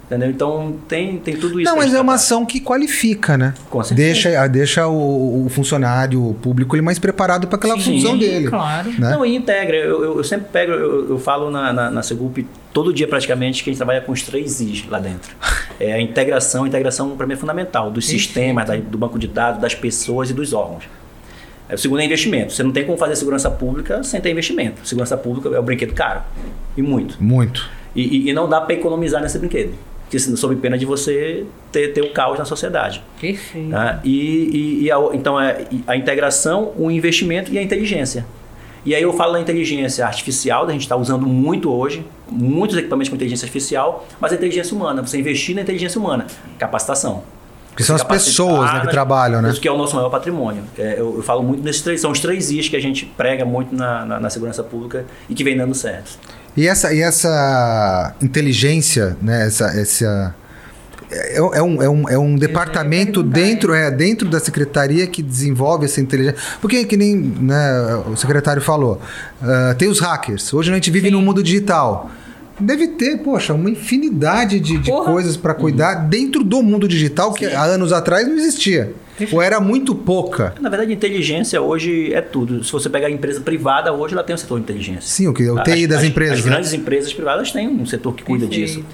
Entendeu? 0.07 0.29
Então 0.29 0.75
tem, 0.87 1.17
tem 1.17 1.35
tudo 1.35 1.59
isso. 1.59 1.69
Não, 1.69 1.77
mas 1.77 1.93
é 1.93 1.99
uma 1.99 2.13
ação 2.13 2.45
que 2.45 2.61
qualifica, 2.61 3.37
né? 3.37 3.53
Com 3.69 3.83
certeza. 3.83 4.13
Deixa, 4.13 4.47
deixa 4.47 4.87
o, 4.87 5.45
o 5.45 5.49
funcionário 5.49 6.33
público 6.41 6.75
ele 6.75 6.81
mais 6.81 6.97
preparado 6.97 7.45
para 7.45 7.57
aquela 7.57 7.77
Sim, 7.77 7.99
função 7.99 8.17
dele. 8.17 8.47
Claro. 8.47 8.89
Né? 8.91 9.11
Não, 9.11 9.25
e 9.25 9.35
integra. 9.35 9.75
Eu, 9.75 10.01
eu, 10.01 10.17
eu 10.17 10.23
sempre 10.23 10.47
pego, 10.49 10.71
eu, 10.71 11.09
eu 11.09 11.19
falo 11.19 11.51
na, 11.51 11.73
na, 11.73 11.91
na 11.91 12.01
Segup 12.01 12.47
todo 12.71 12.93
dia 12.93 13.05
praticamente 13.05 13.61
que 13.61 13.69
a 13.69 13.73
gente 13.73 13.77
trabalha 13.77 13.99
com 13.99 14.13
os 14.13 14.21
três 14.21 14.61
Is 14.61 14.87
lá 14.89 14.99
dentro. 14.99 15.35
É 15.79 15.93
a 15.93 16.01
integração, 16.01 16.63
a 16.63 16.67
integração 16.67 17.15
para 17.15 17.27
mim 17.27 17.33
é 17.33 17.35
fundamental, 17.35 17.91
dos 17.91 18.07
sistemas, 18.07 18.65
da, 18.65 18.75
do 18.77 18.97
banco 18.97 19.19
de 19.19 19.27
dados, 19.27 19.61
das 19.61 19.75
pessoas 19.75 20.31
e 20.31 20.33
dos 20.33 20.51
órgãos. 20.51 20.85
É, 21.69 21.75
o 21.75 21.77
segundo 21.77 21.99
é 21.99 22.05
investimento. 22.05 22.51
Você 22.51 22.63
não 22.63 22.71
tem 22.71 22.83
como 22.83 22.97
fazer 22.97 23.15
segurança 23.15 23.51
pública 23.51 24.01
sem 24.01 24.19
ter 24.19 24.31
investimento. 24.31 24.87
Segurança 24.87 25.15
pública 25.15 25.49
é 25.49 25.59
um 25.59 25.63
brinquedo 25.63 25.93
caro. 25.93 26.21
E 26.75 26.81
muito. 26.81 27.21
Muito. 27.21 27.69
E, 27.95 28.01
e, 28.01 28.29
e 28.31 28.33
não 28.33 28.49
dá 28.49 28.59
para 28.59 28.73
economizar 28.73 29.21
nesse 29.21 29.37
brinquedo 29.37 29.75
que 30.09 30.19
sob 30.19 30.55
pena 30.55 30.77
de 30.77 30.85
você 30.85 31.45
ter, 31.71 31.93
ter 31.93 32.01
o 32.01 32.11
caos 32.11 32.39
na 32.39 32.45
sociedade. 32.45 33.03
Perfeito. 33.19 33.69
Tá? 33.69 33.99
E, 34.03 34.09
e, 34.11 34.83
e 34.83 34.91
a, 34.91 34.97
então 35.13 35.39
é 35.39 35.65
a 35.85 35.95
integração, 35.95 36.71
o 36.77 36.89
investimento 36.89 37.51
e 37.51 37.57
a 37.57 37.61
inteligência. 37.61 38.25
E 38.85 38.95
aí 38.95 39.03
eu 39.03 39.11
falo 39.11 39.33
da 39.33 39.41
inteligência 39.41 40.05
artificial, 40.05 40.65
a 40.65 40.71
gente 40.71 40.83
está 40.83 40.95
usando 40.95 41.27
muito 41.27 41.69
hoje, 41.69 42.05
muitos 42.29 42.77
equipamentos 42.77 43.09
com 43.09 43.15
inteligência 43.15 43.45
artificial, 43.45 44.07
mas 44.19 44.31
a 44.31 44.35
inteligência 44.35 44.73
humana, 44.73 45.01
você 45.01 45.19
investir 45.19 45.53
na 45.55 45.61
inteligência 45.61 45.99
humana, 45.99 46.25
capacitação. 46.57 47.23
Que 47.75 47.83
são 47.83 47.95
as 47.95 48.03
pessoas 48.03 48.73
né, 48.73 48.79
que 48.79 48.87
trabalham, 48.87 49.39
né? 49.39 49.49
Isso 49.49 49.61
que 49.61 49.67
é 49.67 49.71
o 49.71 49.77
nosso 49.77 49.95
maior 49.95 50.09
patrimônio. 50.09 50.63
É, 50.79 50.93
eu, 50.93 51.17
eu, 51.17 51.21
falo 51.21 51.43
muito 51.43 51.63
nesses 51.63 51.81
três, 51.81 52.01
são 52.01 52.11
os 52.11 52.19
três 52.19 52.49
Is 52.49 52.69
que 52.69 52.75
a 52.75 52.81
gente 52.81 53.05
prega 53.05 53.45
muito 53.45 53.75
na, 53.75 54.03
na, 54.03 54.19
na 54.19 54.29
segurança 54.31 54.63
pública 54.63 55.05
e 55.29 55.35
que 55.35 55.43
vem 55.43 55.55
dando 55.55 55.75
certo. 55.75 56.17
E 56.57 56.67
essa, 56.67 56.91
e 56.91 57.01
essa 57.01 58.15
inteligência, 58.19 59.15
né? 59.21 59.45
Essa, 59.45 59.65
essa 59.67 60.35
é, 61.09 61.37
é, 61.37 61.41
um, 61.61 61.81
é, 61.81 61.89
um, 61.89 62.09
é 62.09 62.17
um 62.17 62.35
departamento 62.35 63.23
dentro, 63.23 63.73
é, 63.73 63.89
dentro 63.89 64.27
da 64.27 64.39
secretaria 64.39 65.07
que 65.07 65.21
desenvolve 65.21 65.85
essa 65.85 66.01
inteligência. 66.01 66.39
Porque, 66.59 66.83
que 66.83 66.97
nem 66.97 67.15
né, 67.15 68.03
o 68.11 68.15
secretário 68.15 68.61
falou, 68.61 68.99
uh, 69.41 69.75
tem 69.77 69.87
os 69.87 69.99
hackers. 69.99 70.53
Hoje 70.53 70.71
a 70.71 70.73
gente 70.73 70.91
vive 70.91 71.07
Sim. 71.07 71.13
num 71.13 71.21
mundo 71.21 71.41
digital. 71.41 72.09
Deve 72.59 72.87
ter, 72.87 73.17
poxa, 73.19 73.53
uma 73.53 73.69
infinidade 73.69 74.59
de, 74.59 74.79
de 74.79 74.91
coisas 74.91 75.37
para 75.37 75.53
cuidar 75.53 75.93
dentro 75.93 76.43
do 76.43 76.63
mundo 76.63 76.87
digital 76.87 77.31
que 77.33 77.47
Sim. 77.47 77.53
há 77.53 77.63
anos 77.63 77.93
atrás 77.93 78.27
não 78.27 78.35
existia. 78.35 78.93
Ou 79.31 79.41
era 79.41 79.59
muito 79.59 79.95
pouca? 79.95 80.53
Na 80.59 80.69
verdade, 80.69 80.93
inteligência 80.93 81.61
hoje 81.61 82.13
é 82.13 82.21
tudo. 82.21 82.63
Se 82.63 82.71
você 82.71 82.89
pegar 82.89 83.07
a 83.07 83.11
empresa 83.11 83.41
privada, 83.41 83.91
hoje 83.91 84.13
ela 84.13 84.23
tem 84.23 84.33
um 84.33 84.37
setor 84.37 84.57
de 84.57 84.63
inteligência. 84.63 85.01
Sim, 85.01 85.27
o, 85.27 85.33
que, 85.33 85.49
o 85.49 85.61
TI 85.63 85.83
as, 85.83 85.87
das 85.87 86.03
empresas. 86.03 86.39
As, 86.39 86.45
né? 86.45 86.51
grandes 86.51 86.73
empresas 86.73 87.13
privadas 87.13 87.51
têm 87.51 87.67
um 87.67 87.85
setor 87.85 88.13
que 88.13 88.23
cuida 88.23 88.45
Perfeito. 88.45 88.81
disso. 88.81 88.85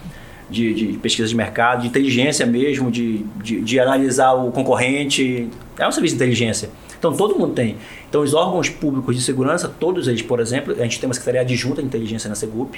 De, 0.50 0.74
de, 0.74 0.98
pesquisa 1.00 1.28
de 1.28 1.36
mercado, 1.36 1.82
de 1.82 1.88
inteligência 1.88 2.46
mesmo, 2.46 2.92
de, 2.92 3.26
de, 3.42 3.62
de 3.62 3.80
analisar 3.80 4.34
o 4.34 4.52
concorrente. 4.52 5.50
É 5.78 5.88
um 5.88 5.92
serviço 5.92 6.16
de 6.16 6.24
inteligência. 6.24 6.70
Então, 6.98 7.14
todo 7.14 7.38
mundo 7.38 7.54
tem. 7.54 7.76
Então, 8.08 8.22
os 8.22 8.34
órgãos 8.34 8.70
públicos 8.70 9.16
de 9.16 9.22
segurança, 9.22 9.68
todos 9.68 10.08
eles, 10.08 10.22
por 10.22 10.40
exemplo, 10.40 10.74
a 10.78 10.84
gente 10.84 11.00
tem 11.00 11.08
uma 11.08 11.14
secretaria 11.14 11.42
adjunta 11.42 11.82
de 11.82 11.88
inteligência 11.88 12.30
na 12.30 12.36
Segup, 12.36 12.76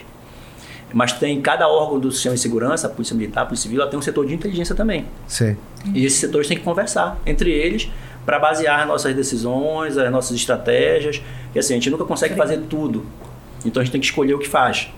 mas 0.96 1.12
tem 1.12 1.42
cada 1.42 1.68
órgão 1.68 2.00
do 2.00 2.10
sistema 2.10 2.36
de 2.36 2.42
segurança, 2.42 2.88
a 2.88 2.90
Polícia 2.90 3.14
Militar, 3.14 3.42
a 3.42 3.46
Polícia 3.48 3.64
Civil, 3.64 3.82
ela 3.82 3.90
tem 3.90 4.00
um 4.00 4.02
setor 4.02 4.26
de 4.26 4.34
inteligência 4.34 4.74
também. 4.74 5.06
Sim. 5.28 5.58
E 5.94 6.06
esses 6.06 6.18
setores 6.18 6.48
têm 6.48 6.56
que 6.56 6.64
conversar 6.64 7.18
entre 7.26 7.52
eles 7.52 7.92
para 8.26 8.40
basear 8.40 8.80
as 8.80 8.88
nossas 8.88 9.14
decisões, 9.14 9.98
as 9.98 10.10
nossas 10.10 10.38
estratégias. 10.38 11.22
E 11.54 11.60
assim, 11.60 11.74
a 11.74 11.76
gente 11.76 11.90
nunca 11.90 12.06
consegue 12.06 12.34
fazer 12.36 12.60
tudo. 12.70 13.06
Então 13.66 13.82
a 13.82 13.84
gente 13.84 13.92
tem 13.92 14.00
que 14.00 14.08
escolher 14.08 14.36
o 14.36 14.40
que 14.40 14.48
faz. 14.48 14.90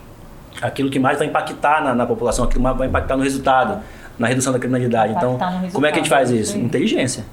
Aquilo 0.62 0.88
que 0.88 1.00
mais 1.00 1.18
vai 1.18 1.26
impactar 1.26 1.82
na, 1.82 1.92
na 1.92 2.06
população, 2.06 2.44
aquilo 2.44 2.60
que 2.60 2.62
mais 2.62 2.78
vai 2.78 2.86
impactar 2.86 3.16
no 3.16 3.24
resultado, 3.24 3.82
na 4.16 4.28
redução 4.28 4.52
da 4.52 4.60
criminalidade. 4.60 5.14
Então, 5.16 5.36
como 5.72 5.84
é 5.84 5.90
que 5.90 5.98
a 5.98 6.00
gente 6.00 6.10
faz 6.10 6.30
isso? 6.30 6.56
Inteligência. 6.56 7.24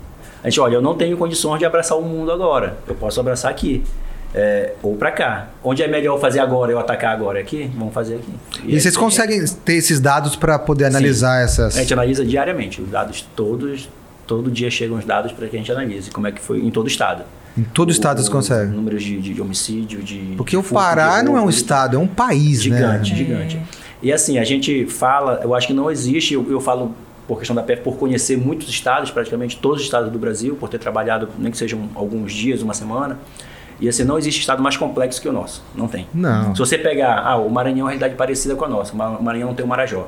A 0.44 0.50
gente, 0.50 0.60
olha, 0.60 0.74
eu 0.74 0.82
não 0.82 0.96
tenho 0.96 1.16
condições 1.18 1.60
de 1.60 1.66
abraçar 1.66 2.00
o 2.00 2.02
mundo 2.02 2.32
agora. 2.32 2.80
Eu 2.88 2.96
posso 2.96 3.20
abraçar 3.20 3.52
aqui 3.52 3.84
é, 4.34 4.74
ou 4.82 4.96
para 4.96 5.12
cá. 5.12 5.50
Onde 5.64 5.84
é 5.84 5.88
melhor 5.88 6.20
fazer 6.20 6.40
agora, 6.40 6.72
eu 6.72 6.80
atacar 6.80 7.14
agora 7.14 7.40
aqui? 7.40 7.70
Vamos 7.76 7.94
fazer 7.94 8.16
aqui. 8.16 8.34
E, 8.64 8.76
e 8.76 8.82
vocês 8.82 8.96
conseguem 8.98 9.44
ter 9.64 9.76
esses 9.76 10.00
dados 10.00 10.36
para 10.36 10.58
poder 10.60 10.86
analisar 10.86 11.40
Sim. 11.40 11.44
essas? 11.44 11.78
A 11.78 11.82
gente 11.82 11.94
analisa 11.94 12.26
diariamente, 12.26 12.82
os 12.82 12.90
dados 12.90 13.26
todos, 13.36 13.90
todo 14.26 14.50
dia 14.52 14.70
chegam 14.70 14.98
os 14.98 15.06
dados 15.06 15.32
para 15.32 15.48
que 15.48 15.56
a 15.56 15.60
gente 15.60 15.72
analise 15.72 16.12
como 16.12 16.28
é 16.28 16.32
que 16.32 16.42
foi 16.42 16.60
em 16.60 16.72
todo 16.72 16.86
o 16.86 16.90
estado. 16.90 17.24
Em 17.58 17.64
todo 17.64 17.88
o 17.88 17.92
estado 17.92 18.18
vocês 18.18 18.28
conseguem? 18.28 18.74
Números 18.74 19.02
de, 19.02 19.18
de, 19.18 19.42
homicídio, 19.42 20.04
de. 20.04 20.34
Porque 20.36 20.58
o 20.58 20.64
Pará 20.64 21.24
não 21.24 21.38
é 21.38 21.42
um 21.42 21.50
estado, 21.50 21.96
é 21.96 22.00
um 22.00 22.08
país, 22.08 22.62
gigante, 22.62 23.12
né? 23.12 23.18
Gigante, 23.18 23.52
gigante. 23.52 23.62
E 24.04 24.12
assim, 24.12 24.38
a 24.38 24.44
gente 24.44 24.86
fala, 24.88 25.40
eu 25.42 25.56
acho 25.56 25.68
que 25.68 25.74
não 25.74 25.90
existe, 25.90 26.34
eu, 26.34 26.46
eu 26.52 26.60
falo 26.60 26.94
por 27.28 27.40
questão 27.40 27.56
da 27.56 27.64
PF, 27.64 27.82
por 27.82 27.98
conhecer 27.98 28.38
muitos 28.38 28.70
estados, 28.70 29.10
praticamente 29.10 29.58
todos 29.58 29.80
os 29.80 29.86
estados 29.86 30.12
do 30.12 30.20
Brasil, 30.20 30.56
por 30.56 30.70
ter 30.70 30.78
trabalhado, 30.78 31.30
nem 31.40 31.52
que 31.52 31.58
sejam 31.58 31.90
alguns 31.96 32.34
dias, 32.34 32.62
uma 32.62 32.74
semana. 32.74 33.18
E 33.80 33.90
assim, 33.90 34.04
não 34.04 34.18
existe 34.18 34.40
estado 34.40 34.64
mais 34.64 34.78
complexo 34.78 35.22
que 35.22 35.28
o 35.28 35.34
nosso. 35.34 35.64
Não 35.76 35.88
tem. 35.88 36.08
Não. 36.14 36.56
Se 36.56 36.60
você 36.60 36.78
pegar, 36.78 37.20
ah, 37.20 37.36
o 37.38 37.50
Maranhão 37.50 37.80
é 37.80 37.84
uma 37.84 37.90
realidade 37.90 38.16
parecida 38.16 38.56
com 38.56 38.66
a 38.66 38.70
nossa. 38.70 38.94
O 38.94 39.24
Maranhão 39.24 39.50
não 39.50 39.56
tem 39.56 39.66
o 39.66 39.68
Marajó. 39.68 40.08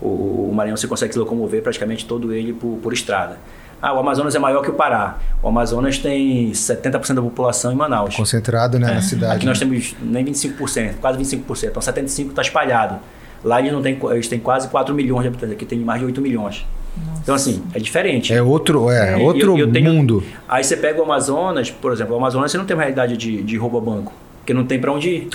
O, 0.00 0.48
o 0.50 0.52
Maranhão 0.54 0.76
você 0.76 0.88
consegue 0.88 1.12
se 1.12 1.18
locomover 1.18 1.62
praticamente 1.62 2.06
todo 2.06 2.32
ele 2.32 2.52
por, 2.52 2.78
por 2.82 2.92
estrada. 2.92 3.38
Ah, 3.82 3.94
o 3.94 3.98
Amazonas 3.98 4.34
é 4.34 4.38
maior 4.38 4.62
que 4.62 4.70
o 4.70 4.74
Pará. 4.74 5.18
O 5.42 5.48
Amazonas 5.48 5.98
tem 5.98 6.52
70% 6.52 7.14
da 7.14 7.22
população 7.22 7.72
em 7.72 7.74
Manaus. 7.74 8.14
Concentrado 8.14 8.78
né, 8.78 8.90
é. 8.90 8.94
na 8.94 9.02
cidade. 9.02 9.36
Aqui 9.36 9.46
nós 9.46 9.58
temos 9.58 9.94
nem 10.02 10.24
25%, 10.24 10.94
quase 11.00 11.18
25%. 11.18 11.68
Então 11.68 11.82
75% 11.82 12.28
está 12.28 12.42
espalhado. 12.42 12.98
Lá 13.42 13.58
eles, 13.58 13.72
não 13.72 13.80
têm, 13.80 13.98
eles 14.10 14.28
têm 14.28 14.38
quase 14.38 14.68
4 14.68 14.94
milhões 14.94 15.22
de 15.22 15.28
habitantes, 15.28 15.54
aqui 15.54 15.64
tem 15.64 15.78
mais 15.78 16.00
de 16.00 16.06
8 16.06 16.20
milhões. 16.20 16.66
Nossa. 17.06 17.20
Então, 17.22 17.34
assim, 17.34 17.62
é 17.74 17.78
diferente. 17.78 18.32
É 18.32 18.42
outro, 18.42 18.90
é, 18.90 19.14
é 19.14 19.16
outro 19.16 19.58
eu, 19.58 19.66
eu 19.66 19.72
tenho, 19.72 19.92
mundo. 19.92 20.22
Aí 20.48 20.62
você 20.62 20.76
pega 20.76 21.00
o 21.00 21.04
Amazonas, 21.04 21.70
por 21.70 21.92
exemplo, 21.92 22.14
o 22.14 22.18
Amazonas 22.18 22.50
você 22.50 22.58
não 22.58 22.64
tem 22.64 22.74
uma 22.76 22.82
realidade 22.82 23.16
de, 23.16 23.42
de 23.42 23.56
roubo 23.56 23.78
a 23.78 23.80
banco, 23.80 24.12
porque 24.38 24.54
não 24.54 24.64
tem 24.64 24.80
para 24.80 24.92
onde 24.92 25.08
ir. 25.08 25.28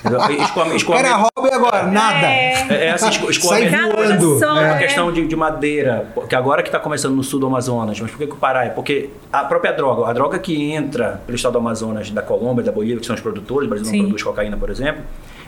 Escoamento, 0.00 0.76
escoamento. 0.76 0.86
Cara, 0.86 1.28
agora, 1.52 1.82
nada. 1.84 2.26
É, 2.26 2.86
é 2.86 2.90
assim, 2.92 3.10
escoamento. 3.28 3.70
Sai 3.70 3.90
voando. 3.90 4.44
É 4.44 4.48
uma 4.48 4.78
questão 4.78 5.12
de, 5.12 5.26
de, 5.26 5.36
madeira, 5.36 6.06
que 6.28 6.34
agora 6.34 6.62
que 6.62 6.68
está 6.68 6.78
começando 6.78 7.14
no 7.14 7.22
sul 7.22 7.38
do 7.38 7.46
Amazonas, 7.46 8.00
mas 8.00 8.10
por 8.10 8.18
que, 8.18 8.26
que 8.26 8.32
o 8.32 8.36
Pará 8.36 8.64
é? 8.64 8.70
Porque 8.70 9.10
a 9.30 9.44
própria 9.44 9.72
droga, 9.72 10.08
a 10.08 10.12
droga 10.12 10.38
que 10.38 10.72
entra 10.72 11.20
pelo 11.26 11.36
estado 11.36 11.52
do 11.52 11.58
Amazonas, 11.58 12.10
da 12.10 12.22
Colômbia, 12.22 12.64
da 12.64 12.72
Bolívia, 12.72 12.98
que 12.98 13.06
são 13.06 13.14
os 13.14 13.20
produtores, 13.20 13.66
o 13.66 13.70
Brasil 13.70 13.92
não 13.92 13.98
produz 14.04 14.22
cocaína, 14.22 14.56
por 14.56 14.70
exemplo, 14.70 15.02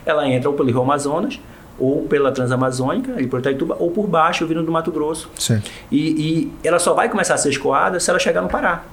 ela 0.05 0.29
entra 0.29 0.51
ou 0.51 0.57
pelo 0.57 0.68
Rio 0.68 0.83
Amazonas, 0.83 1.40
ou 1.79 2.03
pela 2.03 2.31
Transamazônica, 2.31 3.21
e 3.21 3.27
por 3.27 3.41
Itaituba, 3.41 3.77
ou 3.79 3.91
por 3.91 4.07
baixo, 4.07 4.47
vindo 4.47 4.63
do 4.63 4.71
Mato 4.71 4.91
Grosso. 4.91 5.31
E, 5.91 5.99
e 5.99 6.53
ela 6.65 6.79
só 6.79 6.95
vai 6.95 7.09
começar 7.09 7.35
a 7.35 7.39
ser 7.39 7.51
escoada 7.51 7.99
se 7.99 8.09
ela 8.11 8.19
chegar 8.19 8.43
no 8.43 8.49
Pará. 8.49 8.85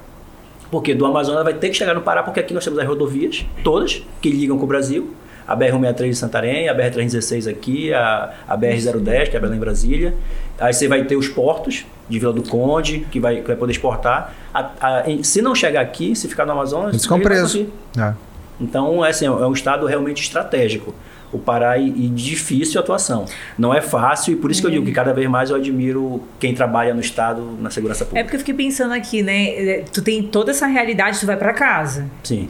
Porque 0.72 0.94
do 0.94 1.06
Amazonas 1.06 1.44
vai 1.44 1.54
ter 1.54 1.70
que 1.70 1.76
chegar 1.76 1.94
no 1.94 2.02
Pará, 2.02 2.24
porque 2.24 2.40
aqui 2.40 2.54
nós 2.54 2.64
temos 2.64 2.80
as 2.80 2.88
rodovias, 2.88 3.46
todas, 3.64 4.04
que 4.22 4.30
ligam 4.30 4.58
com 4.58 4.66
o 4.66 4.68
Brasil. 4.68 5.14
A 5.48 5.58
BR-163 5.58 6.10
de 6.10 6.16
Santarém, 6.16 6.70
a 6.70 6.76
BR-316 6.76 7.50
aqui, 7.50 7.92
a, 7.92 8.34
a 8.48 8.56
BR-010, 8.56 9.32
que 9.32 9.38
é 9.38 9.40
Belém 9.40 9.60
Brasília. 9.60 10.14
Aí 10.60 10.72
você 10.72 10.88
vai 10.88 11.04
ter 11.06 11.16
os 11.16 11.28
portos 11.28 11.88
de 12.08 12.20
Vila 12.20 12.32
do 12.32 12.44
Conde, 12.44 13.08
que 13.12 13.20
vai, 13.20 13.38
que 13.38 13.48
vai 13.48 13.56
poder 13.56 13.72
exportar. 13.72 14.36
A, 14.54 14.70
a, 14.80 15.04
se 15.24 15.42
não 15.42 15.56
chegar 15.56 15.82
aqui, 15.82 16.16
se 16.16 16.28
ficar 16.28 16.46
no 16.46 16.52
Amazonas... 16.52 16.90
Eles 16.90 17.02
ficam 17.02 17.20
presos. 17.20 17.66
É. 17.98 18.14
Então, 18.62 19.04
é, 19.04 19.10
assim, 19.10 19.26
é 19.26 19.32
um 19.32 19.54
estado 19.54 19.88
realmente 19.88 20.22
estratégico 20.22 20.94
o 21.32 21.38
Pará 21.38 21.78
e, 21.78 21.88
e 21.88 22.08
difícil 22.10 22.80
atuação. 22.82 23.26
Não 23.58 23.74
é 23.74 23.82
fácil 23.82 24.34
e 24.34 24.36
por 24.36 24.50
isso 24.52 24.62
que 24.62 24.68
eu 24.68 24.72
digo 24.72 24.86
que 24.86 24.92
cada 24.92 25.14
vez 25.14 25.30
mais 25.30 25.50
eu 25.50 25.56
admiro 25.56 26.24
quem 26.40 26.54
trabalha 26.54 26.94
no 26.94 27.02
Estado 27.02 27.42
na 27.60 27.70
segurança 27.70 28.04
pública. 28.06 28.20
É 28.20 28.24
porque 28.24 28.36
eu 28.36 28.40
fiquei 28.40 28.54
pensando 28.56 28.94
aqui, 28.94 29.22
né? 29.22 29.48
É, 29.50 29.84
tu 29.94 30.02
tem 30.02 30.24
toda 30.24 30.52
essa 30.52 30.66
realidade, 30.68 31.20
tu 31.20 31.26
vai 31.26 31.38
para 31.38 31.54
casa. 31.54 32.06
Sim. 32.24 32.50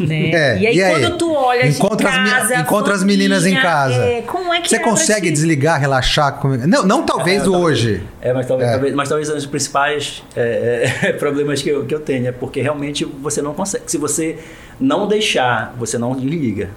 Né? 0.00 0.30
É, 0.32 0.58
e 0.60 0.66
aí, 0.66 0.76
e 0.76 0.82
aí? 0.82 1.00
quando 1.02 1.18
tu 1.18 1.30
olha 1.34 1.66
Encontra 1.66 2.10
de 2.10 2.16
as 2.18 2.30
casa, 2.30 2.56
encontra 2.56 2.94
as 2.94 3.04
meninas 3.04 3.44
em 3.44 3.54
casa. 3.54 3.96
é, 4.02 4.22
como 4.22 4.50
é 4.54 4.62
que 4.62 4.68
Você 4.70 4.76
é 4.76 4.78
consegue 4.78 5.30
desligar, 5.30 5.78
relaxar? 5.78 6.40
Não, 6.66 6.86
não 6.86 7.02
talvez 7.04 7.44
É, 7.44 7.48
hoje. 7.50 8.02
É, 8.22 8.32
mas 8.32 8.46
talvez, 8.46 8.70
É. 8.70 8.72
talvez- 8.72 8.94
mas 8.94 9.08
talvez 9.10 9.28
um 9.28 9.34
dos 9.34 9.44
principais 9.44 10.22
é, 10.34 10.90
é, 11.02 11.12
problemas 11.18 11.60
que 11.60 11.68
eu, 11.68 11.84
que 11.84 11.94
eu 11.94 12.00
tenho 12.00 12.28
é 12.28 12.32
porque 12.32 12.62
realmente 12.62 13.04
você 13.04 13.42
não 13.42 13.52
consegue. 13.52 13.84
Se 13.86 13.98
você 13.98 14.38
não 14.80 15.06
deixar, 15.06 15.74
você 15.78 15.98
não 15.98 16.14
liga. 16.14 16.70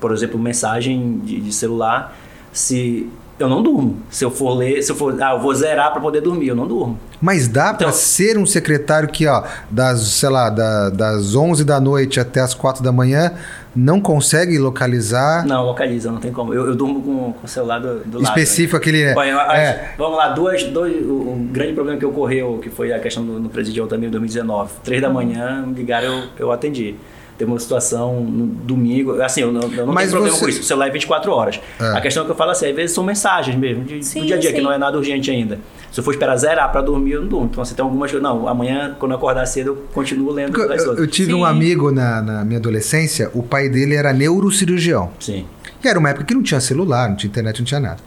Por 0.00 0.12
exemplo, 0.12 0.38
mensagem 0.38 1.18
de, 1.24 1.40
de 1.40 1.52
celular, 1.52 2.16
se 2.52 3.08
eu 3.38 3.48
não 3.48 3.62
durmo. 3.62 3.96
Se 4.10 4.22
eu 4.22 4.30
for 4.30 4.54
ler, 4.54 4.82
se 4.82 4.92
eu 4.92 4.96
for, 4.96 5.16
ah, 5.22 5.32
eu 5.32 5.40
vou 5.40 5.54
zerar 5.54 5.90
para 5.92 6.00
poder 6.00 6.20
dormir, 6.20 6.48
eu 6.48 6.54
não 6.56 6.66
durmo. 6.66 6.98
Mas 7.22 7.48
dá 7.48 7.72
Então- 7.74 7.90
ser 7.92 8.36
um 8.36 8.44
secretário 8.44 9.08
que, 9.08 9.26
ó, 9.26 9.44
das, 9.70 10.00
sei 10.00 10.28
lá, 10.28 10.50
da- 10.50 10.90
das 10.90 11.34
11 11.34 11.64
da 11.64 11.80
noite 11.80 12.20
até 12.20 12.40
as 12.40 12.52
4 12.52 12.82
da 12.82 12.92
manhã, 12.92 13.32
não 13.74 13.98
consegue 14.00 14.58
localizar 14.58 15.46
Não, 15.46 15.64
localiza, 15.64 16.10
não 16.12 16.18
tem 16.18 16.32
como. 16.32 16.52
Eu, 16.52 16.66
eu 16.66 16.74
durmo 16.74 17.00
com, 17.00 17.32
com 17.32 17.46
o 17.46 17.48
celular 17.48 17.78
do, 17.78 18.00
do 18.00 18.18
lado. 18.18 18.24
específico 18.28 18.76
aquele. 18.76 19.04
né? 19.06 19.14
A- 19.14 19.56
é, 19.56 19.94
Vamos 19.96 20.18
lá, 20.18 20.28
duas, 20.30 20.62
dois, 20.64 21.02
um 21.06 21.48
grande 21.50 21.72
problema 21.72 21.98
que 21.98 22.04
ocorreu, 22.04 22.58
que 22.62 22.68
foi 22.68 22.92
a 22.92 22.98
questão 22.98 23.24
do, 23.24 23.38
no 23.40 23.48
presidial 23.48 23.86
também 23.86 24.08
em 24.08 24.10
2019. 24.10 24.72
Três 24.84 25.00
da 25.00 25.08
manhã, 25.08 25.62
me 25.66 25.72
ligaram, 25.74 26.08
eu, 26.08 26.22
eu 26.38 26.52
atendi. 26.52 26.94
Teve 27.40 27.50
uma 27.50 27.58
situação 27.58 28.20
no 28.20 28.44
domingo, 28.48 29.18
assim, 29.22 29.40
eu 29.40 29.50
não, 29.50 29.62
eu 29.62 29.86
não 29.86 29.94
Mas 29.94 30.10
tenho 30.10 30.10
problema 30.10 30.36
você- 30.36 30.40
com 30.44 30.48
isso, 30.50 30.60
o 30.60 30.62
celular 30.62 30.88
é 30.88 30.90
24 30.90 31.32
horas. 31.32 31.58
É. 31.80 31.84
A 31.96 32.00
questão 32.02 32.26
que 32.26 32.30
eu 32.30 32.34
falo 32.34 32.50
assim, 32.50 32.66
às 32.68 32.76
vezes 32.76 32.94
são 32.94 33.02
mensagens 33.02 33.56
mesmo, 33.56 33.82
de, 33.82 34.04
Sim, 34.04 34.20
do 34.20 34.26
dia 34.26 34.36
a 34.36 34.38
dia, 34.38 34.50
sim. 34.50 34.56
que 34.56 34.60
não 34.60 34.70
é 34.70 34.76
nada 34.76 34.98
urgente 34.98 35.30
ainda. 35.30 35.58
Se 35.90 35.98
eu 35.98 36.04
for 36.04 36.10
esperar 36.10 36.36
zerar 36.36 36.70
para 36.70 36.82
dormir, 36.82 37.12
eu 37.12 37.22
não 37.22 37.28
durmo. 37.28 37.48
Então, 37.50 37.64
você 37.64 37.74
tem 37.74 37.82
algumas 37.82 38.10
coisas, 38.10 38.22
não, 38.22 38.46
amanhã, 38.46 38.94
quando 38.98 39.12
eu 39.12 39.16
acordar 39.16 39.46
cedo, 39.46 39.68
eu 39.68 39.76
continuo 39.94 40.30
lendo 40.32 40.60
eu, 40.60 40.68
das 40.68 40.84
eu- 40.84 41.06
tive 41.06 41.32
Sim. 41.32 41.38
um 41.38 41.44
amigo 41.46 41.90
na, 41.90 42.20
na 42.20 42.44
minha 42.44 42.58
adolescência, 42.58 43.30
o 43.32 43.42
pai 43.42 43.70
dele 43.70 43.94
era 43.94 44.12
neurocirurgião. 44.12 45.08
Sim. 45.18 45.46
E 45.82 45.88
era 45.88 45.98
uma 45.98 46.10
época 46.10 46.24
que 46.26 46.34
não 46.34 46.42
tinha 46.42 46.60
celular, 46.60 47.08
não 47.08 47.16
tinha 47.16 47.28
internet, 47.30 47.58
não 47.58 47.64
tinha 47.64 47.80
nada. 47.80 47.98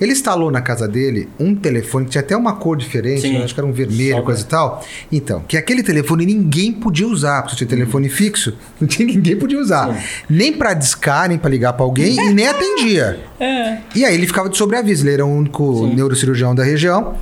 Ele 0.00 0.12
instalou 0.12 0.50
na 0.50 0.60
casa 0.60 0.86
dele 0.86 1.28
um 1.40 1.54
telefone 1.54 2.04
que 2.04 2.12
tinha 2.12 2.22
até 2.22 2.36
uma 2.36 2.54
cor 2.56 2.76
diferente, 2.76 3.22
Sim. 3.22 3.42
acho 3.42 3.54
que 3.54 3.60
era 3.60 3.66
um 3.66 3.72
vermelho, 3.72 4.16
Só, 4.16 4.22
coisa 4.22 4.42
e 4.42 4.44
tal. 4.44 4.84
Então, 5.10 5.42
que 5.48 5.56
aquele 5.56 5.82
telefone 5.82 6.26
ninguém 6.26 6.72
podia 6.72 7.06
usar, 7.06 7.42
porque 7.42 7.56
tinha 7.56 7.68
telefone 7.68 8.08
fixo, 8.08 8.56
não 8.80 8.86
tinha 8.86 9.06
ninguém 9.06 9.36
podia 9.36 9.58
usar. 9.58 9.94
Sim. 9.94 10.00
Nem 10.28 10.52
pra 10.52 10.74
discar, 10.74 11.28
nem 11.28 11.38
pra 11.38 11.48
ligar 11.50 11.72
pra 11.72 11.84
alguém, 11.84 12.14
e 12.14 12.34
nem 12.34 12.46
atendia. 12.46 13.20
É. 13.40 13.78
E 13.94 14.04
aí 14.04 14.14
ele 14.14 14.26
ficava 14.26 14.48
de 14.48 14.56
sobreaviso, 14.56 15.04
ele 15.04 15.14
era 15.14 15.24
o 15.24 15.28
único 15.28 15.74
Sim. 15.78 15.94
neurocirurgião 15.94 16.54
da 16.54 16.62
região. 16.62 17.14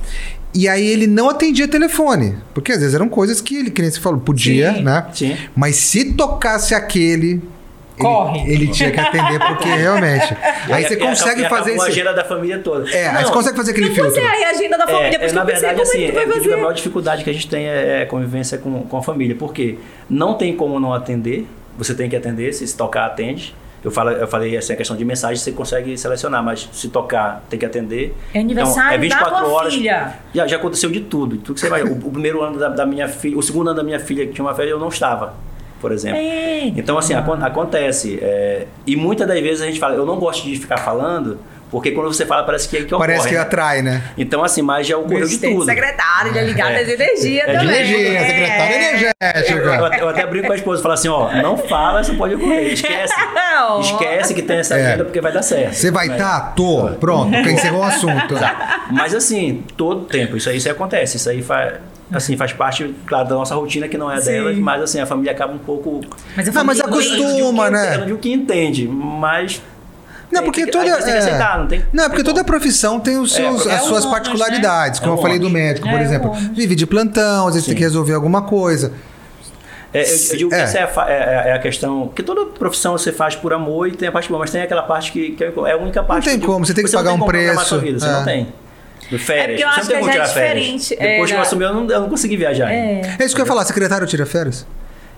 E 0.53 0.67
aí 0.67 0.85
ele 0.85 1.07
não 1.07 1.29
atendia 1.29 1.65
telefone, 1.67 2.35
porque 2.53 2.73
às 2.73 2.79
vezes 2.79 2.93
eram 2.93 3.07
coisas 3.07 3.39
que 3.39 3.55
ele, 3.55 3.71
que 3.71 3.81
nem 3.81 3.89
você 3.89 4.01
falou, 4.01 4.19
podia, 4.19 4.73
né? 4.81 5.05
Sim. 5.13 5.37
Mas 5.55 5.77
se 5.77 6.13
tocasse 6.13 6.75
aquele. 6.75 7.41
Ele- 8.07 8.15
Corre. 8.15 8.51
Ele, 8.53 8.67
tinha 8.67 8.91
que 8.91 8.99
atender, 8.99 9.39
porque 9.39 9.67
realmente. 9.69 10.35
Aí 10.71 10.83
você 10.85 10.95
consegue 10.97 11.47
fazer 11.49 11.75
com 11.75 11.81
a 11.81 11.87
isso. 11.89 11.99
agenda 11.99 12.13
da 12.13 12.23
família 12.23 12.59
toda. 12.59 12.89
É, 12.91 13.07
aí 13.07 13.15
você 13.17 13.23
Não, 13.23 13.31
consegue 13.31 13.57
fazer 13.57 13.71
aquele 13.71 13.87
Não, 13.89 13.95
filtro. 13.95 14.13
você 14.13 14.19
é 14.21 14.45
a 14.45 14.49
agenda 14.49 14.77
da 14.77 14.87
família, 14.87 15.11
por 15.19 15.23
É, 15.23 15.25
isso 15.27 15.35
na 15.35 15.43
verdade, 15.43 15.73
como 15.75 15.81
assim, 15.83 16.03
é 16.03 16.05
que 16.07 16.11
tu 16.11 16.15
vai 16.27 16.37
eu 16.37 16.41
digo, 16.41 16.53
a 16.53 16.57
maior 16.57 16.73
dificuldade 16.73 17.23
que 17.23 17.29
a 17.29 17.33
gente 17.33 17.47
tem 17.49 17.65
é 17.67 18.01
a 18.03 18.05
convivência 18.05 18.57
com, 18.57 18.83
com 18.83 18.97
a 18.97 19.01
família, 19.03 19.35
porque 19.37 19.77
não 20.09 20.33
tem 20.35 20.55
como 20.55 20.79
não 20.79 20.93
atender, 20.93 21.47
você 21.77 21.93
tem 21.93 22.09
que 22.09 22.15
atender, 22.15 22.53
se 22.53 22.75
tocar, 22.77 23.05
atende. 23.05 23.55
Eu, 23.83 23.89
falo, 23.89 24.11
eu 24.11 24.27
falei 24.27 24.55
assim, 24.55 24.73
a 24.73 24.75
questão 24.75 24.95
de 24.95 25.03
mensagem 25.03 25.37
você 25.37 25.51
consegue 25.51 25.97
selecionar, 25.97 26.43
mas 26.43 26.69
se 26.71 26.87
tocar, 26.89 27.43
tem 27.49 27.57
que 27.57 27.65
atender. 27.65 28.15
É 28.31 28.39
aniversário 28.39 29.03
então, 29.03 29.17
da 29.19 29.41
tua 29.41 29.71
filha. 29.71 30.13
Já, 30.35 30.45
já 30.45 30.57
aconteceu 30.57 30.91
de 30.91 30.99
tudo. 30.99 31.37
tudo 31.37 31.55
que 31.55 31.61
você 31.61 31.67
vai, 31.67 31.81
o, 31.81 31.93
o 31.93 32.11
primeiro 32.11 32.43
ano 32.43 32.59
da, 32.59 32.69
da 32.69 32.85
minha 32.85 33.07
filha, 33.07 33.35
o 33.35 33.41
segundo 33.41 33.69
ano 33.71 33.77
da 33.77 33.83
minha 33.83 33.99
filha, 33.99 34.27
que 34.27 34.33
tinha 34.33 34.45
uma 34.45 34.53
férias, 34.53 34.73
eu 34.73 34.79
não 34.79 34.89
estava, 34.89 35.33
por 35.81 35.91
exemplo. 35.91 36.19
Eita. 36.19 36.79
Então, 36.79 36.97
assim, 36.97 37.13
acon- 37.13 37.43
acontece. 37.43 38.19
é, 38.21 38.65
e 38.85 38.95
muitas 38.95 39.27
das 39.27 39.39
vezes 39.41 39.61
a 39.61 39.65
gente 39.65 39.79
fala, 39.79 39.95
eu 39.95 40.05
não 40.05 40.17
gosto 40.17 40.43
de 40.47 40.55
ficar 40.57 40.77
falando, 40.77 41.39
porque 41.69 41.91
quando 41.91 42.13
você 42.13 42.25
fala, 42.25 42.43
parece 42.43 42.67
que, 42.67 42.77
é 42.77 42.83
que 42.83 42.89
Parece 42.97 43.19
ocorre, 43.19 43.29
que 43.29 43.35
né? 43.35 43.41
atrai, 43.41 43.81
né? 43.81 44.03
Então, 44.17 44.43
assim, 44.43 44.61
mas 44.61 44.85
já 44.85 44.97
ocorreu 44.97 45.19
de 45.19 45.23
Assistente 45.25 45.53
tudo. 45.53 45.65
secretário, 45.65 46.33
já 46.33 46.41
ligado 46.41 46.71
É. 46.73 46.83
de 46.83 46.91
energia 46.91 47.43
É 47.43 47.45
de 47.47 47.53
também. 47.59 47.75
Energia, 47.75 48.09
É. 48.19 48.25
secretária 48.27 48.75
Eu, 48.75 48.81
energética. 48.89 49.85
até- 49.87 50.01
eu 50.01 50.09
até 50.09 50.25
brinco 50.25 50.47
com 50.47 50.53
a 50.53 50.55
esposa 50.57 50.79
e 50.79 50.83
falo 50.83 50.93
assim, 50.93 51.07
ó, 51.07 51.31
não 51.41 51.57
fala, 51.57 52.01
isso 52.01 52.13
pode 52.15 52.35
ocorrer. 52.35 52.73
Esquece. 52.73 53.13
Esquece 53.81 54.33
que 54.33 54.41
tem 54.41 54.57
essa 54.57 54.75
É. 54.77 54.85
agenda 54.87 55.05
porque 55.05 55.21
vai 55.21 55.31
dar 55.31 55.41
certo. 55.43 55.73
Você 55.73 55.89
vai 55.91 56.07
estar? 56.07 56.53
Tô. 56.55 56.89
Pronto, 56.99 57.33
encerrou 57.35 57.81
o 57.81 57.83
assunto. 57.85 58.35
Mas 58.91 59.15
assim, 59.15 59.63
todo 59.77 60.01
tempo, 60.05 60.35
isso 60.37 60.49
aí, 60.49 60.57
isso 60.57 60.67
aí 60.67 60.73
acontece. 60.73 61.17
Isso 61.17 61.29
aí 61.29 61.41
faz. 61.41 61.73
Assim, 62.13 62.35
faz 62.35 62.51
parte, 62.51 62.93
claro, 63.05 63.29
da 63.29 63.35
nossa 63.35 63.55
rotina 63.55 63.87
que 63.87 63.97
não 63.97 64.11
é 64.11 64.19
Sim. 64.19 64.31
delas, 64.31 64.57
mas 64.57 64.81
assim, 64.83 64.99
a 64.99 65.05
família 65.05 65.31
acaba 65.31 65.53
um 65.53 65.57
pouco. 65.57 66.01
Mas 66.35 66.47
a 66.47 66.51
Não, 66.51 66.63
mas 66.65 66.77
não 66.79 66.85
acostuma, 66.87 67.65
que- 67.65 67.71
né? 67.71 67.97
Não 67.99 68.05
digo 68.05 68.17
que 68.19 68.31
entende, 68.33 68.85
mas. 68.87 69.61
Não, 70.31 70.39
tem 70.41 70.43
porque 70.51 70.65
que- 70.65 70.71
toda. 70.71 70.85
você 70.85 70.95
tem 70.97 71.05
que 71.05 71.09
é, 71.11 71.17
aceitar, 71.17 71.59
não 71.59 71.67
tem- 71.67 71.85
Não, 71.93 72.03
porque 72.05 72.23
tem 72.23 72.33
toda 72.33 72.43
profissão 72.43 72.99
tem 72.99 73.17
os 73.17 73.33
É, 73.33 73.35
seus, 73.37 73.65
é 73.65 73.75
as 73.75 73.83
o 73.83 73.87
suas 73.87 74.03
ônus, 74.05 74.17
particularidades. 74.17 74.99
né? 74.99 75.05
Como 75.05 75.13
É 75.13 75.15
eu 75.15 75.19
o 75.19 75.21
falei 75.21 75.39
do 75.39 75.49
médico, 75.49 75.87
por 75.87 75.95
É, 75.97 76.01
o 76.01 76.03
exemplo. 76.03 76.33
Vive 76.53 76.75
de 76.75 76.85
plantão, 76.85 77.47
às 77.47 77.53
vezes 77.53 77.65
tem 77.65 77.73
Sim. 77.73 77.77
que 77.77 77.83
resolver 77.83 78.13
alguma 78.13 78.41
coisa. 78.41 78.91
É, 79.93 80.03
eu, 80.09 80.15
eu 80.31 80.37
digo 80.37 80.49
que 80.49 80.55
É. 80.55 80.59
essa 80.61 80.77
é 80.79 80.83
a, 80.83 81.05
é- 81.09 81.49
é 81.49 81.53
a 81.53 81.59
questão. 81.59 82.07
Porque 82.07 82.23
toda 82.23 82.45
profissão 82.45 82.93
você 82.97 83.11
faz 83.11 83.35
por 83.35 83.51
amor 83.53 83.87
e 83.89 83.91
tem 83.91 84.07
a 84.07 84.11
parte 84.11 84.29
boa, 84.29 84.39
mas 84.39 84.49
tem 84.51 84.61
aquela 84.61 84.83
parte 84.83 85.11
que, 85.11 85.31
que 85.31 85.43
é 85.43 85.51
a 85.71 85.77
única 85.77 86.01
parte. 86.01 86.29
tem 86.29 86.39
que- 86.39 86.45
como, 86.45 86.65
você 86.65 86.73
tem 86.73 86.85
que 86.85 86.91
não 86.93 86.99
pagar 87.03 87.13
um 87.13 87.25
preço, 87.25 87.65
sua 87.65 87.77
vida, 87.79 87.99
você 87.99 88.05
é. 88.07 88.11
não 88.11 88.23
tem. 88.23 88.47
Férias. 89.19 89.43
É 89.43 89.47
porque 89.51 89.63
eu 89.63 89.67
acho 89.69 89.75
você 89.75 89.81
não 89.81 89.87
tem 89.87 89.95
que 89.95 90.01
como 90.01 90.13
já 90.13 90.19
é 90.23 90.25
tirar 90.25 90.33
férias. 90.33 90.65
diferente, 90.65 90.89
Depois 90.89 91.11
é, 91.11 91.25
que 91.25 91.31
eu 91.31 91.35
da- 91.37 91.41
assumi, 91.41 91.63
eu 91.63 91.73
não, 91.73 91.87
eu 91.89 91.99
não 92.01 92.09
consegui 92.09 92.37
viajar. 92.37 92.71
É. 92.71 93.01
É 93.19 93.25
isso 93.25 93.35
que 93.35 93.41
eu 93.41 93.45
ia 93.45 93.47
falar, 93.47 93.65
secretário 93.65 94.07
tira 94.07 94.25
férias? 94.25 94.65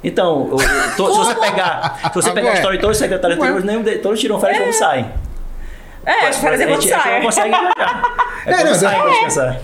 Então, 0.03 0.33
o- 0.37 0.55
o- 0.55 0.57
to- 0.97 1.11
se 1.11 1.17
você 1.17 1.35
pegar, 1.35 1.99
se 2.03 2.13
você 2.13 2.31
pegar 2.31 2.51
a 2.51 2.53
história 2.55 2.77
de 2.77 2.81
todos 2.81 2.97
os 2.97 3.01
secretários 3.01 3.37
anteriores, 3.39 3.65
nenhum 3.65 3.81
de- 3.83 3.97
todos 3.99 4.19
tiram 4.19 4.39
férias 4.39 4.59
quando 4.59 4.73
saem. 4.73 5.11
É, 6.05 6.21
Mas, 6.23 6.35
por 6.37 6.51
exemplo, 6.53 6.73
a 6.75 6.79
gente, 6.81 6.93
a 6.93 6.97
gente 6.97 7.03
sai. 7.03 7.15
não 7.19 7.25
consegue 7.25 7.49
viajar. 7.49 8.03
É, 8.45 8.51
É, 8.51 8.55
quando 8.55 8.67
não, 8.67 8.75
sai 8.75 8.95
é. 8.95 9.01
pra 9.01 9.09
descansar. 9.11 9.59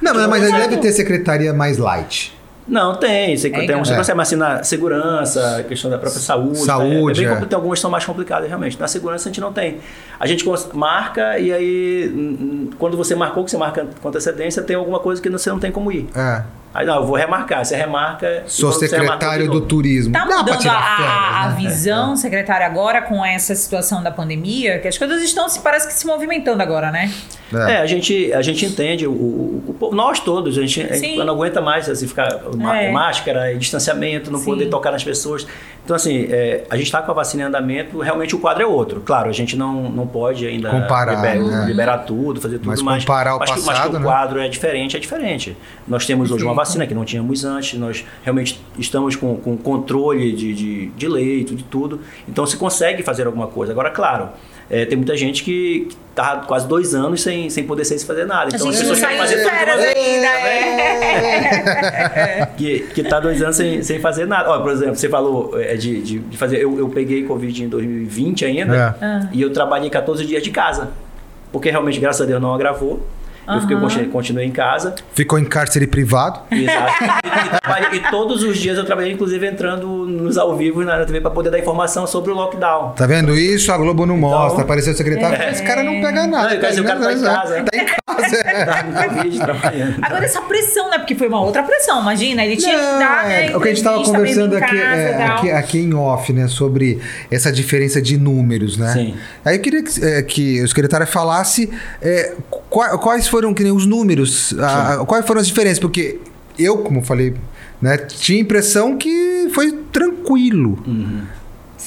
Não, 0.00 0.14
mas, 0.14 0.26
mas 0.28 0.52
deve 0.52 0.76
ter 0.78 0.92
secretaria 0.92 1.52
mais 1.52 1.76
light. 1.76 2.34
Não, 2.70 2.94
tem. 2.94 3.36
Você, 3.36 3.48
É, 3.48 3.50
tem 3.50 3.64
então. 3.64 3.80
um, 3.80 3.84
você 3.84 3.92
É. 3.92 3.96
consegue, 3.96 4.16
mas 4.16 4.28
assim, 4.28 4.36
na 4.36 4.62
segurança, 4.62 5.56
a 5.58 5.64
questão 5.64 5.90
da 5.90 5.98
própria 5.98 6.20
saúde. 6.20 6.58
Saúde, 6.58 7.24
é, 7.24 7.26
é 7.26 7.34
bem 7.34 7.42
é. 7.42 7.46
tem 7.46 7.56
algumas 7.56 7.78
que 7.78 7.82
são 7.82 7.90
mais 7.90 8.04
complicadas, 8.04 8.48
realmente. 8.48 8.78
Na 8.78 8.86
segurança 8.86 9.28
a 9.28 9.32
gente 9.32 9.40
não 9.40 9.52
tem. 9.52 9.78
A 10.18 10.26
gente 10.26 10.44
marca 10.72 11.36
e 11.38 11.52
aí, 11.52 12.70
quando 12.78 12.96
você 12.96 13.14
marcou, 13.16 13.44
que 13.44 13.50
você 13.50 13.56
marca 13.58 13.86
com 14.00 14.08
antecedência, 14.08 14.62
tem 14.62 14.76
alguma 14.76 15.00
coisa 15.00 15.20
que 15.20 15.28
você 15.28 15.50
não 15.50 15.58
tem 15.58 15.72
como 15.72 15.90
ir. 15.90 16.08
É. 16.14 16.42
Aí 16.72 16.86
não, 16.86 16.96
eu 17.00 17.04
vou 17.06 17.16
remarcar. 17.16 17.64
Você 17.64 17.74
remarca. 17.76 18.44
Sou 18.46 18.70
secretário 18.72 19.50
do 19.50 19.60
turismo. 19.60 20.12
Tá 20.12 20.24
mudando 20.24 20.52
a, 20.52 20.56
tirar 20.56 20.78
a- 20.78 20.96
férias, 20.96 21.34
a 21.34 21.48
né? 21.48 21.56
visão, 21.68 22.16
secretária, 22.16 22.64
agora 22.66 23.02
com 23.02 23.24
essa 23.24 23.54
situação 23.56 24.02
da 24.02 24.10
pandemia, 24.12 24.78
que 24.78 24.86
as 24.86 24.96
coisas 24.96 25.20
estão, 25.22 25.48
se 25.48 25.60
parece 25.60 25.88
que 25.88 25.92
se 25.94 26.06
movimentando 26.06 26.62
agora, 26.62 26.90
né? 26.92 27.10
É. 27.52 27.72
É, 27.72 27.76
a 27.78 27.86
gente, 27.86 28.32
a 28.32 28.40
gente 28.42 28.64
entende, 28.64 29.04
o, 29.08 29.10
o- 29.10 29.76
o 29.80 29.94
nós 29.94 30.20
todos, 30.20 30.56
a 30.56 30.60
gente, 30.60 30.80
a 30.82 30.94
gente 30.94 30.98
Sim. 31.00 31.16
não 31.24 31.34
aguenta 31.34 31.60
mais 31.60 31.88
assim, 31.88 32.06
ficar 32.06 32.38
É. 32.76 32.92
máscara, 32.92 33.52
distanciamento, 33.56 34.30
não 34.30 34.38
Sim. 34.38 34.44
poder 34.44 34.66
tocar 34.66 34.92
nas 34.92 35.02
pessoas. 35.02 35.44
Então, 35.84 35.96
assim, 35.96 36.28
é, 36.30 36.62
a 36.70 36.76
gente 36.76 36.86
está 36.86 37.02
com 37.02 37.10
a 37.10 37.14
vacina 37.14 37.42
em 37.42 37.46
andamento, 37.46 37.98
realmente 37.98 38.36
o 38.36 38.38
quadro 38.38 38.62
é 38.62 38.66
outro. 38.66 39.00
Claro, 39.04 39.28
a 39.28 39.32
gente 39.32 39.56
não, 39.56 39.90
não 39.90 40.06
pode 40.06 40.46
ainda 40.46 40.70
Comparar, 40.70 41.14
liber- 41.16 41.42
né? 41.42 41.64
liberar 41.66 41.98
tudo, 41.98 42.40
fazer 42.40 42.58
tudo, 42.58 42.68
Mas 42.68 42.80
mas, 42.82 43.02
comparar 43.02 43.34
o 43.34 43.38
mas, 43.40 43.50
que- 43.50 43.56
mas 43.56 43.64
que 43.64 43.70
passado, 43.72 43.96
o 43.96 43.98
né? 43.98 44.04
quadro 44.04 44.38
é 44.40 44.46
diferente, 44.48 44.96
é 44.96 45.00
diferente. 45.00 45.56
Nós 45.88 46.06
temos 46.06 46.30
hoje 46.30 46.44
uma 46.44 46.54
Perfeito. 46.54 46.59
Vacina 46.60 46.86
que 46.86 46.94
não 46.94 47.04
tínhamos 47.04 47.44
antes, 47.44 47.78
nós 47.78 48.04
realmente 48.22 48.60
estamos 48.78 49.16
com, 49.16 49.36
com 49.36 49.56
controle 49.56 50.32
de, 50.32 50.54
de, 50.54 50.86
de 50.88 51.08
leito, 51.08 51.54
de 51.54 51.64
tudo. 51.64 52.00
Então, 52.28 52.46
se 52.46 52.56
consegue 52.56 53.02
fazer 53.02 53.26
alguma 53.26 53.46
coisa. 53.46 53.72
Agora, 53.72 53.90
claro, 53.90 54.28
é, 54.70 54.84
tem 54.84 54.96
muita 54.96 55.16
gente 55.16 55.42
que 55.42 55.88
está 56.10 56.36
quase 56.36 56.68
dois 56.68 56.94
anos 56.94 57.22
sem, 57.22 57.50
sem 57.50 57.64
poder 57.64 57.84
sair 57.84 57.98
sem 57.98 58.06
fazer 58.06 58.24
nada. 58.24 58.50
Então, 58.54 58.68
as 58.68 58.78
pessoas 58.78 59.00
querem 59.00 59.18
fazer 59.18 59.42
tudo 59.42 59.52
uma 59.52 59.76
vez. 59.76 60.22
é. 60.22 62.46
que, 62.56 62.80
que 62.94 63.02
tá 63.02 63.18
dois 63.18 63.42
anos 63.42 63.56
sem, 63.56 63.82
sem 63.82 64.00
fazer 64.00 64.26
nada. 64.26 64.50
Ó, 64.50 64.60
por 64.60 64.70
exemplo, 64.70 64.94
você 64.94 65.08
falou 65.08 65.60
é, 65.60 65.76
de, 65.76 66.00
de, 66.02 66.18
de 66.20 66.36
fazer. 66.36 66.62
Eu, 66.62 66.78
eu 66.78 66.88
peguei 66.88 67.24
Covid 67.24 67.64
em 67.64 67.68
2020 67.68 68.44
ainda 68.44 68.96
É. 69.00 69.04
Ah. 69.04 69.28
e 69.32 69.42
eu 69.42 69.52
trabalhei 69.52 69.90
14 69.90 70.24
dias 70.24 70.42
de 70.42 70.50
casa. 70.50 70.90
Porque 71.50 71.70
realmente, 71.70 71.98
graças 71.98 72.22
a 72.22 72.24
Deus, 72.24 72.40
não 72.40 72.54
agravou. 72.54 73.04
Eu 73.48 73.60
fiquei, 73.60 74.06
continuei 74.06 74.46
em 74.46 74.50
casa. 74.52 74.94
Ficou 75.14 75.38
em 75.38 75.44
cárcere 75.44 75.86
privado. 75.86 76.40
Exato. 76.50 76.92
E, 77.92 77.96
e 77.96 78.00
e 78.00 78.10
todos 78.10 78.42
os 78.42 78.58
dias 78.58 78.76
eu 78.78 78.84
trabalhei, 78.84 79.12
inclusive, 79.12 79.46
entrando 79.46 79.86
nos 79.86 80.36
ao 80.38 80.56
vivo 80.56 80.82
na 80.82 81.04
TV 81.04 81.20
para 81.20 81.30
poder 81.30 81.50
dar 81.50 81.58
informação 81.58 82.06
sobre 82.06 82.30
o 82.30 82.34
lockdown. 82.34 82.92
Tá 82.92 83.06
vendo 83.06 83.36
isso? 83.36 83.70
A 83.70 83.76
Globo 83.78 84.06
não 84.06 84.16
mostra. 84.16 84.62
Apareceu 84.62 84.92
o 84.92 84.96
secretário. 84.96 85.40
É. 85.40 85.50
Esse 85.50 85.62
cara 85.62 85.82
não 85.82 86.00
pega 86.00 86.26
nada. 86.26 86.48
Não, 86.48 86.50
eu 86.54 86.60
quero 86.60 86.68
dizer, 86.70 86.80
o 86.80 86.84
cara 86.84 87.00
tá 87.00 87.12
em 87.12 87.20
casa. 87.22 87.64
Tá 87.64 87.76
em 87.76 87.86
casa. 87.86 88.36
é. 88.36 88.64
Tava 88.64 88.82
no 88.82 89.14
Covid 89.14 89.38
trabalhando. 89.38 89.94
Agora 90.02 90.24
essa 90.24 90.40
pressão, 90.42 90.90
né? 90.90 90.98
Porque 90.98 91.14
foi 91.14 91.28
uma 91.28 91.40
outra 91.40 91.62
pressão, 91.62 92.00
imagina. 92.00 92.44
Ele 92.44 92.56
tinha 92.56 92.76
que 92.76 92.82
Não, 92.82 92.98
dar, 92.98 93.30
é, 93.30 93.48
né? 93.50 93.56
o 93.56 93.60
que 93.60 93.68
a 93.68 93.74
gente 93.74 93.84
mesmo 93.88 94.04
conversando 94.04 94.56
aqui, 94.56 94.76
casa 94.78 94.82
é, 94.82 95.26
aqui, 95.26 95.50
aqui 95.50 95.78
em 95.80 95.94
off, 95.94 96.32
né, 96.32 96.48
sobre 96.48 97.00
essa 97.30 97.52
diferença 97.52 98.00
de 98.00 98.16
números, 98.16 98.76
né? 98.76 98.92
Sim. 98.92 99.14
Aí 99.44 99.56
eu 99.56 99.62
queria 99.62 99.82
que, 99.82 100.04
é, 100.04 100.22
que 100.22 100.62
o 100.62 100.68
secretário 100.68 101.06
falasse 101.06 101.70
é, 102.02 102.34
qua- 102.68 102.98
quais 102.98 103.28
foram 103.30 103.54
que 103.54 103.62
nem 103.62 103.72
os 103.72 103.86
números, 103.86 104.54
a- 104.58 105.04
quais 105.06 105.24
foram 105.26 105.40
as 105.40 105.46
diferenças, 105.46 105.78
porque 105.78 106.18
eu, 106.58 106.78
como 106.78 107.02
falei 107.02 107.34
Né? 107.80 107.96
Tinha 107.96 108.36
a 108.38 108.42
impressão 108.42 108.98
que 108.98 109.48
foi 109.54 109.72
tranquilo. 109.90 110.78
Uhum. 110.86 111.22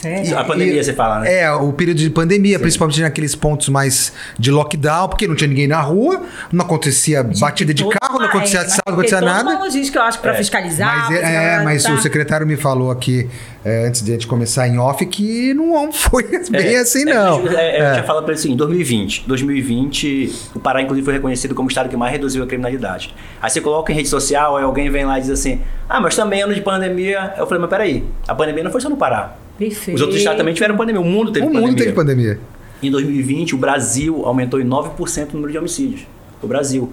Sério? 0.04 0.38
A 0.38 0.44
pandemia, 0.44 0.80
E- 0.82 0.84
você 0.84 0.94
fala, 0.94 1.20
né? 1.20 1.34
É, 1.42 1.52
o 1.52 1.72
período 1.72 1.98
de 1.98 2.10
pandemia, 2.10 2.60
principalmente 2.60 3.02
naqueles 3.02 3.36
pontos 3.36 3.70
mais 3.70 4.12
de 4.38 4.52
lockdown, 4.52 5.08
porque 5.08 5.26
não 5.28 5.36
tinha 5.36 5.48
ninguém 5.48 5.68
na 5.68 5.80
rua, 5.80 6.22
não 6.52 6.66
acontecia 6.66 7.24
batida 7.24 7.74
de 7.74 7.88
carro, 7.88 8.20
não 8.20 8.26
acontecia 8.28 8.60
é, 8.60 8.64
assalto, 8.64 8.82
não 8.86 8.94
acontecia 8.96 9.20
toda 9.20 9.32
nada. 9.34 9.50
uma 9.52 9.64
logística, 9.64 9.98
eu 10.00 10.04
acho, 10.04 10.20
pra 10.20 10.34
É. 10.34 10.38
fiscalizar. 10.38 11.10
Mas, 11.10 11.18
é, 11.18 11.22
galera 11.22 11.64
mas 11.64 11.84
tá- 11.84 11.94
o 11.94 12.02
secretário 12.02 12.46
me 12.46 12.58
falou 12.58 12.92
aqui, 12.92 13.30
é, 13.64 13.88
antes 13.88 14.02
de 14.04 14.12
a 14.12 14.14
gente 14.16 14.28
começar 14.28 14.68
em 14.68 14.78
off, 14.78 15.06
que 15.06 15.54
não 15.54 15.92
foi 15.94 16.24
bem 16.50 16.76
assim, 16.78 17.06
não. 17.06 17.48
É, 17.48 17.78
é, 17.78 17.80
eu 17.80 17.86
É. 17.86 17.92
tinha 17.94 18.04
falado 18.04 18.24
para 18.26 18.34
ele 18.34 18.40
assim, 18.40 18.52
em 18.52 18.56
2020. 18.58 19.24
2020, 19.26 20.34
o 20.56 20.60
Pará, 20.60 20.82
inclusive, 20.82 21.06
foi 21.06 21.14
reconhecido 21.14 21.56
como 21.56 21.68
o 21.68 21.72
estado 21.72 21.88
que 21.90 21.96
mais 21.96 22.12
reduziu 22.12 22.44
a 22.44 22.48
criminalidade. 22.48 23.14
Aí 23.42 23.50
você 23.50 23.62
coloca 23.62 23.92
em 23.92 23.96
rede 23.96 24.10
social, 24.10 24.58
aí 24.58 24.64
alguém 24.64 24.90
vem 24.90 25.06
lá 25.06 25.18
e 25.18 25.22
diz 25.22 25.30
assim, 25.30 25.62
ah, 25.90 26.02
mas 26.02 26.16
também 26.16 26.42
ano 26.42 26.54
de 26.54 26.62
pandemia. 26.62 27.34
Eu 27.38 27.46
falei, 27.46 27.62
mas 27.62 27.70
peraí, 27.70 28.04
a 28.28 28.36
pandemia 28.36 28.64
não 28.64 28.72
foi 28.72 28.82
só 28.82 28.90
no 28.90 28.98
Pará. 28.98 29.34
Perfeito. 29.58 29.96
Os 29.96 30.02
outros 30.02 30.18
estados 30.20 30.38
também 30.38 30.54
tiveram 30.54 30.76
pandemia, 30.76 31.02
o 31.02 31.06
mundo 31.06 31.32
teve 31.32 31.46
O 31.46 31.50
pandemia. 31.50 31.68
mundo 31.68 31.78
teve 31.78 31.92
pandemia. 31.94 32.40
Em 32.82 32.92
2020, 32.92 33.56
o 33.56 33.58
Brasil 33.58 34.26
aumentou 34.26 34.60
em 34.60 34.66
9% 34.66 35.30
o 35.32 35.34
número 35.36 35.52
de 35.52 35.58
homicídios. 35.58 36.02
O 36.42 36.48
Brasil. 36.48 36.92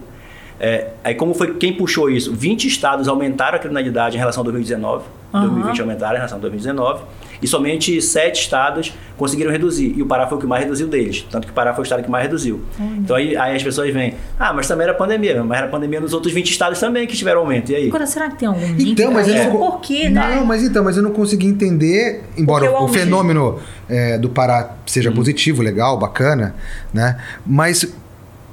É, 0.60 0.88
aí 1.02 1.14
como 1.14 1.32
foi 1.34 1.54
quem 1.54 1.72
puxou 1.72 2.10
isso? 2.10 2.34
20 2.34 2.68
estados 2.68 3.08
aumentaram 3.08 3.56
a 3.56 3.58
criminalidade 3.58 4.14
em 4.16 4.18
relação 4.18 4.42
a 4.42 4.44
2019. 4.44 5.04
Aham. 5.32 5.46
2020 5.48 5.80
aumentaram 5.80 6.12
em 6.14 6.16
relação 6.18 6.38
a 6.38 6.40
2019. 6.40 7.02
E 7.42 7.46
somente 7.46 8.00
sete 8.02 8.40
estados 8.40 8.92
conseguiram 9.16 9.50
reduzir. 9.50 9.94
E 9.96 10.02
o 10.02 10.06
Pará 10.06 10.26
foi 10.26 10.38
o 10.38 10.40
que 10.40 10.46
mais 10.46 10.62
reduziu 10.62 10.88
deles. 10.88 11.26
Tanto 11.30 11.46
que 11.46 11.52
o 11.52 11.54
Pará 11.54 11.74
foi 11.74 11.82
o 11.82 11.84
estado 11.84 12.02
que 12.02 12.10
mais 12.10 12.24
reduziu. 12.24 12.62
Então 12.98 13.16
aí, 13.16 13.36
aí 13.36 13.56
as 13.56 13.62
pessoas 13.62 13.92
vêm, 13.92 14.14
ah, 14.38 14.52
mas 14.52 14.66
também 14.66 14.84
era 14.84 14.94
pandemia. 14.94 15.42
Mas 15.42 15.58
era 15.58 15.68
pandemia 15.68 16.00
nos 16.00 16.12
outros 16.12 16.32
20 16.32 16.50
estados 16.50 16.78
também 16.78 17.06
que 17.06 17.16
tiveram 17.16 17.40
aumento. 17.40 17.70
E 17.70 17.76
aí? 17.76 17.88
Agora, 17.88 18.06
será 18.06 18.30
que 18.30 18.36
tem 18.36 18.48
algum 18.48 18.66
link? 18.66 18.92
Então, 18.92 19.12
mas 19.12 19.28
eu 19.28 19.34
não. 19.34 19.50
Por 19.50 19.80
quê, 19.80 20.08
né? 20.08 20.36
Não, 20.36 20.44
mas 20.44 20.62
então, 20.62 20.84
mas 20.84 20.96
eu 20.96 21.02
não 21.02 21.12
consegui 21.12 21.46
entender, 21.46 22.24
embora 22.36 22.66
Porque 22.66 22.82
o 22.82 22.86
o, 22.86 22.88
fenômeno 22.88 23.58
é, 23.88 24.18
do 24.18 24.28
Pará 24.28 24.76
seja 24.86 25.10
positivo, 25.10 25.62
legal, 25.62 25.98
bacana, 25.98 26.54
né? 26.92 27.18
Mas 27.46 27.86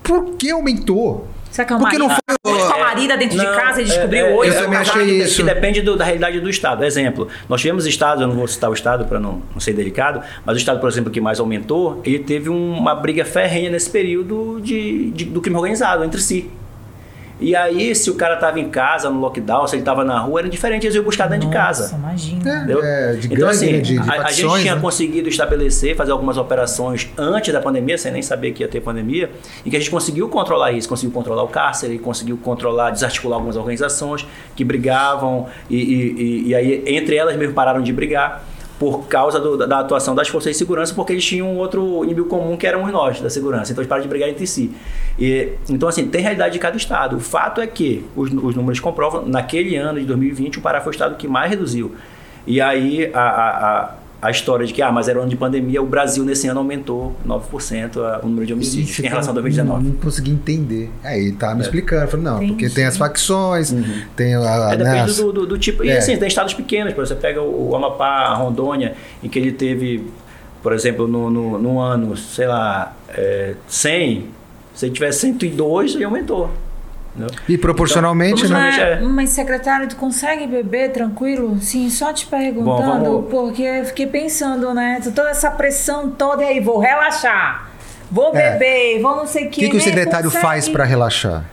por 0.03 0.35
que 0.35 0.49
aumentou? 0.51 1.27
Será 1.51 1.65
que 1.65 1.73
é 1.73 1.75
o 1.75 1.79
Porque 1.79 1.97
não 1.97 2.07
marido? 2.07 2.23
foi- 2.39 2.57
Com 2.67 2.73
a 2.73 2.77
marida 2.79 3.17
dentro 3.17 3.37
de 3.37 3.45
Não, 3.45 3.55
casa 3.55 3.81
e 3.81 3.85
descobriu 3.85 4.25
é, 4.25 4.31
é, 4.31 4.35
hoje. 4.35 4.51
eu 4.51 4.59
o 4.59 4.63
também 4.63 4.79
achei 4.79 5.05
que- 5.05 5.11
isso. 5.23 5.37
Que 5.37 5.43
depende 5.53 5.81
do- 5.81 5.95
da 5.97 6.05
realidade 6.05 6.39
do 6.39 6.49
estado. 6.49 6.83
Exemplo, 6.83 7.27
nós 7.49 7.61
tivemos 7.61 7.85
estados, 7.85 8.21
eu 8.21 8.27
não 8.27 8.35
vou 8.35 8.47
citar 8.47 8.69
o 8.69 8.73
estado 8.73 9.05
para 9.05 9.19
não, 9.19 9.41
não 9.53 9.59
ser 9.59 9.73
delicado, 9.73 10.21
mas 10.45 10.55
o 10.55 10.59
estado, 10.59 10.79
por 10.79 10.87
exemplo, 10.89 11.11
que 11.11 11.19
mais 11.19 11.39
aumentou, 11.39 12.01
ele 12.05 12.19
teve 12.19 12.49
um- 12.49 12.73
uma 12.77 12.93
briga 12.95 13.25
ferrenha 13.25 13.69
nesse 13.69 13.89
período 13.89 14.59
de, 14.61 15.11
de- 15.11 15.25
do 15.25 15.41
crime 15.41 15.57
organizado 15.57 16.03
entre 16.03 16.21
si. 16.21 16.49
E 17.39 17.55
aí, 17.55 17.93
se 17.93 18.09
o 18.09 18.15
cara 18.15 18.33
estava 18.33 18.59
em 18.59 18.67
casa, 18.69 19.09
no 19.09 19.19
lockdown, 19.19 19.67
se 19.67 19.75
ele 19.75 19.81
estava 19.83 20.03
na 20.03 20.19
rua, 20.19 20.39
era 20.39 20.49
diferente, 20.49 20.85
eles 20.85 20.95
iam 20.95 21.03
buscar 21.03 21.27
dentro 21.27 21.47
de 21.47 21.53
casa. 21.53 21.83
Nossa, 21.83 21.95
imagina. 21.95 22.49
É, 22.51 22.55
Entendeu? 22.57 22.83
é, 22.83 23.13
de 23.13 23.27
então, 23.27 23.37
gangue, 23.37 23.49
assim, 23.51 23.81
de, 23.81 23.99
de 23.99 23.99
a, 23.99 24.25
a 24.25 24.31
gente 24.31 24.59
tinha 24.61 24.75
né? 24.75 24.81
conseguido 24.81 25.29
estabelecer, 25.29 25.95
fazer 25.95 26.11
algumas 26.11 26.37
operações 26.37 27.09
antes 27.17 27.53
da 27.53 27.61
pandemia, 27.61 27.97
sem 27.97 28.11
nem 28.11 28.21
saber 28.23 28.53
que 28.53 28.63
ia 28.63 28.67
ter 28.67 28.81
pandemia, 28.81 29.29
em 29.65 29.69
que 29.69 29.75
a 29.75 29.79
gente 29.79 29.91
conseguiu 29.91 30.27
controlar 30.29 30.71
isso, 30.71 30.89
conseguiu 30.89 31.13
controlar 31.13 31.43
o 31.43 31.47
cárcere, 31.47 31.99
conseguiu 31.99 32.37
controlar, 32.37 32.89
desarticular 32.89 33.35
algumas 33.37 33.55
organizações 33.55 34.25
que 34.55 34.63
brigavam 34.63 35.45
e, 35.69 35.75
e- 35.75 36.11
e- 36.11 36.47
e 36.49 36.55
aí 36.55 36.83
entre 36.87 37.15
elas 37.15 37.35
mesmo 37.37 37.53
pararam 37.53 37.81
de 37.81 37.93
brigar 37.93 38.43
por 38.79 39.07
causa 39.07 39.39
do- 39.39 39.57
da, 39.57 39.79
atuação 39.79 40.13
das 40.13 40.27
forças 40.27 40.51
de 40.51 40.57
segurança, 40.57 40.93
porque 40.93 41.13
eles 41.13 41.25
tinham 41.25 41.47
um 41.51 41.57
outro 41.57 42.03
inimigo 42.03 42.27
comum 42.27 42.55
que 42.55 42.67
éramos 42.67 42.91
nós, 42.91 43.19
da 43.19 43.29
segurança. 43.29 43.71
Então 43.71 43.81
eles 43.81 43.89
pararam 43.89 44.03
de 44.03 44.09
brigar 44.09 44.29
entre 44.29 44.45
si. 44.45 44.71
E, 45.17 45.49
então, 45.67 45.89
assim, 45.89 46.07
tem 46.07 46.21
realidade 46.21 46.53
de 46.53 46.59
cada 46.59 46.77
estado. 46.77 47.15
O 47.17 47.19
fato 47.19 47.59
é 47.59 47.65
que 47.67 48.05
os, 48.15 48.31
os 48.31 48.55
números 48.55 48.79
comprovam, 48.79 49.25
naquele 49.25 49.75
ano 49.75 49.99
de 49.99 50.05
2020, 50.05 50.59
o 50.59 50.61
Pará 50.61 50.79
foi 50.81 50.91
o 50.91 50.93
estado 50.93 51.15
que 51.15 51.27
mais 51.27 51.49
reduziu. 51.49 51.95
E 52.45 52.61
aí 52.61 53.09
a, 53.13 53.19
a, 53.19 53.49
a, 53.49 53.91
a 54.19 54.31
história 54.31 54.65
de 54.65 54.73
que, 54.73 54.81
ah, 54.81 54.91
mas 54.91 55.07
era 55.07 55.19
um 55.19 55.21
ano 55.21 55.29
de 55.29 55.35
pandemia, 55.37 55.79
o 55.81 55.85
Brasil 55.85 56.23
nesse 56.25 56.47
ano 56.47 56.59
aumentou 56.59 57.15
9% 57.25 57.99
a- 58.01 58.19
o 58.23 58.27
número 58.27 58.47
de 58.47 58.53
homicídios 58.53 58.97
em 58.99 59.03
relação 59.07 59.29
a 59.31 59.33
que 59.33 59.39
eu 59.39 59.43
2019. 59.43 59.83
Não, 59.83 59.91
não 59.93 59.99
consegui 59.99 60.31
entender. 60.31 60.89
Aí 61.03 61.19
ele 61.27 61.31
tá 61.33 61.53
me 61.53 61.61
explicando. 61.61 62.03
Eu 62.03 62.07
falei, 62.07 62.25
não, 62.25 62.47
porque 62.47 62.67
tem 62.69 62.85
as 62.85 62.97
facções, 62.97 63.73
tem 64.15 64.33
a. 64.35 64.39
É, 64.39 64.77
né, 64.77 64.77
depende 64.77 64.99
as- 65.11 65.17
do, 65.17 65.31
do, 65.31 65.45
do 65.45 65.57
tipo. 65.59 65.83
E 65.83 65.89
É. 65.89 65.97
assim, 65.99 66.17
tem 66.17 66.27
estados 66.27 66.53
pequenos, 66.55 66.93
por 66.93 67.03
exemplo, 67.03 67.21
você 67.21 67.27
pega 67.27 67.41
o, 67.41 67.69
o 67.69 67.75
Amapá, 67.75 68.07
a 68.29 68.33
Rondônia, 68.33 68.95
em 69.23 69.29
que 69.29 69.37
ele 69.37 69.51
teve, 69.51 70.03
por 70.63 70.73
exemplo, 70.73 71.07
no, 71.07 71.29
no, 71.29 71.59
no 71.59 71.79
ano, 71.79 72.17
sei 72.17 72.47
lá, 72.47 72.95
é, 73.09 73.53
100, 73.67 74.25
se 74.73 74.85
ele 74.87 74.93
tiver 74.93 75.11
102, 75.11 75.93
ele 75.93 76.03
aumentou. 76.03 76.49
Entendeu? 77.17 77.35
E 77.49 77.57
proporcionalmente, 77.57 78.45
Então, 78.45 78.57
né? 78.57 78.63
Mas, 78.71 78.77
é. 78.79 79.01
mas, 79.01 79.29
secretário, 79.31 79.87
tu 79.87 79.95
consegue 79.95 80.45
beber 80.47 80.91
tranquilo? 80.91 81.57
Sim, 81.61 81.89
só 81.89 82.13
te 82.13 82.25
perguntando, 82.25 83.05
Bom, 83.05 83.21
vamos- 83.21 83.29
porque 83.29 83.61
eu 83.63 83.85
fiquei 83.85 84.07
pensando, 84.07 84.73
né? 84.73 84.99
Toda 85.15 85.29
essa 85.29 85.49
pressão 85.51 86.09
toda 86.11 86.43
e 86.43 86.47
aí, 86.47 86.59
vou 86.59 86.79
relaxar, 86.79 87.69
vou 88.11 88.35
É. 88.35 88.51
beber, 88.53 89.01
vou 89.01 89.15
não 89.15 89.25
sei 89.27 89.45
o 89.45 89.47
O 89.47 89.49
que. 89.49 89.61
que, 89.61 89.69
que 89.69 89.75
o 89.75 89.79
né? 89.79 89.83
secretário 89.83 90.25
Consegue? 90.29 90.45
faz 90.45 90.69
para 90.69 90.83
relaxar? 90.83 91.43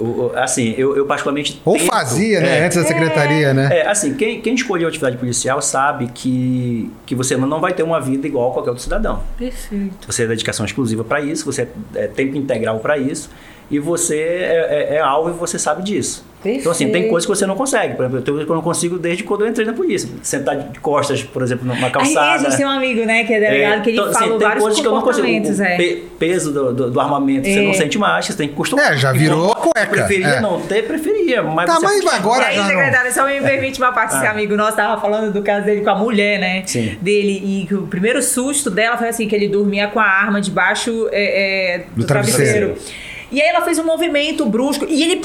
O- 0.00 0.04
o- 0.04 0.32
assim, 0.36 0.74
eu, 0.76 0.96
eu 0.96 1.06
particularmente. 1.06 1.60
Ou 1.64 1.74
tento- 1.76 1.86
fazia, 1.86 2.40
né? 2.40 2.58
é, 2.60 2.64
Antes 2.64 2.76
da 2.78 2.84
secretaria, 2.84 3.52
né? 3.54 3.68
É, 3.72 3.86
assim, 3.86 4.14
quem, 4.14 4.40
quem 4.40 4.54
escolheu 4.54 4.86
a 4.86 4.88
atividade 4.88 5.16
policial 5.16 5.60
sabe 5.62 6.08
que, 6.12 6.90
que 7.06 7.14
você 7.14 7.36
não 7.36 7.60
vai 7.60 7.72
ter 7.72 7.82
uma 7.84 8.00
vida 8.00 8.26
igual 8.26 8.50
a 8.50 8.52
qualquer 8.52 8.70
outro 8.70 8.82
cidadão. 8.82 9.22
Perfeito. 9.38 10.06
Você 10.06 10.24
é 10.24 10.26
dedicação 10.26 10.64
exclusiva 10.66 11.04
para 11.04 11.20
isso, 11.20 11.44
você 11.44 11.68
é 11.94 12.06
tempo 12.08 12.36
integral 12.36 12.78
para 12.80 12.96
isso, 12.98 13.30
e 13.70 13.78
você 13.78 14.18
é, 14.18 14.88
é- 14.90 14.96
é 14.96 15.00
alvo 15.00 15.30
e 15.30 15.32
você 15.32 15.58
sabe 15.58 15.82
disso. 15.82 16.30
Então, 16.44 16.72
assim, 16.72 16.86
tem 16.86 16.92
Perfeito. 16.94 17.10
coisas 17.12 17.24
que 17.30 17.36
você 17.36 17.46
não 17.46 17.54
consegue. 17.54 17.94
Por 17.94 18.02
exemplo, 18.04 18.20
tem 18.20 18.32
coisas 18.34 18.46
que 18.46 18.50
eu 18.50 18.56
não 18.56 18.62
consigo 18.64 18.98
desde 18.98 19.22
quando 19.22 19.42
eu 19.42 19.46
entrei 19.48 19.64
na 19.64 19.72
polícia. 19.74 20.08
Sentar 20.24 20.56
de 20.58 20.80
costas, 20.80 21.22
por 21.22 21.40
exemplo, 21.40 21.64
numa 21.64 21.86
Aí 21.86 21.92
calçada. 21.92 22.32
a 22.34 22.50
gente 22.50 22.56
tem 22.56 22.66
um 22.66 22.70
amigo, 22.70 23.04
né, 23.06 23.22
que 23.22 23.32
é 23.32 23.38
delegado, 23.38 23.78
É, 23.78 23.80
que 23.80 23.90
ele 23.90 23.98
então, 23.98 24.10
assim, 24.10 24.18
falou 24.18 24.38
tem 24.38 24.48
vários 24.48 24.62
coisas 24.64 24.80
que 24.80 24.86
eu 24.88 24.90
não 24.92 25.02
consigo. 25.02 25.24
comportamentos, 25.24 25.60
O 25.60 25.62
é. 25.62 25.76
pe- 25.76 26.02
peso 26.18 26.52
do, 26.52 26.72
do- 26.74 26.90
do 26.90 27.00
armamento 27.00 27.46
você 27.46 27.60
É. 27.60 27.62
não 27.62 27.72
sente 27.72 27.96
mais, 27.96 28.26
você 28.26 28.34
tem 28.34 28.48
que 28.48 28.54
acostumar. 28.54 28.92
É, 28.92 28.96
já 28.96 29.12
virou 29.12 29.52
a 29.52 29.54
cueca. 29.54 29.86
Preferia 29.86 30.26
É. 30.26 30.40
não 30.40 30.60
ter, 30.62 30.82
preferia. 30.84 31.44
Mas 31.44 31.66
Tá, 31.66 31.78
mas 31.80 32.04
agora 32.12 32.42
e 32.42 32.46
aí, 32.46 32.56
já 32.56 32.62
não. 32.64 32.68
secretário, 32.70 33.14
só 33.14 33.24
me 33.24 33.40
permite 33.40 33.78
uma 33.80 33.92
parte. 33.92 34.16
Esse 34.16 34.26
Ah. 34.26 34.32
amigo 34.32 34.56
nosso 34.56 34.76
tava 34.76 35.00
falando 35.00 35.32
do 35.32 35.42
caso 35.42 35.64
dele 35.64 35.82
com 35.82 35.90
a 35.90 35.94
mulher, 35.94 36.40
né? 36.40 36.64
Sim. 36.66 36.98
Dele. 37.00 37.40
E 37.62 37.66
que 37.68 37.74
o 37.76 37.86
primeiro 37.86 38.20
susto 38.20 38.68
dela 38.68 38.98
foi 38.98 39.08
assim: 39.08 39.28
que 39.28 39.36
ele 39.36 39.46
dormia 39.46 39.86
com 39.86 40.00
a 40.00 40.04
arma 40.06 40.40
debaixo 40.40 41.08
é, 41.12 41.74
é, 41.74 41.78
do, 41.94 42.00
Do 42.00 42.04
travesseiro. 42.04 42.74
travesseiro. 42.74 43.11
E 43.32 43.40
aí 43.42 43.48
ela 43.48 43.62
fez 43.62 43.78
um 43.78 43.84
movimento 43.84 44.44
brusco 44.46 44.84
e 44.88 45.02
ele 45.02 45.22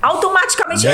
automaticamente. 0.00 0.86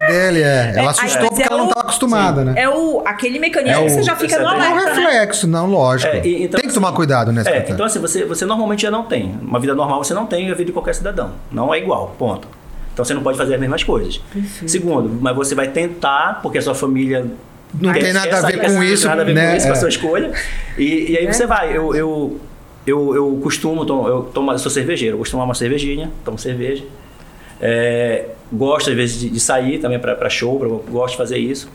Dele, 0.00 0.42
é. 0.42 0.72
Ela 0.76 0.86
É, 0.86 0.88
assustou 0.88 1.08
aí, 1.08 1.16
mas 1.20 1.28
porque 1.28 1.42
é 1.42 1.46
ela 1.46 1.56
não 1.58 1.68
estava 1.68 1.80
acostumada, 1.86 2.44
né? 2.44 2.54
É 2.56 2.68
o, 2.68 3.02
aquele 3.06 3.38
mecanismo 3.38 3.82
É 3.82 3.84
que 3.84 3.90
você 3.90 4.00
o- 4.00 4.02
já 4.02 4.16
fica 4.16 4.36
no 4.38 4.42
Exatamente. 4.42 4.66
É 4.66 4.68
um 4.68 4.72
alerta, 4.78 4.94
né? 5.00 5.06
reflexo, 5.06 5.46
não, 5.46 5.66
lógico. 5.66 6.12
É, 6.16 6.26
e- 6.26 6.42
então, 6.44 6.60
tem 6.60 6.68
que 6.68 6.74
tomar 6.74 6.92
cuidado, 6.92 7.32
né, 7.32 7.42
É, 7.46 7.66
então 7.68 7.86
assim, 7.86 8.00
você, 8.00 8.24
você 8.24 8.44
normalmente 8.44 8.82
já 8.82 8.90
não 8.90 9.04
tem. 9.04 9.32
Uma 9.42 9.60
vida 9.60 9.74
normal 9.74 10.02
você 10.02 10.12
não 10.14 10.26
tem 10.26 10.48
e 10.48 10.50
a 10.50 10.54
vida 10.54 10.66
de 10.66 10.72
qualquer 10.72 10.94
cidadão. 10.94 11.32
Não 11.52 11.72
é 11.72 11.78
igual, 11.78 12.14
ponto. 12.18 12.48
Então 12.92 13.04
você 13.04 13.14
não 13.14 13.22
pode 13.22 13.38
fazer 13.38 13.54
as 13.54 13.60
mesmas 13.60 13.82
coisas. 13.84 14.20
Segundo, 14.66 15.08
mas 15.20 15.34
você 15.36 15.54
vai 15.54 15.68
tentar, 15.68 16.40
porque 16.42 16.58
a 16.58 16.62
sua 16.62 16.74
família. 16.74 17.24
Não 17.80 17.92
tem 17.92 18.12
nada 18.12 18.36
a 18.38 18.40
ver 18.42 18.58
com 18.60 18.82
isso, 18.82 19.08
nada 19.08 19.22
a 19.22 19.24
ver 19.24 19.34
né? 19.34 19.50
com 19.52 19.56
isso, 19.56 19.66
com 19.66 19.72
É. 19.72 19.76
a 19.76 19.80
sua 19.80 19.88
escolha. 19.88 20.32
E, 20.76 21.12
e 21.12 21.16
aí 21.18 21.26
você 21.32 21.46
vai. 21.46 21.74
Eu, 21.74 21.94
eu, 21.94 22.38
eu, 22.86 23.14
eu 23.14 23.40
costumo, 23.42 23.84
tom- 23.86 24.08
eu, 24.08 24.22
tomo, 24.24 24.52
eu 24.52 24.58
sou 24.58 24.70
cervejeiro, 24.70 25.14
eu 25.14 25.18
costumo 25.18 25.38
tomar 25.40 25.48
uma 25.48 25.54
cervejinha, 25.54 26.10
tomo 26.24 26.38
cerveja. 26.38 26.84
É, 27.60 28.26
gosto 28.52 28.90
às 28.90 28.96
vezes 28.96 29.20
de, 29.20 29.30
de 29.30 29.38
sair 29.40 29.78
também 29.78 29.98
para 29.98 30.28
show, 30.28 30.58
pra, 30.58 30.68
gosto 30.68 31.12
de 31.12 31.16
fazer 31.18 31.38
isso. 31.38 31.68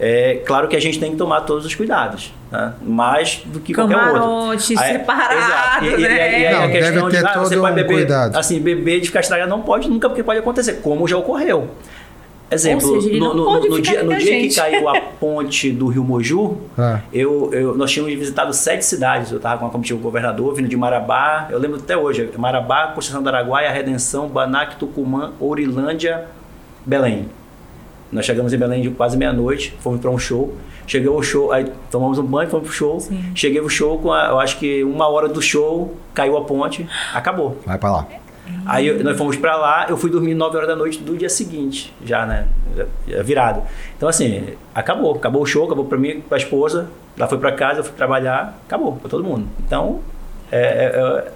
É 0.00 0.40
claro 0.46 0.68
que 0.68 0.74
a 0.76 0.80
gente 0.80 0.98
tem 0.98 1.10
que 1.10 1.16
tomar 1.16 1.42
todos 1.42 1.66
os 1.66 1.74
cuidados, 1.74 2.32
né? 2.50 2.72
mais 2.82 3.42
do 3.44 3.60
que 3.60 3.74
qualquer 3.74 3.96
outro. 3.96 4.12
Camarote, 4.14 4.78
Aí- 4.78 4.92
separado, 4.92 5.34
exato. 5.34 5.84
E, 5.84 5.88
e, 5.88 5.96
né? 6.08 6.40
e 6.40 6.46
aí 6.46 6.54
Não, 6.54 6.64
a 6.64 6.68
questão 6.70 7.08
deve 7.08 7.10
ter 7.10 7.20
de 7.20 7.26
ah, 7.26 7.38
você 7.40 7.54
todo 7.54 7.60
pode 7.62 7.72
um 7.72 7.76
beber, 7.76 7.94
cuidado. 7.94 8.36
assim, 8.36 8.58
beber 8.60 9.00
de 9.00 9.06
ficar 9.08 9.20
estragado 9.20 9.50
não 9.50 9.60
pode 9.62 9.88
nunca, 9.90 10.08
porque 10.08 10.22
pode 10.22 10.38
acontecer, 10.38 10.74
como 10.82 11.06
já 11.06 11.16
ocorreu. 11.18 11.68
Exemplo, 12.52 12.88
Ou 12.88 13.00
seja, 13.00 13.08
ele 13.10 13.18
no, 13.20 13.28
não 13.28 13.34
no- 13.36 13.44
pode 13.44 13.68
no 13.68 13.80
dia, 13.80 14.02
no 14.02 14.16
dia 14.16 14.40
que 14.40 14.54
caiu 14.54 14.88
a 14.88 15.00
ponte 15.00 15.70
do 15.72 15.88
Rio 15.88 16.04
Moju, 16.04 16.58
Ah. 16.78 17.00
eu, 17.12 17.50
eu- 17.52 17.74
nós 17.76 17.90
tínhamos 17.90 18.14
visitado 18.14 18.52
sete 18.52 18.84
cidades. 18.84 19.30
Eu 19.30 19.38
estava 19.38 19.58
com 19.58 19.66
a 19.66 19.70
comitiva 19.70 19.98
do 19.98 20.02
governador, 20.02 20.54
vindo 20.54 20.68
de 20.68 20.76
Marabá, 20.76 21.48
eu 21.50 21.58
lembro 21.58 21.78
até 21.78 21.96
hoje, 21.96 22.30
Marabá, 22.36 22.88
Conceição 22.88 23.22
do 23.22 23.28
Araguaia, 23.28 23.70
Redenção, 23.70 24.28
Banac, 24.28 24.76
Tucumã, 24.76 25.32
Ourilândia, 25.40 26.26
Belém. 26.84 27.28
Nós 28.10 28.26
chegamos 28.26 28.52
em 28.52 28.58
Belém 28.58 28.82
de 28.82 28.90
quase 28.90 29.16
meia-noite, 29.16 29.74
fomos 29.80 29.98
para 30.00 30.10
um 30.10 30.18
show. 30.18 30.54
Cheguei 30.86 31.08
ao 31.08 31.22
show, 31.22 31.50
aí 31.52 31.70
tomamos 31.90 32.18
um 32.18 32.24
banho, 32.24 32.50
fomos 32.50 32.66
pro 32.66 32.76
show. 32.76 33.00
Sim. 33.00 33.24
Cheguei 33.34 33.60
ao 33.60 33.68
show, 33.68 33.98
com 33.98 34.12
a- 34.12 34.26
eu 34.30 34.38
acho 34.40 34.58
que 34.58 34.84
uma 34.84 35.08
hora 35.08 35.28
do 35.28 35.40
show, 35.40 35.94
caiu 36.12 36.36
a 36.36 36.42
ponte, 36.44 36.86
acabou. 37.14 37.56
Vai 37.64 37.78
pra 37.78 37.90
lá. 37.90 38.06
Aí 38.66 38.86
eu- 38.86 39.02
nós 39.02 39.16
fomos 39.18 39.36
pra 39.36 39.56
lá, 39.56 39.86
eu 39.88 39.96
fui 39.96 40.10
dormir 40.10 40.34
9 40.34 40.56
horas 40.56 40.68
da 40.68 40.76
noite 40.76 40.98
do 40.98 41.16
dia 41.16 41.28
seguinte, 41.28 41.92
já, 42.04 42.24
né? 42.26 42.46
Virado. 43.24 43.62
Então, 43.96 44.08
assim, 44.08 44.50
acabou. 44.74 45.14
Acabou 45.16 45.42
o 45.42 45.46
show, 45.46 45.64
acabou 45.66 45.84
pra 45.84 45.98
mim, 45.98 46.20
pra 46.28 46.38
esposa. 46.38 46.86
Ela 47.18 47.28
foi 47.28 47.38
pra 47.38 47.52
casa, 47.52 47.80
eu 47.80 47.84
fui 47.84 47.92
trabalhar, 47.94 48.58
acabou, 48.66 48.92
pra 48.96 49.08
todo 49.10 49.22
mundo. 49.24 49.46
Então, 49.66 50.00
é, 50.50 50.60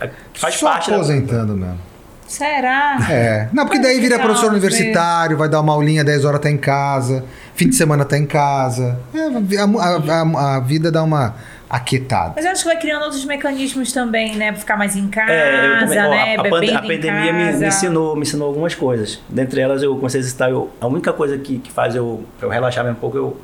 é- 0.01 0.07
é- 0.07 0.11
faz 0.35 0.55
Só 0.55 0.71
parte 0.71 0.91
da- 0.91 0.97
aposentando 0.97 1.55
mesmo. 1.55 1.79
Será? 2.27 2.99
É. 3.09 3.49
Não, 3.53 3.64
porque 3.67 3.79
daí 3.79 4.01
vira 4.01 4.19
professor 4.19 4.47
ver. 4.51 4.57
universitário, 4.57 5.37
vai 5.37 5.49
dar 5.49 5.61
uma 5.61 5.73
aulinha, 5.73 6.03
10 6.03 6.25
horas 6.25 6.41
tá 6.41 6.51
em 6.51 6.57
casa, 6.59 7.25
fim 7.55 7.69
de 7.69 7.77
semana 7.77 8.05
tá 8.05 8.19
em 8.19 8.27
casa. 8.27 8.99
É, 9.14 9.21
a, 9.59 9.64
a- 9.64 10.23
a- 10.23 10.57
a 10.57 10.61
vida 10.61 10.91
dá 10.91 11.05
uma 11.05 11.35
aquietada. 11.69 12.33
Mas 12.37 12.45
eu 12.45 12.51
acho 12.53 12.62
que 12.62 12.69
vai 12.69 12.79
criando 12.79 13.03
outros 13.03 13.25
mecanismos 13.25 13.93
também, 13.93 14.37
né? 14.37 14.53
Pra 14.53 14.61
ficar 14.61 14.77
mais 14.77 14.97
em 14.97 15.09
casa, 15.09 15.33
É, 15.33 15.67
eu 15.67 15.79
também- 15.81 15.99
ó, 15.99 16.11
né? 16.11 16.37
a, 16.37 16.41
a 16.41 16.43
Bebendo 16.43 16.57
a 16.57 16.75
em 16.75 16.81
pandemia 17.01 17.33
me, 17.33 17.45
casa. 17.47 17.59
me 17.59 17.67
ensinou, 17.67 18.14
me 18.14 18.23
ensinou 18.23 18.49
algumas 18.49 18.75
coisas. 18.75 19.21
Dentre 19.29 19.61
elas, 19.61 19.83
eu 19.83 19.95
comecei 19.97 20.19
a 20.19 20.21
exercitar. 20.21 20.51
Eu, 20.51 20.71
a 20.81 20.87
única 20.87 21.12
coisa 21.12 21.37
que, 21.39 21.59
que 21.59 21.71
faz 21.73 21.95
eu, 21.95 22.25
eu 22.41 22.49
relaxar 22.49 22.85
mesmo 22.85 22.97
um 22.99 23.01
pouco 23.01 23.17
eu, 23.17 23.37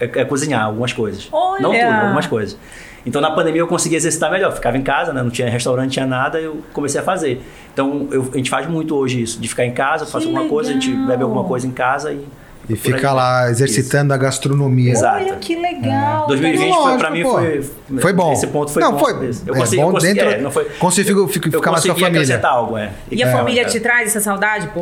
é, 0.00 0.04
é 0.20 0.24
cozinhar 0.24 0.64
algumas 0.64 0.92
coisas. 0.92 1.28
Olha! 1.32 1.62
Não 1.62 1.70
tudo, 1.72 1.84
algumas 1.84 2.26
coisas. 2.26 2.58
Então, 3.06 3.22
na 3.22 3.30
pandemia, 3.30 3.60
eu 3.62 3.66
consegui 3.66 3.94
exercitar 3.94 4.30
melhor. 4.30 4.52
Ficava 4.52 4.76
em 4.76 4.82
casa, 4.82 5.12
né? 5.12 5.22
não 5.22 5.30
tinha 5.30 5.48
restaurante, 5.48 5.84
não 5.86 5.90
tinha 5.92 6.06
nada, 6.06 6.38
eu 6.40 6.60
comecei 6.72 7.00
a 7.00 7.04
fazer. 7.04 7.40
Então, 7.72 8.08
eu- 8.10 8.28
a 8.34 8.36
gente 8.36 8.50
faz 8.50 8.66
muito 8.68 8.94
hoje 8.96 9.22
isso, 9.22 9.40
de 9.40 9.48
ficar 9.48 9.64
em 9.64 9.72
casa, 9.72 10.04
faz 10.04 10.24
Que 10.24 10.30
alguma 10.30 10.48
coisa, 10.48 10.70
a 10.70 10.72
gente 10.74 10.90
legal! 10.90 11.06
bebe 11.06 11.22
alguma 11.22 11.44
coisa 11.44 11.66
em 11.66 11.70
casa 11.70 12.12
e. 12.12 12.26
E 12.68 12.76
fica 12.76 13.12
lá 13.12 13.50
exercitando 13.50 14.12
a 14.12 14.16
gastronomia. 14.18 14.92
Exato. 14.92 15.24
Olha 15.24 15.36
que 15.36 15.56
legal. 15.56 16.26
2020 16.26 16.68
Lógico, 16.68 16.82
foi, 16.88 16.98
pra 16.98 17.10
mim 17.10 17.22
pô. 17.22 17.30
foi, 17.30 17.70
Foi 18.00 18.12
bom. 18.12 18.32
Esse 18.32 18.46
ponto 18.48 18.70
foi 18.70 18.82
Não, 18.82 18.92
bom. 18.92 18.98
foi- 18.98 19.12
Eu 19.46 19.54
é 19.54 19.58
consegui, 19.58 19.76
bom 19.82 19.88
eu 19.88 19.92
consegui, 19.92 20.14
dentro- 20.14 20.30
é, 20.30 20.38
não 20.38 20.50
foi, 20.50 20.64
Consigo 20.78 21.10
eu 21.20 21.28
ficar 21.28 21.48
mais 21.50 21.62
com 21.84 21.90
a 21.92 21.94
consegui 21.94 22.00
família. 22.00 22.40
algo, 22.46 22.76
é. 22.76 22.90
E 23.10 23.22
a 23.22 23.28
É, 23.28 23.32
família 23.32 23.62
é. 23.62 23.64
te 23.64 23.80
traz 23.80 24.08
essa 24.08 24.20
saudade? 24.20 24.68
Pô, 24.74 24.80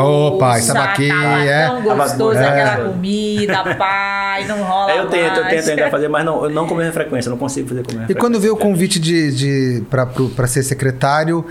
Ô, 0.00 0.38
pai, 0.38 0.62
tava 0.62 0.84
aqui, 0.84 1.08
tava 1.08 1.44
é. 1.44 1.66
tão 1.66 1.82
gostoso 1.82 2.38
aquela 2.38 2.74
é. 2.74 2.88
comida, 2.88 3.74
pai, 3.76 4.44
não 4.46 4.62
rola 4.62 4.92
É, 4.92 5.00
eu 5.00 5.06
tento, 5.08 5.36
eu 5.36 5.42
mais. 5.42 5.64
tento 5.64 5.70
ainda 5.78 5.90
fazer, 5.90 6.08
mas 6.08 6.24
não, 6.24 6.44
eu 6.44 6.50
não 6.50 6.66
com 6.68 6.74
a 6.74 6.78
mesma 6.78 6.92
frequência, 6.92 7.28
eu 7.28 7.32
não 7.32 7.38
consigo 7.38 7.68
fazer 7.68 7.82
com 7.82 7.90
a 7.90 7.94
mesma 7.94 8.04
E 8.04 8.06
frequência. 8.06 8.20
quando 8.20 8.40
veio 8.40 8.54
o 8.54 8.56
convite 8.56 9.00
de, 9.00 9.32
de, 9.32 9.82
para 9.90 10.46
ser 10.46 10.62
secretário, 10.62 11.44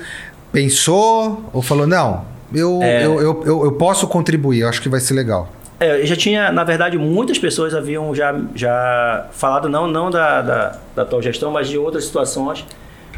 pensou 0.53 1.43
ou 1.51 1.61
falou, 1.61 1.85
não, 1.85 2.23
eu, 2.53 2.79
É. 2.81 3.05
eu, 3.05 3.19
eu, 3.19 3.43
eu, 3.45 3.65
eu 3.65 3.71
posso 3.73 4.07
contribuir, 4.07 4.59
eu 4.61 4.69
acho 4.69 4.81
que 4.81 4.87
vai 4.87 4.99
ser 5.01 5.13
legal. 5.13 5.49
É, 5.79 6.01
eu 6.01 6.05
já 6.05 6.15
tinha, 6.15 6.51
na 6.51 6.63
verdade, 6.63 6.97
muitas 6.97 7.37
pessoas 7.37 7.73
haviam 7.73 8.13
já, 8.13 8.39
já 8.55 9.27
falado, 9.31 9.67
não, 9.67 9.87
não 9.87 10.09
da, 10.09 10.41
da, 10.41 10.77
da 10.95 11.01
atual 11.01 11.21
gestão, 11.21 11.51
mas 11.51 11.67
de 11.67 11.77
outras 11.77 12.05
situações. 12.05 12.65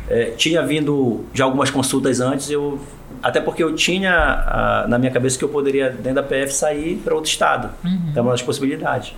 É, 0.07 0.25
tinha 0.37 0.61
vindo 0.61 1.25
já 1.33 1.45
algumas 1.45 1.71
consultas 1.71 2.21
antes, 2.21 2.49
eu, 2.51 2.79
até 3.23 3.41
porque 3.41 3.63
eu 3.63 3.73
tinha 3.73 4.13
ah, 4.13 4.85
na 4.87 4.99
minha 4.99 5.11
cabeça 5.11 5.37
que 5.37 5.43
eu 5.43 5.49
poderia, 5.49 5.89
dentro 5.89 6.15
da 6.15 6.23
PF, 6.23 6.53
sair 6.53 7.01
para 7.03 7.15
outro 7.15 7.29
estado. 7.29 7.71
É 8.15 8.21
uma 8.21 8.31
das 8.31 8.41
possibilidades. 8.43 9.15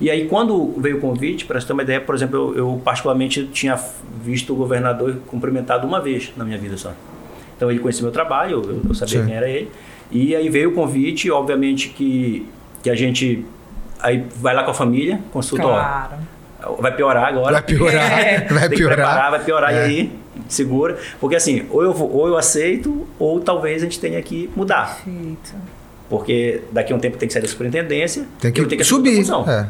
E 0.00 0.10
aí, 0.10 0.26
quando 0.26 0.74
veio 0.78 0.98
o 0.98 1.00
convite, 1.00 1.44
para 1.44 1.60
você 1.60 1.68
ter 1.68 1.72
uma 1.72 1.82
ideia, 1.82 2.00
por 2.00 2.14
exemplo, 2.14 2.36
eu, 2.36 2.56
eu 2.56 2.82
particularmente 2.84 3.46
tinha 3.52 3.78
visto 4.22 4.52
o 4.52 4.56
governador 4.56 5.18
cumprimentado 5.28 5.86
uma 5.86 6.00
vez 6.00 6.32
na 6.36 6.44
minha 6.44 6.58
vida 6.58 6.76
só. 6.76 6.92
Então 7.56 7.70
ele 7.70 7.78
conhecia 7.78 8.02
meu 8.02 8.12
trabalho, 8.12 8.62
eu, 8.64 8.80
eu 8.88 8.94
sabia 8.94 9.20
Sim. 9.20 9.26
quem 9.26 9.36
era 9.36 9.48
ele. 9.48 9.70
E 10.10 10.34
aí 10.34 10.48
veio 10.48 10.70
o 10.70 10.72
convite, 10.74 11.30
obviamente 11.30 11.90
que, 11.90 12.46
que 12.84 12.90
a 12.90 12.94
gente 12.94 13.44
aí 14.00 14.24
vai 14.36 14.54
lá 14.54 14.62
com 14.62 14.70
a 14.70 14.74
família, 14.74 15.18
consulta, 15.32 15.64
Claro. 15.64 16.12
ó, 16.62 16.72
vai 16.74 16.94
piorar 16.94 17.24
agora. 17.28 17.52
Vai 17.54 17.62
piorar, 17.62 17.94
É. 18.20 18.46
vai 18.48 18.60
Tem 18.60 18.68
que 18.70 18.76
piorar. 18.76 18.96
preparar, 18.96 19.30
vai 19.32 19.42
piorar 19.42 19.74
É. 19.74 19.76
e 19.76 19.78
aí, 19.80 20.12
segura. 20.48 20.96
Porque 21.18 21.34
assim, 21.34 21.64
ou 21.70 21.82
eu, 21.82 21.92
vou- 21.92 22.12
ou 22.14 22.28
eu 22.28 22.36
aceito, 22.36 23.08
ou 23.18 23.40
talvez 23.40 23.82
a 23.82 23.86
gente 23.86 23.98
tenha 23.98 24.20
que 24.22 24.48
mudar. 24.54 25.00
Perfeito. 25.02 25.54
Porque 26.08 26.60
daqui 26.70 26.92
a 26.92 26.96
um 26.96 26.98
tempo 27.00 27.16
tem 27.16 27.26
que 27.26 27.32
sair 27.32 27.42
da 27.42 27.48
superintendência. 27.48 28.26
Tem 28.38 28.50
e 28.54 28.58
eu 28.58 28.64
que, 28.64 28.68
tenho 28.68 28.82
assumir 28.82 29.24
subir. 29.24 29.50
É. 29.50 29.66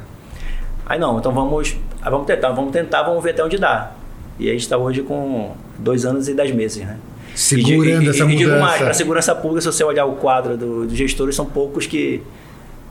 Aí 0.86 0.98
não, 0.98 1.18
então 1.18 1.32
vamos, 1.32 1.76
ah, 2.02 2.10
vamos 2.10 2.26
tentar, 2.26 2.50
vamos 2.50 2.72
tentar, 2.72 3.02
vamos 3.04 3.22
ver 3.22 3.30
até 3.30 3.44
onde 3.44 3.56
dá. 3.56 3.92
E 4.38 4.44
aí 4.44 4.50
a 4.50 4.52
gente 4.52 4.62
está 4.62 4.76
hoje 4.76 5.02
com 5.02 5.52
dois 5.78 6.04
anos 6.04 6.28
e 6.28 6.34
dez 6.34 6.52
meses, 6.52 6.84
né? 6.84 6.98
Segurando 7.34 8.02
e, 8.02 8.04
di- 8.04 8.08
essa 8.10 8.24
e, 8.24 8.32
e 8.32 8.36
digo 8.36 8.50
mais, 8.50 8.62
mudança. 8.62 8.84
para 8.84 8.94
segurança 8.94 9.34
pública, 9.34 9.60
se 9.60 9.66
você 9.68 9.84
olhar 9.84 10.04
o 10.06 10.16
quadro 10.16 10.56
do- 10.56 10.86
dos 10.86 10.96
gestores, 10.96 11.34
são 11.36 11.46
poucos 11.46 11.86
que, 11.86 12.20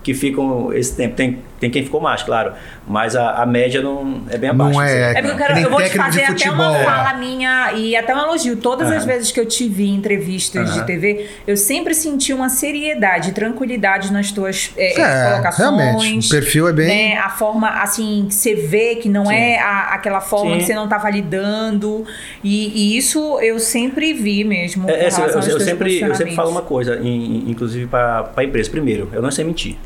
que 0.04 0.14
ficam 0.14 0.72
esse 0.74 0.96
tempo. 0.96 1.16
Tem, 1.16 1.40
tem 1.60 1.72
quem 1.72 1.82
ficou 1.86 2.02
mais, 2.02 2.22
claro, 2.22 2.52
mas 2.86 3.16
a, 3.16 3.42
a 3.42 3.46
média 3.46 3.82
não 3.82 4.24
é 4.30 4.38
bem 4.38 4.50
abaixo. 4.50 4.74
Não 4.74 4.82
é, 4.82 5.12
É 5.12 5.14
porque 5.22 5.28
eu, 5.32 5.38
quero, 5.38 5.60
eu 5.60 5.70
vou 5.70 5.80
te 5.82 5.84
técnico 5.92 6.10
de 6.12 6.18
fazer 6.18 6.24
até 6.26 6.52
uma 6.52 6.64
futebol. 6.74 6.84
fala 6.84 7.14
minha 7.18 7.72
e 7.74 7.96
até 7.96 8.14
um 8.14 8.20
elogio. 8.20 8.58
Todas 8.58 8.92
as 8.92 8.98
Aham. 8.98 9.06
vezes 9.06 9.32
que 9.32 9.40
eu 9.40 9.46
te 9.46 9.70
vi 9.70 9.88
em 9.88 9.96
entrevistas 9.96 10.74
de 10.74 10.80
Aham. 10.80 10.86
TV, 10.86 11.30
eu 11.48 11.56
sempre 11.56 11.94
senti 11.96 12.34
uma 12.34 12.50
seriedade, 12.50 13.32
tranquilidade 13.32 14.12
nas 14.12 14.30
tuas 14.32 14.74
é, 14.76 15.00
É, 15.00 15.30
colocações. 15.32 15.70
realmente. 15.78 16.28
O 16.28 16.30
perfil 16.32 16.68
é 16.68 16.74
bem. 16.74 16.88
né? 17.12 17.18
A 17.18 17.30
forma, 17.30 17.70
assim, 17.70 18.26
que 18.28 18.36
você 18.36 18.56
vê 18.56 18.96
que 18.96 19.08
não 19.08 19.28
Sim. 19.28 19.34
é 19.36 19.60
a- 19.62 19.94
aquela 19.94 20.20
forma 20.20 20.52
Sim. 20.52 20.58
que 20.58 20.64
você 20.66 20.76
não 20.76 20.88
tá 20.90 20.98
validando. 20.98 22.06
E, 22.44 22.94
e 22.94 22.98
isso 22.98 23.40
eu 23.40 23.58
sempre 23.60 24.14
vi 24.14 24.44
mesmo. 24.44 24.90
É, 24.90 24.94
com 24.94 25.00
é, 25.00 25.06
assim, 25.08 25.22
eu, 25.22 25.28
eu 25.30 25.60
sempre, 25.62 26.00
eu 26.02 26.14
sempre 26.16 26.36
falo 26.36 26.50
uma 26.52 26.62
coisa, 26.62 27.00
em- 27.02 27.50
inclusive 27.50 27.88
para 27.88 28.30
a 28.36 28.44
empresa. 28.44 28.70
Primeiro, 28.70 29.10
eu 29.14 29.22
não 29.22 29.32
sei 29.32 29.46
mentir. 29.46 29.78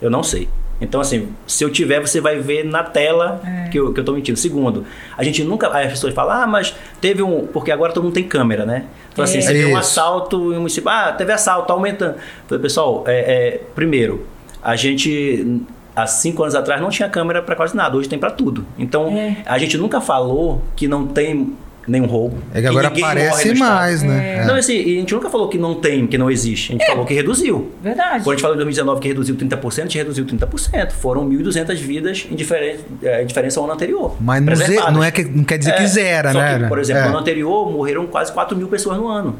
Eu 0.00 0.10
não 0.10 0.22
sei. 0.22 0.48
Então, 0.78 1.00
assim, 1.00 1.28
se 1.46 1.64
eu 1.64 1.70
tiver, 1.70 2.00
você 2.00 2.20
vai 2.20 2.38
ver 2.38 2.62
na 2.64 2.82
tela 2.82 3.40
É. 3.42 3.68
que, 3.70 3.78
eu, 3.78 3.94
que 3.94 4.00
eu 4.00 4.04
tô 4.04 4.12
mentindo. 4.12 4.38
Segundo, 4.38 4.84
a 5.16 5.24
gente 5.24 5.42
nunca. 5.42 5.74
Aí 5.74 5.86
as 5.86 5.92
pessoas 5.92 6.12
falam, 6.12 6.42
ah, 6.42 6.46
mas 6.46 6.74
teve 7.00 7.22
um. 7.22 7.46
Porque 7.46 7.72
agora 7.72 7.92
todo 7.94 8.04
mundo 8.04 8.12
tem 8.12 8.24
câmera, 8.24 8.66
né? 8.66 8.84
Então, 9.10 9.24
assim, 9.24 9.38
É. 9.38 9.40
você 9.40 9.54
vê 9.54 9.64
um 9.64 9.76
assalto 9.76 10.52
em 10.52 10.56
um 10.56 10.60
município. 10.60 10.90
Ah, 10.90 11.12
teve 11.12 11.32
assalto, 11.32 11.68
tá 11.68 11.72
aumentando. 11.72 12.16
Eu 12.16 12.20
Falei, 12.48 12.62
pessoal, 12.62 13.04
é, 13.06 13.18
é, 13.54 13.60
primeiro, 13.74 14.26
a 14.62 14.76
gente. 14.76 15.62
Há 15.94 16.06
cinco 16.06 16.42
anos 16.42 16.54
atrás 16.54 16.78
não 16.78 16.90
tinha 16.90 17.08
câmera 17.08 17.40
para 17.40 17.56
quase 17.56 17.74
nada, 17.74 17.96
hoje 17.96 18.06
tem 18.06 18.18
para 18.18 18.30
tudo. 18.30 18.66
Então, 18.78 19.08
É. 19.16 19.38
a 19.46 19.56
gente 19.56 19.78
nunca 19.78 19.98
falou 19.98 20.60
que 20.76 20.86
não 20.86 21.06
tem 21.06 21.54
nenhum 21.86 22.06
roubo. 22.06 22.36
É 22.54 22.60
que 22.60 22.66
agora 22.66 22.88
aparece 22.88 23.54
mais, 23.54 24.02
né? 24.02 24.44
Não, 24.46 24.54
assim, 24.56 24.74
e 24.74 24.96
a 24.96 25.00
gente 25.00 25.14
nunca 25.14 25.30
falou 25.30 25.48
que 25.48 25.56
não 25.58 25.74
tem, 25.74 26.06
que 26.06 26.18
não 26.18 26.30
existe. 26.30 26.70
A 26.70 26.72
gente 26.78 26.86
falou 26.86 27.04
que 27.06 27.14
reduziu. 27.14 27.70
Verdade. 27.82 28.24
Quando 28.24 28.28
a 28.28 28.36
gente 28.36 28.42
falou 28.42 28.54
em 28.54 28.58
2019 28.58 29.00
que 29.00 29.08
reduziu 29.08 29.36
30%, 29.36 29.78
a 29.78 29.82
gente 29.82 29.98
reduziu 29.98 30.24
30%. 30.26 30.90
Foram 30.92 31.28
1.200 31.28 31.74
vidas 31.76 32.26
em 32.30 32.34
diferença, 32.34 32.80
é, 33.02 33.22
em 33.22 33.26
diferença 33.26 33.60
ao 33.60 33.64
ano 33.64 33.74
anterior. 33.74 34.16
Mas 34.20 34.42
não, 34.42 34.54
ze- 34.56 34.76
não, 34.92 35.04
é 35.04 35.10
que, 35.10 35.24
não 35.24 35.44
quer 35.44 35.58
dizer 35.58 35.74
que 35.76 35.82
É, 35.82 35.86
zera, 35.86 36.32
só 36.32 36.38
né? 36.38 36.58
que, 36.60 36.68
por 36.68 36.78
exemplo, 36.78 37.02
É. 37.02 37.04
no 37.04 37.10
ano 37.10 37.18
anterior 37.18 37.70
morreram 37.72 38.06
quase 38.06 38.32
4 38.32 38.56
mil 38.56 38.68
pessoas 38.68 38.96
no 38.98 39.08
ano. 39.08 39.36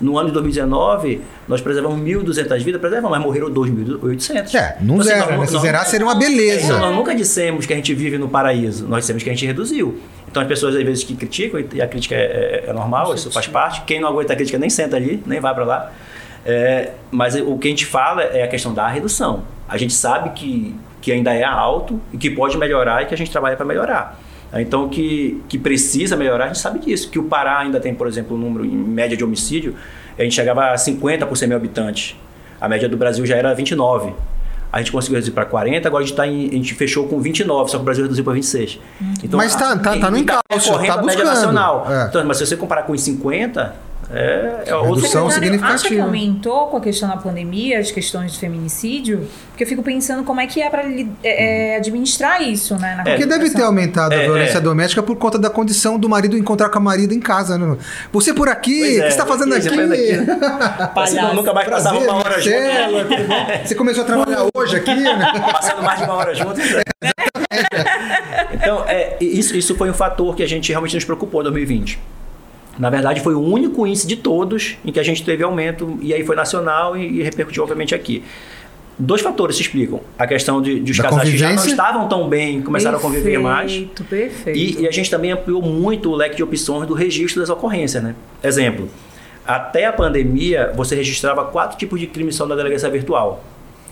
No 0.00 0.18
ano 0.18 0.26
de 0.28 0.34
2019, 0.34 1.20
nós 1.46 1.60
preservamos 1.60 2.00
1.200 2.00 2.62
vidas, 2.64 2.80
preservamos, 2.80 3.16
mas 3.16 3.24
morreram 3.24 3.48
2.800. 3.48 4.52
É, 4.54 4.76
não 4.80 4.96
Então, 4.96 5.00
assim, 5.00 5.08
zera, 5.08 5.20
nós- 5.30 5.40
né? 5.40 5.46
Se 5.46 5.52
nós- 5.52 5.62
zerar 5.62 5.86
seria 5.86 6.04
uma 6.06 6.16
beleza. 6.16 6.72
é, 6.74 6.78
nós 6.78 6.94
nunca 6.94 7.14
dissemos 7.14 7.64
que 7.64 7.72
a 7.72 7.76
gente 7.76 7.94
vive 7.94 8.18
no 8.18 8.28
paraíso, 8.28 8.86
nós 8.88 9.00
dissemos 9.00 9.22
que 9.22 9.30
a 9.30 9.32
gente 9.32 9.46
reduziu. 9.46 9.98
Então 10.34 10.42
as 10.42 10.48
pessoas 10.48 10.74
às 10.74 10.82
vezes 10.82 11.04
que 11.04 11.14
criticam, 11.14 11.64
e 11.72 11.80
a 11.80 11.86
crítica 11.86 12.16
é, 12.16 12.64
é- 12.66 12.70
é 12.70 12.72
normal, 12.72 13.14
isso 13.14 13.30
faz 13.30 13.46
parte. 13.46 13.82
Quem 13.82 14.00
não 14.00 14.08
aguenta 14.08 14.32
a 14.32 14.36
crítica 14.36 14.58
nem 14.58 14.68
senta 14.68 14.96
ali, 14.96 15.22
nem 15.24 15.38
vai 15.38 15.54
para 15.54 15.64
lá. 15.64 15.92
É, 16.44 16.90
mas 17.08 17.36
o 17.36 17.56
que 17.56 17.68
a 17.68 17.70
gente 17.70 17.86
fala 17.86 18.24
é 18.24 18.42
a 18.42 18.48
questão 18.48 18.74
da 18.74 18.88
redução. 18.88 19.44
A 19.68 19.78
gente 19.78 19.92
sabe 19.92 20.30
que, 20.30 20.74
que 21.00 21.12
ainda 21.12 21.32
é 21.32 21.44
alto 21.44 22.00
e 22.12 22.18
que 22.18 22.30
pode 22.30 22.58
melhorar 22.58 23.04
e 23.04 23.06
que 23.06 23.14
a 23.14 23.16
gente 23.16 23.30
trabalha 23.30 23.56
para 23.56 23.64
melhorar. 23.64 24.20
Então, 24.54 24.88
que, 24.88 25.40
que 25.48 25.56
precisa 25.56 26.16
melhorar, 26.16 26.46
a 26.46 26.46
gente 26.48 26.58
sabe 26.58 26.80
disso. 26.80 27.08
Que 27.08 27.18
o 27.20 27.24
Pará 27.24 27.60
ainda 27.60 27.78
tem, 27.78 27.94
por 27.94 28.08
exemplo, 28.08 28.36
um 28.36 28.40
número 28.40 28.64
em 28.64 28.70
média 28.70 29.16
de 29.16 29.22
homicídio, 29.22 29.76
a 30.18 30.22
gente 30.24 30.34
chegava 30.34 30.72
a 30.72 30.76
50 30.76 31.24
por 31.26 31.36
100 31.36 31.46
mil 31.48 31.56
habitantes. 31.56 32.16
A 32.60 32.68
média 32.68 32.88
do 32.88 32.96
Brasil 32.96 33.24
já 33.24 33.36
era 33.36 33.54
29. 33.54 34.12
A 34.74 34.78
gente 34.78 34.90
conseguiu 34.90 35.14
reduzir 35.14 35.30
para 35.30 35.44
40, 35.44 35.86
agora 35.86 36.02
a 36.02 36.06
gente, 36.06 36.16
tá 36.16 36.26
em- 36.26 36.48
a 36.48 36.52
gente 36.52 36.74
fechou 36.74 37.06
com 37.06 37.20
29, 37.20 37.70
só 37.70 37.76
que 37.76 37.82
o 37.82 37.84
Brasil 37.84 38.02
reduziu 38.02 38.24
para 38.24 38.32
26. 38.32 38.80
Então, 39.22 39.38
Mas 39.38 39.54
tá- 39.54 39.70
a- 39.70 39.78
tá- 39.78 39.96
tá 39.96 40.10
no 40.10 40.16
e 40.16 40.22
encalço, 40.22 40.42
correndo 40.72 40.94
tá 40.96 41.00
buscando. 41.00 41.26
nacional. 41.26 41.86
É. 41.88 42.06
Então, 42.08 42.24
mas 42.24 42.38
se 42.38 42.46
você 42.46 42.56
comparar 42.56 42.82
com 42.82 42.92
os 42.92 43.00
50, 43.00 43.72
é, 44.12 44.64
é 44.66 44.74
Redução 44.82 45.22
mundo. 45.24 45.30
acha 45.32 45.40
que 45.40 45.44
significativa. 45.46 46.02
aumentou 46.04 46.66
com 46.68 46.76
a 46.76 46.80
questão 46.80 47.08
da 47.08 47.16
pandemia, 47.16 47.78
as 47.78 47.90
questões 47.90 48.32
de 48.32 48.38
feminicídio? 48.38 49.28
Porque 49.50 49.64
eu 49.64 49.68
fico 49.68 49.82
pensando 49.82 50.24
como 50.24 50.40
é 50.40 50.46
que 50.46 50.60
é 50.60 50.68
para 50.68 50.82
administrar 51.76 52.42
isso, 52.42 52.76
né? 52.78 52.94
na 52.96 53.02
Porque 53.04 53.24
deve 53.26 53.50
ter 53.50 53.62
aumentado 53.62 54.12
a 54.12 54.16
É, 54.16 54.24
violência 54.24 54.58
é. 54.58 54.60
doméstica 54.60 55.02
por 55.02 55.16
conta 55.16 55.38
da 55.38 55.48
condição 55.50 55.98
do 55.98 56.08
marido 56.08 56.36
encontrar 56.36 56.68
com 56.68 56.78
a 56.78 56.80
marido 56.80 57.12
em 57.14 57.20
casa, 57.20 57.56
né? 57.58 57.76
Você 58.12 58.34
por 58.34 58.48
aqui, 58.48 58.98
o 58.98 59.02
é, 59.02 59.06
que 59.06 59.10
você 59.12 59.16
tá 59.18 59.26
fazendo 59.26 59.54
aqui? 59.54 59.68
faz 60.94 61.12
aqui. 61.14 61.22
Não- 61.22 61.34
nunca 61.34 61.52
mais 61.52 61.68
passava 61.68 61.98
Prazer, 62.00 62.10
uma 62.12 62.18
hora 62.24 62.40
junto. 62.40 63.08
Tudo 63.16 63.28
bom? 63.28 63.46
Você 63.64 63.74
começou 63.74 64.02
a 64.04 64.06
trabalhar 64.06 64.46
hoje 64.54 64.76
aqui, 64.76 64.94
né? 64.94 65.32
Passando 65.52 65.82
mais 65.82 65.98
de 65.98 66.04
uma 66.04 66.14
hora 66.14 66.34
juntos. 66.34 66.62
então, 68.52 68.84
é, 68.86 69.16
isso, 69.20 69.56
isso 69.56 69.74
foi 69.76 69.90
um 69.90 69.94
fator 69.94 70.34
que 70.34 70.42
a 70.42 70.48
gente 70.48 70.70
realmente 70.70 70.94
nos 70.94 71.04
preocupou 71.04 71.40
em 71.40 71.44
2020. 71.44 71.98
Na 72.78 72.90
verdade, 72.90 73.20
foi 73.20 73.34
o 73.34 73.40
único 73.40 73.86
índice 73.86 74.06
de 74.06 74.16
todos 74.16 74.76
em 74.84 74.90
que 74.90 74.98
a 74.98 75.02
gente 75.02 75.24
teve 75.24 75.42
aumento, 75.42 75.98
e 76.00 76.12
aí 76.12 76.24
foi 76.24 76.34
nacional 76.34 76.96
e, 76.96 77.20
e 77.20 77.22
repercutiu, 77.22 77.62
obviamente, 77.62 77.94
aqui. 77.94 78.22
Dois 78.96 79.20
fatores 79.20 79.56
se 79.56 79.62
explicam. 79.62 80.00
A 80.16 80.26
questão 80.26 80.62
de, 80.62 80.78
de 80.78 80.92
os 80.92 80.98
Da 80.98 81.04
casais 81.04 81.28
que 81.28 81.36
já 81.36 81.52
não 81.52 81.64
estavam 81.64 82.08
tão 82.08 82.28
bem, 82.28 82.62
começaram 82.62 82.98
a 82.98 83.00
conviver 83.00 83.38
mais. 83.38 83.72
Perfeito, 83.72 84.04
perfeito. 84.04 84.58
E, 84.58 84.82
e 84.82 84.88
a 84.88 84.90
gente 84.92 85.10
também 85.10 85.32
ampliou 85.32 85.60
muito 85.60 86.10
o 86.10 86.14
leque 86.14 86.36
de 86.36 86.42
opções 86.42 86.86
do 86.86 86.94
registro 86.94 87.40
das 87.40 87.50
ocorrências, 87.50 88.02
né? 88.02 88.14
Exemplo, 88.42 88.88
até 89.44 89.86
a 89.86 89.92
pandemia, 89.92 90.72
você 90.76 90.94
registrava 90.94 91.44
quatro 91.44 91.76
tipos 91.76 91.98
de 91.98 92.06
crime 92.06 92.32
só 92.32 92.46
na 92.46 92.54
delegacia 92.54 92.88
virtual. 92.88 93.42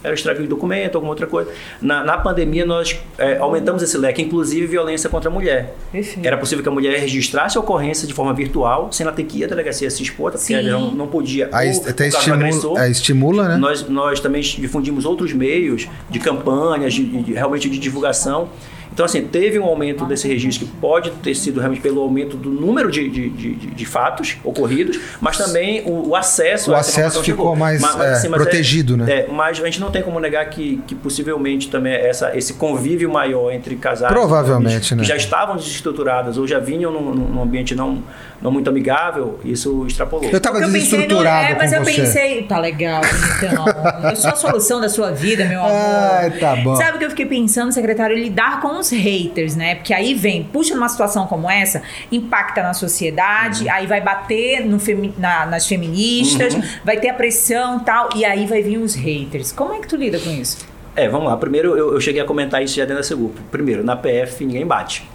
Era 0.05 0.15
extravio 0.15 0.43
de 0.43 0.49
documento, 0.49 0.97
alguma 0.97 1.13
outra 1.13 1.27
coisa. 1.27 1.51
Na, 1.81 2.03
na 2.05 2.19
pandemia, 2.19 2.65
nós 2.67 2.99
é, 3.19 3.39
aumentamos 3.39 3.83
esse 3.83 3.97
leque, 3.97 4.21
inclusive 4.23 4.67
violência 4.67 5.09
contra 5.09 5.31
a 5.31 5.33
mulher. 5.33 5.75
Perfeito. 5.91 6.27
Era 6.27 6.37
possível 6.37 6.63
que 6.63 6.69
a 6.69 6.73
mulher 6.73 6.99
registrasse 6.99 7.57
a 7.57 7.61
ocorrência 7.61 8.07
de 8.07 8.15
forma 8.15 8.33
virtual, 8.35 8.91
sem 8.93 9.07
ela 9.07 9.15
ter 9.15 9.25
que 9.25 9.39
ir 9.39 9.45
à 9.45 9.47
delegacia 9.47 9.91
se 9.91 10.03
expor, 10.03 10.31
porque 10.33 10.45
Sim. 10.47 10.55
ela 10.55 10.71
não, 10.79 10.91
não 10.93 11.07
podia. 11.07 11.49
Aí 11.53 11.71
ou 11.73 11.89
até 11.89 12.11
causa 12.11 12.27
do 12.29 12.35
agressor. 12.35 12.61
estimula, 12.73 12.85
é, 12.87 12.91
estimula, 12.91 13.49
né? 13.49 13.57
Nós, 13.57 13.89
nós 13.89 14.21
também 14.21 14.43
difundimos 14.43 15.05
outros 15.05 15.33
meios 15.33 15.87
de 16.11 16.19
campanhas, 16.19 16.95
de, 16.95 17.05
de- 17.23 17.33
realmente 17.35 17.69
de 17.71 17.79
divulgação. 17.79 18.49
Então, 18.93 19.07
assim, 19.07 19.23
teve 19.23 19.59
um 19.59 19.65
aumento 19.65 20.05
desse 20.05 20.29
registro 20.29 20.67
que 20.67 20.73
pode 20.77 21.11
ter 21.23 21.35
sido 21.35 21.59
realmente 21.61 21.81
pelo 21.83 22.01
aumento 22.01 22.37
do 22.37 22.51
número 22.51 22.91
de, 22.91 23.09
de, 23.09 23.29
de, 23.31 23.55
de- 23.55 23.87
fatos 23.87 24.37
ocorridos, 24.45 24.99
mas 25.21 25.37
também 25.39 25.83
o, 25.87 26.09
o 26.11 26.17
acesso 26.17 26.71
O 26.71 26.75
a 26.75 26.79
essa 26.79 26.91
acesso 26.91 27.21
informação 27.21 27.23
ficou 27.25 27.45
chegou. 27.47 27.57
mais, 27.57 27.83
é, 27.83 28.29
mas 28.29 28.43
protegido, 28.43 28.97
né? 28.97 29.11
É, 29.11 29.27
mas 29.31 29.59
a 29.61 29.65
gente 29.65 29.81
não 29.81 29.91
tem 29.91 30.03
como 30.03 30.21
negar 30.21 30.45
que, 30.51 30.81
que 30.87 30.95
possivelmente 30.95 31.69
também 31.71 31.93
essa, 31.95 32.37
esse 32.37 32.55
convívio 32.55 33.11
maior 33.11 33.51
entre 33.53 33.77
casais 33.77 34.13
Provavelmente, 34.13 34.89
que 34.91 34.95
né? 34.95 35.05
já 35.05 35.17
estavam 35.17 35.57
desestruturadas 35.57 36.37
ou 36.39 36.47
já 36.47 36.59
vinham 36.59 36.91
num, 36.93 37.15
num 37.15 37.43
ambiente 37.43 37.75
não, 37.75 38.03
não 38.41 38.51
muito 38.51 38.69
amigável, 38.69 39.39
isso 39.45 39.85
extrapolou. 39.87 40.31
Eu 40.31 40.41
tava 40.41 40.59
Porque 40.59 40.69
eu 40.69 40.73
pensei 40.73 40.91
no- 40.91 41.05
desestruturado 41.07 41.53
é, 41.53 41.55
mas 41.57 41.73
eu 41.73 41.85
você. 41.85 41.93
pensei, 41.93 42.43
tá 42.43 42.59
legal, 42.59 43.01
então. 43.37 43.65
Eu 44.11 44.17
sou 44.17 44.31
a 44.31 44.37
solução 44.37 44.81
da 44.81 44.89
sua 44.89 45.11
vida, 45.13 45.45
meu 45.45 45.61
amor. 45.65 45.73
Ai, 45.73 46.31
tá 46.33 46.57
bom. 46.57 46.77
Sabe 46.77 46.97
o 46.97 46.99
que 46.99 47.05
eu 47.07 47.11
fiquei 47.11 47.27
pensando, 47.27 47.73
secretário? 47.73 48.17
Lidar 48.17 48.61
com 48.61 48.82
os 48.83 48.91
haters, 48.91 49.57
né? 49.57 49.77
Porque 49.77 49.95
aí 49.95 50.13
vem, 50.15 50.43
puxa 50.45 50.75
numa 50.75 50.89
situação 50.89 51.27
como 51.27 51.51
essa, 51.51 51.83
impacta 52.11 52.63
na 52.63 52.75
sociedade, 52.75 53.69
aí 53.69 53.87
vai 53.87 54.01
bater 54.01 54.65
no 54.67 54.79
femi- 54.79 55.15
na- 55.19 55.47
nas 55.47 55.67
feministas, 55.67 56.55
vai 56.85 56.99
ter 57.01 57.09
a 57.09 57.15
pressão 57.15 57.81
tal, 57.81 58.11
e 58.15 58.25
aí 58.25 58.47
vai 58.47 58.63
vir 58.63 58.79
os 58.79 58.95
haters. 58.95 59.51
Como 59.53 59.73
é 59.73 59.79
que 59.81 59.89
tu 59.89 59.97
lida 59.97 60.19
com 60.19 60.31
isso? 60.31 60.59
É, 60.95 61.09
vamos 61.09 61.29
lá. 61.29 61.37
Primeiro, 61.39 61.77
eu, 61.77 61.95
eu 61.95 62.01
cheguei 62.01 62.21
a 62.21 62.25
comentar 62.25 62.63
isso 62.63 62.77
já 62.77 62.83
dentro 62.85 62.99
da 62.99 63.03
Segup. 63.03 63.35
Primeiro, 63.51 63.83
na 63.83 63.97
PF 63.97 64.45
ninguém 64.45 64.67
bate. 64.67 65.09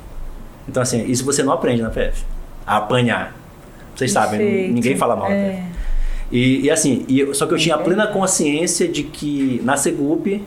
Então, 0.67 0.81
assim, 0.81 1.05
isso 1.05 1.23
você 1.23 1.43
não 1.43 1.53
aprende 1.53 1.81
na 1.83 1.89
PF. 1.89 2.23
A 2.65 2.77
apanhar. 2.77 3.35
Vocês 3.95 4.11
sabem, 4.11 4.69
ninguém 4.71 4.97
fala 4.97 5.15
mal 5.15 5.31
É. 5.31 5.51
PF. 5.51 5.63
E, 6.31 6.61
e 6.65 6.71
assim, 6.71 7.05
e 7.07 7.19
eu- 7.21 7.33
só 7.33 7.45
que 7.45 7.53
eu 7.53 7.57
tinha 7.57 7.77
plena 7.77 8.07
consciência 8.07 8.87
de 8.87 9.03
que 9.03 9.61
na 9.63 9.77
Segup 9.77 10.43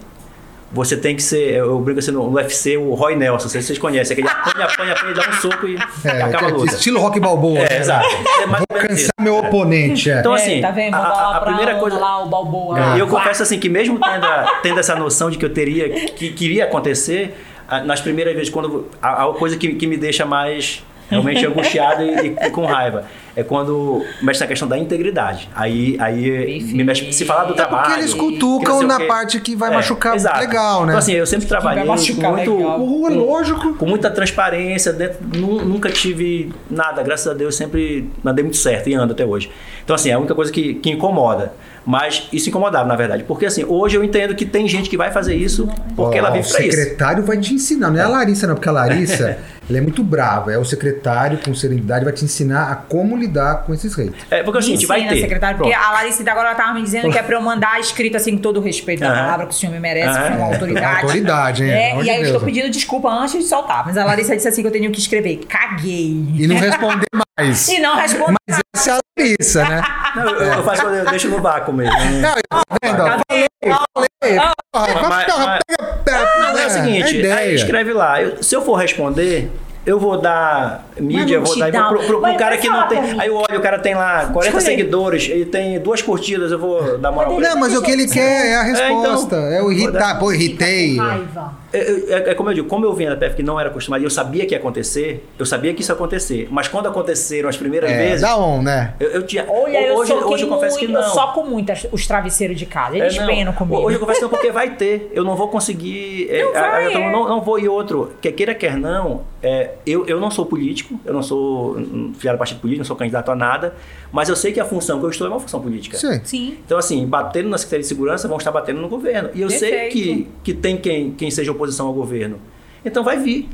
você 0.72 0.96
tem 0.96 1.16
que 1.16 1.22
ser, 1.22 1.54
eu 1.54 1.78
brinco 1.80 1.98
assim 1.98 2.12
no 2.12 2.30
UFC, 2.32 2.76
o 2.76 2.94
Roy 2.94 3.16
Nelson, 3.16 3.44
não 3.46 3.50
sei 3.50 3.60
se 3.60 3.66
vocês 3.68 3.78
conhecem, 3.78 4.12
aquele 4.14 4.28
apanha, 4.28 4.66
apanha, 4.66 4.92
apanha, 4.92 5.14
dá 5.14 5.28
um 5.28 5.32
soco 5.32 5.66
e 5.66 5.76
É, 6.04 6.22
acaba 6.22 6.46
a 6.46 6.50
luta. 6.50 6.74
estilo 6.74 7.00
rock 7.00 7.18
balboa. 7.18 7.58
É, 7.58 7.68
né? 7.70 7.78
exato. 7.80 8.06
É 8.42 8.46
mais 8.46 8.62
ou 8.70 8.76
menos 8.78 9.00
isso. 9.00 9.10
Cansar 9.10 9.12
meu 9.20 9.36
oponente. 9.38 10.10
É. 10.10 10.20
Então, 10.20 10.32
É, 10.36 10.40
assim, 10.40 10.60
tá 10.60 10.70
vendo? 10.70 10.94
a, 10.94 10.98
a- 10.98 11.08
lá 11.08 11.36
a 11.36 11.40
pra 11.40 11.46
primeira 11.52 11.74
coisa. 11.80 11.98
lá, 11.98 12.22
o 12.22 12.28
Balboa. 12.28 12.78
Ah. 12.78 12.96
E 12.96 13.00
eu 13.00 13.08
confesso 13.08 13.42
assim 13.42 13.58
que 13.58 13.68
mesmo 13.68 13.98
tendo 13.98 14.24
a, 14.24 14.60
tendo 14.62 14.78
essa 14.80 14.94
noção 14.94 15.28
de 15.30 15.38
que 15.38 15.44
eu 15.44 15.52
teria, 15.52 15.88
que 15.90 16.30
queria 16.32 16.64
acontecer, 16.64 17.36
a- 17.68 17.80
nas 17.82 18.00
primeiras 18.00 18.32
vezes, 18.34 18.48
quando 18.50 18.86
a, 19.02 19.24
a 19.24 19.34
coisa 19.34 19.56
que, 19.56 19.74
que 19.74 19.86
me 19.86 19.96
deixa 19.96 20.24
mais 20.24 20.82
realmente 21.10 21.44
angustiado 21.44 22.02
e, 22.02 22.36
e 22.40 22.50
com 22.50 22.64
raiva 22.64 23.04
é 23.36 23.44
quando 23.44 24.04
mexe 24.20 24.40
na 24.40 24.46
questão 24.46 24.66
da 24.68 24.76
integridade. 24.76 25.48
Aí, 25.54 25.96
aí 26.00 26.60
me 26.72 26.82
mexe, 26.82 27.12
se 27.12 27.24
falar 27.24 27.44
do 27.44 27.52
É 27.52 27.56
trabalho. 27.56 27.84
porque 27.84 28.00
eles 28.00 28.12
cutucam 28.14 28.78
o 28.80 28.82
na 28.82 29.00
parte 29.06 29.40
que 29.40 29.54
vai 29.54 29.70
É, 29.70 29.74
machucar 29.74 30.14
exato. 30.16 30.40
legal, 30.40 30.80
né? 30.80 30.88
Então 30.92 30.98
assim, 30.98 31.12
eu 31.12 31.26
sempre 31.26 31.46
trabalhei 31.46 31.84
com 31.84 31.92
muito, 31.92 32.60
é 32.60 33.14
lógico. 33.14 33.74
com 33.74 33.86
muita 33.86 34.10
transparência, 34.10 34.92
dentro, 34.92 35.18
nu- 35.36 35.64
nunca 35.64 35.88
tive 35.90 36.52
nada, 36.70 37.02
graças 37.02 37.28
a 37.28 37.34
Deus 37.34 37.54
sempre 37.54 38.10
andei 38.24 38.42
muito 38.42 38.56
certo 38.56 38.88
e 38.88 38.94
ando 38.94 39.12
até 39.12 39.24
hoje. 39.24 39.50
Então, 39.84 39.94
assim, 39.94 40.10
é 40.10 40.14
a 40.14 40.18
única 40.18 40.34
coisa 40.34 40.50
que, 40.52 40.74
que 40.74 40.90
incomoda. 40.90 41.52
Mas 41.86 42.28
isso 42.32 42.48
incomodava, 42.50 42.86
na 42.86 42.94
verdade. 42.94 43.24
Porque, 43.24 43.46
assim, 43.46 43.64
hoje 43.66 43.96
eu 43.96 44.04
entendo 44.04 44.34
que 44.34 44.44
tem 44.44 44.68
gente 44.68 44.90
que 44.90 44.96
vai 44.96 45.10
fazer 45.10 45.34
isso 45.34 45.68
porque 45.96 46.18
ela 46.18 46.28
Ó, 46.28 46.32
vive 46.32 46.46
o 46.46 46.50
pra 46.52 46.60
isso. 46.64 46.76
secretário 46.76 47.24
vai 47.24 47.38
te 47.38 47.54
ensinar, 47.54 47.90
não 47.90 47.98
é 47.98 48.02
a 48.02 48.08
Larissa, 48.08 48.46
não, 48.46 48.54
porque 48.54 48.68
a 48.68 48.72
Larissa 48.72 49.38
ela 49.70 49.78
é 49.78 49.80
muito 49.80 50.02
brava. 50.02 50.52
É 50.52 50.58
o 50.58 50.64
secretário, 50.64 51.38
com 51.38 51.54
serenidade, 51.54 52.04
vai 52.04 52.12
te 52.12 52.24
ensinar 52.24 52.70
a 52.70 52.74
como 52.76 53.16
lidar 53.16 53.62
com 53.64 53.72
esses 53.72 53.94
reis. 53.94 54.12
É, 54.30 54.42
porque 54.42 54.58
é 54.58 54.60
o 54.60 54.62
seguinte, 54.62 54.86
vai 54.86 54.98
Ensina, 55.00 55.14
ter. 55.14 55.20
secretário, 55.20 55.56
porque 55.58 55.72
Pronto. 55.72 55.86
a 55.86 55.92
Larissa 55.92 56.22
agora 56.30 56.48
ela 56.48 56.56
tava 56.56 56.74
me 56.74 56.82
dizendo 56.82 57.10
que 57.10 57.18
é 57.18 57.22
pra 57.22 57.36
eu 57.36 57.40
mandar 57.40 57.78
escrito 57.80 58.16
assim, 58.16 58.36
com 58.36 58.42
todo 58.42 58.58
o 58.58 58.62
respeito 58.62 59.00
da 59.00 59.08
palavra 59.12 59.46
que 59.46 59.52
o 59.54 59.56
senhor 59.56 59.72
me 59.72 59.80
merece, 59.80 60.18
que 60.18 60.26
é 60.26 60.30
uma 60.36 60.46
autoridade. 60.46 61.02
Autoridade, 61.02 61.64
hein? 61.64 61.70
É, 61.70 62.02
e 62.02 62.10
aí 62.10 62.18
eu 62.20 62.24
estou 62.26 62.40
pedindo 62.40 62.68
desculpa 62.70 63.08
antes 63.08 63.32
de 63.34 63.44
soltar. 63.44 63.84
Mas 63.86 63.96
a 63.96 64.04
Larissa 64.04 64.34
disse 64.36 64.48
assim 64.48 64.60
que 64.62 64.68
eu 64.68 64.72
tenho 64.72 64.90
que 64.90 64.98
escrever. 65.00 65.36
Caguei. 65.48 66.24
E 66.36 66.46
não 66.46 66.56
responder 66.56 67.06
mais. 67.38 67.68
E 67.68 67.78
não 67.78 67.96
responde. 67.96 68.34
Mas 68.48 68.60
essa 68.76 68.90
é 68.90 68.92
a 68.94 68.98
Larissa, 69.18 69.64
né? 69.68 69.82
Não, 70.16 70.24
eu, 70.28 70.52
eu 70.54 70.62
faço 70.64 70.82
eu 70.86 71.10
deixo 71.10 71.28
no 71.28 71.40
vácuo 71.40 71.72
mesmo. 71.72 71.96
né? 71.98 72.20
Não, 72.20 72.30
eu 72.30 72.42
tô 72.50 72.76
vendo, 72.82 72.96
falei, 72.96 73.46
falei. 73.94 74.40
Porra, 74.72 75.08
Mas- 75.08 75.24
porra, 75.26 75.46
mas- 75.46 75.60
pega- 75.66 75.92
pega- 76.04 76.29
Não, 76.70 76.76
é 76.78 76.82
o 76.82 76.84
seguinte, 76.86 77.04
aí 77.14 77.18
ideia. 77.18 77.54
escreve 77.54 77.92
lá. 77.92 78.22
Eu- 78.22 78.42
se 78.42 78.54
eu 78.54 78.62
for 78.62 78.74
responder, 78.76 79.50
eu 79.86 79.98
vou 79.98 80.20
dar 80.20 80.86
mídia, 81.00 81.36
eu 81.36 81.42
vou 81.44 81.58
dar 81.58 81.70
dá- 81.70 81.88
pro, 81.88 81.98
pro- 82.00 82.20
pro 82.20 82.36
cara 82.36 82.56
que 82.58 82.68
não 82.68 82.86
tem. 82.88 82.98
Aí 83.20 83.28
eu 83.28 83.36
olho, 83.36 83.58
o 83.58 83.60
cara 83.62 83.78
tem 83.78 83.94
lá 83.94 84.26
40 84.26 84.58
Escolhe. 84.58 84.64
seguidores, 84.64 85.28
ele 85.28 85.44
tem 85.46 85.78
duas 85.80 86.02
curtidas, 86.02 86.52
eu 86.52 86.58
vou 86.58 86.98
dar 86.98 87.10
moral 87.10 87.34
pra 87.34 87.40
ele. 87.44 87.48
Não, 87.54 87.60
mas 87.60 87.74
o 87.76 87.82
que 87.82 87.90
ele 87.90 88.06
quer 88.08 88.46
é 88.48 88.54
a 88.56 88.62
resposta. 88.62 89.36
então, 89.36 89.46
É 89.46 89.62
o 89.62 89.72
irritar. 89.72 90.18
Pô, 90.18 90.32
irritei. 90.32 90.96
Raiva. 90.96 91.59
É, 91.72 91.78
é- 91.78 92.30
é 92.30 92.34
como 92.34 92.50
eu 92.50 92.54
digo, 92.54 92.68
como 92.68 92.84
eu 92.84 92.92
vinha 92.92 93.10
da 93.10 93.16
PF 93.16 93.36
que 93.36 93.42
não 93.42 93.58
era 93.60 93.68
acostumado 93.70 94.00
e 94.00 94.04
eu 94.04 94.10
sabia 94.10 94.44
que 94.44 94.54
ia 94.54 94.58
acontecer, 94.58 95.24
eu 95.38 95.46
sabia 95.46 95.72
que 95.72 95.82
isso 95.82 95.90
ia 95.90 95.94
acontecer. 95.94 96.48
Mas 96.50 96.66
quando 96.68 96.86
aconteceram 96.88 97.48
as 97.48 97.56
primeiras 97.56 97.90
É, 97.90 97.96
vezes, 97.96 98.20
dá 98.22 98.36
um, 98.36 98.60
né? 98.62 98.94
eu, 98.98 99.08
eu 99.10 99.22
tinha. 99.26 99.46
Olha, 99.48 99.80
eu 99.88 99.94
hoje, 99.94 100.12
hoje 100.12 100.42
eu 100.44 100.48
confesso 100.48 100.78
que 100.78 100.88
não. 100.88 101.00
eu 101.00 101.08
soco 101.08 101.44
muito 101.44 101.72
os 101.92 102.06
travesseiros 102.06 102.58
de 102.58 102.66
casa. 102.66 102.96
Eles 102.98 103.16
É, 103.16 103.20
não. 103.20 103.26
penam 103.26 103.52
comigo. 103.52 103.80
Hoje 103.82 103.96
eu 103.96 104.00
confesso 104.00 104.18
que 104.20 104.24
não, 104.24 104.30
porque 104.30 104.50
vai 104.52 104.70
ter. 104.74 105.10
Eu 105.14 105.22
não 105.24 105.36
vou 105.36 105.48
conseguir. 105.48 106.28
é, 106.30 106.42
Não 106.42 106.54
a- 106.54 106.58
a- 106.58 106.70
vai, 106.70 106.88
então, 106.88 107.02
é. 107.02 107.12
não, 107.12 107.28
não 107.28 107.40
vou. 107.40 107.58
E 107.58 107.68
outro, 107.68 108.12
quer 108.20 108.32
queira, 108.32 108.54
quer 108.54 108.76
não, 108.76 109.22
é, 109.42 109.70
eu, 109.86 110.06
eu 110.06 110.18
não 110.20 110.30
sou 110.30 110.46
político, 110.46 110.98
eu 111.04 111.12
não 111.12 111.22
sou 111.22 111.76
hum, 111.78 112.12
filiado 112.18 112.34
a 112.36 112.38
partido 112.38 112.60
político, 112.60 112.80
não 112.80 112.84
sou 112.86 112.96
candidato 112.96 113.30
a 113.30 113.36
nada, 113.36 113.74
mas 114.12 114.28
eu 114.28 114.36
sei 114.36 114.52
que 114.52 114.58
a 114.60 114.64
função 114.64 114.98
que 114.98 115.06
eu 115.06 115.10
estou 115.10 115.26
é 115.26 115.30
uma 115.30 115.40
função 115.40 115.60
política. 115.60 115.96
Sim. 115.96 116.20
Sim. 116.24 116.58
Então, 116.64 116.76
assim, 116.78 117.06
batendo 117.06 117.48
na 117.48 117.56
Secretaria 117.58 117.82
de 117.82 117.88
Segurança, 117.88 118.26
vão 118.28 118.38
estar 118.38 118.50
batendo 118.50 118.80
no 118.80 118.88
governo. 118.88 119.30
E 119.34 119.40
eu 119.42 119.50
sei 119.50 119.88
que, 119.88 120.28
que 120.42 120.52
tem 120.54 120.76
quem, 120.76 121.12
quem 121.12 121.30
seja 121.30 121.52
oposição 121.52 121.86
ao 121.86 121.92
governo. 121.92 122.40
Então 122.84 123.04
vai 123.04 123.18
vir. 123.18 123.48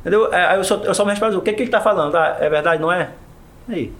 Entendeu? 0.00 0.32
É, 0.32 0.46
Aí 0.46 0.56
eu 0.58 0.64
só, 0.64 0.76
eu 0.76 0.94
só 0.94 1.04
me 1.04 1.10
respondo, 1.10 1.38
o 1.38 1.42
que, 1.42 1.52
que 1.52 1.60
ele 1.62 1.68
está 1.68 1.80
falando? 1.80 2.16
Ah, 2.16 2.36
é 2.40 2.48
verdade, 2.48 2.80
não 2.80 2.90
é? 2.90 3.10
Aí. 3.68 3.92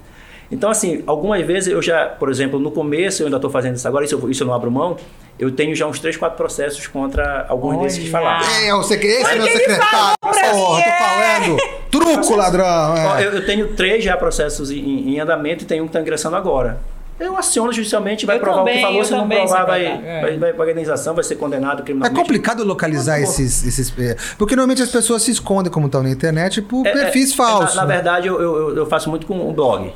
Então, 0.51 0.69
assim, 0.71 1.03
algumas 1.07 1.47
vezes 1.47 1.73
eu 1.73 1.81
já, 1.81 2.07
por 2.07 2.29
exemplo, 2.29 2.59
no 2.59 2.71
começo, 2.73 3.23
eu 3.23 3.27
ainda 3.27 3.37
estou 3.37 3.51
fazendo 3.51 3.77
isso 3.77 3.87
agora, 3.87 4.05
isso, 4.05 4.15
eu- 4.17 4.31
isso 4.31 4.43
eu 4.43 4.47
não 4.49 4.55
abro 4.55 4.69
mão, 4.71 4.97
eu 5.39 5.51
tenho 5.53 5.75
já 5.77 5.87
uns 5.87 6.01
3, 6.01 6.17
4 6.17 6.37
processos 6.37 6.87
contra 6.89 7.47
alguns 7.49 7.75
Olha. 7.77 7.83
desses 7.85 8.03
que 8.03 8.11
falaram. 8.11 8.45
É, 8.45 8.75
o 8.75 8.81
é 8.81 9.37
meu 9.37 9.47
ele 9.47 9.49
secretário. 9.49 9.89
falou 9.91 10.15
pra 10.21 10.51
Porra, 10.51 10.83
tô 10.83 10.89
é. 10.89 10.99
falando. 10.99 11.57
Truco, 11.91 12.37
ladrão. 12.37 12.97
É. 12.97 13.27
Eu, 13.27 13.33
eu 13.33 13.47
tenho 13.47 13.69
três 13.75 14.03
já 14.05 14.17
processos 14.17 14.71
em, 14.71 15.15
em 15.15 15.21
andamento 15.21 15.65
e 15.65 15.67
tem 15.67 15.81
um 15.81 15.85
que 15.85 15.91
está 15.91 16.01
ingressando 16.01 16.37
agora. 16.37 16.79
Eu 17.19 17.37
aciono 17.37 17.71
judicialmente, 17.71 18.25
vai 18.25 18.37
Eu 18.37 18.41
provar 18.41 18.63
o 18.63 18.65
também, 18.65 18.77
que 18.77 18.83
falou, 18.83 19.05
se 19.05 19.13
não 19.13 19.29
provar, 19.29 19.67
vai, 19.67 19.85
é. 19.85 20.21
vai, 20.23 20.37
vai 20.39 20.53
para 20.55 20.71
indenização, 20.71 21.15
vai 21.15 21.23
ser 21.23 21.35
condenado 21.37 21.81
É 21.81 21.85
criminalmente. 21.85 22.19
complicado 22.19 22.65
localizar 22.65 23.21
esses, 23.21 23.63
esses. 23.67 23.93
é, 23.99 24.17
Porque 24.39 24.57
normalmente 24.57 24.83
as 24.83 24.91
pessoas 24.91 25.23
se 25.23 25.31
escondem 25.31 25.71
como 25.71 25.85
estão 25.85 26.03
na 26.03 26.09
internet 26.09 26.63
por 26.63 26.87
É, 26.87 26.93
perfis 26.93 27.33
é, 27.33 27.37
falsos. 27.37 27.75
Na, 27.77 27.83
na 27.83 27.89
né? 27.89 27.95
verdade, 27.97 28.27
eu, 28.27 28.41
eu, 28.41 28.77
eu 28.77 28.87
faço 28.87 29.11
muito 29.11 29.27
com 29.27 29.39
o 29.51 29.53
blog. 29.53 29.93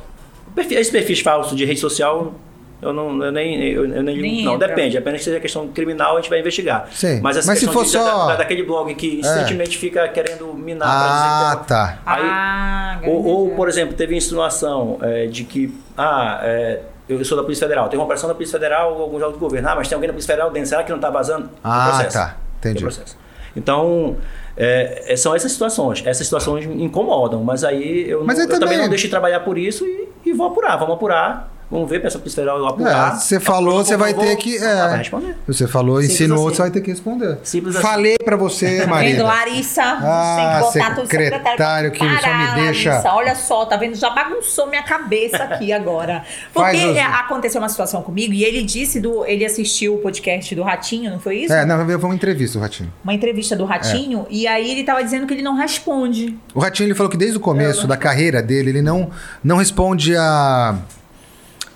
O 0.47 0.51
perfil- 0.51 0.77
Esse 0.79 0.91
perfis 0.91 1.19
falso 1.21 1.55
de 1.55 1.65
rede 1.65 1.79
social, 1.79 2.35
eu 2.81 2.93
não 2.93 3.23
eu 3.23 3.31
nem. 3.31 3.61
Eu, 3.63 3.85
eu 3.85 4.03
nem, 4.03 4.17
Nem 4.21 4.43
não, 4.45 4.55
entra. 4.55 4.67
depende. 4.67 4.97
Apenas 4.97 5.19
que 5.19 5.25
seja 5.25 5.39
questão 5.39 5.67
criminal, 5.69 6.13
a 6.17 6.21
gente 6.21 6.29
vai 6.29 6.39
investigar. 6.39 6.87
Sim. 6.91 7.19
Mas, 7.21 7.37
essa 7.37 7.47
Mas 7.47 7.59
se 7.59 7.65
questão 7.65 7.81
for 7.83 7.85
de- 7.85 7.91
só- 7.91 8.27
da- 8.27 8.35
daquele 8.37 8.63
blog 8.63 8.93
que 8.95 9.19
insistentemente 9.19 9.77
fica 9.77 10.07
querendo 10.09 10.53
minar 10.53 10.87
Ah, 10.87 11.55
tá. 11.67 11.99
Aí- 12.05 12.21
ah, 12.23 12.99
Ou, 13.05 13.25
ou, 13.25 13.49
por 13.55 13.67
exemplo, 13.69 13.95
teve 13.95 14.15
insinuação 14.15 14.97
é, 15.01 15.25
de 15.27 15.43
que, 15.43 15.73
ah, 15.97 16.39
é, 16.43 16.81
eu 17.07 17.23
sou 17.25 17.37
da 17.37 17.43
Polícia 17.43 17.67
Federal, 17.67 17.87
tem 17.89 17.97
uma 17.99 18.05
operação 18.05 18.27
da 18.27 18.33
Polícia 18.35 18.57
Federal 18.59 18.93
ou 18.95 19.01
alguns 19.03 19.17
órgãos 19.21 19.33
do 19.33 19.39
governo. 19.39 19.67
Ah, 19.69 19.75
mas 19.75 19.87
tem 19.87 19.95
alguém 19.95 20.07
da 20.07 20.13
Polícia 20.13 20.33
Federal 20.33 20.51
dentro, 20.51 20.69
será 20.69 20.83
que 20.83 20.89
não 20.89 20.97
está 20.97 21.09
vazando? 21.09 21.43
Tem 21.47 21.57
Ah, 21.63 21.87
processo. 21.89 22.17
tá. 22.17 22.37
Tem 22.61 22.71
Entendi. 22.71 22.83
processo. 22.83 23.17
Então, 23.55 24.17
é, 24.57 25.03
é, 25.07 25.15
são 25.15 25.35
essas 25.35 25.51
situações. 25.51 26.01
Essas 26.05 26.25
situações 26.27 26.65
me 26.65 26.83
incomodam, 26.83 27.43
mas 27.43 27.63
aí 27.63 28.09
eu, 28.09 28.23
Mas 28.25 28.37
não, 28.37 28.43
aí 28.45 28.49
eu 28.49 28.53
também... 28.53 28.67
também- 28.69 28.77
não 28.83 28.89
deixo 28.89 29.05
de 29.05 29.09
trabalhar 29.09 29.39
por 29.41 29.57
isso 29.57 29.85
e, 29.85 30.09
e 30.25 30.33
vou 30.33 30.47
apurar. 30.47 30.75
Vamos 30.77 30.95
apurar. 30.95 31.51
Vamos 31.69 31.89
ver 31.89 31.99
para 31.99 32.07
essa 32.09 32.19
Polícia 32.19 32.43
Federal 32.43 32.65
apurar. 32.67 33.13
É, 33.13 33.15
você 33.15 33.39
falou, 33.39 33.83
você 33.83 33.97
vai 33.97 34.13
ter 34.13 34.35
que. 34.35 34.59
Vai 34.59 34.93
É, 34.93 34.97
responder. 34.97 35.35
você 35.47 35.67
falou, 35.67 35.95
Simples 36.01 36.13
ensinou, 36.21 36.47
assim. 36.47 36.55
você 36.55 36.61
vai 36.61 36.71
ter 36.71 36.81
que 36.81 36.91
responder. 36.91 37.37
Simples 37.43 37.75
assim. 37.75 37.85
Falei 37.85 38.15
pra 38.23 38.35
você, 38.35 38.81
Tá 38.81 38.87
Maria. 38.87 39.11
vendo, 39.15 39.23
Larissa? 39.23 39.81
Ah, 39.83 40.69
tem 40.71 40.83
que 40.83 40.89
botar 40.89 41.07
secretário 41.07 41.91
que 41.91 41.97
só 41.97 42.05
me 42.05 42.15
Parar, 42.21 42.55
deixa- 42.55 42.89
Larissa, 42.91 43.13
olha 43.13 43.35
só, 43.35 43.65
tá 43.65 43.77
vendo? 43.77 43.95
Já 43.95 44.09
bagunçou 44.11 44.67
minha 44.67 44.83
cabeça 44.83 45.37
aqui 45.37 45.73
agora. 45.73 46.23
Porque 46.53 46.77
os- 46.85 46.95
é, 46.97 47.01
aconteceu 47.01 47.59
uma 47.59 47.69
situação 47.69 48.01
comigo 48.03 48.31
e 48.33 48.43
ele 48.43 48.63
disse 48.63 48.99
do. 48.99 49.25
Ele 49.25 49.43
assistiu 49.43 49.95
o 49.95 49.97
podcast 49.97 50.53
do 50.53 50.61
Ratinho, 50.63 51.09
não 51.11 51.19
foi 51.19 51.37
isso? 51.39 51.53
É, 51.53 51.65
não, 51.65 51.83
foi 51.83 51.95
uma 51.97 52.15
entrevista, 52.15 52.57
o 52.57 52.61
Ratinho. 52.61 52.93
Uma 53.03 53.13
entrevista 53.13 53.55
do 53.55 53.65
Ratinho, 53.65 54.27
e 54.29 54.45
aí 54.47 54.69
ele 54.71 54.83
tava 54.83 55.03
dizendo 55.03 55.25
que 55.25 55.33
ele 55.33 55.41
não 55.41 55.55
responde. 55.55 56.37
O 56.53 56.59
Ratinho 56.59 56.87
ele 56.87 56.95
falou 56.95 57.09
que 57.09 57.17
desde 57.17 57.37
o 57.37 57.39
começo 57.39 57.87
da 57.87 57.97
carreira 57.97 58.41
dele, 58.41 58.69
ele 58.69 58.81
não, 58.81 59.09
não 59.43 59.57
responde 59.57 60.15
a, 60.15 60.75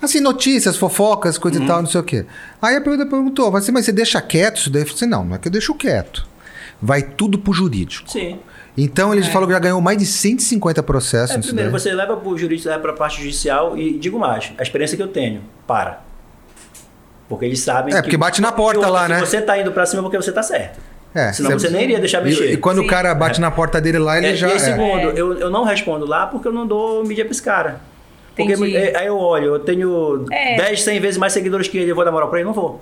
Assim, 0.02 0.20
notícias, 0.20 0.76
fofocas, 0.76 1.36
coisa 1.36 1.62
e 1.62 1.66
tal, 1.66 1.82
não 1.82 1.88
sei 1.88 2.00
o 2.00 2.04
quê. 2.04 2.24
Aí 2.60 2.76
a 2.76 2.80
pergunta 2.80 3.04
perguntou, 3.06 3.50
mas, 3.50 3.68
mas 3.68 3.84
você 3.84 3.92
deixa 3.92 4.20
quieto 4.20 4.56
isso 4.56 4.70
daí? 4.70 4.82
Eu 4.82 4.86
falei 4.86 4.96
assim, 4.96 5.06
não, 5.06 5.24
não 5.24 5.36
é 5.36 5.38
que 5.38 5.48
eu 5.48 5.52
deixo 5.52 5.74
quieto. 5.74 6.26
Vai 6.80 7.02
tudo 7.02 7.38
pro 7.38 7.52
jurídico. 7.52 8.10
Sim. 8.10 8.38
Então 8.78 9.12
ele 9.12 9.22
falou 9.24 9.46
que 9.46 9.52
já 9.52 9.58
ganhou 9.58 9.80
mais 9.80 9.98
de 9.98 10.06
150 10.06 10.82
processos 10.82 11.36
É, 11.36 11.38
primeiro, 11.40 11.70
daí. 11.70 11.80
você 11.80 11.92
leva 11.92 12.16
para 12.16 12.28
o 12.28 12.38
jurídico, 12.38 12.68
leva 12.68 12.80
para 12.80 12.92
a 12.92 12.94
parte 12.96 13.18
judicial 13.18 13.76
e 13.76 13.98
digo 13.98 14.18
mais, 14.18 14.52
a 14.56 14.62
experiência 14.62 14.96
que 14.96 15.02
eu 15.02 15.08
tenho, 15.08 15.42
para. 15.66 16.00
Porque 17.28 17.44
eles 17.44 17.60
sabem 17.60 17.92
É, 17.92 17.96
que- 17.98 18.02
porque 18.04 18.16
bate 18.16 18.40
na 18.40 18.50
porta 18.52 18.88
lá, 18.88 19.06
né? 19.08 19.20
você 19.20 19.40
tá 19.42 19.58
indo 19.58 19.70
para 19.72 19.84
cima 19.86 20.00
é 20.00 20.02
porque 20.02 20.16
você 20.16 20.32
tá 20.32 20.42
certo. 20.42 20.80
É, 21.14 21.32
Senão 21.32 21.50
você 21.58 21.68
nem 21.68 21.82
iria 21.84 21.98
deixar 21.98 22.20
E, 22.22 22.24
mexer. 22.24 22.52
e 22.52 22.56
quando 22.56 22.78
o 22.78 22.82
Sim. 22.82 22.86
cara 22.86 23.12
bate 23.14 23.40
na 23.40 23.50
porta 23.50 23.80
dele 23.80 23.98
lá, 23.98 24.16
ele 24.16 24.28
É, 24.28 24.34
já. 24.36 24.48
e 24.48 24.50
aí, 24.52 24.56
é. 24.56 24.60
segundo, 24.60 25.10
É. 25.10 25.20
eu, 25.20 25.38
eu 25.38 25.50
não 25.50 25.64
respondo 25.64 26.06
lá 26.06 26.26
porque 26.28 26.46
eu 26.46 26.52
não 26.52 26.66
dou 26.66 27.04
mídia 27.04 27.24
pra 27.24 27.32
esse 27.32 27.42
cara. 27.42 27.80
Porque 28.46 28.52
Entendi. 28.54 28.76
é, 28.76 28.96
aí 28.98 29.06
eu 29.06 29.16
olho, 29.18 29.54
eu 29.54 29.58
tenho 29.60 30.24
É. 30.30 30.56
10, 30.56 30.82
100 30.82 31.00
vezes 31.00 31.18
mais 31.18 31.32
seguidores 31.32 31.68
que 31.68 31.78
ele, 31.78 31.90
eu 31.90 31.94
vou 31.94 32.04
dar 32.04 32.12
moral 32.12 32.28
pra 32.28 32.38
ele? 32.38 32.46
Não 32.46 32.52
vou. 32.54 32.80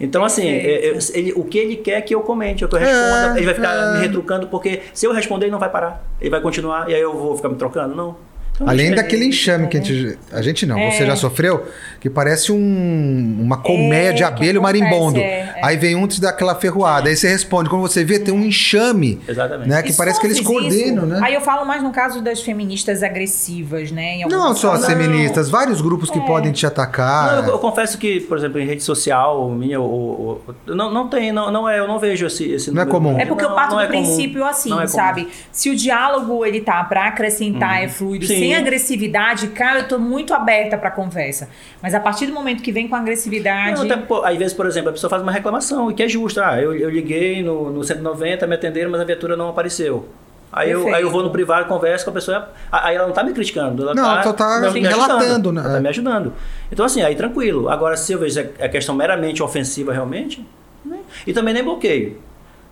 Então, 0.00 0.24
assim, 0.24 0.46
é, 0.48 0.90
é, 0.90 0.98
ele- 1.14 1.32
o 1.34 1.42
que 1.44 1.58
ele 1.58 1.76
quer 1.76 2.00
que 2.02 2.14
eu 2.14 2.20
comente, 2.20 2.64
que 2.66 2.72
eu 2.74 2.78
responda, 2.78 3.34
É, 3.34 3.36
ele 3.38 3.46
vai 3.46 3.54
ficar 3.54 3.74
é. 3.74 3.92
me 3.94 3.98
retrucando, 4.06 4.46
porque 4.46 4.80
se 4.94 5.04
eu 5.06 5.12
responder, 5.12 5.46
ele 5.46 5.52
não 5.52 5.58
vai 5.58 5.68
parar. 5.70 6.04
Ele 6.20 6.30
vai 6.30 6.40
continuar, 6.40 6.88
e 6.88 6.94
aí 6.94 7.00
eu 7.00 7.12
vou 7.16 7.36
ficar 7.36 7.48
me 7.48 7.56
trocando? 7.56 7.94
Não. 7.96 8.16
Então, 8.60 8.68
Além 8.68 8.86
deixa 8.88 8.96
daquele 9.02 9.22
ele- 9.22 9.28
enxame 9.30 9.68
que 9.68 9.76
a 9.78 9.80
gente. 9.80 10.18
A 10.32 10.42
gente 10.42 10.66
não, 10.66 10.76
É. 10.76 10.90
você 10.90 11.06
já 11.06 11.14
sofreu, 11.14 11.64
que 12.00 12.10
parece 12.10 12.50
um, 12.50 13.38
uma 13.40 13.56
colmeia 13.58 14.10
É, 14.10 14.12
de 14.12 14.24
abelha 14.24 14.58
acontece, 14.58 14.80
marimbondo. 14.80 15.18
é, 15.20 15.22
é. 15.22 15.54
Aí 15.62 15.76
vem 15.76 15.94
um 15.94 16.06
te 16.08 16.20
dá 16.20 16.30
aquela 16.30 16.54
ferroada. 16.56 17.08
Aí 17.08 17.16
você 17.16 17.28
responde. 17.28 17.68
Quando 17.70 17.82
você 17.82 18.02
vê, 18.04 18.18
tem 18.18 18.34
um 18.34 18.42
enxame. 18.44 19.20
Exatamente. 19.28 19.68
Né, 19.68 19.82
que 19.82 19.92
E 19.92 19.94
parece 19.94 20.20
que 20.20 20.26
eles 20.26 20.40
coordenam, 20.40 21.04
isso. 21.04 21.06
né? 21.06 21.20
Aí 21.22 21.34
eu 21.34 21.40
falo 21.40 21.64
mais 21.64 21.82
no 21.82 21.90
caso 21.92 22.20
das 22.20 22.40
feministas 22.40 23.02
agressivas, 23.02 23.92
né? 23.92 24.16
Em 24.16 24.28
Não 24.28 24.54
só 24.56 24.72
as 24.72 24.86
feministas, 24.86 25.48
vários 25.48 25.80
grupos 25.80 26.10
É. 26.10 26.12
que 26.14 26.20
podem 26.20 26.50
te 26.52 26.66
atacar. 26.66 27.36
Não, 27.36 27.44
eu, 27.44 27.50
eu 27.52 27.58
confesso 27.58 27.96
que, 27.96 28.20
por 28.20 28.38
exemplo, 28.38 28.58
em 28.60 28.66
rede 28.66 28.82
social 28.82 29.48
minha, 29.50 29.80
o, 29.80 30.40
o- 30.66 30.74
não, 30.74 30.92
não 30.92 31.08
tem, 31.08 31.30
não, 31.32 31.50
não 31.52 31.68
é, 31.68 31.78
eu 31.78 31.86
não 31.86 31.98
vejo 31.98 32.26
esse, 32.26 32.44
esse 32.50 32.70
Não 32.72 32.82
é 32.82 32.86
comum. 32.86 33.18
É 33.18 33.24
porque 33.24 33.44
eu 33.44 33.54
parto 33.54 33.74
do 33.76 33.80
é 33.80 33.86
comum. 33.86 34.02
princípio 34.02 34.44
assim, 34.44 34.72
é 34.72 34.74
comum. 34.76 34.88
sabe? 34.88 35.28
Se 35.52 35.70
o 35.70 35.76
diálogo 35.76 36.44
ele 36.44 36.60
tá 36.60 36.82
pra 36.84 37.06
acrescentar, 37.08 37.82
é 37.84 37.88
fluido, 37.88 38.26
Sim. 38.26 38.47
Sem 38.48 38.56
agressividade, 38.56 39.48
cara, 39.48 39.80
eu 39.80 39.88
tô 39.88 39.98
muito 39.98 40.34
aberta 40.34 40.76
pra 40.76 40.90
conversa. 40.90 41.48
Mas 41.82 41.94
a 41.94 42.00
partir 42.00 42.26
do 42.26 42.32
momento 42.32 42.62
que 42.62 42.72
vem 42.72 42.88
com 42.88 42.96
agressividade, 42.96 43.76
Não, 43.76 43.84
até, 43.84 43.96
pô, 43.96 44.22
às 44.24 44.36
vezes, 44.36 44.54
por 44.54 44.66
exemplo, 44.66 44.90
a 44.90 44.92
pessoa 44.92 45.10
faz 45.10 45.22
uma 45.22 45.32
reclamação, 45.32 45.90
e 45.90 45.94
que 45.94 46.02
é 46.02 46.08
justo. 46.08 46.40
Ah, 46.40 46.60
eu, 46.60 46.74
eu 46.74 46.90
liguei 46.90 47.42
no, 47.42 47.70
no 47.70 47.84
190, 47.84 48.46
me 48.46 48.54
atenderam, 48.54 48.90
mas 48.90 49.00
a 49.00 49.04
viatura 49.04 49.36
não 49.36 49.48
apareceu. 49.48 50.08
Aí 50.50 50.70
eu, 50.70 50.92
aí 50.94 51.02
eu 51.02 51.10
vou 51.10 51.22
no 51.22 51.30
privado, 51.30 51.68
converso 51.68 52.04
com 52.04 52.10
a 52.10 52.14
pessoa. 52.14 52.48
Aí 52.72 52.96
ela 52.96 53.06
não 53.06 53.14
tá 53.14 53.22
me 53.22 53.32
criticando. 53.32 53.82
Ela 53.82 53.94
Não, 53.94 54.02
tá, 54.02 54.12
ela 54.12 54.22
só 54.22 54.32
tá 54.32 54.70
me 54.72 54.80
relatando, 54.80 55.24
ajudando, 55.24 55.52
né? 55.52 55.60
Ela 55.60 55.74
tá 55.74 55.80
me 55.80 55.88
ajudando. 55.88 56.32
Então, 56.72 56.86
assim, 56.86 57.02
aí 57.02 57.14
tranquilo. 57.14 57.68
Agora, 57.68 57.96
se 57.96 58.12
eu 58.12 58.18
vejo 58.18 58.40
a 58.40 58.68
questão 58.68 58.94
meramente 58.94 59.42
ofensiva 59.42 59.92
realmente, 59.92 60.46
né? 60.84 61.00
e 61.26 61.32
também 61.34 61.52
nem 61.52 61.62
bloqueio. 61.62 62.18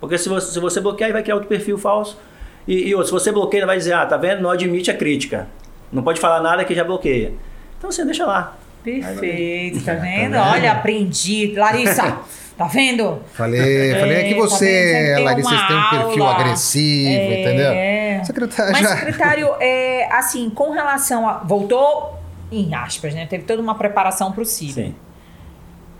Porque 0.00 0.16
se 0.16 0.28
você, 0.28 0.52
se 0.52 0.60
você 0.60 0.80
bloquear, 0.80 1.08
aí 1.08 1.12
vai 1.12 1.22
criar 1.22 1.34
outro 1.34 1.48
perfil 1.48 1.76
falso. 1.76 2.18
E, 2.66 2.88
e 2.88 2.94
outro, 2.94 3.08
se 3.08 3.12
você 3.12 3.30
bloqueia, 3.30 3.66
vai 3.66 3.76
dizer, 3.76 3.92
ah, 3.92 4.06
tá 4.06 4.16
vendo? 4.16 4.40
Não 4.40 4.50
admite 4.50 4.90
a 4.90 4.94
crítica. 4.94 5.46
Não 5.92 6.02
pode 6.02 6.20
falar 6.20 6.40
nada 6.40 6.64
que 6.64 6.74
já 6.74 6.84
bloqueia. 6.84 7.32
Então, 7.78 7.90
você 7.90 8.04
deixa 8.04 8.24
lá. 8.26 8.56
perfeito, 8.82 9.84
tá 9.84 9.94
vendo? 9.94 10.32
vendo? 10.32 10.36
Olha, 10.36 10.72
aprendi. 10.72 11.54
Larissa, 11.56 12.18
tá 12.56 12.66
vendo? 12.66 13.20
Falei, 13.34 13.94
falei, 13.94 14.16
é 14.16 14.22
que 14.24 14.34
É, 14.34 14.36
tá 14.36 14.40
você, 14.40 15.12
tem 15.16 15.24
Larissa, 15.24 15.50
você 15.50 15.66
tem 15.66 15.76
um 15.76 15.90
perfil 15.90 16.24
aula. 16.24 16.34
agressivo, 16.40 17.08
É. 17.10 17.40
entendeu? 17.40 18.24
Secretária 18.26 18.72
Mas, 18.72 18.82
já. 18.82 18.96
secretário, 18.96 19.48
é, 19.60 20.08
assim, 20.12 20.50
com 20.50 20.70
relação 20.70 21.28
a. 21.28 21.34
Voltou, 21.38 22.18
em 22.50 22.74
aspas, 22.74 23.14
né? 23.14 23.26
Teve 23.26 23.44
toda 23.44 23.60
uma 23.62 23.74
preparação 23.76 24.32
pro 24.32 24.44
Ciro. 24.44 24.72
Sim. 24.74 24.94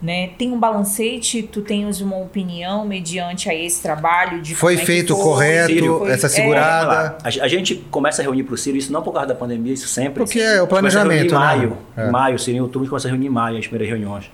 Né? 0.00 0.28
Tem 0.36 0.52
um 0.52 0.60
balancete, 0.60 1.42
tu 1.42 1.62
tens 1.62 2.02
uma 2.02 2.18
opinião 2.18 2.84
mediante 2.84 3.48
a 3.48 3.54
esse 3.54 3.80
trabalho 3.82 4.42
de 4.42 4.54
Foi 4.54 4.74
como 4.74 4.78
é 4.78 4.80
que 4.80 4.86
feito 4.92 5.14
foi, 5.14 5.24
correto, 5.24 5.98
foi- 5.98 6.10
essa 6.10 6.26
é, 6.26 6.28
segurada. 6.28 6.86
Lá. 6.86 7.18
A, 7.24 7.48
gente 7.48 7.76
começa 7.90 8.20
a 8.20 8.24
reunir 8.24 8.42
para 8.44 8.54
o 8.54 8.58
Ciro, 8.58 8.76
isso 8.76 8.92
não 8.92 9.02
por 9.02 9.12
causa 9.14 9.28
da 9.28 9.34
pandemia, 9.34 9.72
isso 9.72 9.88
sempre. 9.88 10.22
Porque 10.22 10.38
é 10.38 10.60
o 10.60 10.66
Começa 10.66 11.00
a 11.00 11.02
reunir 11.02 11.26
planejamento, 11.28 11.34
Em 11.34 11.38
né? 11.38 11.38
maio, 11.38 11.78
É. 11.96 12.10
maio, 12.10 12.38
Ciro, 12.38 12.58
em 12.58 12.60
outubro, 12.60 12.80
a 12.80 12.84
gente 12.84 12.90
começa 12.90 13.08
a 13.08 13.10
reunir 13.10 13.26
em 13.26 13.30
maio, 13.30 13.56
as 13.58 13.66
primeiras 13.66 13.88
reuniões. 13.88 14.30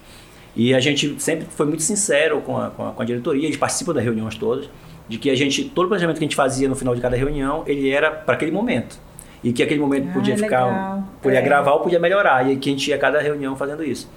E 0.57 0.75
a 0.75 0.81
gente 0.81 1.15
sempre 1.23 1.47
foi 1.49 1.65
muito 1.67 1.83
sincero 1.83 2.41
com 2.41 2.59
a, 2.59 2.69
com 2.71 2.89
a, 2.89 2.91
com 2.93 3.01
a 3.03 3.05
diretoria, 3.05 3.45
eles 3.47 3.57
participam 3.57 3.95
das 3.95 4.03
reuniões 4.03 4.35
todas, 4.35 4.69
de 5.09 5.17
que 5.17 5.31
a 5.31 5.37
gente, 5.37 5.65
todo 5.65 5.85
o 5.85 5.89
planejamento 5.89 6.19
que 6.19 6.25
a 6.25 6.27
gente 6.27 6.37
fazia 6.37 6.69
no 6.69 6.75
final 6.75 6.93
de 6.95 7.01
cada 7.01 7.17
reunião, 7.17 7.63
ele 7.69 7.89
era 7.89 8.11
para 8.11 8.35
aquele 8.35 8.51
momento. 8.51 8.99
E 9.45 9.53
que 9.53 9.63
aquele 9.63 9.81
momento 9.81 10.09
Ah, 10.11 10.13
podia 10.13 10.37
ficar, 10.37 10.65
legal. 10.65 11.05
podia 11.23 11.39
É. 11.39 11.43
gravar 11.43 11.73
ou 11.73 11.81
podia 11.81 11.99
melhorar. 12.01 12.49
E 12.51 12.57
que 12.57 12.69
a 12.69 12.73
gente 12.73 12.89
ia 12.91 12.97
a 12.97 12.99
cada 12.99 13.21
reunião 13.21 13.57
fazendo 13.57 13.83
isso. 13.85 14.09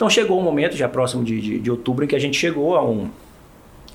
Então 0.00 0.08
chegou 0.08 0.40
um 0.40 0.42
momento, 0.42 0.74
já 0.78 0.88
próximo 0.88 1.22
de, 1.22 1.38
de, 1.38 1.58
de 1.58 1.70
outubro, 1.70 2.06
em 2.06 2.08
que 2.08 2.16
a 2.16 2.18
gente 2.18 2.34
chegou 2.34 2.74
a 2.74 2.82
um, 2.82 3.10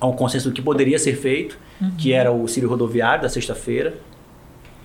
a 0.00 0.06
um 0.06 0.12
consenso 0.12 0.48
do 0.48 0.54
que 0.54 0.62
poderia 0.62 1.00
ser 1.00 1.16
feito, 1.16 1.58
que 1.98 2.12
era 2.12 2.30
o 2.30 2.46
Círio 2.46 2.68
Rodoviário 2.68 3.22
da 3.22 3.28
sexta-feira, 3.28 3.94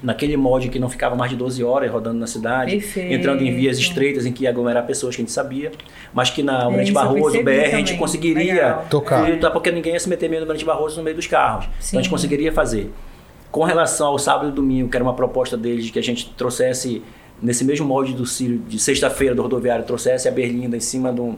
naquele 0.01 0.36
molde 0.36 0.67
que 0.67 0.80
não 0.80 0.89
ficava 0.89 1.15
mais 1.15 1.30
de 1.30 1.38
12 1.38 1.63
horas 1.63 1.91
rodando 1.91 2.17
na 2.17 2.26
cidade, 2.26 2.72
Perfeito. 2.72 3.13
entrando 3.13 3.43
em 3.43 3.53
vias 3.53 3.78
estreitas 3.78 4.26
em 4.26 4.34
que 4.34 4.45
ia 4.45 4.49
aglomerar 4.49 4.84
pessoas 4.88 5.15
que 5.15 5.22
a 5.22 5.24
gente 5.24 5.32
sabia, 5.32 5.72
mas 6.11 6.32
que 6.32 6.41
na 6.41 6.63
Almirante 6.63 6.89
eu 6.89 6.95
Barroso, 6.95 7.43
BR, 7.43 7.49
a 7.51 7.63
gente 7.65 7.86
também. 7.89 7.97
conseguiria 7.99 8.53
Legal. 8.53 8.86
Tocar. 8.89 9.24
fluir, 9.24 9.51
porque 9.51 9.72
ninguém 9.72 9.93
ia 9.93 9.99
se 9.99 10.09
meter 10.09 10.28
meio 10.28 10.39
no 10.39 10.45
Almirante 10.45 10.65
Barroso 10.65 10.97
no 10.97 11.03
meio 11.03 11.15
dos 11.15 11.28
carros. 11.28 11.65
Então 11.65 11.99
a 11.99 12.01
gente 12.01 12.05
Sim. 12.05 12.09
conseguiria 12.09 12.51
fazer. 12.51 12.91
Com 13.51 13.63
relação 13.63 14.07
ao 14.07 14.17
sábado 14.17 14.49
e 14.49 14.51
domingo, 14.51 14.89
que 14.89 14.97
era 14.97 15.03
uma 15.03 15.13
proposta 15.13 15.55
deles 15.55 15.86
de 15.86 15.91
que 15.91 15.99
a 15.99 16.03
gente 16.03 16.32
trouxesse, 16.32 17.03
nesse 17.41 17.63
mesmo 17.65 17.85
molde 17.87 18.13
do 18.13 18.25
Círio, 18.25 18.59
de 18.67 18.77
sexta-feira 18.79 19.33
do 19.35 19.41
rodoviário, 19.41 19.83
trouxesse 19.85 20.27
a 20.27 20.31
Berlinda 20.31 20.77
em 20.77 20.81
cima 20.81 21.11
de 21.11 21.21
um, 21.21 21.35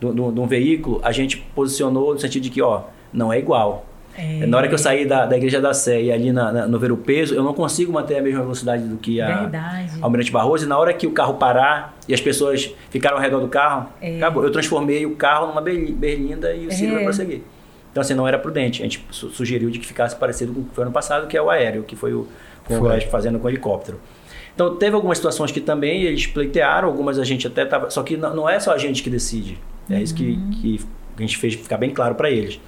de 0.00 0.06
um- 0.06 0.32
de 0.32 0.40
um 0.40 0.46
veículo, 0.46 1.00
a 1.02 1.12
gente 1.12 1.38
posicionou 1.54 2.14
no 2.14 2.20
sentido 2.20 2.42
de 2.42 2.50
que, 2.50 2.60
ó, 2.62 2.82
não 3.12 3.32
é 3.32 3.38
igual. 3.38 3.86
É. 4.16 4.46
Na 4.46 4.56
hora 4.58 4.68
que 4.68 4.74
eu 4.74 4.78
saí 4.78 5.04
da, 5.04 5.26
da 5.26 5.36
Igreja 5.36 5.60
da 5.60 5.74
Sé 5.74 6.00
e 6.02 6.12
ali 6.12 6.30
na, 6.30 6.52
na- 6.52 6.66
no 6.68 6.78
Ver 6.78 6.92
o 6.92 6.96
Peso, 6.96 7.34
eu 7.34 7.42
não 7.42 7.52
consigo 7.52 7.92
manter 7.92 8.16
a 8.16 8.22
mesma 8.22 8.42
velocidade 8.42 8.84
do 8.84 8.96
que 8.96 9.20
a 9.20 9.40
Verdade. 9.40 9.92
Almirante 10.00 10.30
Barroso. 10.30 10.64
E 10.64 10.68
na 10.68 10.78
hora 10.78 10.94
que 10.94 11.04
o 11.06 11.10
carro 11.10 11.34
parar 11.34 11.96
e 12.08 12.14
as 12.14 12.20
pessoas 12.20 12.72
ficaram 12.90 13.16
ao 13.16 13.22
redor 13.22 13.40
do 13.40 13.48
carro, 13.48 13.88
É. 14.00 14.16
acabou. 14.18 14.44
Eu 14.44 14.52
transformei 14.52 15.04
o 15.04 15.16
carro 15.16 15.48
numa 15.48 15.60
Berli- 15.60 15.92
Berlinda 15.92 16.54
e 16.54 16.68
o 16.68 16.72
Ciro 16.72 16.92
É. 16.92 16.94
vai 16.96 17.04
prosseguir. 17.04 17.42
Então, 17.90 18.00
assim, 18.00 18.14
não 18.14 18.26
era 18.26 18.38
prudente. 18.38 18.82
A 18.82 18.84
gente 18.84 19.04
su- 19.10 19.30
sugeriu 19.30 19.68
de 19.70 19.80
que 19.80 19.86
ficasse 19.86 20.14
parecido 20.14 20.52
com 20.52 20.60
o 20.60 20.64
que 20.64 20.74
foi 20.74 20.82
ano 20.84 20.92
passado, 20.92 21.26
que 21.26 21.36
é 21.36 21.42
o 21.42 21.50
aéreo, 21.50 21.82
que 21.82 21.96
foi 21.96 22.12
o 22.14 22.26
Foi. 22.64 22.76
Congresso 22.78 23.08
fazendo 23.08 23.38
com 23.40 23.46
o 23.46 23.50
helicóptero. 23.50 23.98
Então, 24.54 24.76
teve 24.76 24.94
algumas 24.94 25.18
situações 25.18 25.50
que 25.50 25.60
também 25.60 26.02
eles 26.02 26.26
pleitearam, 26.26 26.88
algumas 26.88 27.18
a 27.18 27.24
gente 27.24 27.46
até 27.46 27.64
estava... 27.64 27.90
Só 27.90 28.02
que 28.02 28.16
não, 28.16 28.34
não 28.34 28.48
é 28.48 28.60
só 28.60 28.72
a 28.72 28.78
gente 28.78 29.02
que 29.02 29.10
decide. 29.10 29.58
É 29.90 30.00
isso 30.00 30.14
que, 30.14 30.32
Uhum. 30.32 30.50
que 30.50 30.80
a 31.18 31.20
gente 31.22 31.36
fez 31.36 31.54
ficar 31.54 31.76
bem 31.76 31.90
claro 31.90 32.14
para 32.14 32.30
eles. 32.30 32.60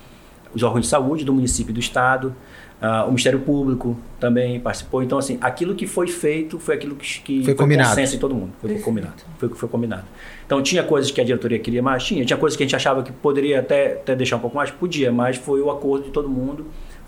Os 0.55 0.63
órgãos 0.63 0.83
de 0.83 0.89
saúde 0.89 1.25
do 1.25 1.33
município 1.33 1.71
e 1.71 1.75
do 1.75 1.81
estado, 1.81 2.35
ah, 2.81 3.05
o 3.05 3.09
Ministério 3.09 3.39
Público 3.41 3.97
também 4.19 4.59
participou. 4.59 5.03
Então, 5.03 5.17
assim, 5.19 5.39
aquilo 5.41 5.75
que 5.75 5.87
foi 5.87 6.09
feito 6.09 6.59
foi 6.59 6.75
aquilo 6.75 6.97
que, 6.97 7.21
que 7.23 7.45
Foi 7.45 7.55
combinado. 7.55 7.91
consenso 7.91 8.17
em 8.17 8.19
todo 8.19 8.35
mundo. 8.35 8.53
Foi 8.61 8.79
combinado. 8.81 9.15
Foi 9.39 9.49
o 9.49 9.51
que 9.53 9.57
foi 9.59 9.69
combinado. 9.69 10.05
Então, 10.45 10.61
tinha 10.63 10.83
coisas 10.83 11.11
que 11.11 11.21
a 11.21 11.25
diretoria 11.25 11.59
queria 11.59 11.83
mais? 11.83 12.03
Tinha. 12.05 12.25
Tinha 12.25 12.37
coisas 12.37 12.57
que 12.57 12.63
a 12.63 12.67
gente 12.67 12.77
achava 12.77 13.03
que 13.03 13.13
poderia 13.13 13.61
até, 13.61 13.93
até 13.95 14.15
deixar 14.17 14.37
um 14.37 14.41
pouco 14.41 14.57
mais? 14.57 14.71
Podia, 14.71 15.11
mas 15.13 15.37
foi 15.37 15.61
o 15.61 15.71
acordo 15.71 16.07
de 16.07 16.11
todo 16.11 16.29
mundo. 16.29 16.67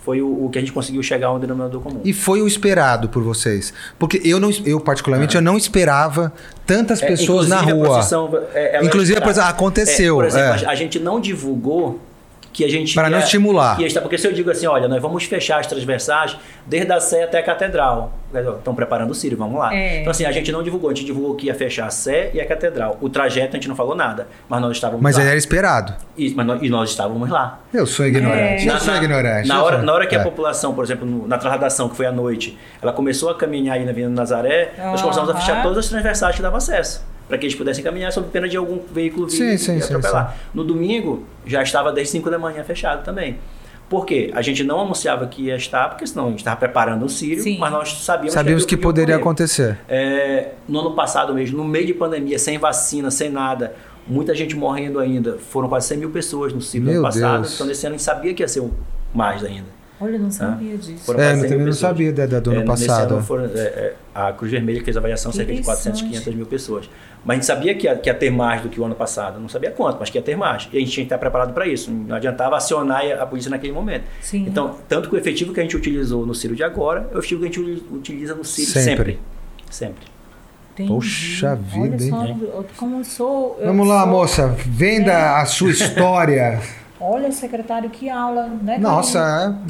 Foi 0.09 0.23
o, 0.23 0.47
o 0.47 0.49
que 0.49 0.57
a 0.57 0.63
gente 0.63 0.73
conseguiu 0.73 1.03
chegar 1.03 1.27
a 1.27 1.35
um 1.35 1.39
denominador 1.39 1.83
comum. 1.83 2.01
E 2.03 2.15
foi 2.15 2.41
o 2.41 2.47
esperado 2.47 3.11
por 3.11 3.23
vocês. 3.23 3.75
Porque 3.99 4.19
eu, 4.25 4.41
não, 4.41 4.49
eu 4.65 4.81
particularmente, 4.81 5.37
eu 5.37 5.43
não 5.43 5.55
esperava 5.55 6.33
tantas 6.65 7.03
É, 7.03 7.07
pessoas 7.09 7.47
na 7.47 7.57
inclusive, 7.57 7.73
a 7.73 7.75
rua. 7.85 7.95
procissão, 7.97 8.31
é, 8.55 8.77
ela 8.77 8.87
Inclusive, 8.87 9.17
era 9.17 9.23
por 9.23 9.31
exemplo, 9.31 9.51
aconteceu, 9.51 10.15
É, 10.15 10.17
por 10.17 10.25
exemplo, 10.25 10.65
é. 10.65 10.67
a- 10.67 10.71
a 10.71 10.75
gente 10.75 10.99
não 10.99 11.21
divulgou 11.21 12.01
que 12.59 12.65
a 12.65 12.69
gente 12.69 12.93
Para 12.93 13.09
não 13.09 13.19
ia- 13.19 13.25
estimular. 13.25 13.81
estar- 13.81 14.01
porque 14.01 14.19
se 14.19 14.27
eu 14.27 14.33
digo 14.33 14.51
assim, 14.51 14.67
olha, 14.67 14.89
nós 14.89 15.01
vamos 15.01 15.23
fechar 15.23 15.61
as 15.61 15.67
transversais 15.69 16.37
desde 16.67 16.91
a 16.93 16.99
Sé 16.99 17.23
até 17.23 17.39
a 17.39 17.43
Catedral. 17.45 18.13
Estão 18.59 18.75
preparando 18.75 19.13
o 19.13 19.15
Círio, 19.15 19.39
vamos 19.39 19.61
lá. 19.61 19.73
É. 19.73 20.01
Então, 20.01 20.11
assim, 20.11 20.25
a 20.25 20.33
gente 20.33 20.51
não 20.51 20.61
divulgou, 20.61 20.91
a 20.91 20.93
gente 20.93 21.07
divulgou 21.07 21.37
que 21.37 21.47
ia 21.47 21.55
fechar 21.55 21.87
a 21.87 21.91
Sé 21.91 22.33
e 22.35 22.41
a 22.41 22.47
Catedral. 22.47 22.99
O 23.01 23.09
trajeto 23.09 23.51
a 23.51 23.61
gente 23.61 23.69
não 23.69 23.77
falou 23.77 23.95
nada, 23.95 24.27
mas 24.49 24.61
nós 24.61 24.73
estávamos 24.73 25.01
Mas 25.01 25.17
lá. 25.17 25.23
era 25.23 25.37
esperado. 25.37 25.95
E, 26.17 26.35
mas 26.35 26.45
nós, 26.47 26.61
e 26.61 26.69
nós 26.69 26.91
estávamos 26.91 27.31
lá. 27.31 27.61
Eu 27.73 27.87
sou 27.87 28.05
ignorante. 28.05 28.69
É. 28.69 28.73
Eu 28.75 28.81
sou 28.81 28.95
ignorante. 28.97 29.47
Na 29.49 29.55
eu 29.55 29.63
hora, 29.63 29.77
sou- 29.77 29.87
na 29.87 29.93
hora 29.93 30.07
que 30.09 30.17
é. 30.17 30.19
a 30.19 30.23
população, 30.25 30.75
por 30.75 30.83
exemplo, 30.83 31.07
no- 31.07 31.29
na 31.29 31.39
trasladação, 31.39 31.89
que 31.89 31.97
foi 31.97 32.07
à 32.07 32.13
noite, 32.13 32.59
ela 32.83 32.93
começou 32.93 33.31
a 33.31 33.37
caminhar 33.37 33.77
aí 33.77 33.85
na 33.85 33.93
Avenida 33.93 34.13
Nazaré, 34.13 34.73
nós 34.79 35.01
começamos 35.01 35.31
a 35.31 35.33
Aham. 35.33 35.41
fechar 35.41 35.63
todas 35.63 35.79
as 35.79 35.89
transversais 35.89 36.35
que 36.35 36.43
davam 36.43 36.59
acesso, 36.59 37.03
para 37.29 37.37
que 37.37 37.47
eles 37.47 37.55
pudessem 37.55 37.85
caminhar 37.85 38.11
sob 38.13 38.29
pena 38.31 38.49
de 38.49 38.57
algum 38.57 38.81
veículo 38.93 39.27
vir 39.29 39.37
Sim, 39.37 39.59
sim, 39.59 39.77
e 39.77 39.83
sim, 39.83 39.95
atropelar. 39.95 40.37
No 40.55 40.65
domingo, 40.65 41.25
já 41.47 41.63
estava 41.63 41.93
desde 41.93 42.13
5 42.13 42.31
da 42.31 42.39
manhã 42.39 42.65
fechado 42.65 43.05
também. 43.05 43.39
Por 43.89 44.05
quê? 44.05 44.31
A 44.35 44.43
gente 44.43 44.65
não 44.65 44.81
anunciava 44.81 45.27
que 45.27 45.45
ia 45.45 45.57
estar, 45.57 45.89
porque 45.89 46.07
senão 46.07 46.27
a 46.27 46.31
gente 46.31 46.41
estava 46.41 46.57
preparando 46.57 47.05
o 47.07 47.09
Sírio, 47.09 47.43
Sim. 47.43 47.59
mas 47.59 47.73
nós 47.73 47.93
sabíamos, 48.03 48.35
Sabíamos 48.35 48.65
que 48.67 48.75
aquilo 48.75 48.83
poderia 48.83 49.17
acontecer. 49.17 49.79
É, 49.89 50.53
no 50.69 50.81
ano 50.81 50.95
passado 50.95 51.35
mesmo, 51.35 51.57
no 51.57 51.65
meio 51.65 51.87
de 51.87 51.95
pandemia, 51.95 52.39
sem 52.39 52.59
vacina, 52.59 53.11
sem 53.11 53.31
nada, 53.31 53.75
muita 54.07 54.35
gente 54.35 54.55
morrendo 54.55 54.99
ainda. 54.99 55.39
Foram 55.39 55.69
quase 55.69 55.89
100 55.89 55.99
mil 55.99 56.11
pessoas 56.11 56.53
no 56.53 56.61
do 56.61 56.81
Meu 56.81 56.95
ano 56.95 57.03
passado. 57.03 57.43
Deus. 57.43 57.55
Então, 57.55 57.67
nesse 57.67 57.87
ano 57.87 57.95
a 57.95 57.99
gente 57.99 58.05
sabia 58.05 58.35
que 58.35 58.43
ia 58.43 58.49
ser 58.49 58.61
o 58.61 58.71
mais 59.15 59.43
ainda. 59.43 59.78
Olha, 60.01 60.13
eu 60.13 60.19
não 60.21 60.31
sabia 60.31 60.77
disso. 60.77 61.05
Foram 61.05 61.21
É, 61.21 61.33
eu 61.35 61.41
100 61.41 61.49
também 61.51 61.67
não 61.67 61.73
sabia 61.73 62.13
da, 62.13 62.25
da 62.27 62.39
do 62.39 62.51
ano 62.51 62.61
É, 62.61 62.65
nesse 62.65 62.87
passado. 62.87 63.15
ano 63.15 63.23
foram, 63.25 63.45
é, 63.47 63.49
é, 63.59 63.95
a 64.15 64.33
Cruz 64.33 64.51
Vermelha 64.53 64.83
fez 64.85 64.97
a 64.97 65.01
avaliação 65.01 65.33
cerca 65.33 65.53
de 65.53 65.61
400, 65.63 66.01
Interessante. 66.01 66.23
500 66.25 66.35
mil 66.37 66.47
pessoas. 66.47 66.89
Mas 67.25 67.31
a 67.31 67.35
gente 67.35 67.47
sabia 67.47 67.75
que 67.75 67.87
ia, 67.87 67.97
que 67.97 68.09
ia 68.09 68.15
ter 68.15 68.31
mais 68.31 68.63
do 68.63 68.69
que 68.69 68.81
o 68.81 68.85
ano 68.85 68.95
passado. 68.95 69.41
Não 69.41 69.49
sabia 69.49 69.73
quanto, 69.73 69.99
mas 69.99 70.09
que 70.09 70.17
ia 70.17 70.23
ter 70.23 70.37
mais. 70.37 70.69
E 70.73 70.77
a 70.77 70.81
gente 70.81 70.93
tinha 70.93 71.05
que 71.05 71.07
estar 71.07 71.19
preparado 71.19 71.53
para 71.53 71.67
isso. 71.67 71.91
Não 71.91 72.15
adiantava 72.15 72.57
acionar 72.57 73.03
a 73.21 73.27
polícia 73.27 73.51
naquele 73.51 73.73
momento. 73.73 74.05
Sim. 74.23 74.45
Então, 74.47 74.77
tanto 74.89 75.09
que 75.09 75.17
o 75.17 75.19
efetivo 75.19 75.53
que 75.53 75.59
a 75.59 75.63
gente 75.65 75.77
utilizou 75.77 76.25
no 76.25 76.35
Ciro 76.35 76.55
de 76.55 76.63
agora 76.63 77.09
é 77.13 77.17
o 77.17 77.19
efetivo 77.19 77.41
que 77.41 77.47
a 77.49 77.51
gente 77.51 77.85
utiliza 77.93 78.35
no 78.37 78.45
Ciro 78.45 78.71
Sempre. 78.71 78.85
sempre. 78.95 79.19
Sempre. 79.69 80.07
Entendi. 80.75 80.91
Poxa 80.93 81.57
vida, 81.57 81.97
Olha 81.97 81.99
só, 81.99 82.25
hein? 82.25 82.39
eu- 82.41 82.67
como 82.77 82.99
eu 83.01 83.05
sou. 83.05 83.57
eu 83.61 83.67
Vamos 83.67 83.89
lá, 83.89 84.03
sou- 84.03 84.13
moça. 84.13 84.57
Venda 84.65 85.41
a 85.41 85.45
sua 85.45 85.71
história. 85.71 86.61
Olha, 87.01 87.31
secretário, 87.31 87.89
que 87.91 88.11
aula, 88.11 88.49
né? 88.63 88.77
Nossa, 88.79 89.19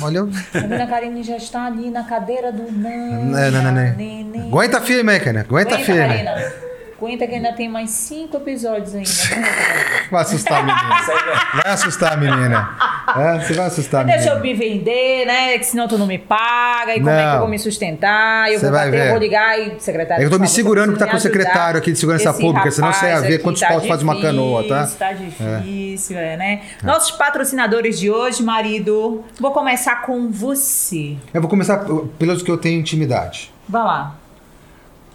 é, 0.00 0.04
olha. 0.04 0.26
Tá? 0.52 0.82
A 0.84 0.86
Karine 0.86 1.22
já 1.22 1.36
está 1.36 1.66
ali 1.66 1.90
na 1.90 2.04
cadeira 2.04 2.50
do 2.50 2.72
não. 2.72 3.24
Não, 3.24 3.50
não, 3.50 3.72
não. 3.72 4.48
Aguenta 4.48 4.80
firme 4.80 5.20
cara. 5.20 5.40
Aguenta, 5.40 5.74
Aguenta, 5.74 5.84
firme. 5.84 6.24
Karina. 6.24 6.67
Aguenta 6.98 7.28
que 7.28 7.34
ainda 7.36 7.52
tem 7.52 7.68
mais 7.68 7.90
cinco 7.90 8.38
episódios 8.38 8.92
ainda. 8.92 9.08
Vai 10.10 10.22
assustar 10.22 10.58
a 10.58 10.62
menina. 10.62 11.62
Vai 11.62 11.72
assustar 11.72 12.12
a 12.12 12.16
menina. 12.16 12.70
É, 13.16 13.38
você 13.38 13.54
vai 13.54 13.66
assustar 13.66 14.00
a 14.00 14.04
Deixa 14.04 14.30
eu 14.30 14.40
menina. 14.40 14.58
me 14.58 14.68
vender, 14.68 15.26
né? 15.26 15.58
Que 15.58 15.64
senão 15.64 15.86
tu 15.86 15.96
não 15.96 16.06
me 16.06 16.18
paga. 16.18 16.96
E 16.96 16.98
como 16.98 17.10
é 17.10 17.30
que 17.30 17.34
eu 17.36 17.38
vou 17.40 17.48
me 17.48 17.58
sustentar? 17.58 18.50
Eu 18.50 18.58
Você 18.58 18.66
vou 18.66 18.74
bater, 18.74 18.90
ver. 18.90 19.06
eu 19.06 19.10
vou 19.10 19.18
ligar 19.18 19.58
e 19.58 19.78
secretário. 19.78 20.20
É 20.22 20.26
que 20.26 20.26
eu 20.26 20.30
tô 20.30 20.38
me 20.38 20.46
favor, 20.46 20.54
segurando 20.54 20.92
que 20.94 20.98
tá 20.98 21.06
com 21.06 21.16
o 21.16 21.20
secretário 21.20 21.78
aqui 21.78 21.92
de 21.92 21.98
segurança 21.98 22.30
Esse 22.30 22.40
pública, 22.40 22.70
senão 22.70 22.92
você 22.92 23.06
ia 23.06 23.20
ver 23.20 23.42
quantos 23.42 23.60
tá 23.60 23.68
paus 23.68 23.86
faz 23.86 24.02
uma 24.02 24.20
canoa, 24.20 24.66
tá? 24.66 24.86
Tá 24.98 25.12
difícil, 25.12 26.18
é, 26.18 26.36
né? 26.36 26.62
Nossos 26.82 27.12
patrocinadores 27.12 27.98
de 27.98 28.10
hoje, 28.10 28.42
marido. 28.42 29.24
Vou 29.38 29.52
começar 29.52 30.02
com 30.02 30.30
você. 30.30 31.16
Eu 31.32 31.40
vou 31.40 31.48
começar 31.48 31.84
pelos 32.18 32.42
que 32.42 32.50
eu 32.50 32.58
tenho 32.58 32.80
intimidade. 32.80 33.52
Vai 33.68 33.82
lá. 33.82 34.16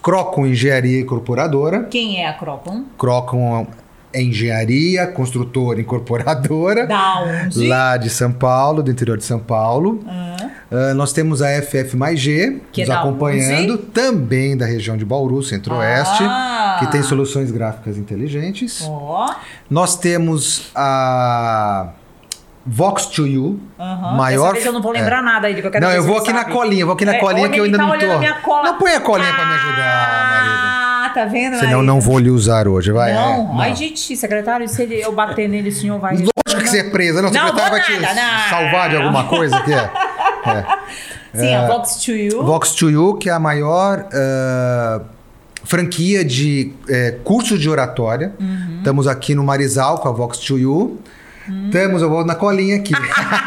Crocom 0.04 0.45
Engenharia 0.45 0.99
Incorporadora. 0.99 1.86
Quem 1.86 2.22
é 2.22 2.28
a 2.28 2.34
Cropon? 2.34 2.84
Crocom 2.97 3.66
é 4.14 4.22
engenharia, 4.22 5.08
construtora 5.08 5.82
incorporadora. 5.82 6.86
Da 6.86 7.22
onde? 7.24 7.68
Lá 7.68 7.97
de 7.97 8.10
São 8.12 8.32
Paulo, 8.32 8.84
do 8.84 8.91
interior 8.91 9.18
de 9.18 9.24
São 9.24 9.39
Paulo. 9.39 10.04
Ah, 10.08 10.93
nós 10.93 11.14
temos 11.14 11.41
a 11.41 11.47
FF 11.62 11.95
mais 11.95 12.20
G, 12.20 12.60
Que 12.72 12.82
é 12.82 12.86
nos 12.86 12.93
da 12.93 12.99
acompanhando, 12.99 13.78
também 13.78 14.56
da 14.58 14.66
região 14.66 14.95
de 14.97 15.06
Bauru, 15.06 15.41
Centro-Oeste, 15.41 16.24
Ah. 16.24 16.78
que 16.80 16.88
tem 16.91 17.01
soluções 17.01 17.49
gráficas 17.51 17.97
inteligentes. 17.97 18.84
Ó. 18.88 19.34
Nós 19.70 19.95
temos 19.95 20.70
a 20.76 21.89
Vox2U, 22.70 23.57
Aham. 23.80 24.16
maior. 24.18 24.43
Dessa 24.43 24.53
vez 24.53 24.66
eu 24.66 24.74
não 24.74 24.82
vou 24.82 24.91
lembrar 24.93 25.22
nada 25.22 25.47
aí 25.47 25.53
do 25.55 25.61
que 25.61 25.68
eu 25.68 25.72
quero 25.72 25.86
Não, 25.86 25.91
eu 25.91 26.03
vou 26.03 26.18
aqui 26.18 26.32
na 26.32 26.39
sabe. 26.43 26.53
colinha, 26.53 26.82
eu 26.82 26.86
vou 26.88 26.95
aqui 26.95 27.05
na 27.05 27.16
É, 27.16 27.20
colinha 27.20 27.49
que 27.49 27.59
eu 27.59 27.64
ainda 27.66 27.78
tá 27.78 27.84
não 27.86 27.97
tô. 27.99 28.11
a 28.11 28.18
minha 28.20 28.34
cola. 28.36 28.64
Não 28.64 28.78
põe 28.78 28.91
a 28.93 29.01
colinha 29.01 29.34
pra 29.34 29.45
me 29.45 29.53
ajudar, 29.53 30.30
marido. 30.32 30.53
Ah, 31.05 31.11
tá 31.14 31.26
vendo? 31.26 31.55
Senão 31.57 31.72
marido? 31.72 31.84
não 31.84 31.99
vou 32.01 32.20
lhe 32.20 32.30
usar 32.30 32.68
hoje, 32.68 32.91
vai. 32.91 33.14
Não, 33.14 33.59
é, 33.61 33.66
ai, 33.66 33.76
gente, 33.76 34.16
secretário, 34.16 34.68
se 34.70 34.82
ele, 34.82 35.01
eu 35.01 35.11
bater 35.11 35.49
nele, 35.49 35.70
o 35.70 35.74
senhor 35.74 35.99
vai. 35.99 36.14
Lógico 36.14 36.32
que 36.64 36.70
você 36.70 36.80
é 36.80 36.84
presa, 36.89 37.22
não. 37.22 37.30
O 37.30 37.34
Não, 37.34 37.39
secretário 37.47 37.72
vou 37.72 37.80
vai 37.80 38.11
te 38.11 38.16
não. 38.16 38.49
salvar 38.49 38.89
de 38.89 38.95
alguma 38.95 39.24
coisa 39.26 39.57
aqui. 39.57 39.74
É. 39.74 39.89
Sim, 41.38 41.55
a 41.55 41.68
Vox 41.68 41.95
to 41.95 42.11
You. 42.11 42.43
Vox2U, 42.43 43.18
que 43.18 43.28
é 43.30 43.34
a 43.34 43.39
maior 43.39 44.05
ah, 44.14 45.01
franquia 45.66 46.24
de 46.24 46.72
eh, 46.88 47.18
cursos 47.24 47.59
de 47.59 47.68
oratória. 47.70 48.34
Uhum. 48.39 48.76
Estamos 48.78 49.07
aqui 49.07 49.34
no 49.34 49.43
Marizal 49.43 49.97
com 49.97 50.09
a 50.09 50.14
Vox2U. 50.14 50.97
Uhum. 51.47 51.69
Temos, 51.71 52.01
eu 52.01 52.09
vou 52.09 52.25
na 52.25 52.35
colinha 52.35 52.77
aqui. 52.77 52.93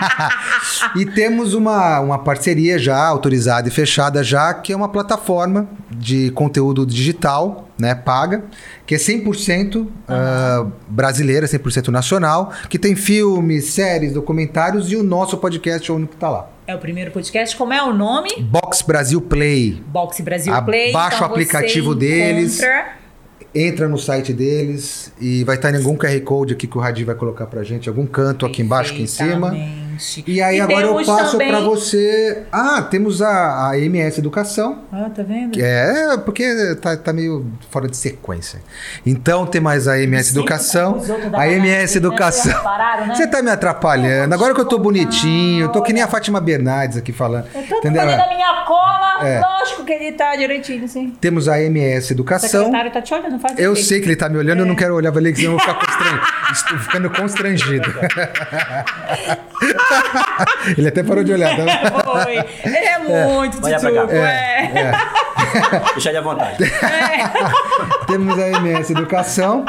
e 0.97 1.07
temos 1.07 1.55
uma, 1.55 2.01
uma 2.01 2.19
parceria 2.19 2.79
já 2.79 3.03
autorizada 3.07 3.69
e 3.69 3.71
fechada 3.71 4.23
já, 4.23 4.53
que 4.55 4.73
é 4.73 4.77
uma 4.77 4.89
plataforma 4.89 5.69
de 5.91 6.31
conteúdo 6.33 6.85
digital, 6.87 7.69
né, 7.79 7.95
paga, 7.95 8.45
que 8.87 8.95
é 8.95 8.99
100% 8.99 9.87
ah, 10.09 10.67
brasileira, 10.89 11.47
100% 11.47 11.89
nacional, 11.89 12.53
que 12.69 12.79
tem 12.79 12.95
filmes, 12.95 13.67
séries, 13.67 14.13
documentários 14.13 14.91
e 14.91 14.97
o 14.97 15.03
nosso 15.03 15.37
podcast 15.39 15.91
é 15.91 15.93
o 15.93 15.97
único 15.97 16.11
que 16.13 16.17
está 16.17 16.29
lá. 16.31 16.49
É 16.67 16.75
o 16.75 16.79
primeiro 16.79 17.13
podcast. 17.13 17.57
Como 17.57 17.73
é 17.73 17.81
o 17.83 17.95
nome? 17.95 18.29
Box 18.43 18.83
Brasil 18.83 19.21
Play. 19.21 19.81
Boxe 19.87 20.21
Brasil 20.23 20.53
Play. 20.65 20.93
o 20.93 20.99
Então 21.07 21.25
aplicativo 21.25 21.93
você 21.93 21.99
deles. 22.01 22.59
encontra- 22.59 23.06
Entra 23.59 23.89
no 23.89 23.97
site 23.97 24.35
deles 24.35 25.11
e 25.19 25.43
vai 25.43 25.57
estar 25.57 25.73
em 25.73 25.79
algum 25.79 25.97
QR 25.97 26.21
Code 26.21 26.53
aqui 26.53 26.67
que 26.67 26.77
o 26.77 26.81
Radi 26.81 27.05
vai 27.05 27.15
colocar 27.15 27.47
pra 27.47 27.63
gente, 27.63 27.89
algum 27.89 28.07
canto 28.07 28.45
aqui 28.45 28.61
embaixo, 28.61 28.93
aqui 28.93 29.03
em 29.03 29.07
cima. 29.07 29.57
E 30.27 30.43
aí 30.43 30.61
agora 30.61 30.87
eu 30.87 30.95
passo 31.07 31.33
também... 31.33 31.49
pra 31.49 31.61
você. 31.61 32.43
Ah, 32.53 32.83
temos 32.83 33.23
a, 33.23 33.71
a 33.71 33.79
MS 33.79 34.21
Educação. 34.21 34.81
Ah, 34.93 35.09
tá 35.09 35.23
vendo? 35.23 35.59
É, 35.59 36.19
porque 36.19 36.77
tá, 36.83 36.99
tá 36.99 37.15
meio 37.15 37.47
fora 37.71 37.89
de 37.89 37.97
sequência. 37.97 38.61
Então 39.07 39.47
tem 39.47 39.59
mais 39.59 39.89
a 39.89 39.99
MS 39.99 40.29
Sempre 40.29 40.41
Educação. 40.41 41.01
A 41.33 41.49
MS 41.49 41.95
né? 41.95 42.07
Educação. 42.07 42.63
Né? 43.07 43.15
Você 43.15 43.27
tá 43.27 43.41
me 43.41 43.51
atrapalhando. 43.51 44.35
Agora 44.35 44.55
que 44.55 44.61
eu 44.61 44.67
tô 44.67 44.79
bonitinho, 44.79 45.65
eu 45.65 45.69
tô 45.71 45.81
que 45.81 45.95
nem 45.95 46.03
a 46.03 46.09
Fátima 46.09 46.43
Bernardes 46.43 46.99
aqui 46.99 47.13
falando. 47.13 47.47
Eu 47.55 47.63
tô 47.67 47.79
Entendeu? 47.79 48.03
fazendo 48.03 48.21
a 48.21 48.29
minha 48.29 48.65
cola. 48.67 49.06
É. 49.23 49.41
Lógico 49.41 49.85
que 49.85 49.93
ele 49.93 50.13
tá 50.13 50.35
direitinho, 50.37 50.89
sim. 50.89 51.15
Temos 51.21 51.49
a 51.49 51.61
MS 51.61 52.13
O 52.13 52.15
Educação. 52.15 52.65
secretário 52.65 52.91
tá 52.93 53.03
te 53.03 53.15
olhando, 53.15 53.39
faz 53.39 53.59
Eu 53.59 53.73
assim. 53.73 53.83
sei 53.83 54.01
que 54.01 54.07
ele 54.07 54.17
tá 54.17 54.29
me 54.29 54.39
olhando, 54.39 54.61
eu 54.61 54.67
não 54.67 54.75
quero 54.75 54.95
olhar 54.95 55.13
pra 55.13 55.21
ele, 55.21 55.33
que 55.33 55.39
senão 55.41 55.53
eu 55.53 55.59
vou 55.59 55.67
ficar 55.67 55.81
constrangido. 55.81 56.27
Estou 56.53 56.79
ficando 56.79 57.11
constrangido. 57.11 57.95
ele 60.77 60.89
até 60.89 61.03
parou 61.03 61.25
de 61.25 61.33
olhar, 61.33 61.57
tá? 61.57 61.65
Foi. 62.03 62.37
Ele 62.65 62.77
é 62.77 62.99
muito 62.99 63.65
Olha 63.65 63.81
pra 63.81 63.91
cá. 63.93 64.01
tituco, 64.01 64.15
é. 64.15 64.93
Deixa 65.95 66.09
ele 66.11 66.19
à 66.19 66.23
vontade. 66.23 66.57
Temos 68.07 68.39
a 68.39 68.49
MS 68.49 68.93
Educação, 68.93 69.65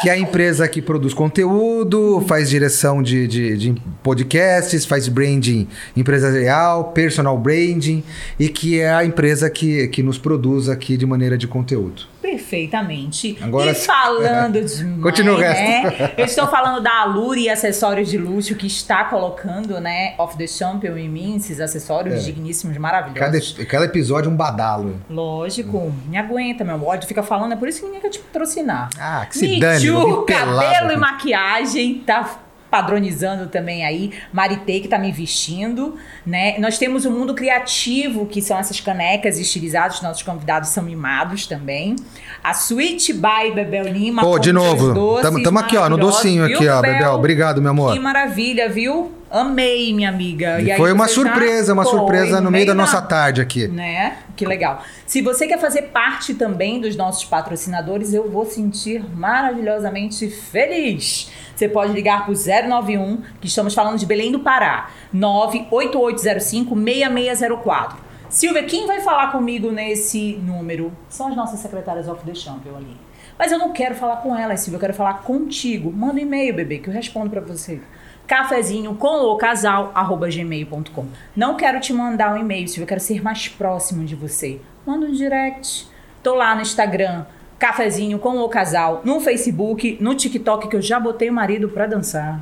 que 0.00 0.08
é 0.08 0.12
a 0.12 0.18
empresa 0.18 0.68
que 0.68 0.82
produz 0.82 1.14
conteúdo, 1.14 2.22
faz 2.26 2.50
direção 2.50 3.02
de, 3.02 3.26
de, 3.26 3.56
de 3.56 3.82
podcasts, 4.02 4.84
faz 4.84 5.08
branding 5.08 5.66
empresarial, 5.96 6.92
personal 6.92 7.38
branding, 7.38 8.02
e 8.38 8.48
que 8.48 8.80
é 8.80 8.92
a 8.92 9.04
empresa 9.04 9.48
que, 9.48 9.88
que 9.88 10.02
nos 10.02 10.18
produz 10.18 10.68
aqui 10.68 10.96
de 10.96 11.06
maneira 11.06 11.36
de 11.38 11.46
conteúdo. 11.46 12.02
Perfeitamente. 12.26 13.36
Agora 13.40 13.70
e 13.70 13.74
falando 13.74 14.62
de 14.62 14.84
Continua 15.00 15.36
o 15.36 15.38
né? 15.38 15.80
resto. 15.80 16.14
Eu 16.18 16.24
estou 16.24 16.46
falando 16.48 16.82
da 16.82 17.02
Alure 17.02 17.48
Acessórios 17.48 18.08
de 18.08 18.18
Luxo, 18.18 18.54
que 18.54 18.66
está 18.66 19.04
colocando, 19.04 19.80
né, 19.80 20.14
Off 20.18 20.36
the 20.36 20.46
Champion 20.46 20.96
em 20.96 21.08
mim, 21.08 21.36
esses 21.36 21.60
acessórios 21.60 22.14
É. 22.14 22.18
digníssimos, 22.18 22.76
Cada, 22.76 22.80
maravilhosos. 22.80 23.56
cada 23.68 23.84
episódio 23.84 24.28
é 24.28 24.32
um 24.32 24.36
badalo. 24.36 25.00
Lógico, 25.08 25.92
me 26.08 26.16
aguenta, 26.16 26.64
meu 26.64 26.74
amor. 26.76 26.98
Tu 26.98 27.06
fica 27.06 27.22
falando, 27.22 27.52
é 27.52 27.56
por 27.56 27.68
isso 27.68 27.80
que 27.80 27.86
ninguém 27.86 28.00
quer 28.00 28.10
te 28.10 28.18
patrocinar. 28.18 28.88
Ah, 28.98 29.26
que 29.28 29.36
se 29.38 29.46
Me 29.48 29.60
dane, 29.60 29.84
pelado 29.86 30.26
cabelo 30.26 30.90
e 30.90 30.92
aqui. 30.92 30.96
maquiagem, 30.96 31.94
tá 32.06 32.38
padronizando 32.70 33.46
também 33.46 33.84
aí. 33.84 34.12
Maritei 34.32 34.80
que 34.80 34.88
tá 34.88 34.98
me 34.98 35.12
vestindo, 35.12 35.96
né? 36.24 36.58
Nós 36.58 36.78
temos 36.78 37.04
o 37.04 37.10
Mundo 37.10 37.34
Criativo, 37.34 38.26
que 38.26 38.42
são 38.42 38.58
essas 38.58 38.80
canecas 38.80 39.38
estilizadas, 39.38 40.00
nossos 40.02 40.22
convidados 40.22 40.70
são 40.70 40.82
mimados 40.82 41.46
também. 41.46 41.96
A 42.42 42.52
Sweet 42.52 43.12
by 43.14 43.52
Bebel 43.54 43.88
Lima. 43.88 44.22
Pô, 44.22 44.38
de 44.38 44.52
novo. 44.52 45.20
tamo 45.20 45.58
aqui, 45.58 45.76
ó, 45.76 45.88
no 45.88 45.96
docinho 45.96 46.46
viu, 46.46 46.56
aqui, 46.56 46.68
ó, 46.68 46.80
Bebel? 46.80 47.12
Obrigado, 47.12 47.60
meu 47.60 47.70
amor. 47.70 47.92
Que 47.92 47.98
maravilha, 48.00 48.68
viu? 48.68 49.12
Amei, 49.28 49.92
minha 49.92 50.08
amiga. 50.08 50.60
E 50.60 50.70
aí 50.70 50.76
foi 50.76 50.92
uma 50.92 51.08
já 51.08 51.14
surpresa, 51.14 51.72
uma 51.72 51.84
surpresa 51.84 52.40
no 52.40 52.50
meio 52.50 52.66
da 52.66 52.74
nossa 52.74 53.02
tarde 53.02 53.40
aqui. 53.40 53.66
né? 53.66 54.18
Que 54.36 54.46
legal. 54.46 54.82
Se 55.04 55.20
você 55.20 55.46
quer 55.46 55.58
fazer 55.58 55.82
parte 55.82 56.34
também 56.34 56.80
dos 56.80 56.94
nossos 56.94 57.24
patrocinadores, 57.24 58.14
eu 58.14 58.30
vou 58.30 58.46
sentir 58.46 59.02
maravilhosamente 59.14 60.28
feliz. 60.28 61.30
Você 61.56 61.68
pode 61.68 61.92
ligar 61.92 62.24
para 62.26 62.32
o 62.32 62.36
091, 62.36 63.22
que 63.40 63.48
estamos 63.48 63.72
falando 63.72 63.98
de 63.98 64.04
Belém 64.04 64.30
do 64.30 64.40
Pará, 64.40 64.90
98805-6604. 65.14 67.94
Silvia, 68.28 68.64
quem 68.64 68.86
vai 68.86 69.00
falar 69.00 69.32
comigo 69.32 69.72
nesse 69.72 70.34
número? 70.34 70.92
São 71.08 71.28
as 71.28 71.36
nossas 71.36 71.60
secretárias 71.60 72.06
of 72.08 72.22
the 72.26 72.34
champion 72.34 72.76
ali. 72.76 72.94
Mas 73.38 73.50
eu 73.50 73.58
não 73.58 73.72
quero 73.72 73.94
falar 73.94 74.16
com 74.16 74.36
elas, 74.36 74.60
Silvia, 74.60 74.76
eu 74.76 74.80
quero 74.80 74.92
falar 74.92 75.22
contigo. 75.22 75.90
Manda 75.90 76.16
um 76.16 76.18
e-mail, 76.18 76.54
bebê, 76.54 76.76
que 76.78 76.88
eu 76.88 76.94
respondo 76.94 77.30
para 77.30 77.40
você 77.40 77.80
cafezinho 78.26 78.94
com 78.96 79.32
o 79.32 79.36
casal 79.36 79.92
arroba 79.94 80.28
gmail.com. 80.28 81.06
Não 81.34 81.56
quero 81.56 81.80
te 81.80 81.92
mandar 81.92 82.34
um 82.34 82.36
e-mail, 82.36 82.68
Silvia, 82.68 82.82
eu 82.82 82.88
quero 82.88 83.00
ser 83.00 83.22
mais 83.22 83.48
próximo 83.48 84.04
de 84.04 84.14
você. 84.14 84.60
Manda 84.84 85.06
um 85.06 85.12
direct. 85.12 85.88
Tô 86.22 86.34
lá 86.34 86.54
no 86.54 86.60
Instagram, 86.60 87.24
cafezinho 87.58 88.18
com 88.18 88.38
o 88.38 88.48
casal, 88.48 89.00
no 89.04 89.20
Facebook, 89.20 89.96
no 90.00 90.14
TikTok, 90.14 90.68
que 90.68 90.76
eu 90.76 90.82
já 90.82 91.00
botei 91.00 91.30
o 91.30 91.32
marido 91.32 91.68
pra 91.68 91.86
dançar. 91.86 92.40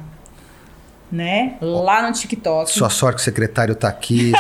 Né? 1.11 1.55
Lá 1.61 2.03
no 2.03 2.13
TikTok. 2.13 2.71
Sua 2.71 2.91
sorte 2.91 3.17
que 3.17 3.23
o 3.23 3.25
secretário 3.25 3.75
tá 3.75 3.89
aqui. 3.89 4.33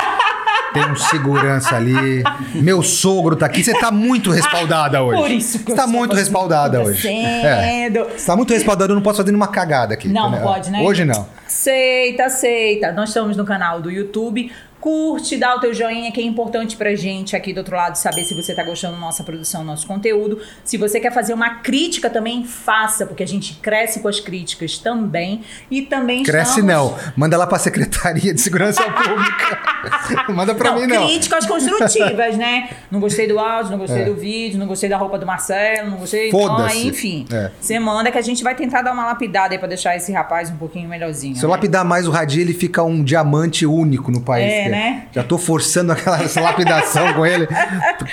Tem 0.72 0.90
um 0.90 0.96
segurança 0.96 1.76
ali. 1.76 2.24
Meu 2.52 2.82
sogro 2.82 3.36
tá 3.36 3.46
aqui. 3.46 3.62
Você 3.62 3.78
tá 3.78 3.92
muito 3.92 4.32
respaldada 4.32 5.00
hoje. 5.00 5.22
Por 5.22 5.30
isso 5.30 5.58
que 5.60 5.70
Você 5.70 5.76
tá 5.76 5.86
muito 5.86 6.10
fazendo 6.10 6.24
respaldada 6.24 6.82
hoje. 6.82 7.06
É. 7.06 7.88
Você 7.90 8.26
tá 8.26 8.34
muito 8.34 8.52
respaldada, 8.52 8.90
eu 8.90 8.96
não 8.96 9.02
posso 9.02 9.18
fazer 9.18 9.30
nenhuma 9.30 9.46
cagada 9.46 9.94
aqui. 9.94 10.08
Não, 10.08 10.28
não 10.28 10.40
pode, 10.40 10.72
né? 10.72 10.82
Hoje 10.82 11.04
não. 11.04 11.28
Aceita, 11.46 12.24
aceita. 12.24 12.90
Nós 12.90 13.10
estamos 13.10 13.36
no 13.36 13.44
canal 13.44 13.80
do 13.80 13.88
YouTube. 13.88 14.50
Curte, 14.84 15.38
dá 15.38 15.56
o 15.56 15.60
teu 15.60 15.72
joinha, 15.72 16.12
que 16.12 16.20
é 16.20 16.24
importante 16.24 16.76
pra 16.76 16.94
gente 16.94 17.34
aqui 17.34 17.54
do 17.54 17.56
outro 17.60 17.74
lado 17.74 17.94
saber 17.96 18.22
se 18.22 18.34
você 18.34 18.52
tá 18.52 18.62
gostando 18.62 18.92
da 18.96 19.00
nossa 19.00 19.24
produção, 19.24 19.64
nosso 19.64 19.86
conteúdo. 19.86 20.38
Se 20.62 20.76
você 20.76 21.00
quer 21.00 21.10
fazer 21.10 21.32
uma 21.32 21.54
crítica 21.60 22.10
também, 22.10 22.44
faça, 22.44 23.06
porque 23.06 23.22
a 23.22 23.26
gente 23.26 23.54
cresce 23.62 24.00
com 24.00 24.08
as 24.08 24.20
críticas 24.20 24.76
também. 24.76 25.40
E 25.70 25.80
também 25.80 26.22
Cresce 26.22 26.60
estamos... 26.60 26.70
não. 26.70 26.98
Manda 27.16 27.34
lá 27.38 27.46
pra 27.46 27.58
Secretaria 27.58 28.34
de 28.34 28.38
Segurança 28.42 28.82
Pública. 28.92 30.32
Manda 30.34 30.54
pra 30.54 30.72
não, 30.72 30.80
mim 30.82 30.86
não. 30.86 31.06
Críticas 31.06 31.46
construtivas, 31.46 32.36
né? 32.36 32.68
Não 32.90 33.00
gostei 33.00 33.26
do 33.26 33.38
áudio, 33.38 33.70
não 33.70 33.78
gostei 33.78 34.02
É. 34.02 34.04
do 34.04 34.14
vídeo, 34.14 34.58
não 34.58 34.66
gostei 34.66 34.90
da 34.90 34.98
roupa 34.98 35.18
do 35.18 35.24
Marcelo, 35.24 35.92
não 35.92 35.96
gostei. 35.96 36.28
Então, 36.28 36.40
Foda-se. 36.40 36.76
aí, 36.76 36.88
enfim. 36.88 37.26
É. 37.32 37.50
Você 37.58 37.78
manda 37.78 38.12
que 38.12 38.18
a 38.18 38.22
gente 38.22 38.44
vai 38.44 38.54
tentar 38.54 38.82
dar 38.82 38.92
uma 38.92 39.06
lapidada 39.06 39.54
aí 39.54 39.58
pra 39.58 39.66
deixar 39.66 39.96
esse 39.96 40.12
rapaz 40.12 40.50
um 40.50 40.56
pouquinho 40.58 40.90
melhorzinho. 40.90 41.34
Se 41.36 41.42
eu 41.42 41.48
né? 41.48 41.54
lapidar 41.54 41.86
mais 41.86 42.06
o 42.06 42.10
radinho, 42.10 42.42
ele 42.42 42.52
fica 42.52 42.82
um 42.82 43.02
diamante 43.02 43.64
único 43.64 44.10
no 44.10 44.20
país. 44.20 44.52
É, 44.52 44.73
né? 44.74 45.06
Já 45.12 45.22
tô 45.22 45.38
forçando 45.38 45.92
aquela 45.92 46.22
essa 46.22 46.40
lapidação 46.40 47.12
com 47.14 47.24
ele. 47.26 47.46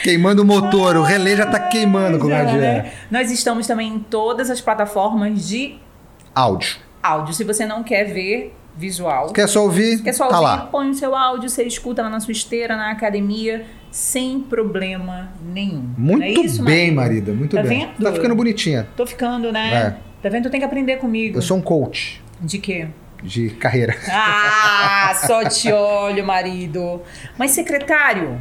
Queimando 0.03 0.41
o 0.41 0.45
motor. 0.45 0.95
O 0.97 1.03
relé 1.03 1.35
já 1.35 1.45
tá 1.45 1.59
queimando 1.59 2.17
com 2.19 2.27
o 2.27 2.29
Já, 2.29 2.37
radinho. 2.37 2.61
né? 2.61 2.91
Nós 3.09 3.31
estamos 3.31 3.67
também 3.67 3.87
em 3.95 3.99
todas 3.99 4.49
as 4.49 4.61
plataformas 4.61 5.47
de 5.47 5.75
Áudio. 6.33 6.77
áudio. 7.03 7.33
Se 7.33 7.43
você 7.43 7.65
não 7.65 7.83
quer 7.83 8.05
ver 8.05 8.55
visual, 8.77 9.33
Quer 9.33 9.47
só 9.47 9.63
ouvir? 9.63 10.01
quer 10.01 10.13
só 10.13 10.27
tá 10.27 10.39
ouvir, 10.39 10.49
lá. 10.49 10.57
põe 10.71 10.89
o 10.89 10.93
seu 10.93 11.13
áudio, 11.13 11.49
você 11.49 11.63
escuta 11.63 12.01
lá 12.01 12.09
na 12.09 12.19
sua 12.21 12.31
esteira, 12.31 12.77
na 12.77 12.89
academia, 12.89 13.65
sem 13.91 14.39
problema 14.39 15.29
nenhum. 15.43 15.89
Muito 15.97 16.19
Não 16.19 16.25
é 16.25 16.29
isso, 16.31 16.63
bem, 16.63 16.89
marido? 16.91 16.95
marida. 16.95 17.33
Muito 17.33 17.55
Tá 17.57 17.61
bem. 17.63 17.79
vendo? 17.87 18.03
Tá 18.03 18.13
ficando 18.13 18.33
bonitinha. 18.33 18.87
Tô 18.95 19.05
ficando, 19.05 19.51
né? 19.51 19.97
Tá 20.23 20.29
vendo? 20.29 20.43
Tu 20.43 20.49
tem 20.51 20.59
que 20.61 20.65
aprender 20.65 20.97
comigo. 20.97 21.37
Eu 21.37 21.41
sou 21.41 21.57
um 21.57 21.61
coach 21.61 22.21
De 22.39 22.57
quê? 22.59 22.87
De 23.21 23.49
carreira. 23.51 23.95
Ah, 24.09 25.13
só 25.25 25.43
te 25.47 25.71
olho, 25.71 26.25
marido. 26.25 27.01
Mas, 27.37 27.51
secretário, 27.51 28.39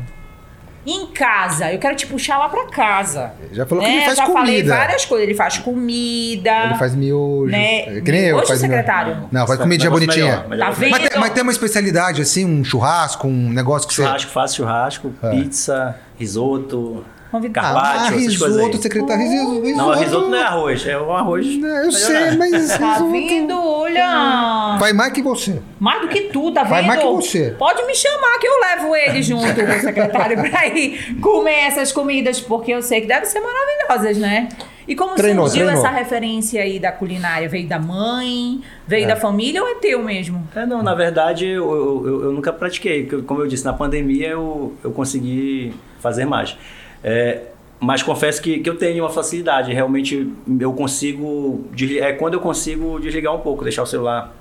em 0.87 1.07
casa, 1.09 1.71
eu 1.73 1.79
quero 1.79 1.95
te 1.95 2.07
puxar 2.07 2.39
lá 2.39 2.49
pra 2.49 2.67
casa. 2.67 3.33
Já 3.53 3.67
falou 3.67 3.85
que 3.85 3.91
né? 3.91 3.97
ele 3.97 4.05
faz 4.07 4.17
Já 4.17 4.27
falei 4.27 4.57
comida. 4.57 4.77
várias 4.77 5.05
coisas. 5.05 5.29
Ele 5.29 5.37
faz 5.37 5.59
comida. 5.59 6.65
Ele 6.65 6.75
faz 6.77 6.95
miojo. 6.95 7.51
Né? 7.53 8.01
Que 8.01 8.11
nem 8.13 8.23
eu. 8.23 8.37
Faz 8.39 8.49
miojo. 8.49 8.61
secretário? 8.61 9.29
Não, 9.31 9.47
faz 9.47 9.59
Mas 9.59 9.59
comidinha 9.59 9.91
bonitinha. 9.91 10.25
melhor, 10.25 10.49
melhor. 10.49 10.67
Tá 10.67 10.71
vendo? 10.73 10.91
Mas 10.93 11.09
tem, 11.09 11.21
mas 11.21 11.31
tem 11.31 11.43
uma 11.43 11.53
especialidade, 11.53 12.23
assim, 12.23 12.47
um 12.47 12.65
churrasco, 12.65 13.29
um 13.29 13.51
negócio 13.51 13.87
que 13.89 13.95
você. 13.95 14.03
Churrasco, 14.03 14.31
faço 14.31 14.57
churrasco, 14.57 15.13
É. 15.23 15.31
pizza, 15.31 15.97
risoto, 16.19 17.05
Convidado. 17.31 17.79
Ah, 17.79 17.83
carpaccio, 17.83 18.17
risoto, 18.19 18.77
aí. 18.77 18.83
secretário. 18.83 19.23
Risoto, 19.23 19.61
risoto. 19.63 19.77
Não, 19.77 19.95
risoto 19.99 20.29
não 20.29 20.39
é 20.39 20.43
arroz, 20.43 20.87
é 20.87 20.99
um 21.01 21.13
arroz. 21.13 21.47
Não, 21.59 21.69
Eu 21.85 21.93
sei, 21.93 22.31
mas 22.37 22.51
Tá 22.51 22.59
risoto 22.95 23.11
vendo? 23.13 23.55
Olha! 23.63 24.77
Vai 24.79 24.93
mais 24.93 25.13
que 25.13 25.23
você. 25.23 25.61
Mais 25.79 26.01
do 26.03 26.09
que 26.09 26.23
tu, 26.23 26.51
tá 26.53 26.63
vendo? 26.63 26.71
Vai 26.71 26.83
mais 26.83 27.01
que 27.01 27.07
você. 27.07 27.55
Pode 27.59 27.85
me 27.87 27.95
chamar 27.95 28.39
que 28.41 28.47
eu 28.47 28.61
levo 28.61 28.97
ele 28.97 29.23
junto, 29.23 29.45
meu 29.55 29.81
secretário, 29.81 30.37
pra 30.51 30.67
ir 30.67 31.17
comer 31.21 31.67
essas 31.67 31.93
comidas, 31.93 32.41
porque 32.41 32.73
eu 32.73 32.83
sei 32.83 33.01
que 33.03 33.07
devem 33.07 33.25
ser 33.27 33.41
maravilhosas, 33.41 34.19
né? 34.19 34.49
E 34.89 34.97
como 34.97 35.15
Treinou, 35.15 35.47
surgiu 35.47 35.67
treinou. 35.67 35.87
essa 35.87 35.95
referência 35.97 36.61
aí 36.63 36.81
da 36.81 36.91
culinária? 36.91 37.49
Veio 37.49 37.69
da 37.69 37.79
mãe? 37.79 38.61
Veio 38.89 39.05
É. 39.05 39.09
da 39.09 39.15
família 39.15 39.63
ou 39.63 39.69
é 39.69 39.75
teu 39.77 40.03
mesmo? 40.03 40.49
É, 40.57 40.67
não, 40.67 40.83
na 40.83 40.95
verdade 40.97 41.47
eu, 41.47 41.71
eu, 42.07 42.23
eu- 42.25 42.33
nunca 42.33 42.53
pratiquei. 42.53 43.07
Como 43.25 43.41
eu 43.41 43.47
disse, 43.47 43.65
na 43.65 43.73
pandemia 43.73 44.29
eu, 44.31 44.75
eu 44.83 44.91
consegui 44.91 45.73
fazer 46.01 46.25
mais. 46.25 46.57
É, 47.03 47.43
mas 47.79 48.03
confesso 48.03 48.43
que, 48.43 48.59
que 48.61 48.69
eu 48.69 48.77
tenho 48.77 49.03
uma 49.05 49.11
facilidade. 49.11 49.73
Realmente 49.73 50.31
eu 50.61 50.73
consigo. 50.73 51.65
É 52.01 52.13
quando 52.13 52.35
eu 52.35 52.41
consigo 52.41 52.99
desligar 53.01 53.35
um 53.35 53.41
pouco, 53.41 53.65
deixar 53.65 53.83
o 53.83 53.87
celular 53.87 54.35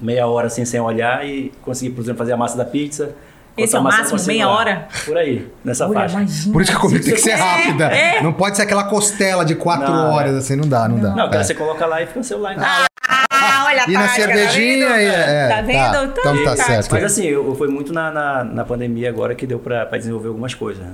meia 0.00 0.26
hora 0.26 0.46
assim 0.46 0.64
sem 0.64 0.80
olhar 0.80 1.26
e 1.26 1.52
conseguir, 1.62 1.90
por 1.94 2.02
exemplo, 2.02 2.18
fazer 2.18 2.32
a 2.32 2.36
massa 2.36 2.56
da 2.56 2.64
pizza. 2.64 3.14
Esse 3.56 3.76
é 3.76 3.78
o 3.78 3.82
máximo, 3.82 4.18
meia 4.26 4.48
hora? 4.48 4.88
Por 5.04 5.18
aí, 5.18 5.46
nessa 5.64 5.84
Olha, 5.86 5.94
faixa. 6.00 6.16
imagina. 6.18 6.52
Por 6.52 6.62
isso 6.62 6.70
que 6.70 6.76
a 6.76 6.80
comida 6.80 7.04
tem 7.04 7.14
que 7.14 7.20
ser 7.20 7.30
É, 7.30 7.34
rápida. 7.34 7.84
é. 7.86 8.22
Não 8.22 8.32
pode 8.32 8.56
ser 8.56 8.62
aquela 8.62 8.84
costela 8.84 9.44
de 9.44 9.54
quatro 9.54 9.92
Não, 9.92 10.12
horas, 10.12 10.34
assim, 10.36 10.56
não 10.56 10.66
dá, 10.68 10.88
não, 10.88 10.98
dá. 10.98 11.10
Não, 11.10 11.28
cara, 11.28 11.40
É. 11.40 11.44
você 11.44 11.54
coloca 11.54 11.84
lá 11.84 12.00
e 12.00 12.06
fica 12.06 12.20
no 12.20 12.24
celular. 12.24 12.54
então. 12.54 12.64
Ah, 13.08 13.64
olha 13.66 13.82
a 13.84 13.90
E 13.90 13.92
na 13.92 14.00
tática, 14.06 14.28
tá 14.28 14.34
cervejinha 14.34 14.88
vendo? 14.88 15.00
e- 15.00 15.06
é, 15.06 15.48
tá 15.48 15.56
tá. 15.56 15.62
vendo? 15.62 16.12
Então 16.12 16.36
tá 16.36 16.44
tática. 16.44 16.56
certo. 16.64 16.90
Mas 16.92 17.04
assim, 17.04 17.24
eu, 17.26 17.44
eu 17.46 17.54
foi 17.54 17.68
muito 17.68 17.92
na, 17.92 18.10
na, 18.10 18.44
na 18.44 18.64
pandemia 18.64 19.08
agora 19.10 19.34
que 19.34 19.46
deu 19.46 19.58
pra, 19.58 19.84
pra 19.84 19.98
desenvolver 19.98 20.28
algumas 20.28 20.54
coisas, 20.54 20.82
né? 20.82 20.92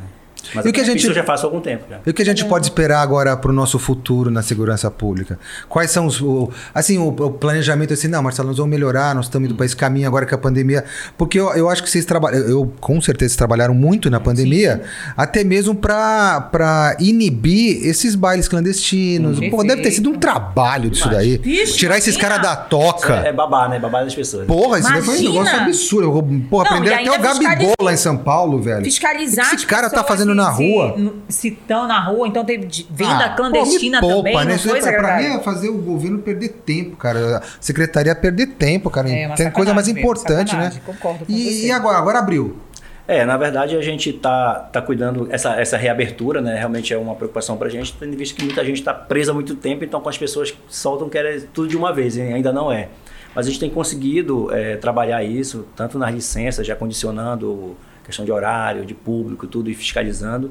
Mas 0.54 0.64
E 0.64 0.68
o 0.68 0.72
que 0.72 0.80
a 0.80 0.84
gente- 0.84 0.98
isso 0.98 1.10
eu 1.10 1.14
já 1.14 1.24
faço 1.24 1.44
há 1.44 1.48
algum 1.48 1.60
tempo 1.60 1.84
já. 1.88 1.98
E 2.06 2.10
o 2.10 2.14
que 2.14 2.22
a 2.22 2.24
gente 2.24 2.44
pode 2.44 2.66
esperar 2.66 3.00
agora 3.00 3.36
para 3.36 3.50
o 3.50 3.54
nosso 3.54 3.78
futuro 3.78 4.30
na 4.30 4.42
segurança 4.42 4.90
pública? 4.90 5.38
Quais 5.68 5.90
são 5.90 6.06
os. 6.06 6.20
o- 6.20 6.50
assim, 6.74 6.98
o, 6.98 7.08
o 7.08 7.30
planejamento 7.30 7.92
assim, 7.92 8.08
não, 8.08 8.22
Marcelo, 8.22 8.48
nós 8.48 8.56
vamos 8.58 8.70
melhorar, 8.70 9.14
nós 9.14 9.26
estamos 9.26 9.48
indo 9.48 9.56
para 9.56 9.66
esse 9.66 9.76
caminho 9.76 10.06
agora 10.06 10.26
com 10.26 10.34
a 10.34 10.38
pandemia. 10.38 10.84
Porque 11.16 11.38
eu, 11.38 11.50
eu 11.54 11.68
acho 11.68 11.82
que 11.82 11.90
vocês 11.90 12.04
trabalham. 12.04 12.40
Eu, 12.40 12.72
com 12.80 13.00
certeza, 13.00 13.30
vocês 13.30 13.36
trabalharam 13.36 13.74
muito 13.74 14.10
na 14.10 14.20
pandemia, 14.20 14.82
até 15.16 15.42
mesmo 15.44 15.74
para 15.74 16.96
inibir 17.00 17.86
esses 17.86 18.14
bailes 18.14 18.48
clandestinos. 18.48 19.38
Hum. 19.38 19.50
Pô, 19.50 19.62
deve 19.64 19.82
ter 19.82 19.90
sido 19.90 20.10
um 20.10 20.14
trabalho 20.18 20.90
disso 20.90 21.08
daí. 21.08 21.38
Vixe, 21.38 21.76
Tirar 21.76 21.98
esses 21.98 22.16
caras 22.16 22.40
da 22.42 22.56
toca. 22.56 23.14
É 23.14 23.32
babar, 23.32 23.68
né? 23.68 23.78
Babar 23.78 24.04
das 24.04 24.14
pessoas. 24.14 24.46
Porra, 24.46 24.78
isso 24.78 24.88
daí 24.90 25.02
foi 25.02 25.18
um 25.18 25.22
negócio 25.22 25.56
absurdo. 25.60 26.40
Porra, 26.50 26.70
Não, 26.70 26.76
aprenderam 26.78 27.14
até 27.14 27.18
o 27.18 27.22
Gabigol 27.22 27.74
lá 27.80 27.92
em 27.92 27.96
São 27.96 28.16
Paulo, 28.16 28.60
velho. 28.60 28.84
Fiscalizar 28.84 29.46
O 29.46 29.50
que 29.50 29.56
esse 29.56 29.66
cara 29.66 29.88
tá 29.90 30.02
fazendo 30.04 30.34
na 30.36 30.52
se- 30.52 30.62
rua? 30.72 30.96
Se 31.28 31.48
estão 31.48 31.86
na 31.88 31.98
rua, 32.00 32.28
então 32.28 32.44
teve 32.44 32.66
venda 32.90 33.24
Ah, 33.24 33.28
clandestina 33.30 34.00
pô, 34.00 34.06
me 34.08 34.14
também, 34.16 34.32
poupa, 34.32 34.44
não 34.44 34.50
né? 34.50 34.56
Isso 34.56 34.72
aí 34.72 34.80
pra, 34.82 35.16
mim 35.18 35.24
é 35.24 35.38
fazer 35.40 35.68
o 35.68 35.78
governo 35.78 36.18
perder 36.18 36.48
tempo, 36.64 36.96
cara. 36.96 37.38
A 37.38 37.42
secretaria 37.60 38.14
perder 38.14 38.46
tempo, 38.48 38.88
cara. 38.90 39.10
É, 39.10 39.26
uma 39.26 39.34
Tem 39.36 39.50
coisa 39.50 39.74
mais 39.74 39.86
mesmo, 39.86 40.00
importante, 40.00 40.54
né? 40.54 40.70
sacanagem, 40.70 40.82
concordo 40.84 41.24
com 41.26 41.32
E, 41.32 41.44
você. 41.44 41.66
e 41.66 41.70
agora? 41.72 41.98
Agora 41.98 42.18
abriu. 42.18 42.56
É, 43.08 43.24
na 43.24 43.36
verdade 43.36 43.76
a 43.76 43.80
gente 43.82 44.12
tá, 44.12 44.68
tá 44.72 44.82
cuidando 44.82 45.28
essa, 45.30 45.60
essa 45.60 45.76
reabertura, 45.76 46.40
né? 46.40 46.56
Realmente 46.58 46.92
é 46.92 46.98
uma 46.98 47.14
preocupação 47.14 47.56
pra 47.56 47.68
gente, 47.68 47.92
tendo 47.94 48.16
visto 48.16 48.34
que 48.34 48.44
muita 48.44 48.64
gente 48.64 48.78
está 48.80 48.92
presa 48.92 49.30
há 49.30 49.34
muito 49.34 49.54
tempo, 49.54 49.84
então 49.84 50.00
com 50.00 50.08
as 50.08 50.18
pessoas 50.18 50.50
que 50.50 50.58
soltam 50.68 51.08
querem 51.08 51.40
tudo 51.54 51.68
de 51.68 51.76
uma 51.76 51.92
vez, 51.92 52.16
e 52.16 52.20
ainda 52.22 52.52
não 52.52 52.70
é. 52.72 52.88
Mas 53.32 53.46
a 53.46 53.50
gente 53.50 53.60
tem 53.60 53.70
conseguido 53.70 54.52
é, 54.52 54.74
trabalhar 54.76 55.22
isso, 55.22 55.66
tanto 55.76 55.98
nas 56.00 56.12
licenças, 56.12 56.66
já 56.66 56.74
condicionando 56.74 57.76
questão 58.06 58.24
de 58.24 58.32
horário, 58.32 58.86
de 58.86 58.94
público, 58.94 59.46
tudo 59.46 59.68
e 59.68 59.74
fiscalizando. 59.74 60.50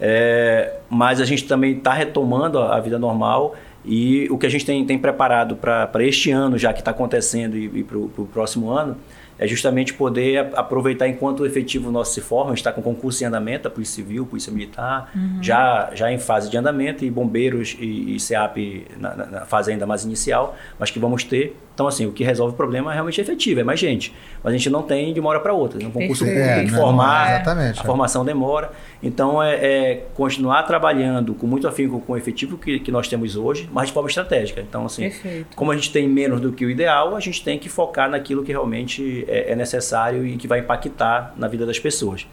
É, 0.00 0.74
mas 0.90 1.20
a 1.20 1.24
gente 1.24 1.44
também 1.46 1.76
está 1.78 1.92
retomando 1.92 2.58
a, 2.58 2.76
a 2.76 2.80
vida 2.80 2.98
normal 2.98 3.54
e 3.84 4.26
o 4.30 4.38
que 4.38 4.46
a 4.46 4.48
gente 4.50 4.64
tem, 4.64 4.84
tem 4.84 4.98
preparado 4.98 5.56
para 5.56 5.90
este 6.04 6.30
ano, 6.30 6.56
já 6.58 6.72
que 6.72 6.80
está 6.80 6.90
acontecendo, 6.90 7.56
e, 7.56 7.66
e 7.80 7.84
para 7.84 7.98
o 7.98 8.28
próximo 8.32 8.70
ano, 8.70 8.96
é 9.38 9.46
justamente 9.48 9.92
poder 9.92 10.48
aproveitar 10.54 11.08
enquanto 11.08 11.40
o 11.40 11.46
efetivo 11.46 11.90
nosso 11.90 12.14
se 12.14 12.20
forma, 12.20 12.46
a 12.46 12.54
gente 12.54 12.58
está 12.58 12.72
com 12.72 12.80
concurso 12.80 13.22
em 13.22 13.26
andamento, 13.26 13.66
a 13.66 13.70
Polícia 13.70 13.96
Civil, 13.96 14.24
Polícia 14.24 14.52
Militar, 14.52 15.10
já, 15.42 15.90
já 15.92 16.10
em 16.10 16.18
fase 16.18 16.48
de 16.48 16.56
andamento, 16.56 17.04
e 17.04 17.10
bombeiros 17.10 17.76
e, 17.78 18.14
e 18.14 18.20
SEAP 18.20 18.86
na, 18.96 19.14
na- 19.14 19.26
na 19.26 19.40
fase 19.40 19.72
ainda 19.72 19.86
mais 19.86 20.04
inicial, 20.04 20.56
mas 20.78 20.90
que 20.90 20.98
vamos 21.00 21.24
ter. 21.24 21.56
Então, 21.74 21.88
assim, 21.88 22.06
o 22.06 22.12
que 22.12 22.22
resolve 22.22 22.54
o 22.54 22.56
problema 22.56 22.92
é 22.92 22.94
realmente 22.94 23.20
efetivo, 23.20 23.60
é 23.60 23.64
mais 23.64 23.80
gente. 23.80 24.14
Mas 24.44 24.54
a 24.54 24.56
gente 24.56 24.70
não 24.70 24.82
tem 24.82 25.12
de 25.12 25.18
uma 25.18 25.30
hora 25.30 25.40
para 25.40 25.52
outra. 25.52 25.84
Um 25.84 25.90
concurso 25.90 26.24
público 26.24 26.46
tem 26.46 26.66
que 26.66 26.70
É, 26.70 26.72
não, 26.72 26.78
formar, 26.78 27.30
exatamente, 27.34 27.80
a 27.80 27.82
é. 27.82 27.84
formação 27.84 28.24
demora. 28.24 28.70
Então, 29.02 29.42
é, 29.42 29.54
é 29.56 30.06
continuar 30.14 30.62
trabalhando 30.62 31.34
com 31.34 31.48
muito 31.48 31.66
afinco 31.66 32.00
com 32.00 32.12
o 32.12 32.16
efetivo 32.16 32.56
que, 32.56 32.78
que 32.78 32.92
nós 32.92 33.08
temos 33.08 33.34
hoje, 33.34 33.68
mas 33.72 33.88
de 33.88 33.92
forma 33.92 34.08
estratégica. 34.08 34.60
Então, 34.60 34.86
assim, 34.86 35.02
Perfeito. 35.02 35.56
como 35.56 35.72
a 35.72 35.74
gente 35.74 35.90
tem 35.90 36.08
menos 36.08 36.40
do 36.40 36.52
que 36.52 36.64
o 36.64 36.70
ideal, 36.70 37.16
a 37.16 37.20
gente 37.20 37.42
tem 37.42 37.58
que 37.58 37.68
focar 37.68 38.08
naquilo 38.08 38.44
que 38.44 38.52
realmente 38.52 39.24
é, 39.26 39.50
é 39.50 39.56
necessário 39.56 40.24
e 40.24 40.36
que 40.36 40.46
vai 40.46 40.60
impactar 40.60 41.34
na 41.36 41.48
vida 41.48 41.66
das 41.66 41.80
pessoas. 41.80 42.24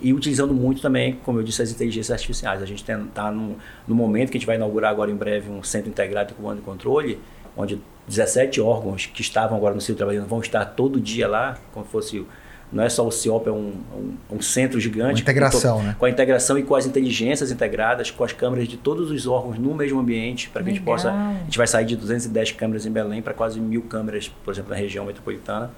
E 0.00 0.12
utilizando 0.12 0.52
muito 0.52 0.80
também, 0.80 1.18
como 1.22 1.38
eu 1.38 1.42
disse, 1.42 1.60
as 1.62 1.70
inteligências 1.70 2.10
artificiais. 2.10 2.62
A 2.62 2.66
gente 2.66 2.82
está 2.82 3.30
no, 3.30 3.56
no 3.86 3.94
momento 3.94 4.30
que 4.30 4.36
a 4.36 4.40
gente 4.40 4.46
vai 4.46 4.56
inaugurar 4.56 4.90
agora 4.90 5.10
em 5.10 5.16
breve 5.16 5.50
um 5.50 5.62
centro 5.62 5.88
integrado 5.90 6.28
de 6.28 6.34
comando 6.34 6.58
e 6.58 6.62
controle, 6.62 7.18
onde 7.56 7.80
17 8.08 8.60
órgãos 8.60 9.06
que 9.06 9.20
estavam 9.20 9.56
agora 9.56 9.74
no 9.74 9.80
centro 9.80 9.96
trabalhando 9.96 10.26
vão 10.26 10.40
estar 10.40 10.64
todo 10.64 11.00
dia 11.00 11.26
lá, 11.28 11.58
como 11.72 11.84
fosse. 11.86 12.18
o- 12.20 12.26
Não 12.72 12.82
é 12.82 12.88
só 12.88 13.06
o 13.06 13.12
CIOP, 13.12 13.46
é 13.48 13.52
um, 13.52 13.72
um, 13.94 14.14
um 14.36 14.40
centro 14.42 14.80
gigante. 14.80 15.14
Uma 15.14 15.20
integração, 15.20 15.78
com, 15.78 15.82
né? 15.84 15.96
com 15.96 16.04
a 16.04 16.10
integração 16.10 16.58
e 16.58 16.64
com 16.64 16.74
as 16.74 16.84
inteligências 16.84 17.52
integradas, 17.52 18.10
com 18.10 18.24
as 18.24 18.32
câmeras 18.32 18.66
de 18.66 18.76
todos 18.76 19.10
os 19.12 19.24
órgãos 19.24 19.56
no 19.56 19.72
mesmo 19.72 20.00
ambiente, 20.00 20.48
para 20.50 20.64
que 20.64 20.70
a 20.70 20.72
gente 20.72 20.80
Legal. 20.82 20.94
possa. 20.96 21.12
A 21.12 21.44
gente 21.44 21.56
vai 21.58 21.66
sair 21.68 21.84
de 21.86 21.94
210 21.94 22.50
câmeras 22.52 22.84
em 22.84 22.90
Belém 22.90 23.22
para 23.22 23.32
quase 23.32 23.60
mil 23.60 23.82
câmeras, 23.82 24.28
por 24.44 24.52
exemplo, 24.52 24.70
na 24.70 24.76
região 24.76 25.04
metropolitana. 25.04 25.70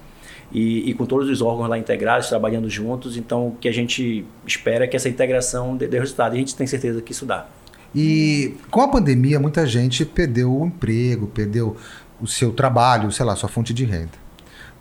E, 0.51 0.89
e 0.89 0.93
com 0.95 1.05
todos 1.05 1.29
os 1.29 1.43
órgãos 1.43 1.69
lá 1.69 1.77
integrados, 1.77 2.27
trabalhando 2.27 2.67
juntos. 2.67 3.15
Então, 3.17 3.49
o 3.49 3.55
que 3.61 3.67
a 3.69 3.71
gente 3.71 4.25
espera 4.47 4.85
é 4.85 4.87
que 4.87 4.95
essa 4.95 5.07
integração 5.07 5.77
dê, 5.77 5.87
dê 5.87 5.99
resultado. 5.99 6.33
E 6.33 6.37
a 6.37 6.39
gente 6.39 6.55
tem 6.55 6.65
certeza 6.65 7.03
que 7.03 7.11
isso 7.11 7.23
dá. 7.23 7.45
E 7.93 8.55
com 8.69 8.81
a 8.81 8.87
pandemia, 8.87 9.39
muita 9.39 9.65
gente 9.65 10.05
perdeu 10.05 10.55
o 10.55 10.65
emprego, 10.65 11.27
perdeu 11.27 11.75
o 12.21 12.27
seu 12.27 12.51
trabalho, 12.51 13.11
sei 13.11 13.25
lá, 13.25 13.35
sua 13.35 13.49
fonte 13.49 13.73
de 13.73 13.85
renda. 13.85 14.29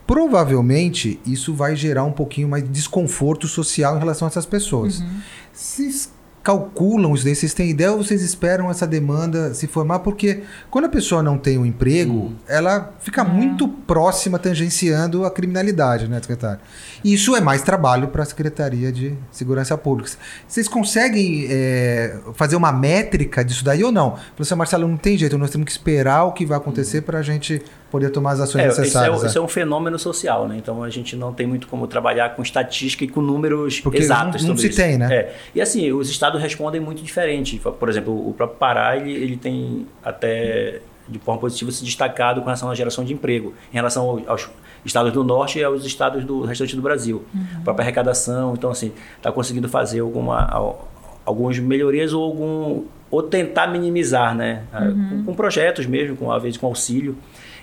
Provavelmente 0.07 1.21
isso 1.27 1.55
vai 1.55 1.77
gerar 1.77 2.05
um 2.05 2.13
pouquinho 2.13 2.49
mais 2.49 2.65
de 2.65 2.71
desconforto 2.71 3.47
social 3.47 3.97
em 3.97 3.99
relação 3.99 4.27
a 4.27 4.31
essas 4.31 4.47
pessoas. 4.47 5.01
Uhum. 5.01 5.21
Esses 5.55 6.13
calculam 6.49 7.15
isso 7.15 7.25
daí? 7.27 7.35
Vocês 7.35 7.53
têm 7.53 7.69
ideia 7.69 7.93
ou 7.93 8.03
vocês 8.03 8.23
esperam 8.23 8.71
essa 8.71 8.87
demanda 8.87 9.53
se 9.53 9.67
formar? 9.67 9.99
Porque 9.99 10.45
quando 10.71 10.87
a 10.87 10.89
pessoa 10.89 11.23
não 11.23 11.37
tem 11.37 11.59
um 11.59 11.67
emprego, 11.67 12.13
Hum. 12.13 12.37
ela 12.49 12.95
fica 13.01 13.23
muito 13.23 13.69
próxima, 13.69 14.39
tangenciando 14.39 15.27
a 15.27 15.31
criminalidade, 15.31 16.09
né, 16.09 16.19
secretário? 16.23 16.61
E 17.05 17.13
isso 17.13 17.37
é 17.37 17.41
mais 17.43 17.61
trabalho 17.61 18.09
para 18.09 18.23
a 18.23 18.27
Secretaria 18.27 18.91
de 18.91 19.15
Segurança 19.31 19.77
Pública. 19.77 20.11
Vocês 20.47 20.67
conseguem 20.67 21.47
é, 21.51 22.17
fazer 22.33 22.57
uma 22.57 22.73
métrica 22.73 23.45
disso 23.45 23.63
daí 23.63 23.85
ou 23.85 23.93
não? 23.93 24.17
Professor 24.35 24.57
Marcelo, 24.57 24.89
não 24.89 24.97
tem 24.97 25.19
jeito, 25.19 25.37
nós 25.37 25.51
temos 25.51 25.67
que 25.67 25.73
esperar 25.73 26.25
o 26.25 26.33
que 26.33 26.47
vai 26.47 26.57
acontecer 26.57 27.03
para 27.03 27.19
a 27.19 27.23
gente 27.23 27.63
poder 27.91 28.11
tomar 28.11 28.33
as 28.33 28.41
ações 28.41 28.63
É, 28.65 28.69
isso, 28.69 28.77
é, 28.77 28.81
necessárias. 28.83 29.23
isso 29.23 29.39
né? 29.39 29.43
é 29.43 29.45
um 29.45 29.49
fenômeno 29.49 29.99
social, 29.99 30.47
né? 30.47 30.57
Então 30.59 30.83
a 30.83 30.91
gente 30.91 31.17
não 31.17 31.33
tem 31.33 31.47
muito 31.47 31.67
como 31.69 31.87
trabalhar 31.87 32.35
com 32.37 32.43
estatística 32.43 33.05
e 33.05 33.09
com 33.09 33.21
números 33.21 33.81
Porque 33.81 33.99
exatos 33.99 34.43
não- 34.43 34.51
não 34.51 34.57
sobre 34.57 34.61
se 34.63 34.69
isso. 34.69 34.77
tem, 34.77 34.99
né? 34.99 35.13
É. 35.15 35.35
E 35.55 35.61
assim, 35.61 35.91
os 35.93 36.11
estados 36.11 36.41
respondem 36.41 36.81
muito 36.81 37.03
diferente. 37.03 37.59
Por 37.59 37.89
exemplo, 37.89 38.13
o 38.29 38.35
próprio 38.35 38.59
Pará, 38.59 38.97
ele, 38.97 39.13
ele 39.13 39.37
tem 39.37 39.87
até 40.05 40.81
de 41.09 41.19
forma 41.19 41.41
positiva 41.41 41.71
se 41.73 41.83
destacado 41.83 42.41
com 42.41 42.47
relação 42.47 42.71
à 42.71 42.75
geração 42.75 43.03
de 43.03 43.15
emprego, 43.15 43.55
em 43.73 43.77
relação 43.77 44.05
ao- 44.07 44.21
aos 44.27 44.51
estados 44.85 45.11
do 45.13 45.25
norte 45.25 45.59
e 45.59 45.65
aos 45.65 45.85
estados 45.87 46.23
do 46.25 46.43
restante 46.45 46.77
do 46.77 46.83
Brasil. 46.83 47.25
A 47.57 47.61
própria 47.61 47.83
arrecadação, 47.85 48.53
então 48.53 48.71
assim, 48.71 48.93
está 49.17 49.33
conseguindo 49.33 49.69
fazer 49.71 50.01
alguma, 50.01 50.45
al- 50.45 50.87
algumas 51.29 51.59
melhorias 51.59 52.13
ou 52.13 52.23
algum 52.25 52.85
ou 53.11 53.23
tentar 53.23 53.67
minimizar, 53.69 54.35
né? 54.35 54.63
Ah, 54.73 54.81
Com, 55.11 55.25
com 55.25 55.35
projetos 55.35 55.87
mesmo, 55.87 56.17
com 56.17 56.31
às 56.31 56.43
vezes 56.43 56.59
com 56.59 56.67
auxílio. 56.67 57.17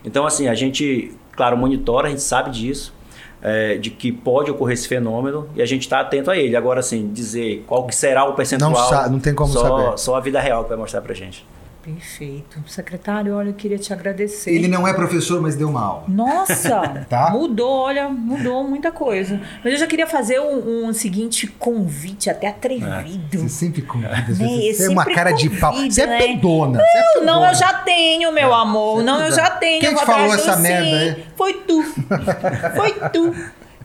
Então 0.04 0.26
assim, 0.26 0.48
a 0.48 0.54
gente, 0.56 1.12
claro, 1.36 1.56
monitora, 1.58 2.08
a 2.08 2.10
gente 2.10 2.22
sabe 2.22 2.50
disso. 2.52 2.94
é, 3.42 3.78
de 3.78 3.92
que 3.92 4.12
pode 4.12 4.50
ocorrer 4.50 4.74
esse 4.74 4.88
fenômeno 4.88 5.48
e 5.56 5.62
a 5.62 5.66
gente 5.68 5.82
está 5.82 6.00
atento 6.00 6.32
a 6.32 6.38
ele. 6.38 6.56
Agora, 6.56 6.80
assim, 6.80 7.12
dizer 7.14 7.64
qual 7.68 7.86
que 7.86 7.94
será 7.96 8.24
o 8.26 8.34
percentual, 8.34 8.72
Não 8.72 8.78
sa- 8.90 9.08
não 9.10 9.20
tem 9.20 9.36
como 9.36 9.52
só, 9.54 9.60
saber. 9.84 9.98
Só 10.00 10.16
a 10.16 10.20
vida 10.20 10.40
real 10.40 10.64
que 10.64 10.70
vai 10.70 10.78
mostrar 10.80 11.02
pra 11.02 11.14
gente. 11.14 11.46
Perfeito. 11.86 12.64
Secretário, 12.66 13.36
olha, 13.36 13.50
eu 13.50 13.54
queria 13.54 13.78
te 13.78 13.94
agradecer. 13.94 14.50
Ele 14.52 14.68
não 14.68 14.88
é 14.88 14.94
professor, 14.94 15.40
mas 15.40 15.56
deu 15.56 15.70
uma 15.70 15.82
aula. 15.86 16.04
Nossa, 16.08 17.06
Tá. 17.08 17.30
mudou, 17.30 17.70
olha, 17.84 18.10
mudou 18.10 18.64
muita 18.64 18.92
coisa. 18.92 19.40
Mas 19.64 19.74
eu 19.74 19.80
já 19.80 19.86
queria 19.86 20.08
fazer 20.08 20.40
um, 20.40 20.88
um 20.88 20.94
seguinte 20.94 21.46
convite, 21.46 22.28
até 22.28 22.48
atrevido. 22.48 23.38
Você 23.38 23.50
sempre 23.50 23.84
convida. 23.84 24.10
Né, 24.10 24.26
Você, 24.28 24.44
eu 24.44 24.74
você 24.74 24.86
é 24.88 24.90
uma 24.90 25.06
cara 25.06 25.32
de 25.32 25.48
pau. 25.52 25.72
convido, 25.74 25.94
Você 25.94 26.02
é 26.02 26.08
né? 26.08 26.18
pedona. 26.18 26.80
você 26.80 26.98
é 26.98 27.02
Não, 27.04 27.20
pedona. 27.42 27.50
eu 27.52 27.56
já 27.56 27.74
tenho, 27.74 28.32
meu 28.32 28.52
amor. 28.54 29.04
Não, 29.04 29.22
eu 29.24 29.32
já 29.32 29.52
tenho. 29.52 29.80
Quem 29.82 29.94
te 29.94 30.06
falou 30.06 30.34
essa 30.34 30.56
do 30.56 30.62
merda 30.64 30.98
aí? 30.98 31.26
Foi 31.36 31.54
tu. 31.54 31.84
Foi 32.76 32.92
tu. 33.12 33.32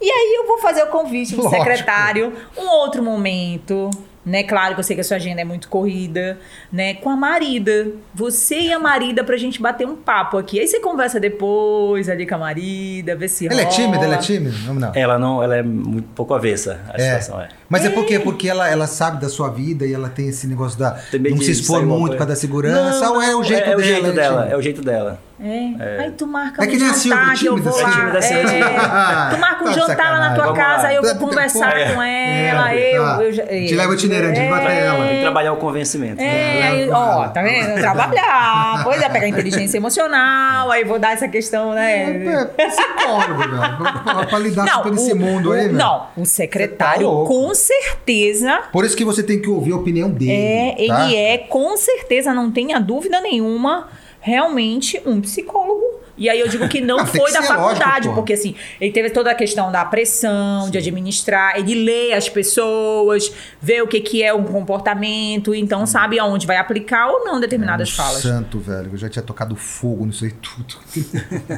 E 0.03 0.11
aí 0.11 0.35
eu 0.41 0.47
vou 0.47 0.59
fazer 0.61 0.83
o 0.85 0.87
convite 0.87 1.35
pro 1.35 1.45
Lógico. 1.45 1.63
secretário, 1.63 2.33
um 2.57 2.67
outro 2.67 3.03
momento, 3.03 3.91
né? 4.25 4.43
Claro 4.43 4.75
que 4.75 4.81
eu 4.81 4.85
sei 4.85 4.95
que 4.97 5.01
a 5.01 5.05
sua 5.05 5.17
agenda 5.17 5.41
é 5.41 5.45
muito 5.45 5.69
corrida, 5.69 6.39
né? 6.73 6.95
Com 6.95 7.09
a 7.11 7.17
Marida. 7.17 7.89
Você 8.15 8.61
e 8.61 8.73
a 8.73 8.79
Marida 8.79 9.25
pra 9.25 9.37
gente 9.37 9.61
bater 9.61 9.87
um 9.87 9.97
papo 9.97 10.37
aqui. 10.37 10.61
Aí 10.61 10.67
você 10.67 10.79
conversa 10.81 11.19
depois 11.19 12.09
ali 12.09 12.27
com 12.27 12.35
a 12.35 12.39
Marida, 12.39 13.17
vê 13.17 13.29
se 13.29 13.47
Ela 13.47 13.61
é 13.61 13.65
rola. 13.65 13.77
tímida, 13.77 14.05
ela 14.05 14.15
é 14.15 14.19
tímida? 14.19 14.57
Não, 14.67 14.75
não. 14.75 14.93
Ela 14.95 15.19
não, 15.19 15.43
ela 15.43 15.57
é 15.57 15.63
muito 15.63 16.09
pouco 16.15 16.35
avessa 16.35 16.81
à 16.89 16.97
É. 17.01 17.19
situação, 17.21 17.41
é. 17.41 17.49
Mas 17.71 17.85
é 17.85 17.91
porque, 17.91 18.19
porque 18.19 18.49
ela, 18.49 18.69
ela 18.69 18.87
sabe 18.89 19.21
da 19.21 19.29
sua 19.29 19.49
vida 19.49 19.87
e 19.87 19.95
ela 19.95 20.09
tem 20.11 20.29
esse 20.29 20.47
negócio 20.47 20.77
da. 20.79 20.99
Medo 21.13 21.31
não 21.37 21.39
se 21.41 21.53
expor 21.53 21.79
muito 21.87 21.91
por 21.93 21.99
coisa. 22.01 22.17
causa 22.19 22.35
da 22.35 22.37
segurança. 22.37 23.01
Não, 23.01 23.15
ou 23.15 23.23
é 23.23 23.35
o 23.37 23.43
jeito 23.45 23.63
é, 23.71 23.77
dela? 23.77 23.77
É 23.77 23.77
o 23.77 23.83
jeito 23.83 24.05
ela 24.07 24.13
dela, 24.13 24.49
é 24.51 24.57
o 24.57 24.63
jeito 24.63 24.83
dela. 24.83 25.19
É. 25.43 26.01
Aí 26.03 26.11
tu 26.11 26.27
marca 26.27 26.63
É 26.63 26.67
que 26.67 26.77
um 26.77 26.81
nem 26.81 26.93
jantar 26.95 27.35
que 27.35 27.47
eu 27.47 27.57
vou 27.57 27.73
assim. 27.73 27.83
lá. 27.83 28.13
Assim, 28.19 28.35
É. 28.35 28.61
Tu 29.31 29.39
marca 29.41 29.63
um 29.63 29.67
Tá 29.69 29.71
de 29.73 29.75
jantar 29.81 29.89
lá 30.13 30.19
na 30.19 30.29
sacanagem. 30.31 30.35
tua 30.35 30.45
Vamos 30.45 30.59
casa, 30.59 30.83
lá. 30.83 30.89
aí 30.91 30.97
eu 30.97 31.03
vou 31.03 31.11
É. 31.11 31.15
conversar 31.15 31.77
É. 31.79 31.93
com 31.95 32.03
ela. 32.03 32.75
É, 32.75 32.97
eu, 32.99 33.03
tá. 33.03 33.23
eu, 33.23 33.33
já- 33.33 33.47
Te 33.47 33.75
leva 33.75 33.95
itinerante, 33.95 34.39
é, 34.39 34.51
vai 34.51 34.65
até 34.65 34.87
ela. 34.87 35.07
Tem 35.07 35.15
que 35.17 35.21
trabalhar 35.23 35.53
o 35.55 35.57
convencimento. 35.57 36.21
É, 36.21 36.63
aí, 36.69 36.91
ó, 36.91 37.29
tá 37.29 37.41
vendo? 37.41 37.81
Trabalhar. 37.81 38.81
Pois 38.85 39.01
é, 39.01 39.09
pegar 39.09 39.29
inteligência 39.29 39.79
emocional, 39.79 40.71
aí 40.71 40.85
vou 40.85 40.99
dar 40.99 41.13
essa 41.13 41.27
questão, 41.29 41.73
né? 41.73 42.23
É, 42.27 42.45
psicólogo, 42.45 43.39
velho. 43.39 44.03
Pra, 44.05 44.27
pra 44.27 44.39
lidar 44.39 44.71
com 44.75 44.83
todo 44.83 44.95
esse 44.97 45.13
o- 45.15 45.17
mundo 45.17 45.49
o- 45.49 45.53
aí, 45.53 45.63
velho. 45.69 45.73
Não, 45.79 46.07
o 46.19 46.27
secretário, 46.27 47.07
tá 47.09 47.27
com 47.27 47.55
certeza, 47.61 48.65
Por 48.73 48.85
isso 48.85 48.97
que 48.97 49.05
você 49.05 49.23
tem 49.23 49.41
que 49.41 49.49
ouvir 49.49 49.73
a 49.73 49.77
opinião 49.77 50.11
dele. 50.11 50.33
é, 50.33 50.75
tá? 50.89 51.07
ele 51.07 51.17
é, 51.17 51.39
com 51.39 51.77
certeza, 51.77 52.35
não 52.35 52.51
tenha 52.51 52.81
dúvida 52.81 53.21
nenhuma, 53.21 53.89
realmente 54.21 55.01
um 55.07 55.21
psicólogo. 55.21 56.00
E 56.21 56.29
aí 56.29 56.39
eu 56.39 56.47
digo 56.49 56.69
que 56.69 56.83
não 56.83 56.99
Não, 56.99 57.07
tem 57.07 57.19
foi 57.19 57.33
que 57.33 57.39
da 57.39 57.43
faculdade, 57.43 58.07
lógico, 58.07 58.15
porque 58.15 58.35
assim, 58.35 58.55
ele 58.79 58.93
teve 58.93 59.09
toda 59.09 59.31
a 59.31 59.35
questão 59.35 59.73
da 59.73 59.85
pressão, 59.87 60.69
de 60.71 60.77
administrar, 60.77 61.57
ele 61.59 61.75
lê 61.83 62.13
as 62.13 62.29
pessoas, 62.29 63.33
vê 63.61 63.81
o 63.81 63.87
que, 63.89 64.01
que 64.01 64.23
é 64.23 64.35
um 64.35 64.45
comportamento, 64.45 65.55
então 65.55 65.87
sabe 65.87 66.19
aonde 66.19 66.47
vai 66.47 66.59
aplicar 66.59 67.09
ou 67.09 67.25
não 67.25 67.41
determinadas 67.41 67.91
Um 67.91 67.97
falas. 67.97 68.21
Santo, 68.23 68.61
velho. 68.61 68.91
Eu 68.93 68.99
já 68.99 69.09
tinha 69.09 69.23
tocado 69.23 69.57
fogo 69.57 70.05
nisso 70.05 70.25
aí 70.27 70.33
tudo. 70.33 70.75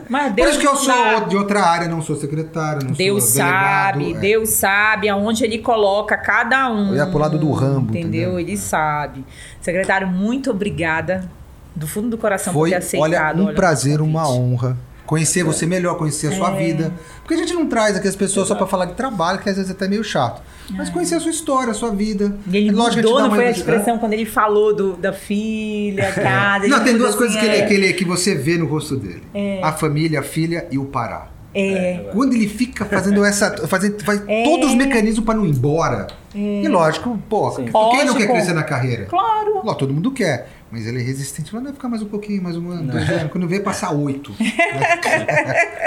Mas 0.08 0.28
Por 0.28 0.34
Deus 0.36 0.50
isso 0.50 0.60
que 0.60 0.66
eu 0.66 0.74
não 0.74 0.80
sou 0.80 1.20
de 1.28 1.36
outra 1.36 1.60
área, 1.60 1.88
não 1.88 2.00
sou 2.00 2.14
secretário, 2.14 2.86
não 2.86 2.92
Deus 2.92 3.24
sou 3.24 3.32
delegado. 3.42 3.94
sabe, 3.94 4.12
é. 4.12 4.18
Deus 4.18 4.48
sabe 4.50 5.08
aonde 5.08 5.44
ele 5.44 5.58
coloca 5.58 6.16
cada 6.16 6.70
um. 6.70 6.90
Eu 6.90 6.96
ia 6.96 7.06
pro 7.06 7.18
lado 7.18 7.36
do 7.36 7.50
Rambo, 7.50 7.90
Entendeu? 7.90 8.02
entendeu? 8.32 8.38
Ele 8.38 8.56
sabe. 8.56 9.24
Secretário, 9.60 10.06
muito 10.06 10.50
obrigada. 10.52 11.28
Do 11.74 11.86
fundo 11.86 12.08
do 12.10 12.18
coração 12.18 12.52
Foi, 12.52 12.70
por 12.70 12.74
ter 12.76 12.78
aceitado. 12.84 13.02
olha, 13.10 13.42
um 13.42 13.46
olha, 13.46 13.54
prazer, 13.54 14.00
uma 14.00 14.28
honra. 14.28 14.76
Conhecer 15.06 15.42
você 15.42 15.66
melhor, 15.66 15.96
conhecer 15.98 16.28
a 16.28 16.32
sua 16.36 16.52
É. 16.52 16.56
vida. 16.58 16.92
Porque 17.22 17.34
a 17.34 17.36
gente 17.36 17.52
não 17.52 17.66
traz 17.66 17.96
aqui 17.96 18.06
as 18.08 18.16
pessoas 18.16 18.48
só 18.48 18.54
pra 18.54 18.66
falar 18.66 18.86
de 18.86 18.94
trabalho, 18.94 19.40
que 19.40 19.48
às 19.50 19.56
vezes 19.56 19.70
é 19.70 19.74
até 19.74 19.86
meio 19.88 20.02
chato. 20.04 20.40
Mas 20.70 20.88
conhecer 20.88 21.16
a 21.16 21.20
sua 21.20 21.30
história, 21.30 21.72
a 21.72 21.74
sua 21.74 21.90
vida. 21.90 22.34
E 22.46 22.56
ele 22.56 22.70
Lógico 22.70 22.82
a 22.86 22.90
gente 22.94 23.02
mudou, 23.04 23.18
não 23.20 23.26
uma 23.28 23.34
foi 23.36 23.44
a 23.44 23.48
investida- 23.48 23.72
expressão 23.72 23.98
quando 23.98 24.12
ele 24.14 24.24
falou 24.24 24.74
do, 24.74 24.92
da 24.96 25.12
filha, 25.12 26.12
casa. 26.12 26.68
Não, 26.68 26.82
tem 26.84 26.96
duas 26.96 27.14
coisas 27.14 27.36
assim, 27.36 27.44
que, 27.46 27.52
ele, 27.52 27.62
é. 27.62 27.66
que, 27.66 27.74
ele, 27.74 27.92
que 27.94 28.04
você 28.04 28.34
vê 28.34 28.56
no 28.56 28.66
rosto 28.66 28.96
dele: 28.96 29.22
a 29.62 29.72
família, 29.72 30.20
a 30.20 30.22
filha 30.22 30.66
e 30.70 30.78
o 30.78 30.84
Pará. 30.86 31.28
É. 31.54 32.08
Quando 32.14 32.32
ele 32.32 32.48
fica 32.48 32.84
fazendo 32.86 33.22
essa. 33.24 33.66
Fazendo, 33.66 34.02
faz 34.02 34.22
É. 34.26 34.44
todos 34.44 34.70
os 34.70 34.74
mecanismos 34.74 35.22
pra 35.26 35.34
não 35.34 35.44
ir 35.44 35.50
embora. 35.50 36.06
E 36.34 36.66
lógico, 36.66 37.18
pô, 37.28 37.50
Sim. 37.50 37.64
quem 37.64 37.72
não 37.72 37.90
quer 37.90 38.04
Lógico. 38.06 38.32
crescer 38.32 38.54
na 38.54 38.62
carreira? 38.62 39.04
Claro. 39.06 39.60
Ló, 39.62 39.74
todo 39.74 39.92
mundo 39.92 40.10
quer. 40.12 40.48
Mas 40.72 40.86
ele 40.86 41.00
é 41.00 41.02
resistente. 41.02 41.50
Fala, 41.50 41.64
não, 41.64 41.72
ficar 41.74 41.86
mais 41.90 42.00
um 42.00 42.06
pouquinho, 42.06 42.42
mais 42.42 42.56
um 42.56 42.70
ano, 42.70 42.90
dois 42.90 43.06
anos. 43.10 43.30
Quando 43.30 43.46
vê, 43.46 43.60
passar 43.60 43.92
oito. 43.92 44.32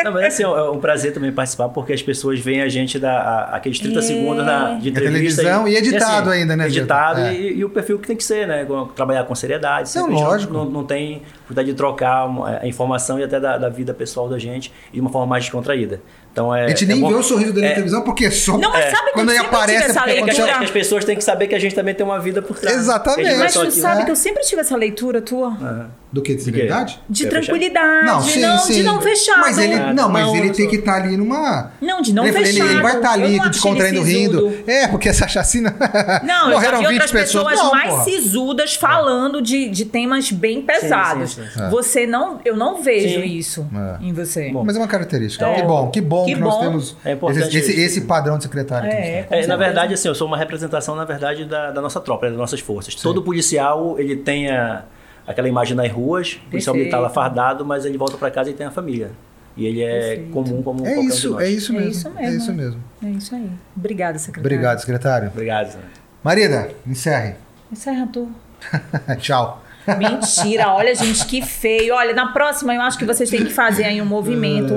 Não, 0.03 0.11
mas 0.11 0.25
assim, 0.25 0.43
é 0.43 0.47
um 0.69 0.79
prazer 0.79 1.11
também 1.11 1.31
participar, 1.31 1.69
porque 1.69 1.91
as 1.91 2.03
pessoas 2.03 2.39
veem 2.39 2.61
a 2.61 2.69
gente 2.69 2.99
dar 2.99 3.17
a- 3.19 3.55
aqueles 3.55 3.79
30 3.79 3.97
É. 3.97 4.01
segundos 4.03 4.45
na, 4.45 4.73
de 4.75 4.89
É 4.89 4.91
entrevista. 4.91 5.01
televisão 5.41 5.67
e 5.67 5.75
editado 5.75 6.29
ainda, 6.29 6.55
né, 6.55 6.67
Editado? 6.67 7.19
É. 7.21 7.33
e, 7.33 7.57
e 7.57 7.65
o 7.65 7.69
perfil 7.71 7.97
que 7.97 8.05
tem 8.07 8.15
que 8.15 8.23
ser, 8.23 8.47
né? 8.47 8.67
Trabalhar 8.95 9.23
com 9.23 9.33
seriedade. 9.33 9.89
Não, 9.95 10.07
lógico. 10.11 10.53
Não, 10.53 10.65
não 10.65 10.83
tem 10.83 11.23
dificuldade 11.33 11.69
de 11.69 11.73
trocar 11.73 12.27
a 12.61 12.67
informação 12.67 13.19
e 13.19 13.23
até 13.23 13.39
da, 13.39 13.57
da 13.57 13.69
vida 13.69 13.91
pessoal 13.93 14.29
da 14.29 14.37
gente 14.37 14.71
de 14.93 14.99
uma 15.01 15.09
forma 15.09 15.25
mais 15.25 15.45
descontraída. 15.45 15.99
Então 16.35 16.53
é. 16.53 16.65
A 16.65 16.67
gente 16.67 16.83
é 16.83 16.87
nem 16.87 16.99
bom- 16.99 17.07
vê 17.07 17.13
o 17.15 17.23
sorriso 17.23 17.53
dele 17.53 17.65
na 17.67 17.71
é, 17.71 17.75
televisão 17.75 18.01
porque 18.01 18.25
é 18.25 18.29
só. 18.31 18.57
Não, 18.57 18.69
mas 18.69 18.91
sabe 18.91 19.05
que 19.05 19.13
Quando 19.13 19.29
ele 19.29 19.37
aparece, 19.39 19.85
essa 19.89 19.99
é 20.01 20.17
É 20.17 20.19
as, 20.19 20.25
leitura. 20.25 20.49
é 20.51 20.57
que 20.57 20.63
as 20.65 20.69
pessoas 20.71 21.05
têm 21.05 21.15
que 21.15 21.23
saber 21.23 21.47
que 21.47 21.55
a 21.55 21.59
gente 21.59 21.73
também 21.73 21.95
tem 21.95 22.05
uma 22.05 22.19
vida 22.19 22.41
por 22.41 22.59
trás. 22.59 22.75
Exatamente. 22.75 23.29
É 23.29 23.37
Mas 23.37 23.53
tu 23.53 23.71
sabe 23.71 24.01
É. 24.01 24.05
que 24.05 24.11
eu 24.11 24.17
sempre 24.17 24.43
tive 24.43 24.59
essa 24.59 24.75
leitura 24.75 25.21
tua. 25.21 25.47
Aham. 25.47 25.89
Do 26.15 26.21
que? 26.21 26.33
De 26.33 26.49
De? 26.49 26.99
De 27.09 27.25
tranquilidade, 27.27 28.05
Não, 28.05 28.15
não, 28.15 28.59
sim, 28.59 28.67
de 28.71 28.73
sim. 28.75 28.83
não 28.83 29.01
fechado. 29.01 29.41
Mas 29.41 29.57
ele, 29.57 29.73
Ah, 29.73 29.93
não, 29.93 30.07
mas 30.07 30.25
não, 30.25 30.35
ele 30.37 30.51
tem 30.51 30.65
que 30.69 30.77
estar 30.77 30.95
ali 31.03 31.17
numa. 31.17 31.73
Não, 31.81 32.01
de 32.01 32.13
não 32.13 32.25
ele, 32.25 32.37
ele- 32.37 32.45
fechado. 32.47 32.69
ele 32.71 32.81
vai 32.81 32.95
estar 32.95 33.19
Eu 33.19 33.25
ali 33.25 33.39
descontraindo, 33.49 33.99
ele 33.99 34.09
rindo. 34.09 34.53
É, 34.65 34.87
porque 34.87 35.09
essa 35.09 35.27
chacina. 35.27 35.75
Não, 36.23 36.45
eu 36.51 36.61
já 36.61 36.71
morreram 36.71 36.77
vi 36.79 36.85
20 36.87 36.93
outras 36.93 37.11
pessoas. 37.11 37.47
pessoas 37.49 37.59
Não, 37.65 37.71
mais 37.71 37.89
porra. 37.89 38.03
sisudas 38.05 38.75
falando 38.75 39.41
de, 39.41 39.69
de 39.69 39.83
temas 39.83 40.31
bem 40.31 40.61
pesados. 40.61 41.33
sim, 41.33 41.41
sim. 41.53 41.69
Você 41.69 42.07
não, 42.07 42.39
eu 42.45 42.55
não 42.55 42.81
vejo 42.81 43.19
Sim. 43.21 43.25
isso 43.27 43.67
É. 44.01 44.05
em 44.05 44.13
você. 44.13 44.49
Bom. 44.51 44.63
Mas 44.63 44.77
é 44.77 44.79
uma 44.79 44.87
característica. 44.87 45.45
É. 45.45 45.55
Que 45.55 45.63
bom, 45.63 45.91
que 45.91 45.99
bom 45.99 46.25
que, 46.25 46.33
Que 46.33 46.39
nós 46.39 46.53
bom. 46.53 46.61
temos 46.61 46.95
É 47.03 47.17
esse, 47.31 47.57
esse, 47.57 47.81
esse 47.81 48.01
padrão 48.01 48.37
de 48.37 48.43
secretário. 48.43 48.89
É, 48.89 49.27
nós 49.29 49.43
É, 49.43 49.47
na 49.47 49.57
verdade, 49.57 49.93
assim, 49.93 50.07
eu 50.07 50.15
sou 50.15 50.27
uma 50.27 50.37
representação, 50.37 50.95
na 50.95 51.03
verdade, 51.03 51.43
da, 51.43 51.71
da 51.71 51.81
nossa 51.81 51.99
tropa, 51.99 52.27
das 52.29 52.37
nossas 52.37 52.61
forças. 52.61 52.95
Todo 52.95 53.21
policial, 53.21 53.99
ele 53.99 54.15
tem 54.15 54.49
a- 54.49 54.83
aquela 55.27 55.47
imagem 55.47 55.75
nas 55.75 55.91
ruas, 55.91 56.33
o 56.47 56.49
policial 56.49 56.73
Perfeito. 56.73 56.77
militar 56.95 56.99
lá 56.99 57.09
fardado, 57.09 57.65
mas 57.65 57.85
ele 57.85 57.97
volta 57.97 58.17
para 58.17 58.29
casa 58.31 58.49
e 58.49 58.53
tem 58.53 58.65
a 58.67 58.71
família. 58.71 59.11
E 59.57 59.65
ele 59.65 59.81
é 59.81 59.99
Perfeito. 59.99 60.31
comum 60.31 60.61
como 60.61 60.81
É 60.81 60.83
qualquer 60.93 60.99
um 60.99 61.01
de 61.01 61.07
isso, 61.07 61.29
nós. 61.31 61.41
é 61.43 61.49
isso 61.49 61.71
É 61.71 61.75
mesmo. 61.79 61.91
isso 61.91 62.07
É 62.07 62.11
mesmo. 62.21 62.37
isso 62.37 62.53
mesmo. 62.53 62.83
É 63.03 63.07
isso 63.09 63.35
aí. 63.35 63.49
Obrigada, 63.77 64.19
secretário. 64.19 64.55
Obrigado, 64.55 64.79
secretário. 64.79 65.27
Obrigado. 65.29 65.77
Marida, 66.23 66.69
encerre. 66.85 67.35
Encerra 67.71 68.07
tu. 68.11 68.29
Tchau. 69.19 69.61
Mentira, 69.99 70.73
olha, 70.73 70.95
gente, 70.95 71.23
que 71.27 71.41
feio. 71.43 71.93
Olha, 71.93 72.13
na 72.13 72.31
próxima 72.33 72.73
eu 72.73 72.81
acho 72.81 72.97
que 72.97 73.05
vocês 73.05 73.29
têm 73.29 73.45
que 73.45 73.53
fazer 73.53 73.83
aí 73.83 74.01
um 74.01 74.05
movimento, 74.05 74.73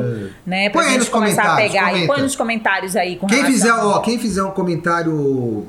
né? 0.46 0.68
Pra 0.68 0.80
Põe 0.82 0.84
aí 0.84 0.90
gente 0.92 0.98
nos 1.00 1.08
começar 1.08 1.42
a 1.42 1.44
comentários, 1.46 1.72
pegar 1.72 1.86
aí. 1.86 1.92
comenta. 1.94 2.12
Põe 2.12 2.22
nos 2.22 2.36
comentários 2.36 2.96
aí 2.96 3.16
com 3.16 3.26
Quem 3.26 3.38
relação- 3.38 3.58
fizer, 3.58 3.72
ó, 3.72 3.98
quem 4.00 4.18
fizer 4.18 4.42
um 4.42 4.50
comentário, 4.50 5.66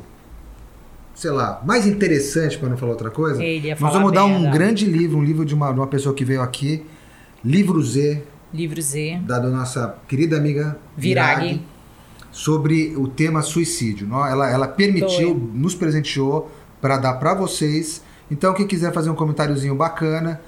sei 1.19 1.31
lá, 1.31 1.61
mais 1.65 1.85
interessante, 1.85 2.57
para 2.57 2.69
não 2.69 2.77
falar 2.77 2.93
outra 2.93 3.11
coisa, 3.11 3.41
nós 3.77 3.93
vamos 3.93 4.13
dar 4.13 4.23
um 4.23 4.49
grande 4.49 4.85
livro, 4.85 5.17
um 5.17 5.23
livro 5.23 5.43
de 5.43 5.53
uma, 5.53 5.69
de 5.73 5.77
uma 5.77 5.87
pessoa 5.87 6.15
que 6.15 6.23
veio 6.23 6.41
aqui, 6.41 6.85
Livro 7.43 7.83
Z, 7.83 8.23
Livro 8.53 8.81
Z. 8.81 9.19
da 9.25 9.37
nossa 9.41 9.97
querida 10.07 10.37
amiga 10.37 10.79
Virag. 10.95 11.61
sobre 12.31 12.95
o 12.95 13.05
tema 13.05 13.41
suicídio. 13.41 14.07
Ela, 14.13 14.49
ela 14.49 14.65
permitiu, 14.65 15.35
nos 15.53 15.75
presenteou 15.75 16.49
para 16.79 16.97
dar 16.97 17.15
para 17.15 17.33
vocês. 17.33 18.01
Então, 18.31 18.53
quem 18.53 18.65
quiser 18.65 18.93
fazer 18.93 19.09
um 19.09 19.15
comentáriozinho 19.15 19.75
bacana, 19.75 20.39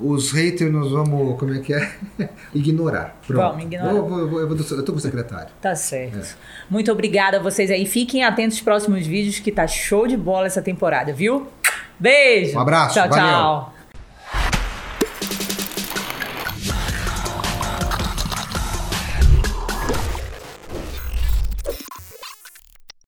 os 0.00 0.30
haters 0.32 0.72
nós 0.72 0.90
vamos, 0.90 1.38
como 1.38 1.54
é 1.54 1.58
que 1.58 1.74
é? 1.74 1.92
ignorar. 2.54 3.16
Pronto. 3.26 3.50
Vamos 3.50 3.64
ignorar. 3.64 3.94
Eu, 3.94 4.06
vou, 4.06 4.18
eu, 4.18 4.28
vou, 4.28 4.40
eu, 4.40 4.48
vou, 4.48 4.56
eu 4.56 4.84
tô 4.84 4.92
com 4.92 4.98
o 4.98 5.00
secretário. 5.00 5.48
Tá 5.60 5.74
certo. 5.74 6.18
É. 6.18 6.24
Muito 6.70 6.90
obrigada 6.92 7.38
a 7.38 7.40
vocês 7.40 7.70
aí. 7.70 7.86
Fiquem 7.86 8.24
atentos 8.24 8.58
aos 8.58 8.64
próximos 8.64 9.06
vídeos 9.06 9.38
que 9.38 9.50
tá 9.50 9.66
show 9.66 10.06
de 10.06 10.16
bola 10.16 10.46
essa 10.46 10.62
temporada, 10.62 11.12
viu? 11.12 11.48
Beijo. 11.98 12.56
Um 12.56 12.60
abraço. 12.60 12.94
Tchau, 12.94 13.08
valeu. 13.08 13.24
tchau. 13.24 13.77